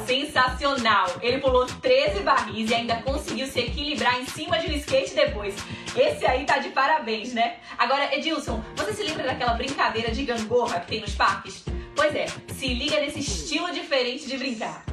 Sensacional! 0.06 1.08
Ele 1.22 1.40
pulou 1.40 1.66
13 1.66 2.22
barris 2.22 2.70
e 2.70 2.76
ainda 2.76 2.96
conseguiu 2.98 3.48
se 3.48 3.60
equilibrar 3.60 4.22
em 4.22 4.26
cima 4.26 4.60
de 4.60 4.70
um 4.70 4.74
skate 4.76 5.16
depois. 5.16 5.56
Esse 5.96 6.26
aí 6.26 6.46
tá 6.46 6.60
de 6.60 6.70
parabéns, 6.70 7.34
né? 7.34 7.58
Agora, 7.78 8.16
Edilson, 8.16 8.64
você 8.76 8.94
se 8.94 9.04
lembra 9.04 9.24
daquela 9.24 9.54
brincadeira 9.54 10.12
de 10.12 10.24
gangorra 10.24 10.80
que 10.82 10.88
tem 10.88 11.02
nos 11.02 11.16
parques? 11.16 11.64
Pois 11.96 12.14
é, 12.14 12.28
se 12.54 12.68
liga 12.74 13.00
nesse 13.00 13.20
estilo 13.20 13.72
diferente 13.72 14.28
de 14.28 14.38
brincar. 14.38 14.84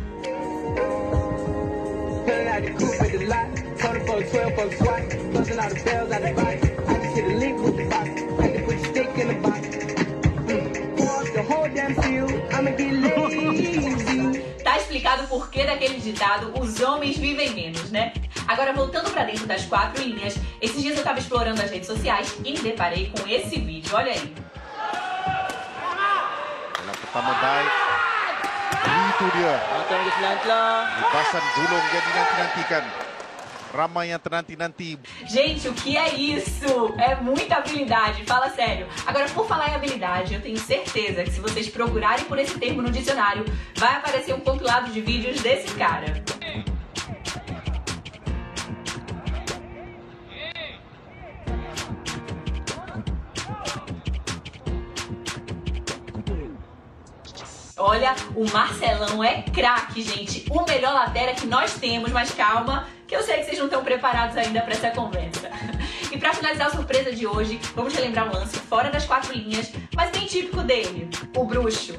Explicado 11.32 12.24
o 12.24 12.41
porquê 15.32 15.64
daquele 15.64 15.98
ditado, 15.98 16.52
os 16.60 16.78
homens 16.80 17.16
vivem 17.16 17.54
menos, 17.54 17.90
né? 17.90 18.12
Agora, 18.46 18.74
voltando 18.74 19.10
pra 19.10 19.24
dentro 19.24 19.46
das 19.46 19.64
quatro 19.64 20.02
linhas, 20.02 20.36
esses 20.60 20.82
dias 20.82 20.98
eu 20.98 21.02
tava 21.02 21.20
explorando 21.20 21.62
as 21.62 21.70
redes 21.70 21.86
sociais 21.86 22.36
e 22.44 22.52
me 22.52 22.58
deparei 22.58 23.10
com 23.16 23.26
esse 23.26 23.58
vídeo, 23.58 23.96
olha 23.96 24.12
aí. 24.12 24.34
Gulung. 31.54 33.01
Ramai 33.72 34.10
yang 34.10 34.20
ternanti-nanti. 34.20 34.98
Gente, 35.26 35.68
o 35.68 35.72
que 35.72 35.96
é 35.96 36.14
isso? 36.14 36.94
É 36.98 37.16
muita 37.16 37.56
habilidade, 37.56 38.22
fala 38.24 38.50
sério. 38.50 38.86
Agora, 39.06 39.26
por 39.30 39.46
falar 39.46 39.70
em 39.70 39.74
habilidade, 39.74 40.34
eu 40.34 40.42
tenho 40.42 40.58
certeza 40.58 41.24
que 41.24 41.30
se 41.30 41.40
vocês 41.40 41.68
procurarem 41.68 42.24
por 42.26 42.38
esse 42.38 42.58
termo 42.58 42.82
no 42.82 42.90
dicionário, 42.90 43.44
vai 43.76 43.96
aparecer 43.96 44.34
um 44.34 44.40
compilado 44.40 44.92
de 44.92 45.00
vídeos 45.00 45.40
desse 45.40 45.74
cara. 45.74 46.22
Olha, 57.84 58.14
o 58.36 58.48
Marcelão 58.52 59.24
é 59.24 59.42
craque, 59.42 60.02
gente. 60.02 60.46
O 60.50 60.64
melhor 60.64 60.94
lateral 60.94 61.34
que 61.34 61.46
nós 61.46 61.74
temos, 61.74 62.12
mas 62.12 62.30
calma, 62.30 62.86
que 63.12 63.16
eu 63.16 63.22
sei 63.22 63.40
que 63.40 63.44
vocês 63.44 63.58
não 63.58 63.66
estão 63.66 63.84
preparados 63.84 64.38
ainda 64.38 64.62
para 64.62 64.72
essa 64.72 64.90
conversa. 64.90 65.50
E 66.10 66.16
para 66.16 66.32
finalizar 66.32 66.68
a 66.68 66.70
surpresa 66.70 67.12
de 67.12 67.26
hoje, 67.26 67.60
vamos 67.74 67.92
relembrar 67.92 68.26
um 68.26 68.32
lance 68.32 68.58
fora 68.58 68.90
das 68.90 69.04
quatro 69.04 69.34
linhas, 69.34 69.70
mas 69.94 70.10
bem 70.10 70.26
típico 70.26 70.62
dele, 70.62 71.10
o 71.36 71.44
bruxo. 71.44 71.92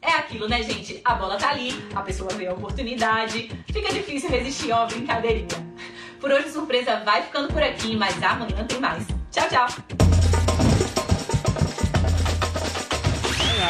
É 0.00 0.12
aquilo, 0.12 0.48
né, 0.48 0.62
gente? 0.62 1.02
A 1.04 1.14
bola 1.14 1.36
tá 1.36 1.50
ali, 1.50 1.74
a 1.94 2.00
pessoa 2.00 2.30
vê 2.32 2.46
a 2.46 2.54
oportunidade, 2.54 3.50
fica 3.70 3.92
difícil 3.92 4.30
resistir 4.30 4.72
a 4.72 4.78
uma 4.78 4.86
brincadeirinha. 4.86 5.74
Por 6.18 6.32
hoje, 6.32 6.48
a 6.48 6.52
surpresa 6.52 6.96
vai 7.00 7.22
ficando 7.22 7.52
por 7.52 7.62
aqui, 7.62 7.96
mas 7.96 8.22
amanhã 8.22 8.64
tem 8.66 8.80
mais. 8.80 9.06
Tchau, 9.30 9.46
tchau! 9.50 9.93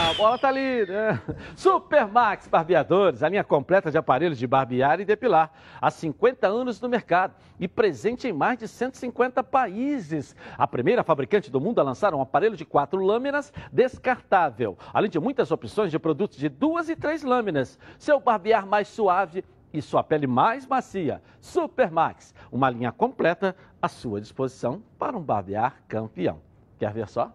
A 0.05 0.13
bola 0.13 0.39
tá 0.39 0.49
ali, 0.49 0.85
né? 0.87 1.21
Supermax 1.57 2.47
Barbeadores, 2.47 3.23
a 3.23 3.29
linha 3.29 3.43
completa 3.43 3.91
de 3.91 3.97
aparelhos 3.97 4.39
de 4.39 4.47
barbear 4.47 5.01
e 5.01 5.05
depilar. 5.05 5.51
Há 5.81 5.91
50 5.91 6.47
anos 6.47 6.79
no 6.79 6.91
mercado 6.91 7.35
e 7.59 7.67
presente 7.67 8.29
em 8.29 8.33
mais 8.33 8.59
de 8.59 8.69
150 8.69 9.43
países. 9.43 10.37
A 10.59 10.67
primeira 10.67 11.03
fabricante 11.03 11.51
do 11.51 11.59
mundo 11.59 11.81
a 11.81 11.83
lançar 11.83 12.15
um 12.15 12.21
aparelho 12.21 12.57
de 12.57 12.67
quatro 12.67 13.01
lâminas 13.01 13.51
descartável, 13.73 14.77
além 14.93 15.11
de 15.11 15.19
muitas 15.19 15.51
opções 15.51 15.91
de 15.91 15.99
produtos 15.99 16.37
de 16.37 16.51
duas 16.51 16.91
e 16.91 16.97
três 16.97 17.23
lâminas. 17.23 17.79
Seu 17.99 18.21
barbear 18.21 18.67
mais 18.67 18.89
suave 18.89 19.43
e 19.73 19.81
sua 19.81 20.05
pele 20.05 20.27
mais 20.27 20.67
macia. 20.67 21.23
Supermax, 21.41 22.35
uma 22.53 22.69
linha 22.69 22.93
completa 22.93 23.57
à 23.81 23.89
sua 23.89 24.21
disposição 24.21 24.83
para 24.99 25.17
um 25.17 25.23
barbear 25.23 25.83
campeão. 25.89 26.41
Quer 26.79 26.93
ver 26.93 27.09
só? 27.09 27.33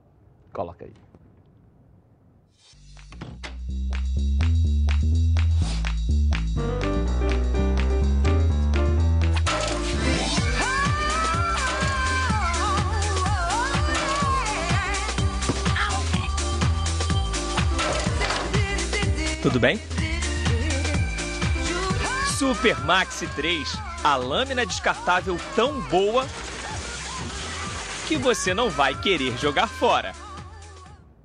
Coloca 0.54 0.86
aí. 0.86 1.09
Tudo 19.42 19.60
bem? 19.60 19.80
Super 22.38 22.78
Maxi 22.86 23.26
3, 23.28 23.78
a 24.04 24.16
lâmina 24.16 24.66
descartável 24.66 25.38
tão 25.56 25.80
boa 25.84 26.26
que 28.08 28.18
você 28.18 28.54
não 28.54 28.70
vai 28.70 29.00
querer 29.00 29.38
jogar 29.38 29.68
fora. 29.68 30.14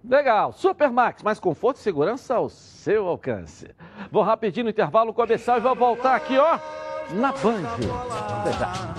Legal, 0.09 0.53
Supermax, 0.53 1.23
mais 1.23 1.41
conforto 1.41 1.79
e 1.79 1.81
segurança 1.81 2.35
ao 2.35 2.51
seu 2.51 3.09
alcance. 3.09 3.75
Vou 4.13 4.23
rapidinho 4.23 4.65
no 4.65 4.71
intervalo 4.71 5.15
começar 5.15 5.57
e 5.57 5.61
vou 5.61 5.75
voltar 5.75 6.15
aqui, 6.15 6.37
ó, 6.37 6.59
na 7.11 7.33
Band. 7.33 7.65
Até 8.41 8.53
já. 8.53 8.95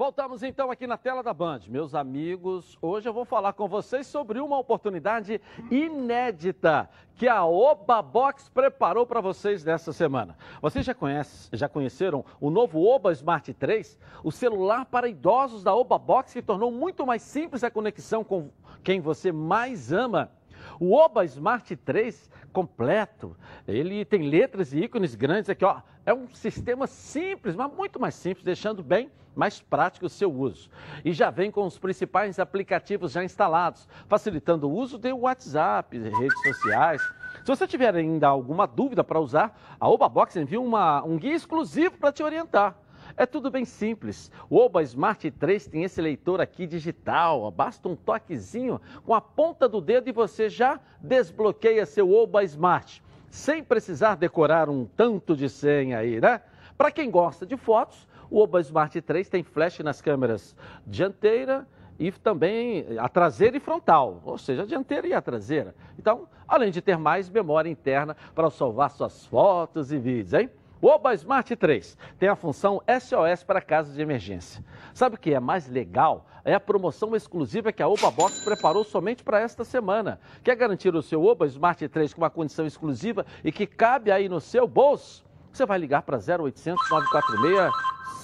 Voltamos 0.00 0.42
então 0.42 0.70
aqui 0.70 0.86
na 0.86 0.96
tela 0.96 1.22
da 1.22 1.34
Band. 1.34 1.60
Meus 1.68 1.94
amigos, 1.94 2.78
hoje 2.80 3.06
eu 3.06 3.12
vou 3.12 3.26
falar 3.26 3.52
com 3.52 3.68
vocês 3.68 4.06
sobre 4.06 4.40
uma 4.40 4.58
oportunidade 4.58 5.38
inédita 5.70 6.88
que 7.16 7.28
a 7.28 7.44
Oba 7.44 8.00
Box 8.00 8.48
preparou 8.48 9.04
para 9.04 9.20
vocês 9.20 9.62
nessa 9.62 9.92
semana. 9.92 10.38
Vocês 10.62 10.86
já, 10.86 10.94
conhecem, 10.94 11.50
já 11.52 11.68
conheceram 11.68 12.24
o 12.40 12.48
novo 12.48 12.82
Oba 12.82 13.12
Smart 13.12 13.52
3? 13.52 13.98
O 14.24 14.32
celular 14.32 14.86
para 14.86 15.06
idosos 15.06 15.62
da 15.62 15.74
Oba 15.74 15.98
Box 15.98 16.32
que 16.32 16.40
tornou 16.40 16.70
muito 16.70 17.04
mais 17.04 17.20
simples 17.20 17.62
a 17.62 17.70
conexão 17.70 18.24
com 18.24 18.48
quem 18.82 19.02
você 19.02 19.30
mais 19.30 19.92
ama. 19.92 20.32
O 20.80 20.94
Oba 20.94 21.26
Smart 21.26 21.76
3 21.76 22.30
completo, 22.54 23.36
ele 23.68 24.02
tem 24.02 24.22
letras 24.22 24.72
e 24.72 24.78
ícones 24.78 25.14
grandes 25.14 25.50
aqui, 25.50 25.62
ó. 25.62 25.82
É 26.06 26.14
um 26.14 26.26
sistema 26.30 26.86
simples, 26.86 27.54
mas 27.54 27.70
muito 27.70 28.00
mais 28.00 28.14
simples, 28.14 28.42
deixando 28.42 28.82
bem 28.82 29.10
mais 29.36 29.60
prático 29.60 30.06
o 30.06 30.08
seu 30.08 30.32
uso. 30.32 30.70
E 31.04 31.12
já 31.12 31.28
vem 31.28 31.50
com 31.50 31.66
os 31.66 31.78
principais 31.78 32.38
aplicativos 32.38 33.12
já 33.12 33.22
instalados, 33.22 33.86
facilitando 34.08 34.68
o 34.68 34.72
uso 34.72 34.96
do 34.96 35.16
WhatsApp, 35.18 35.98
redes 35.98 36.42
sociais. 36.42 37.02
Se 37.44 37.46
você 37.46 37.66
tiver 37.66 37.94
ainda 37.94 38.28
alguma 38.28 38.66
dúvida 38.66 39.04
para 39.04 39.20
usar, 39.20 39.76
a 39.78 39.86
Obabox 39.86 40.34
envia 40.36 40.60
uma, 40.60 41.04
um 41.04 41.18
guia 41.18 41.34
exclusivo 41.34 41.98
para 41.98 42.10
te 42.10 42.22
orientar. 42.22 42.74
É 43.20 43.26
tudo 43.26 43.50
bem 43.50 43.66
simples. 43.66 44.32
O 44.48 44.56
Oba 44.56 44.82
Smart 44.82 45.30
3 45.30 45.66
tem 45.66 45.84
esse 45.84 46.00
leitor 46.00 46.40
aqui 46.40 46.66
digital. 46.66 47.50
Basta 47.50 47.86
um 47.86 47.94
toquezinho 47.94 48.80
com 49.04 49.12
a 49.12 49.20
ponta 49.20 49.68
do 49.68 49.78
dedo 49.78 50.08
e 50.08 50.12
você 50.12 50.48
já 50.48 50.80
desbloqueia 51.02 51.84
seu 51.84 52.10
Oba 52.10 52.42
Smart, 52.44 53.04
sem 53.28 53.62
precisar 53.62 54.14
decorar 54.14 54.70
um 54.70 54.86
tanto 54.86 55.36
de 55.36 55.50
senha 55.50 55.98
aí, 55.98 56.18
né? 56.18 56.40
Para 56.78 56.90
quem 56.90 57.10
gosta 57.10 57.44
de 57.44 57.58
fotos, 57.58 58.08
o 58.30 58.40
Oba 58.40 58.58
Smart 58.62 58.98
3 58.98 59.28
tem 59.28 59.42
flash 59.42 59.80
nas 59.80 60.00
câmeras 60.00 60.56
dianteira 60.86 61.68
e 61.98 62.10
também 62.10 62.86
a 62.98 63.06
traseira 63.06 63.54
e 63.54 63.60
frontal, 63.60 64.22
ou 64.24 64.38
seja, 64.38 64.62
a 64.62 64.66
dianteira 64.66 65.06
e 65.06 65.12
a 65.12 65.20
traseira. 65.20 65.74
Então, 65.98 66.26
além 66.48 66.70
de 66.70 66.80
ter 66.80 66.96
mais 66.96 67.28
memória 67.28 67.68
interna 67.68 68.16
para 68.34 68.48
salvar 68.48 68.90
suas 68.90 69.26
fotos 69.26 69.92
e 69.92 69.98
vídeos, 69.98 70.32
hein? 70.32 70.48
O 70.82 70.88
Oba 70.88 71.12
Smart 71.12 71.54
3 71.54 71.98
tem 72.18 72.26
a 72.30 72.34
função 72.34 72.80
SOS 72.88 73.44
para 73.44 73.60
casos 73.60 73.94
de 73.94 74.00
emergência. 74.00 74.64
Sabe 74.94 75.16
o 75.16 75.18
que 75.18 75.34
é 75.34 75.38
mais 75.38 75.68
legal? 75.68 76.26
É 76.42 76.54
a 76.54 76.60
promoção 76.60 77.14
exclusiva 77.14 77.70
que 77.70 77.82
a 77.82 77.88
Oba 77.88 78.10
Box 78.10 78.42
preparou 78.42 78.82
somente 78.82 79.22
para 79.22 79.40
esta 79.40 79.62
semana. 79.62 80.18
Quer 80.42 80.56
garantir 80.56 80.94
o 80.94 81.02
seu 81.02 81.22
Oba 81.22 81.46
Smart 81.46 81.86
3 81.86 82.14
com 82.14 82.22
uma 82.22 82.30
condição 82.30 82.64
exclusiva 82.64 83.26
e 83.44 83.52
que 83.52 83.66
cabe 83.66 84.10
aí 84.10 84.26
no 84.26 84.40
seu 84.40 84.66
bolso? 84.66 85.22
Você 85.52 85.66
vai 85.66 85.78
ligar 85.78 86.00
para 86.00 86.16
0800 86.16 86.88
946 86.88 87.72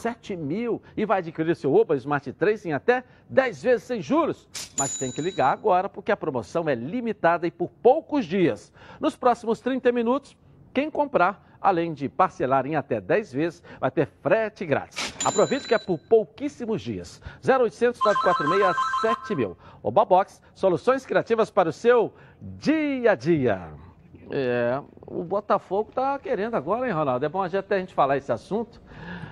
7000 0.00 0.82
e 0.96 1.04
vai 1.04 1.18
adquirir 1.18 1.54
seu 1.56 1.74
Oba 1.74 1.94
Smart 1.96 2.32
3 2.32 2.66
em 2.66 2.72
até 2.72 3.04
10 3.28 3.62
vezes 3.62 3.82
sem 3.82 4.00
juros. 4.00 4.48
Mas 4.78 4.96
tem 4.96 5.12
que 5.12 5.20
ligar 5.20 5.52
agora 5.52 5.90
porque 5.90 6.10
a 6.10 6.16
promoção 6.16 6.66
é 6.70 6.74
limitada 6.74 7.46
e 7.46 7.50
por 7.50 7.68
poucos 7.82 8.24
dias. 8.24 8.72
Nos 8.98 9.14
próximos 9.14 9.60
30 9.60 9.92
minutos, 9.92 10.34
quem 10.72 10.90
comprar, 10.90 11.55
além 11.66 11.92
de 11.92 12.08
parcelar 12.08 12.64
em 12.64 12.76
até 12.76 13.00
10 13.00 13.32
vezes, 13.32 13.62
vai 13.80 13.90
ter 13.90 14.06
frete 14.06 14.64
grátis. 14.64 15.12
Aproveite 15.24 15.66
que 15.66 15.74
é 15.74 15.78
por 15.78 15.98
pouquíssimos 15.98 16.80
dias. 16.80 17.20
0800 17.44 18.00
946 18.04 18.76
7000. 19.00 19.58
Oba 19.82 20.04
Box, 20.04 20.40
soluções 20.54 21.04
criativas 21.04 21.50
para 21.50 21.68
o 21.68 21.72
seu 21.72 22.14
dia 22.40 23.10
a 23.10 23.14
dia. 23.16 23.68
É, 24.30 24.80
o 25.08 25.24
Botafogo 25.24 25.88
está 25.88 26.16
querendo 26.20 26.54
agora, 26.54 26.86
hein, 26.86 26.92
Ronaldo? 26.92 27.26
É 27.26 27.28
bom 27.28 27.42
até 27.42 27.74
a 27.74 27.78
gente 27.80 27.94
falar 27.94 28.16
esse 28.16 28.30
assunto. 28.30 28.80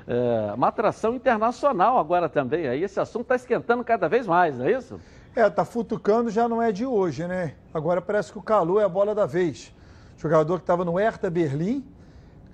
É, 0.05 0.53
uma 0.55 0.69
atração 0.69 1.15
internacional 1.15 1.99
agora 1.99 2.29
também. 2.29 2.67
Aí 2.67 2.83
esse 2.83 2.99
assunto 2.99 3.23
está 3.23 3.37
esquentando 3.37 3.85
cada 3.85 4.09
vez 4.09 4.27
mais, 4.27 4.59
não 4.59 4.67
é 4.67 4.73
isso? 4.73 5.01
É, 5.37 5.49
tá 5.49 5.65
futucando 5.65 6.31
já 6.31 6.49
não 6.49 6.61
é 6.61 6.73
de 6.73 6.85
hoje, 6.85 7.29
né? 7.29 7.55
Agora 7.73 8.03
parece 8.03 8.33
que 8.33 8.39
o 8.39 8.43
Calu 8.43 8.81
é 8.81 8.85
a 8.85 8.89
bola 8.89 9.15
da 9.15 9.25
vez. 9.25 9.73
Jogador 10.17 10.57
que 10.59 10.63
estava 10.65 10.85
no 10.85 10.95
Hertha 10.95 11.31
Berlim, 11.31 11.85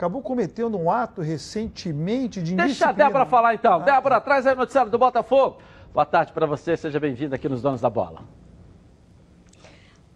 acabou 0.00 0.22
cometendo 0.22 0.78
um 0.78 0.90
ato 0.90 1.20
recentemente 1.20 2.40
de 2.40 2.54
Deixa 2.54 2.88
a 2.88 2.92
Débora 2.92 3.26
falar 3.26 3.54
então. 3.54 3.74
Ah, 3.74 3.78
Débora, 3.80 4.18
traz 4.18 4.46
aí 4.46 4.54
o 4.54 4.56
noticiário 4.56 4.90
do 4.90 4.96
Botafogo. 4.96 5.58
Boa 5.92 6.06
tarde 6.06 6.32
para 6.32 6.46
você, 6.46 6.74
seja 6.74 6.98
bem-vindo 6.98 7.34
aqui 7.34 7.50
nos 7.50 7.60
Donos 7.60 7.82
da 7.82 7.90
Bola. 7.90 8.22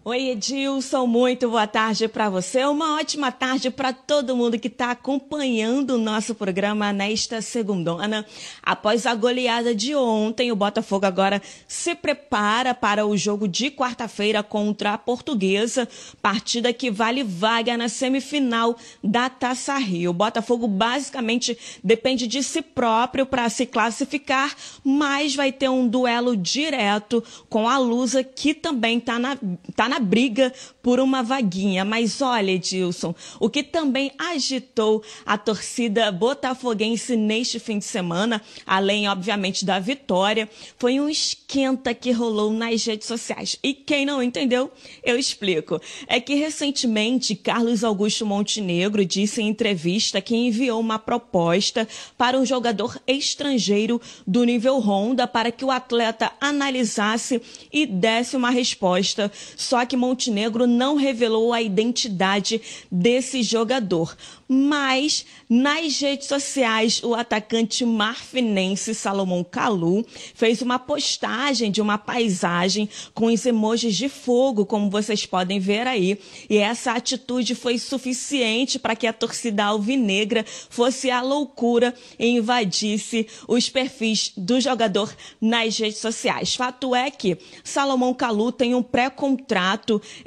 Oi, 0.07 0.29
Edilson, 0.29 1.07
muito 1.07 1.49
boa 1.49 1.65
tarde 1.65 2.07
para 2.07 2.29
você. 2.29 2.63
Uma 2.63 2.99
ótima 2.99 3.31
tarde 3.31 3.71
para 3.71 3.91
todo 3.91 4.35
mundo 4.35 4.59
que 4.59 4.67
está 4.67 4.91
acompanhando 4.91 5.95
o 5.95 5.97
nosso 5.97 6.35
programa 6.35 6.93
nesta 6.93 7.41
segundona. 7.41 8.23
Após 8.61 9.07
a 9.07 9.15
goleada 9.15 9.73
de 9.73 9.95
ontem, 9.95 10.51
o 10.51 10.55
Botafogo 10.55 11.07
agora 11.07 11.41
se 11.67 11.95
prepara 11.95 12.75
para 12.75 13.03
o 13.03 13.17
jogo 13.17 13.47
de 13.47 13.71
quarta-feira 13.71 14.43
contra 14.43 14.93
a 14.93 14.97
Portuguesa, 14.99 15.89
partida 16.21 16.71
que 16.71 16.91
vale 16.91 17.23
vaga 17.23 17.75
na 17.75 17.89
semifinal 17.89 18.77
da 19.03 19.27
Taça 19.27 19.75
Rio. 19.79 20.11
O 20.11 20.13
Botafogo 20.13 20.67
basicamente 20.67 21.57
depende 21.83 22.27
de 22.27 22.43
si 22.43 22.61
próprio 22.61 23.25
para 23.25 23.49
se 23.49 23.65
classificar, 23.65 24.55
mas 24.83 25.33
vai 25.33 25.51
ter 25.51 25.67
um 25.67 25.87
duelo 25.87 26.37
direto 26.37 27.23
com 27.49 27.67
a 27.67 27.79
Lusa, 27.79 28.23
que 28.23 28.53
também 28.53 28.99
está 28.99 29.17
na, 29.17 29.35
tá 29.75 29.89
na 29.89 29.94
na 29.95 29.99
briga 29.99 30.53
por 30.83 30.99
uma 30.99 31.23
vaguinha. 31.23 31.85
Mas 31.85 32.21
olha, 32.21 32.51
Edilson, 32.51 33.15
o 33.39 33.49
que 33.49 33.63
também 33.63 34.11
agitou 34.17 35.01
a 35.25 35.37
torcida 35.37 36.11
botafoguense 36.11 37.15
neste 37.15 37.59
fim 37.59 37.79
de 37.79 37.85
semana, 37.85 38.41
além, 38.65 39.07
obviamente, 39.07 39.63
da 39.63 39.79
vitória, 39.79 40.49
foi 40.77 40.99
um 40.99 41.07
esquenta 41.07 41.93
que 41.93 42.11
rolou 42.11 42.51
nas 42.51 42.85
redes 42.85 43.07
sociais. 43.07 43.57
E 43.63 43.73
quem 43.73 44.05
não 44.05 44.21
entendeu, 44.21 44.69
eu 45.03 45.17
explico. 45.17 45.79
É 46.07 46.19
que 46.19 46.35
recentemente 46.35 47.35
Carlos 47.35 47.83
Augusto 47.83 48.25
Montenegro 48.25 49.05
disse 49.05 49.41
em 49.41 49.47
entrevista 49.47 50.21
que 50.21 50.35
enviou 50.35 50.79
uma 50.79 50.99
proposta 50.99 51.87
para 52.17 52.37
um 52.37 52.45
jogador 52.45 52.99
estrangeiro 53.07 54.01
do 54.27 54.43
nível 54.43 54.77
Honda 54.79 55.25
para 55.25 55.51
que 55.51 55.63
o 55.63 55.71
atleta 55.71 56.33
analisasse 56.41 57.41
e 57.71 57.85
desse 57.85 58.35
uma 58.35 58.49
resposta. 58.49 59.31
Só 59.55 59.84
que 59.85 59.97
Montenegro 59.97 60.67
não 60.67 60.95
revelou 60.95 61.53
a 61.53 61.61
identidade 61.61 62.61
desse 62.91 63.43
jogador. 63.43 64.15
Mas 64.47 65.25
nas 65.49 65.99
redes 65.99 66.27
sociais, 66.27 67.01
o 67.03 67.15
atacante 67.15 67.83
marfinense 67.83 68.93
Salomão 68.93 69.43
Kalu 69.43 70.05
fez 70.35 70.61
uma 70.61 70.77
postagem 70.77 71.71
de 71.71 71.81
uma 71.81 71.97
paisagem 71.97 72.87
com 73.13 73.25
os 73.25 73.45
emojis 73.45 73.95
de 73.95 74.07
fogo, 74.07 74.65
como 74.65 74.89
vocês 74.89 75.25
podem 75.25 75.59
ver 75.59 75.87
aí. 75.87 76.19
E 76.49 76.57
essa 76.57 76.91
atitude 76.91 77.55
foi 77.55 77.79
suficiente 77.79 78.77
para 78.77 78.95
que 78.95 79.07
a 79.07 79.13
torcida 79.13 79.65
alvinegra 79.65 80.45
fosse 80.69 81.09
à 81.09 81.21
loucura 81.21 81.93
e 82.19 82.27
invadisse 82.27 83.27
os 83.47 83.67
perfis 83.67 84.31
do 84.37 84.59
jogador 84.61 85.15
nas 85.41 85.77
redes 85.77 85.97
sociais. 85.97 86.55
Fato 86.55 86.93
é 86.93 87.09
que 87.09 87.37
Salomão 87.63 88.13
Kalu 88.13 88.51
tem 88.51 88.75
um 88.75 88.83
pré-contrato 88.83 89.74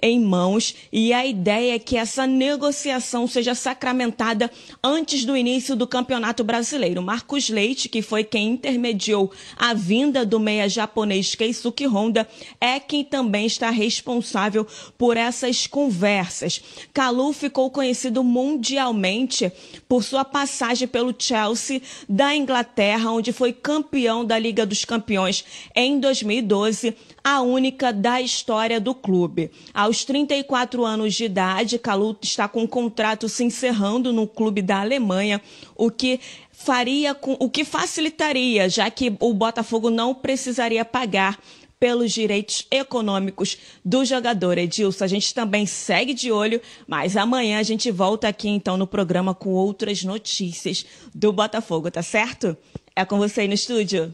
em 0.03 0.21
mãos 0.21 0.75
e 0.93 1.13
a 1.13 1.25
ideia 1.27 1.75
é 1.75 1.79
que 1.79 1.97
essa 1.97 2.27
negociação 2.27 3.27
seja 3.27 3.55
sacramentada 3.55 4.51
antes 4.83 5.25
do 5.25 5.37
início 5.37 5.77
do 5.77 5.87
Campeonato 5.87 6.43
Brasileiro. 6.45 7.03
Marcos 7.03 7.49
Leite, 7.49 7.89
que 7.89 8.03
foi 8.03 8.25
quem 8.25 8.49
intermediou 8.49 9.31
a 9.57 9.75
vinda 9.75 10.25
do 10.25 10.39
meia 10.41 10.69
japonês 10.69 11.35
Keisuke 11.35 11.87
Honda, 11.87 12.29
é 12.61 12.79
quem 12.81 13.05
também 13.05 13.47
está 13.47 13.71
responsável 13.71 14.67
por 14.97 15.17
essas 15.17 15.67
conversas. 15.67 16.61
Kalu 16.93 17.33
ficou 17.33 17.71
conhecido 17.71 18.23
mundialmente 18.25 19.53
por 19.89 20.03
sua 20.03 20.25
passagem 20.25 20.89
pelo 20.89 21.15
Chelsea 21.19 21.83
da 22.09 22.35
Inglaterra, 22.35 23.11
onde 23.11 23.33
foi 23.33 23.53
campeão 23.53 24.25
da 24.25 24.39
Liga 24.39 24.65
dos 24.65 24.85
Campeões 24.85 25.45
em 25.75 25.99
2012 25.99 26.95
a 27.23 27.43
única 27.43 27.93
da 27.93 28.21
história 28.21 28.81
do 28.81 28.95
clube. 28.95 29.28
Aos 29.73 30.05
34 30.05 30.85
anos 30.85 31.15
de 31.15 31.25
idade, 31.25 31.79
Kalu 31.79 32.17
está 32.23 32.49
com 32.49 32.63
o 32.63 32.69
contrato 32.69 33.29
se 33.29 33.45
encerrando 33.45 34.13
no 34.13 34.27
clube 34.27 34.63
da 34.63 34.81
Alemanha, 34.81 35.41
o 35.77 35.91
que 35.91 36.21
faria 36.51 37.15
com, 37.15 37.37
o 37.39 37.49
que 37.49 37.65
facilitaria, 37.65 38.69
já 38.69 38.91
que 38.91 39.15
o 39.21 39.33
Botafogo 39.33 39.91
não 39.91 40.15
precisaria 40.15 40.85
pagar 40.85 41.39
pelos 41.79 42.13
direitos 42.13 42.67
econômicos 42.71 43.59
do 43.85 44.05
jogador. 44.05 44.59
Edilson, 44.59 45.05
a 45.05 45.09
gente 45.09 45.33
também 45.33 45.65
segue 45.67 46.13
de 46.13 46.33
olho, 46.33 46.61
mas 46.87 47.17
amanhã 47.17 47.59
a 47.59 47.63
gente 47.63 47.91
volta 47.91 48.29
aqui 48.29 48.49
então 48.49 48.77
no 48.77 48.87
programa 48.87 49.35
com 49.35 49.51
outras 49.51 50.03
notícias 50.03 50.85
do 51.15 51.33
Botafogo, 51.33 51.91
tá 51.91 52.03
certo? 52.03 52.57
É 52.95 53.05
com 53.05 53.19
você 53.19 53.43
aí 53.43 53.49
no 53.49 53.55
estúdio. 53.55 54.13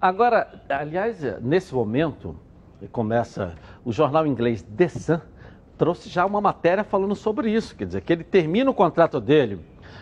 Agora, 0.00 0.62
aliás, 0.68 1.18
nesse 1.40 1.72
momento, 1.72 2.36
começa 2.86 3.54
o 3.84 3.92
jornal 3.92 4.26
inglês 4.26 4.62
The 4.62 4.88
Sun, 4.88 5.20
trouxe 5.76 6.08
já 6.08 6.24
uma 6.24 6.40
matéria 6.40 6.84
falando 6.84 7.14
sobre 7.14 7.50
isso, 7.50 7.74
quer 7.76 7.86
dizer, 7.86 8.00
que 8.00 8.12
ele 8.12 8.24
termina 8.24 8.70
o 8.70 8.74
contrato 8.74 9.20
dele, 9.20 9.60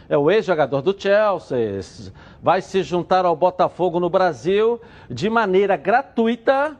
é 0.08 0.16
o 0.16 0.30
ex-jogador 0.30 0.82
do 0.82 0.94
Chelsea, 0.98 2.12
vai 2.42 2.60
se 2.60 2.82
juntar 2.82 3.24
ao 3.24 3.34
Botafogo 3.34 3.98
no 3.98 4.10
Brasil 4.10 4.80
de 5.08 5.30
maneira 5.30 5.76
gratuita 5.76 6.76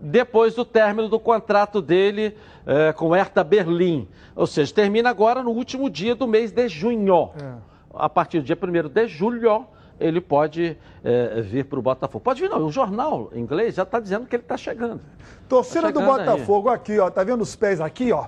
depois 0.00 0.54
do 0.54 0.64
término 0.64 1.08
do 1.08 1.18
contrato 1.18 1.82
dele 1.82 2.36
é, 2.66 2.92
com 2.92 3.10
Hertha 3.10 3.44
Berlim. 3.44 4.08
Ou 4.34 4.46
seja, 4.46 4.72
termina 4.72 5.10
agora 5.10 5.42
no 5.42 5.50
último 5.50 5.90
dia 5.90 6.14
do 6.14 6.26
mês 6.26 6.50
de 6.50 6.68
junho. 6.68 7.30
É. 7.40 7.54
A 7.92 8.08
partir 8.08 8.40
do 8.40 8.44
dia 8.44 8.58
1 8.60 8.88
de 8.88 9.06
julho, 9.06 9.66
ele 9.98 10.20
pode 10.20 10.76
é, 11.02 11.40
vir 11.42 11.64
para 11.64 11.78
o 11.78 11.82
Botafogo. 11.82 12.22
Pode 12.22 12.40
vir, 12.40 12.50
não. 12.50 12.66
O 12.66 12.72
jornal 12.72 13.30
inglês 13.34 13.74
já 13.74 13.82
está 13.82 14.00
dizendo 14.00 14.26
que 14.26 14.36
ele 14.36 14.42
está 14.42 14.56
chegando. 14.56 15.00
Torcida 15.48 15.92
tá 15.92 16.00
do 16.00 16.00
Botafogo 16.00 16.68
aí. 16.68 16.74
aqui, 16.74 16.98
ó. 16.98 17.10
Tá 17.10 17.22
vendo 17.22 17.42
os 17.42 17.54
pés 17.54 17.80
aqui, 17.80 18.12
ó? 18.12 18.26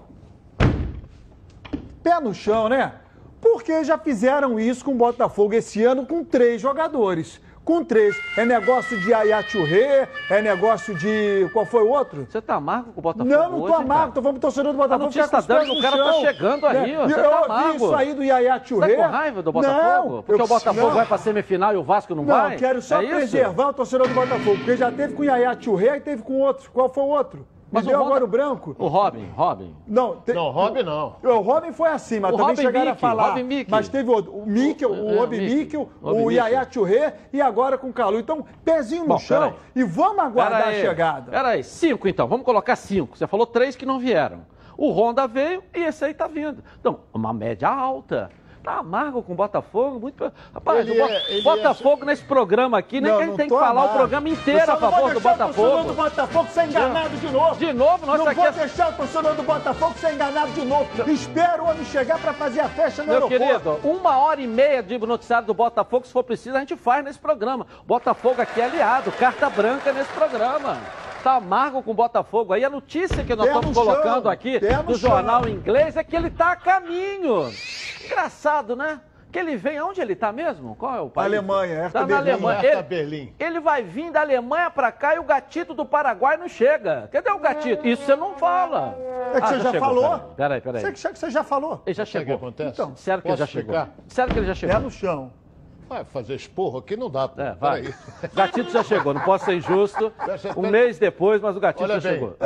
Pé 2.03 2.21
no 2.21 2.33
chão, 2.33 2.69
né? 2.69 2.95
Porque 3.41 3.85
já 3.85 3.99
fizeram 3.99 4.59
isso 4.59 4.85
com 4.85 4.93
o 4.93 4.97
Botafogo 4.97 5.55
esse 5.55 5.83
ano 5.85 6.07
com 6.07 6.25
três 6.25 6.61
jogadores 6.61 7.41
com 7.67 7.85
três. 7.85 8.17
É 8.37 8.45
negócio 8.45 8.97
de 8.99 9.13
Ayachurê, 9.13 10.07
é 10.31 10.41
negócio 10.41 10.95
de. 10.95 11.51
Qual 11.53 11.67
foi 11.67 11.83
o 11.83 11.89
outro? 11.89 12.25
Você 12.31 12.41
tá 12.41 12.55
amargo 12.55 12.93
com 12.93 13.01
o 13.01 13.03
Botafogo? 13.03 13.29
Não, 13.29 13.51
não 13.51 13.59
tô 13.59 13.65
hoje, 13.65 13.75
amargo, 13.75 14.15
tô 14.15 14.23
falando 14.23 14.41
torcedor 14.41 14.73
do 14.73 14.79
Botafogo. 14.79 15.21
A 15.21 15.29
tá 15.29 15.41
dando, 15.41 15.73
o 15.73 15.83
cara 15.83 15.97
tá 15.97 16.05
tá 16.05 16.13
chegando 16.13 16.67
aí, 16.67 16.93
né? 16.93 16.99
ó. 17.01 17.09
Você 17.09 17.21
eu 17.21 17.31
tá 17.31 17.45
amargo. 17.45 17.77
isso 17.77 17.95
aí 17.95 18.15
do 18.15 18.23
Ayachurê. 18.23 18.89
Você 18.89 18.97
tá 18.97 19.03
com 19.03 19.11
raiva 19.11 19.43
do 19.43 19.53
Botafogo? 19.53 20.15
Não, 20.15 20.23
porque 20.23 20.41
eu, 20.41 20.45
o 20.45 20.49
Botafogo 20.49 20.87
não. 20.87 20.95
vai 20.95 21.07
pra 21.07 21.19
semifinal 21.19 21.75
e 21.75 21.77
o 21.77 21.83
Vasco 21.83 22.15
não, 22.15 22.25
não 22.25 22.33
vai? 22.33 22.51
Não, 22.53 22.57
quero 22.57 22.81
só 22.81 23.03
é 23.03 23.07
preservar 23.07 23.63
isso? 23.65 23.71
o 23.71 23.75
torcedor 23.75 24.09
do 24.09 24.15
Botafogo, 24.15 24.57
porque 24.59 24.77
já 24.77 24.93
teve 24.93 25.15
com 25.15 25.25
o 25.25 25.33
Ayachurê 25.33 25.97
e 25.97 26.01
teve 26.01 26.23
com 26.23 26.41
outro. 26.41 26.71
Qual 26.71 26.89
foi 26.89 27.03
o 27.03 27.09
outro? 27.09 27.45
Mas 27.77 27.87
o 27.87 27.91
Honda- 27.91 28.05
agora 28.05 28.25
o 28.25 28.27
branco? 28.29 28.77
O 28.79 28.87
Robin, 28.89 29.29
Robin. 29.37 29.75
Não, 29.87 30.17
te- 30.21 30.33
Não, 30.33 30.51
Robin 30.51 30.83
não. 30.83 31.17
O 31.23 31.41
Robin 31.41 31.73
foi 31.73 31.89
assim, 31.91 32.19
mas 32.21 32.33
O 32.33 32.37
também 32.37 32.55
Robin 32.55 32.63
chegaram 32.63 32.87
a 32.87 32.91
Mickey, 32.95 33.01
falar. 33.01 33.29
Robin 33.29 33.43
Mickey. 33.45 33.71
Mas 33.71 33.89
teve 33.89 34.11
o, 34.11 34.19
o 34.19 34.47
Mikkel, 34.47 34.91
o 34.91 35.11
É, 35.15 35.21
Obi 35.23 35.39
Mickey. 35.41 35.55
Mikkel, 35.57 35.81
Obi 36.03 36.13
o 36.23 36.27
Mickey. 36.27 36.35
Yaya 36.37 36.67
Touré 36.67 37.15
e 37.33 37.41
agora 37.41 37.77
com 37.79 37.89
o 37.89 37.93
Calu. 37.93 38.19
Então, 38.19 38.45
pezinho 38.65 39.03
no 39.03 39.09
Bom, 39.09 39.19
chão 39.19 39.55
e 39.75 39.85
vamos 39.85 40.19
aguardar 40.25 40.69
a 40.69 40.73
chegada. 40.73 41.31
Peraí, 41.31 41.63
cinco 41.63 42.09
então. 42.09 42.27
Vamos 42.27 42.45
colocar 42.45 42.77
cinco. 42.77 43.17
Você 43.17 43.27
falou 43.27 43.47
três 43.47 43.77
que 43.77 43.87
não 43.87 43.99
vieram. 43.99 44.41
O 44.79 44.91
Honda 44.91 45.27
veio 45.27 45.63
e 45.75 45.81
esse 45.85 46.05
aí 46.05 46.13
tá 46.13 46.27
vindo. 46.27 46.63
Então, 46.81 47.01
uma 47.13 47.33
média 47.33 47.69
alta. 47.69 48.31
Tá 48.67 48.79
amargo 48.79 49.23
com 49.23 49.33
o 49.33 49.37
Botafogo. 49.37 50.01
Muito... 50.01 50.33
Rapaz, 50.53 50.81
Ele 50.81 50.91
o 51.01 51.07
Bo- 51.07 51.09
é- 51.09 51.25
ele 51.31 51.43
Botafogo 51.43 52.05
nesse 52.05 52.25
programa 52.25 52.77
aqui, 52.77 53.01
nem 53.01 53.13
Não, 53.13 53.19
que 53.19 53.23
a 53.23 53.27
gente 53.27 53.31
não 53.31 53.37
tem 53.37 53.49
que 53.49 53.55
falar 53.55 53.71
amargo. 53.71 53.93
o 53.95 53.97
programa 53.97 54.29
inteiro 54.29 54.63
a 54.65 54.67
não 54.67 54.77
favor 54.81 55.15
do 55.15 55.21
Botafogo. 55.21 55.85
do 55.85 55.95
Botafogo 55.95 56.49
ser 56.51 56.65
enganado 56.65 57.17
de 57.17 57.31
novo. 57.31 57.55
De 57.55 57.73
novo, 57.73 58.05
nós 58.07 58.19
Não 58.19 58.27
aqui 58.27 58.35
vou 58.41 58.47
é- 58.49 58.51
deixar 58.51 58.89
o 58.89 58.93
torcedor 58.95 59.35
do 59.37 59.43
Botafogo 59.45 59.95
ser 59.99 60.15
enganado 60.15 60.51
de 60.51 60.65
novo. 60.65 60.89
Espero 61.11 61.63
o 61.63 61.71
homem 61.71 61.85
chegar 61.85 62.19
para 62.19 62.33
fazer 62.33 62.59
a 62.61 62.69
festa 62.69 63.03
no 63.05 63.09
Meu 63.09 63.29
aeroporto. 63.29 63.45
querido, 63.71 63.81
uma 63.89 64.19
hora 64.19 64.41
e 64.41 64.49
meia 64.49 64.83
de 64.83 64.99
noticiário 64.99 65.47
do 65.47 65.55
Botafogo, 65.55 66.05
se 66.05 66.13
for 66.13 66.25
preciso, 66.25 66.57
a 66.57 66.59
gente 66.59 66.75
faz 66.75 67.05
nesse 67.05 67.21
programa. 67.21 67.69
Botafogo 67.87 68.43
aqui 68.43 68.61
é 68.61 68.65
aliado, 68.65 69.13
carta 69.13 69.49
branca 69.49 69.93
nesse 69.93 70.11
programa. 70.13 70.77
Tá 71.23 71.35
amargo 71.37 71.83
com 71.83 71.91
o 71.91 71.95
Botafogo. 71.95 72.53
Aí 72.53 72.65
a 72.65 72.71
notícia 72.71 73.25
que 73.25 73.35
nós 73.35 73.47
Pé 73.49 73.55
estamos 73.55 73.77
colocando 73.77 74.23
chão, 74.23 74.31
aqui 74.31 74.61
pé 74.61 74.77
no 74.77 74.83
do 74.85 74.99
chão. 74.99 75.11
jornal 75.11 75.49
inglês 75.49 75.97
é 75.97 76.05
que 76.05 76.15
ele 76.15 76.31
tá 76.31 76.53
a 76.53 76.57
caminho. 76.57 77.51
Engraçado, 78.05 78.77
né? 78.77 79.01
Que 79.33 79.41
ele 79.41 79.57
vem, 79.57 79.77
aonde 79.77 80.01
ele 80.01 80.15
tá 80.15 80.31
mesmo? 80.33 80.77
Qual 80.77 80.95
é 80.97 81.01
o 81.01 81.11
país? 81.11 81.27
Alemanha, 81.27 81.75
Hertha 81.83 81.99
tá 82.01 82.07
na. 82.07 82.17
Alemanha. 82.19 82.61
Hertha 82.61 82.79
Ele, 82.79 82.83
Berlim. 82.85 83.35
ele 83.39 83.61
vai 83.61 83.83
vir 83.83 84.11
da 84.13 84.21
Alemanha 84.21 84.71
pra 84.71 84.93
cá 84.93 85.17
e 85.17 85.19
o 85.19 85.25
gatito 85.25 85.75
do 85.75 85.85
Paraguai 85.85 86.37
não 86.37 86.49
chega. 86.49 87.09
Cadê 87.13 87.31
o 87.33 87.39
gatito? 87.39 87.87
Isso 87.87 88.05
você 88.05 88.15
não 88.17 88.35
fala. 88.37 88.97
É 89.35 89.41
que 89.41 89.45
Ah, 89.45 89.49
você 89.49 89.59
já 89.61 89.71
chegou, 89.73 89.89
falou. 89.89 90.19
Peraí, 90.37 90.61
peraí. 90.61 90.93
Que 90.93 90.99
você 91.19 91.31
já 91.31 91.43
falou. 91.43 91.83
Ele 91.85 91.93
já 91.95 92.07
Sabe 92.07 92.19
o 92.19 92.27
que 92.27 92.31
chegou. 92.33 92.37
acontece? 92.37 92.71
Então, 92.71 92.97
Sério 92.97 93.21
que 93.23 93.29
ele 93.29 93.37
já 93.37 93.47
chegou. 93.47 93.89
Sério 94.09 94.33
que 94.33 94.39
ele 94.39 94.47
já 94.47 94.55
chegou. 94.55 94.77
Pé 94.77 94.83
no 94.83 94.91
chão. 94.91 95.33
Vai 95.89 96.05
fazer 96.05 96.35
esporro 96.35 96.79
aqui 96.79 96.97
não 96.97 97.09
dá. 97.09 97.29
pô. 97.29 97.41
É, 97.41 97.55
vai. 97.55 97.83
Peraí. 97.83 97.95
Gatito 98.35 98.71
já 98.71 98.83
chegou, 98.83 99.15
não 99.15 99.21
posso 99.23 99.45
ser 99.45 99.55
injusto. 99.57 100.13
Um 100.57 100.69
mês 100.69 100.99
depois, 100.99 101.41
mas 101.41 101.57
o 101.57 101.61
gatito 101.61 101.85
Olha 101.85 102.01
já 102.01 102.11
bem. 102.11 102.19
chegou. 102.19 102.37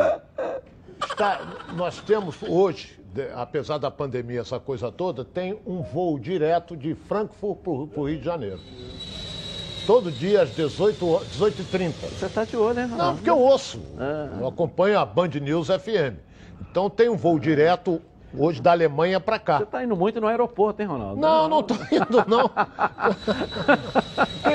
Está- 1.03 1.41
nós 1.75 1.99
temos 2.01 2.37
hoje, 2.43 3.01
apesar 3.35 3.79
da 3.79 3.91
pandemia, 3.91 4.41
essa 4.41 4.61
coisa 4.61 4.93
toda, 4.93 5.25
tem 5.25 5.59
um 5.67 5.81
voo 5.83 6.19
direto 6.19 6.77
de 6.77 6.95
Frankfurt 6.95 7.59
para 7.59 7.71
o 8.01 8.09
Rio 8.09 8.19
de 8.19 8.25
Janeiro. 8.25 8.61
Todo 9.87 10.13
dia 10.13 10.43
às 10.43 10.51
18 10.55 11.05
ho- 11.07 11.21
18h30. 11.25 11.93
Você 12.11 12.29
tá 12.29 12.45
de 12.45 12.57
olho, 12.57 12.75
né? 12.75 12.83
Não, 12.87 12.91
Ronaldo? 12.93 13.17
porque 13.17 13.31
eu 13.31 13.39
ouço. 13.39 13.81
É. 13.99 14.41
Eu 14.41 14.47
acompanho 14.47 14.99
a 14.99 15.05
Band 15.07 15.29
News 15.41 15.69
FM. 15.69 16.17
Então 16.71 16.89
tem 16.91 17.09
um 17.09 17.17
voo 17.17 17.39
direto 17.39 18.01
hoje 18.37 18.61
da 18.61 18.73
Alemanha 18.73 19.21
para 19.21 19.39
cá. 19.39 19.59
Você 19.59 19.67
tá 19.67 19.83
indo 19.85 19.97
muito 19.97 20.21
no 20.21 20.27
aeroporto, 20.27 20.81
hein, 20.81 20.89
Ronaldo? 20.89 21.21
Não, 21.21 21.49
não 21.49 21.63
tô 21.63 21.75
indo, 21.75 22.25
não. 22.27 22.51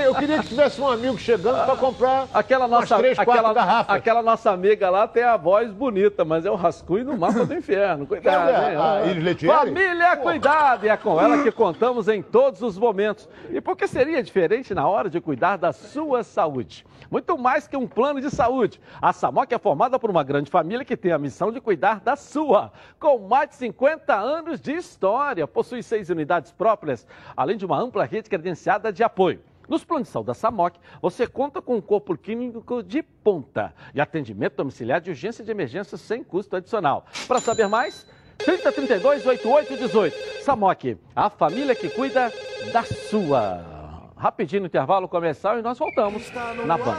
Eu 0.05 0.13
queria 0.15 0.39
que 0.39 0.49
tivesse 0.49 0.79
um 0.79 0.87
amigo 0.87 1.17
chegando 1.17 1.65
para 1.65 1.75
comprar 1.75 2.27
Aquela 2.33 2.67
nossa, 2.67 2.97
três, 2.97 3.17
aquela, 3.17 3.53
garrafas. 3.53 3.95
aquela 3.95 4.21
nossa 4.21 4.51
amiga 4.51 4.89
lá 4.89 5.07
tem 5.07 5.23
a 5.23 5.37
voz 5.37 5.71
bonita, 5.71 6.23
mas 6.23 6.45
é 6.45 6.51
o 6.51 6.55
rascunho 6.55 7.05
do 7.05 7.17
mapa 7.17 7.45
do 7.45 7.53
inferno. 7.53 8.05
Cuidado, 8.07 8.49
é? 8.49 8.71
hein? 8.71 8.75
A 8.77 9.23
Letieri? 9.23 9.57
Família, 9.57 10.17
cuidado! 10.17 10.85
E 10.85 10.89
é 10.89 10.97
com 10.97 11.19
ela 11.19 11.43
que 11.43 11.51
contamos 11.51 12.07
em 12.07 12.21
todos 12.21 12.61
os 12.61 12.77
momentos. 12.77 13.27
E 13.49 13.59
por 13.61 13.75
que 13.75 13.87
seria 13.87 14.21
diferente 14.21 14.73
na 14.73 14.87
hora 14.87 15.09
de 15.09 15.19
cuidar 15.19 15.57
da 15.57 15.71
sua 15.73 16.23
saúde? 16.23 16.85
Muito 17.09 17.37
mais 17.37 17.67
que 17.67 17.77
um 17.77 17.87
plano 17.87 18.19
de 18.19 18.29
saúde. 18.29 18.79
A 19.01 19.13
Samoc 19.13 19.51
é 19.51 19.57
formada 19.59 19.99
por 19.99 20.09
uma 20.09 20.23
grande 20.23 20.49
família 20.49 20.83
que 20.83 20.97
tem 20.97 21.11
a 21.11 21.17
missão 21.19 21.51
de 21.51 21.61
cuidar 21.61 21.99
da 21.99 22.15
sua. 22.15 22.71
Com 22.99 23.19
mais 23.19 23.49
de 23.49 23.55
50 23.65 24.13
anos 24.13 24.61
de 24.61 24.73
história, 24.73 25.47
possui 25.47 25.81
seis 25.81 26.11
unidades 26.11 26.51
próprias, 26.51 27.07
além 27.35 27.57
de 27.57 27.65
uma 27.65 27.79
ampla 27.79 28.05
rede 28.05 28.29
credenciada 28.29 28.93
de 28.93 29.03
apoio. 29.03 29.41
Nos 29.67 29.83
planos 29.83 30.07
de 30.07 30.11
saúde 30.13 30.27
da 30.27 30.35
SAMOC, 30.35 30.77
você 31.01 31.25
conta 31.25 31.59
com 31.63 31.75
um 31.75 31.81
corpo 31.81 32.15
clínico 32.15 32.83
de 32.83 33.01
ponta 33.01 33.73
e 33.95 33.99
atendimento 33.99 34.57
domiciliar 34.57 35.01
de 35.01 35.09
urgência 35.09 35.41
e 35.41 35.45
de 35.45 35.49
emergência 35.49 35.97
sem 35.97 36.23
custo 36.23 36.55
adicional. 36.55 37.07
Para 37.27 37.39
saber 37.39 37.67
mais, 37.67 38.05
3032 38.37 39.25
8818. 39.25 40.43
SAMOC, 40.43 40.97
a 41.15 41.27
família 41.31 41.73
que 41.73 41.89
cuida 41.89 42.31
da 42.71 42.83
sua. 42.83 44.11
Rapidinho 44.15 44.61
no 44.61 44.67
intervalo 44.67 45.09
comercial 45.09 45.57
e 45.57 45.63
nós 45.63 45.79
voltamos 45.79 46.31
na 46.63 46.77
Band. 46.77 46.97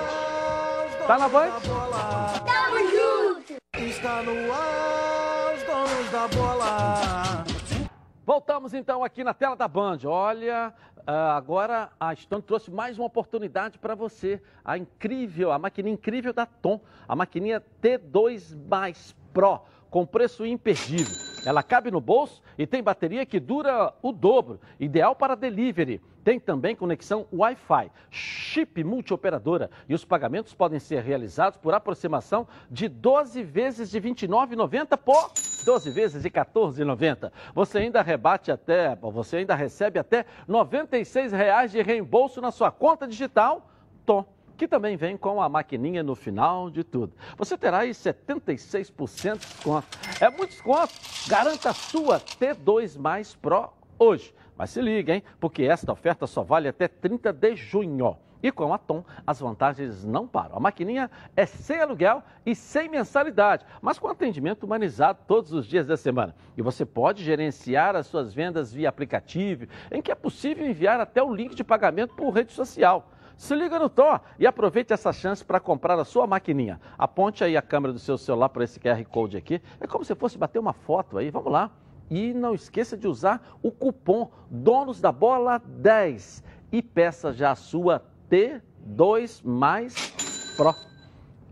Tá 1.07 1.17
na 1.17 1.29
Band? 1.29 1.53
Tamo 2.45 2.79
junto! 2.91 3.55
Está 3.79 4.23
no 4.23 4.53
ar, 4.53 5.06
da 6.17 6.29
bola. 6.29 7.45
Voltamos 8.25 8.73
então 8.73 9.05
aqui 9.05 9.23
na 9.23 9.35
tela 9.35 9.55
da 9.55 9.69
Band. 9.69 9.99
Olha, 10.07 10.73
ah, 11.07 11.37
agora 11.37 11.91
a 12.01 12.15
Stone 12.17 12.43
trouxe 12.43 12.71
mais 12.71 12.99
uma 12.99 13.07
oportunidade 13.07 13.79
para 13.79 13.95
você. 13.95 14.41
A 14.65 14.79
incrível, 14.79 15.53
a 15.53 15.59
maquininha 15.59 15.93
incrível 15.93 16.33
da 16.33 16.47
Tom, 16.47 16.81
a 17.07 17.15
maquininha 17.15 17.63
T2 17.83 18.57
Mais 18.67 19.15
Pro, 19.35 19.61
com 19.91 20.07
preço 20.07 20.47
imperdível. 20.47 21.15
Ela 21.45 21.63
cabe 21.63 21.91
no 21.91 22.01
bolso 22.01 22.43
e 22.57 22.67
tem 22.67 22.83
bateria 22.83 23.27
que 23.27 23.39
dura 23.39 23.93
o 24.01 24.11
dobro, 24.11 24.59
ideal 24.81 25.15
para 25.15 25.35
delivery. 25.35 26.01
Tem 26.27 26.41
também 26.41 26.75
conexão 26.75 27.25
Wi-Fi, 27.33 27.89
chip 28.11 28.83
multioperadora 28.83 29.71
e 29.89 29.95
os 29.95 30.05
pagamentos 30.05 30.53
podem 30.53 30.81
ser 30.81 31.01
realizados 31.01 31.57
por 31.57 31.73
aproximação 31.73 32.49
de 32.69 32.89
12 32.89 33.45
vezes 33.45 33.89
de 33.89 34.01
R$ 34.01 34.11
29,90 34.11 34.97
por 34.97 35.31
12 35.65 35.91
vezes 35.93 36.23
de 36.25 36.29
R$ 36.29 36.35
14,90. 36.35 37.31
Você 37.55 37.79
ainda 37.79 38.03
rebate 38.03 38.51
até, 38.51 38.97
você 38.97 39.37
ainda 39.37 39.55
recebe 39.55 40.01
até 40.01 40.27
96 40.49 41.31
reais 41.31 41.71
de 41.71 41.81
reembolso 41.81 42.41
na 42.41 42.51
sua 42.51 42.73
conta 42.73 43.07
digital 43.07 43.71
Tom 44.05 44.27
que 44.57 44.67
também 44.67 44.97
vem 44.97 45.17
com 45.17 45.41
a 45.41 45.49
maquininha 45.49 46.03
no 46.03 46.17
final 46.17 46.71
de 46.71 46.83
tudo. 46.83 47.13
Você 47.37 47.57
terá 47.57 47.81
aí 47.81 47.91
76% 47.91 49.33
de 49.35 49.47
desconto. 49.47 49.87
É 50.19 50.29
muito 50.31 50.49
desconto. 50.49 50.93
Garanta 51.29 51.71
a 51.71 51.75
sua 51.75 52.19
T2 52.19 52.99
Mais 52.99 53.37
Pro 53.37 53.69
hoje. 53.99 54.35
Mas 54.57 54.71
se 54.71 54.81
liga, 54.81 55.15
hein? 55.15 55.23
Porque 55.39 55.65
esta 55.65 55.93
oferta 55.93 56.27
só 56.27 56.43
vale 56.43 56.69
até 56.69 56.89
30 56.89 57.33
de 57.33 57.57
junho. 57.57 58.17
E 58.43 58.53
com 58.53 58.73
a 58.73 58.79
Tom, 58.79 59.05
as 59.27 59.41
vantagens 59.41 60.05
não 60.05 60.27
param. 60.27 60.57
A 60.57 60.61
maquininha 60.61 61.11
é 61.35 61.47
sem 61.47 61.81
aluguel 61.81 62.23
e 62.45 62.55
sem 62.55 62.89
mensalidade, 62.89 63.65
mas 63.81 63.99
com 63.99 64.09
atendimento 64.09 64.65
humanizado 64.65 65.19
todos 65.27 65.53
os 65.53 65.67
dias 65.67 65.87
da 65.87 65.97
semana. 65.97 66.35
E 66.57 66.63
você 66.63 66.85
pode 66.85 67.25
gerenciar 67.25 67.97
as 67.97 68.07
suas 68.07 68.33
vendas 68.33 68.73
via 68.73 68.89
aplicativo, 68.89 69.67
em 69.91 70.03
que 70.03 70.13
é 70.13 70.15
possível 70.15 70.67
enviar 70.67 71.01
até 71.01 71.23
o 71.23 71.35
link 71.35 71.55
de 71.55 71.65
pagamento 71.65 72.15
por 72.15 72.31
rede 72.31 72.53
social. 72.53 73.11
Se 73.37 73.55
liga 73.55 73.79
no 73.79 73.89
Tom 73.89 74.19
e 74.39 74.47
aproveite 74.47 74.93
essa 74.93 75.13
chance 75.13 75.45
para 75.45 75.61
comprar 75.61 75.99
a 75.99 76.05
sua 76.05 76.27
maquininha. 76.27 76.81
Aponte 76.97 77.45
aí 77.45 77.57
a 77.57 77.63
câmera 77.63 77.93
do 77.93 77.99
seu 77.99 78.17
celular 78.17 78.49
para 78.49 78.65
esse 78.65 78.81
QR 78.81 79.05
Code 79.07 79.37
aqui. 79.37 79.61
É 79.79 79.87
como 79.87 80.05
se 80.05 80.15
fosse 80.15 80.39
bater 80.39 80.59
uma 80.59 80.73
foto 80.73 81.19
aí. 81.19 81.31
Vamos 81.31 81.53
lá. 81.53 81.71
E 82.11 82.33
não 82.33 82.55
esqueça 82.55 82.97
de 82.97 83.07
usar 83.09 83.57
o 83.63 83.71
cupom 83.71 84.31
Donos 84.51 85.01
da 85.01 85.11
Bola 85.11 85.61
10 85.65 86.43
e 86.71 86.83
peça 86.83 87.33
já 87.33 87.53
a 87.53 87.57
sua 87.57 88.03
T2 88.31 89.43
mais 89.45 90.55
Pro. 90.57 90.75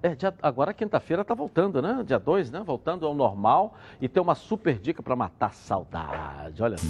É, 0.03 0.15
dia, 0.15 0.35
agora 0.43 0.75
quinta-feira 0.75 1.25
tá 1.25 1.35
voltando, 1.35 1.81
né? 1.81 2.03
Dia 2.07 2.19
2, 2.19 2.51
né? 2.51 2.63
Voltando 2.65 3.07
ao 3.07 3.15
normal 3.15 3.75
e 4.01 4.09
tem 4.09 4.23
uma 4.23 4.35
super 4.35 4.79
dica 4.79 5.03
para 5.03 5.17
matar 5.17 5.55
saudade. 5.55 6.63
Olha 6.63 6.77
só. 6.77 6.85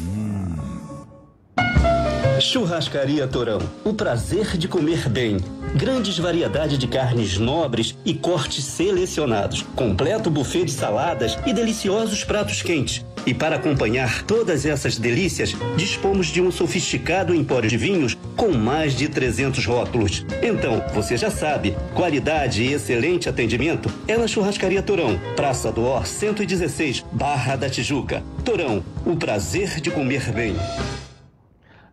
Churrascaria 2.40 3.28
Torão. 3.28 3.58
O 3.84 3.94
prazer 3.94 4.56
de 4.56 4.66
comer 4.66 5.08
bem. 5.08 5.36
Grandes 5.76 6.18
variedade 6.18 6.76
de 6.76 6.88
carnes 6.88 7.38
nobres 7.38 7.96
e 8.04 8.12
cortes 8.14 8.64
selecionados. 8.64 9.62
Completo 9.76 10.30
buffet 10.30 10.64
de 10.64 10.72
saladas 10.72 11.38
e 11.46 11.52
deliciosos 11.52 12.24
pratos 12.24 12.62
quentes. 12.62 13.04
E 13.26 13.32
para 13.32 13.56
acompanhar 13.56 14.22
todas 14.24 14.66
essas 14.66 14.98
delícias, 14.98 15.54
dispomos 15.76 16.26
de 16.26 16.42
um 16.42 16.50
sofisticado 16.50 17.34
empório 17.34 17.68
de 17.68 17.76
vinhos 17.76 18.16
com 18.36 18.52
mais 18.52 18.94
de 18.94 19.08
300 19.08 19.64
rótulos. 19.64 20.26
Então, 20.42 20.84
você 20.92 21.16
já 21.16 21.30
sabe, 21.30 21.76
qualidade 21.94 22.62
e 22.62 22.72
excelente 22.72 23.28
atendimento 23.28 23.90
é 24.06 24.16
na 24.16 24.26
Churrascaria 24.26 24.82
Torão, 24.82 25.18
Praça 25.34 25.72
do 25.72 25.84
Or 25.84 26.06
116, 26.06 27.04
Barra 27.12 27.56
da 27.56 27.70
Tijuca. 27.70 28.22
Torão, 28.44 28.84
o 29.06 29.16
prazer 29.16 29.80
de 29.80 29.90
comer 29.90 30.30
bem. 30.32 30.54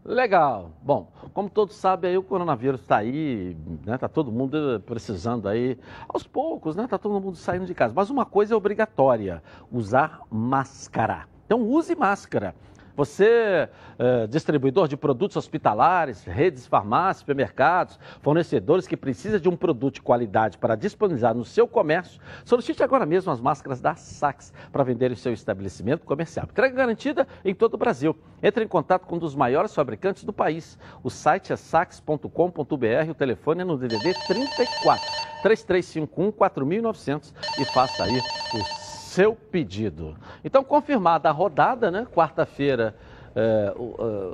Legal. 0.04 0.72
Bom, 0.84 1.12
como 1.34 1.50
todos 1.50 1.76
sabem, 1.76 2.12
aí 2.12 2.18
o 2.18 2.24
coronavírus 2.24 2.82
está 2.82 2.98
aí, 2.98 3.56
né? 3.86 3.98
Tá 3.98 4.08
todo 4.08 4.32
mundo 4.32 4.82
precisando 4.86 5.48
aí, 5.48 5.78
aos 6.08 6.24
poucos, 6.24 6.76
né? 6.76 6.88
Tá 6.88 6.98
todo 6.98 7.20
mundo 7.20 7.36
saindo 7.36 7.66
de 7.66 7.74
casa. 7.74 7.94
Mas 7.96 8.10
uma 8.10 8.26
coisa 8.26 8.54
é 8.54 8.58
obrigatória: 8.58 9.42
usar 9.72 10.22
máscara. 10.30 11.28
Então 11.46 11.62
use 11.62 11.96
máscara. 11.96 12.56
Você, 13.02 13.68
é, 13.98 14.28
distribuidor 14.28 14.88
de 14.88 14.96
produtos 14.96 15.36
hospitalares, 15.36 16.24
redes, 16.24 16.68
farmácias, 16.68 17.22
supermercados, 17.22 17.98
fornecedores 18.22 18.86
que 18.86 18.96
precisa 18.96 19.40
de 19.40 19.50
um 19.50 19.56
produto 19.56 19.96
de 19.96 20.04
qualidade 20.04 20.60
para 20.60 20.76
disponibilizar 20.76 21.34
no 21.34 21.44
seu 21.44 21.68
comércio, 21.68 22.22
solicite 22.46 22.84
agora 22.84 23.04
mesmo 23.04 23.32
as 23.32 23.42
máscaras 23.42 23.82
da 23.82 23.96
Sax 23.96 24.54
para 24.72 24.84
vender 24.84 25.12
em 25.12 25.16
seu 25.16 25.34
estabelecimento 25.34 26.06
comercial. 26.06 26.46
Entrega 26.48 26.76
garantida 26.76 27.28
em 27.44 27.56
todo 27.56 27.74
o 27.74 27.78
Brasil. 27.78 28.16
Entre 28.44 28.64
em 28.64 28.68
contato 28.68 29.08
com 29.08 29.16
um 29.16 29.20
dos 29.20 29.34
maiores 29.34 29.74
fabricantes 29.74 30.24
do 30.24 30.32
país. 30.32 30.78
O 31.02 31.10
site 31.10 31.52
é 31.52 31.56
sax.com.br, 31.56 33.10
o 33.10 33.16
telefone 33.16 33.62
é 33.62 33.66
no 33.66 33.78
DDD 33.80 34.14
34 34.28 35.04
3351 35.42 36.32
4900 36.32 37.34
e 37.58 37.66
faça 37.66 38.04
aí 38.04 38.20
o 38.54 38.81
seu 39.12 39.36
pedido. 39.36 40.16
Então, 40.44 40.64
confirmada 40.64 41.28
a 41.28 41.32
rodada, 41.32 41.92
né? 41.92 42.08
Quarta-feira, 42.14 42.96
é, 43.36 43.74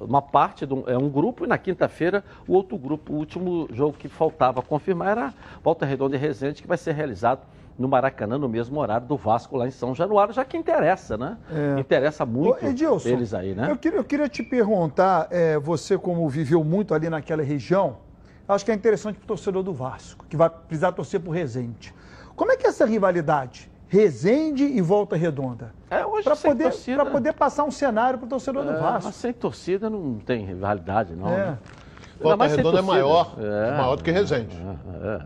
uma 0.01 0.21
parte, 0.21 0.67
do, 0.67 0.83
é 0.87 0.95
um 0.95 1.09
grupo, 1.09 1.45
e 1.45 1.47
na 1.47 1.57
quinta-feira, 1.57 2.23
o 2.47 2.53
outro 2.53 2.77
grupo. 2.77 3.13
O 3.13 3.15
último 3.15 3.67
jogo 3.73 3.97
que 3.97 4.07
faltava 4.07 4.61
confirmar 4.61 5.09
era 5.09 5.33
Volta 5.63 5.85
Redonda 5.85 6.15
e 6.15 6.19
Resende, 6.19 6.61
que 6.61 6.67
vai 6.67 6.77
ser 6.77 6.93
realizado 6.93 7.41
no 7.77 7.87
Maracanã, 7.87 8.37
no 8.37 8.47
mesmo 8.47 8.79
horário 8.79 9.07
do 9.07 9.17
Vasco, 9.17 9.57
lá 9.57 9.67
em 9.67 9.71
São 9.71 9.95
Januário, 9.95 10.33
já 10.33 10.45
que 10.45 10.55
interessa, 10.55 11.17
né? 11.17 11.37
É. 11.51 11.79
Interessa 11.79 12.25
muito 12.25 12.63
Ô, 12.63 12.69
Edilson, 12.69 13.09
eles 13.09 13.33
aí, 13.33 13.55
né? 13.55 13.71
Eu 13.71 13.77
queria, 13.77 13.99
eu 13.99 14.03
queria 14.03 14.29
te 14.29 14.43
perguntar, 14.43 15.27
é, 15.31 15.57
você 15.57 15.97
como 15.97 16.27
viveu 16.29 16.63
muito 16.63 16.93
ali 16.93 17.09
naquela 17.09 17.43
região, 17.43 17.97
acho 18.47 18.63
que 18.63 18.71
é 18.71 18.73
interessante 18.75 19.17
para 19.17 19.25
o 19.25 19.27
torcedor 19.27 19.63
do 19.63 19.73
Vasco, 19.73 20.25
que 20.29 20.37
vai 20.37 20.49
precisar 20.49 20.91
torcer 20.91 21.19
por 21.19 21.31
Resende. 21.31 21.93
Como 22.35 22.51
é 22.51 22.57
que 22.57 22.65
é 22.65 22.69
essa 22.69 22.85
rivalidade? 22.85 23.69
Resende 23.89 24.63
e 24.65 24.81
Volta 24.81 25.15
Redonda. 25.15 25.73
É, 25.89 26.05
hoje 26.05 26.23
para 26.25 26.35
sem 26.35 26.51
poder, 26.51 26.63
torcida. 26.65 27.03
Para 27.03 27.11
poder 27.11 27.33
passar 27.33 27.63
um 27.63 27.71
cenário 27.71 28.19
para 28.19 28.25
o 28.25 28.29
torcedor 28.29 28.63
do 28.65 28.71
É, 28.71 28.79
Vasco. 28.79 29.05
mas 29.05 29.15
sem 29.15 29.31
torcida 29.31 29.89
não 29.89 30.15
tem 30.19 30.45
rivalidade, 30.45 31.15
não. 31.15 31.29
É. 31.29 31.37
né? 31.37 31.57
Volta 32.19 32.47
Redonda 32.47 32.79
é 32.79 32.81
maior, 32.81 33.35
É. 33.39 33.77
maior 33.77 33.95
do 33.95 34.03
que 34.03 34.11
Resende. 34.11 34.55
É, 34.57 35.07
é. 35.15 35.21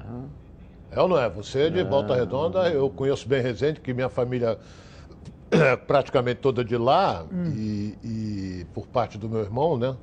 É 0.91 1.01
ou 1.01 1.07
não 1.07 1.17
é? 1.17 1.29
Você 1.29 1.61
é 1.67 1.69
de 1.69 1.83
Volta 1.83 2.13
Redonda, 2.13 2.69
eu 2.69 2.89
conheço 2.89 3.27
bem 3.27 3.41
Resende, 3.41 3.79
que 3.79 3.93
minha 3.93 4.09
família 4.09 4.59
é 5.49 5.75
praticamente 5.75 6.41
toda 6.41 6.63
de 6.63 6.77
lá, 6.77 7.25
e, 7.55 7.97
e 8.03 8.65
por 8.73 8.85
parte 8.85 9.17
do 9.17 9.27
meu 9.29 9.39
irmão, 9.39 9.77
né? 9.77 9.95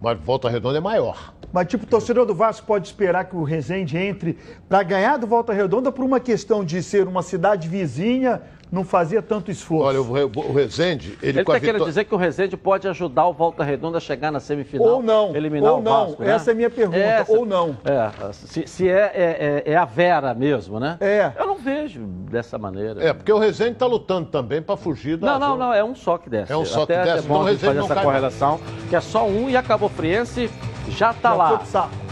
Mas 0.00 0.18
Volta 0.20 0.48
Redonda 0.48 0.78
é 0.78 0.80
maior. 0.80 1.34
Mas, 1.52 1.66
tipo, 1.66 1.84
o 1.84 1.86
torcedor 1.86 2.24
do 2.24 2.34
Vasco 2.34 2.66
pode 2.66 2.86
esperar 2.86 3.24
que 3.24 3.36
o 3.36 3.42
Resende 3.42 3.98
entre 3.98 4.38
para 4.68 4.82
ganhar 4.82 5.18
do 5.18 5.26
Volta 5.26 5.52
Redonda 5.52 5.92
por 5.92 6.04
uma 6.04 6.20
questão 6.20 6.64
de 6.64 6.82
ser 6.82 7.06
uma 7.06 7.22
cidade 7.22 7.68
vizinha, 7.68 8.40
não 8.70 8.84
fazia 8.84 9.20
tanto 9.20 9.50
esforço. 9.50 9.84
Olha, 9.86 10.00
o, 10.00 10.12
Re- 10.12 10.24
o 10.24 10.52
Resende, 10.52 11.18
ele, 11.22 11.30
Ele 11.32 11.40
está 11.40 11.54
querendo 11.54 11.72
vitória. 11.74 11.86
dizer 11.90 12.04
que 12.04 12.14
o 12.14 12.18
Resende 12.18 12.56
pode 12.56 12.86
ajudar 12.88 13.26
o 13.26 13.32
Volta 13.32 13.64
Redonda 13.64 13.98
a 13.98 14.00
chegar 14.00 14.30
na 14.30 14.38
semifinal. 14.40 14.86
Ou 14.86 15.02
não, 15.02 15.34
Eliminar 15.34 15.72
ou 15.72 15.78
o 15.80 15.82
não. 15.82 16.06
Vasco, 16.06 16.22
né? 16.22 16.30
Essa 16.32 16.50
é 16.50 16.52
a 16.52 16.54
minha 16.54 16.70
pergunta, 16.70 17.24
ou 17.28 17.44
não. 17.44 17.76
É, 17.84 18.32
se, 18.32 18.66
se 18.66 18.88
é, 18.88 18.92
é, 19.14 19.62
é- 19.66 19.72
é 19.72 19.76
a 19.76 19.84
Vera 19.84 20.32
mesmo, 20.34 20.78
né? 20.78 20.96
É. 21.00 21.32
Eu 21.38 21.46
não 21.46 21.56
vejo 21.56 22.00
dessa 22.00 22.56
maneira. 22.58 23.02
É, 23.04 23.12
porque 23.12 23.32
o 23.32 23.38
Resende 23.38 23.72
está 23.72 23.86
lutando 23.86 24.28
também 24.28 24.62
para 24.62 24.76
fugir 24.76 25.16
da. 25.16 25.32
Não, 25.32 25.38
não, 25.38 25.56
não, 25.56 25.72
é 25.74 25.82
um 25.82 25.94
só 25.94 26.16
que 26.18 26.30
desce. 26.30 26.52
É 26.52 26.56
um 26.56 26.64
só 26.64 26.86
que 26.86 26.92
Até 26.92 27.04
desce, 27.04 27.18
é 27.26 27.28
bom 27.28 27.34
então 27.34 27.42
o 27.42 27.46
a 27.46 27.50
gente 27.52 27.60
Resende 27.60 27.74
fazer 27.80 27.84
essa 27.86 27.94
cai 27.94 28.04
correlação, 28.04 28.60
que 28.88 28.94
é 28.96 29.00
só 29.00 29.26
um 29.26 29.48
e 29.50 29.56
a 29.56 29.62
Cabo 29.62 29.88
Friense 29.88 30.50
já 30.88 31.10
está 31.10 31.34
lá. 31.34 31.60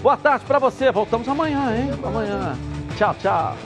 Boa 0.02 0.16
tarde 0.16 0.44
para 0.44 0.58
você, 0.58 0.90
voltamos 0.90 1.28
amanhã, 1.28 1.74
hein? 1.76 1.90
Amanhã. 2.04 2.56
Tchau, 2.96 3.14
tchau. 3.20 3.56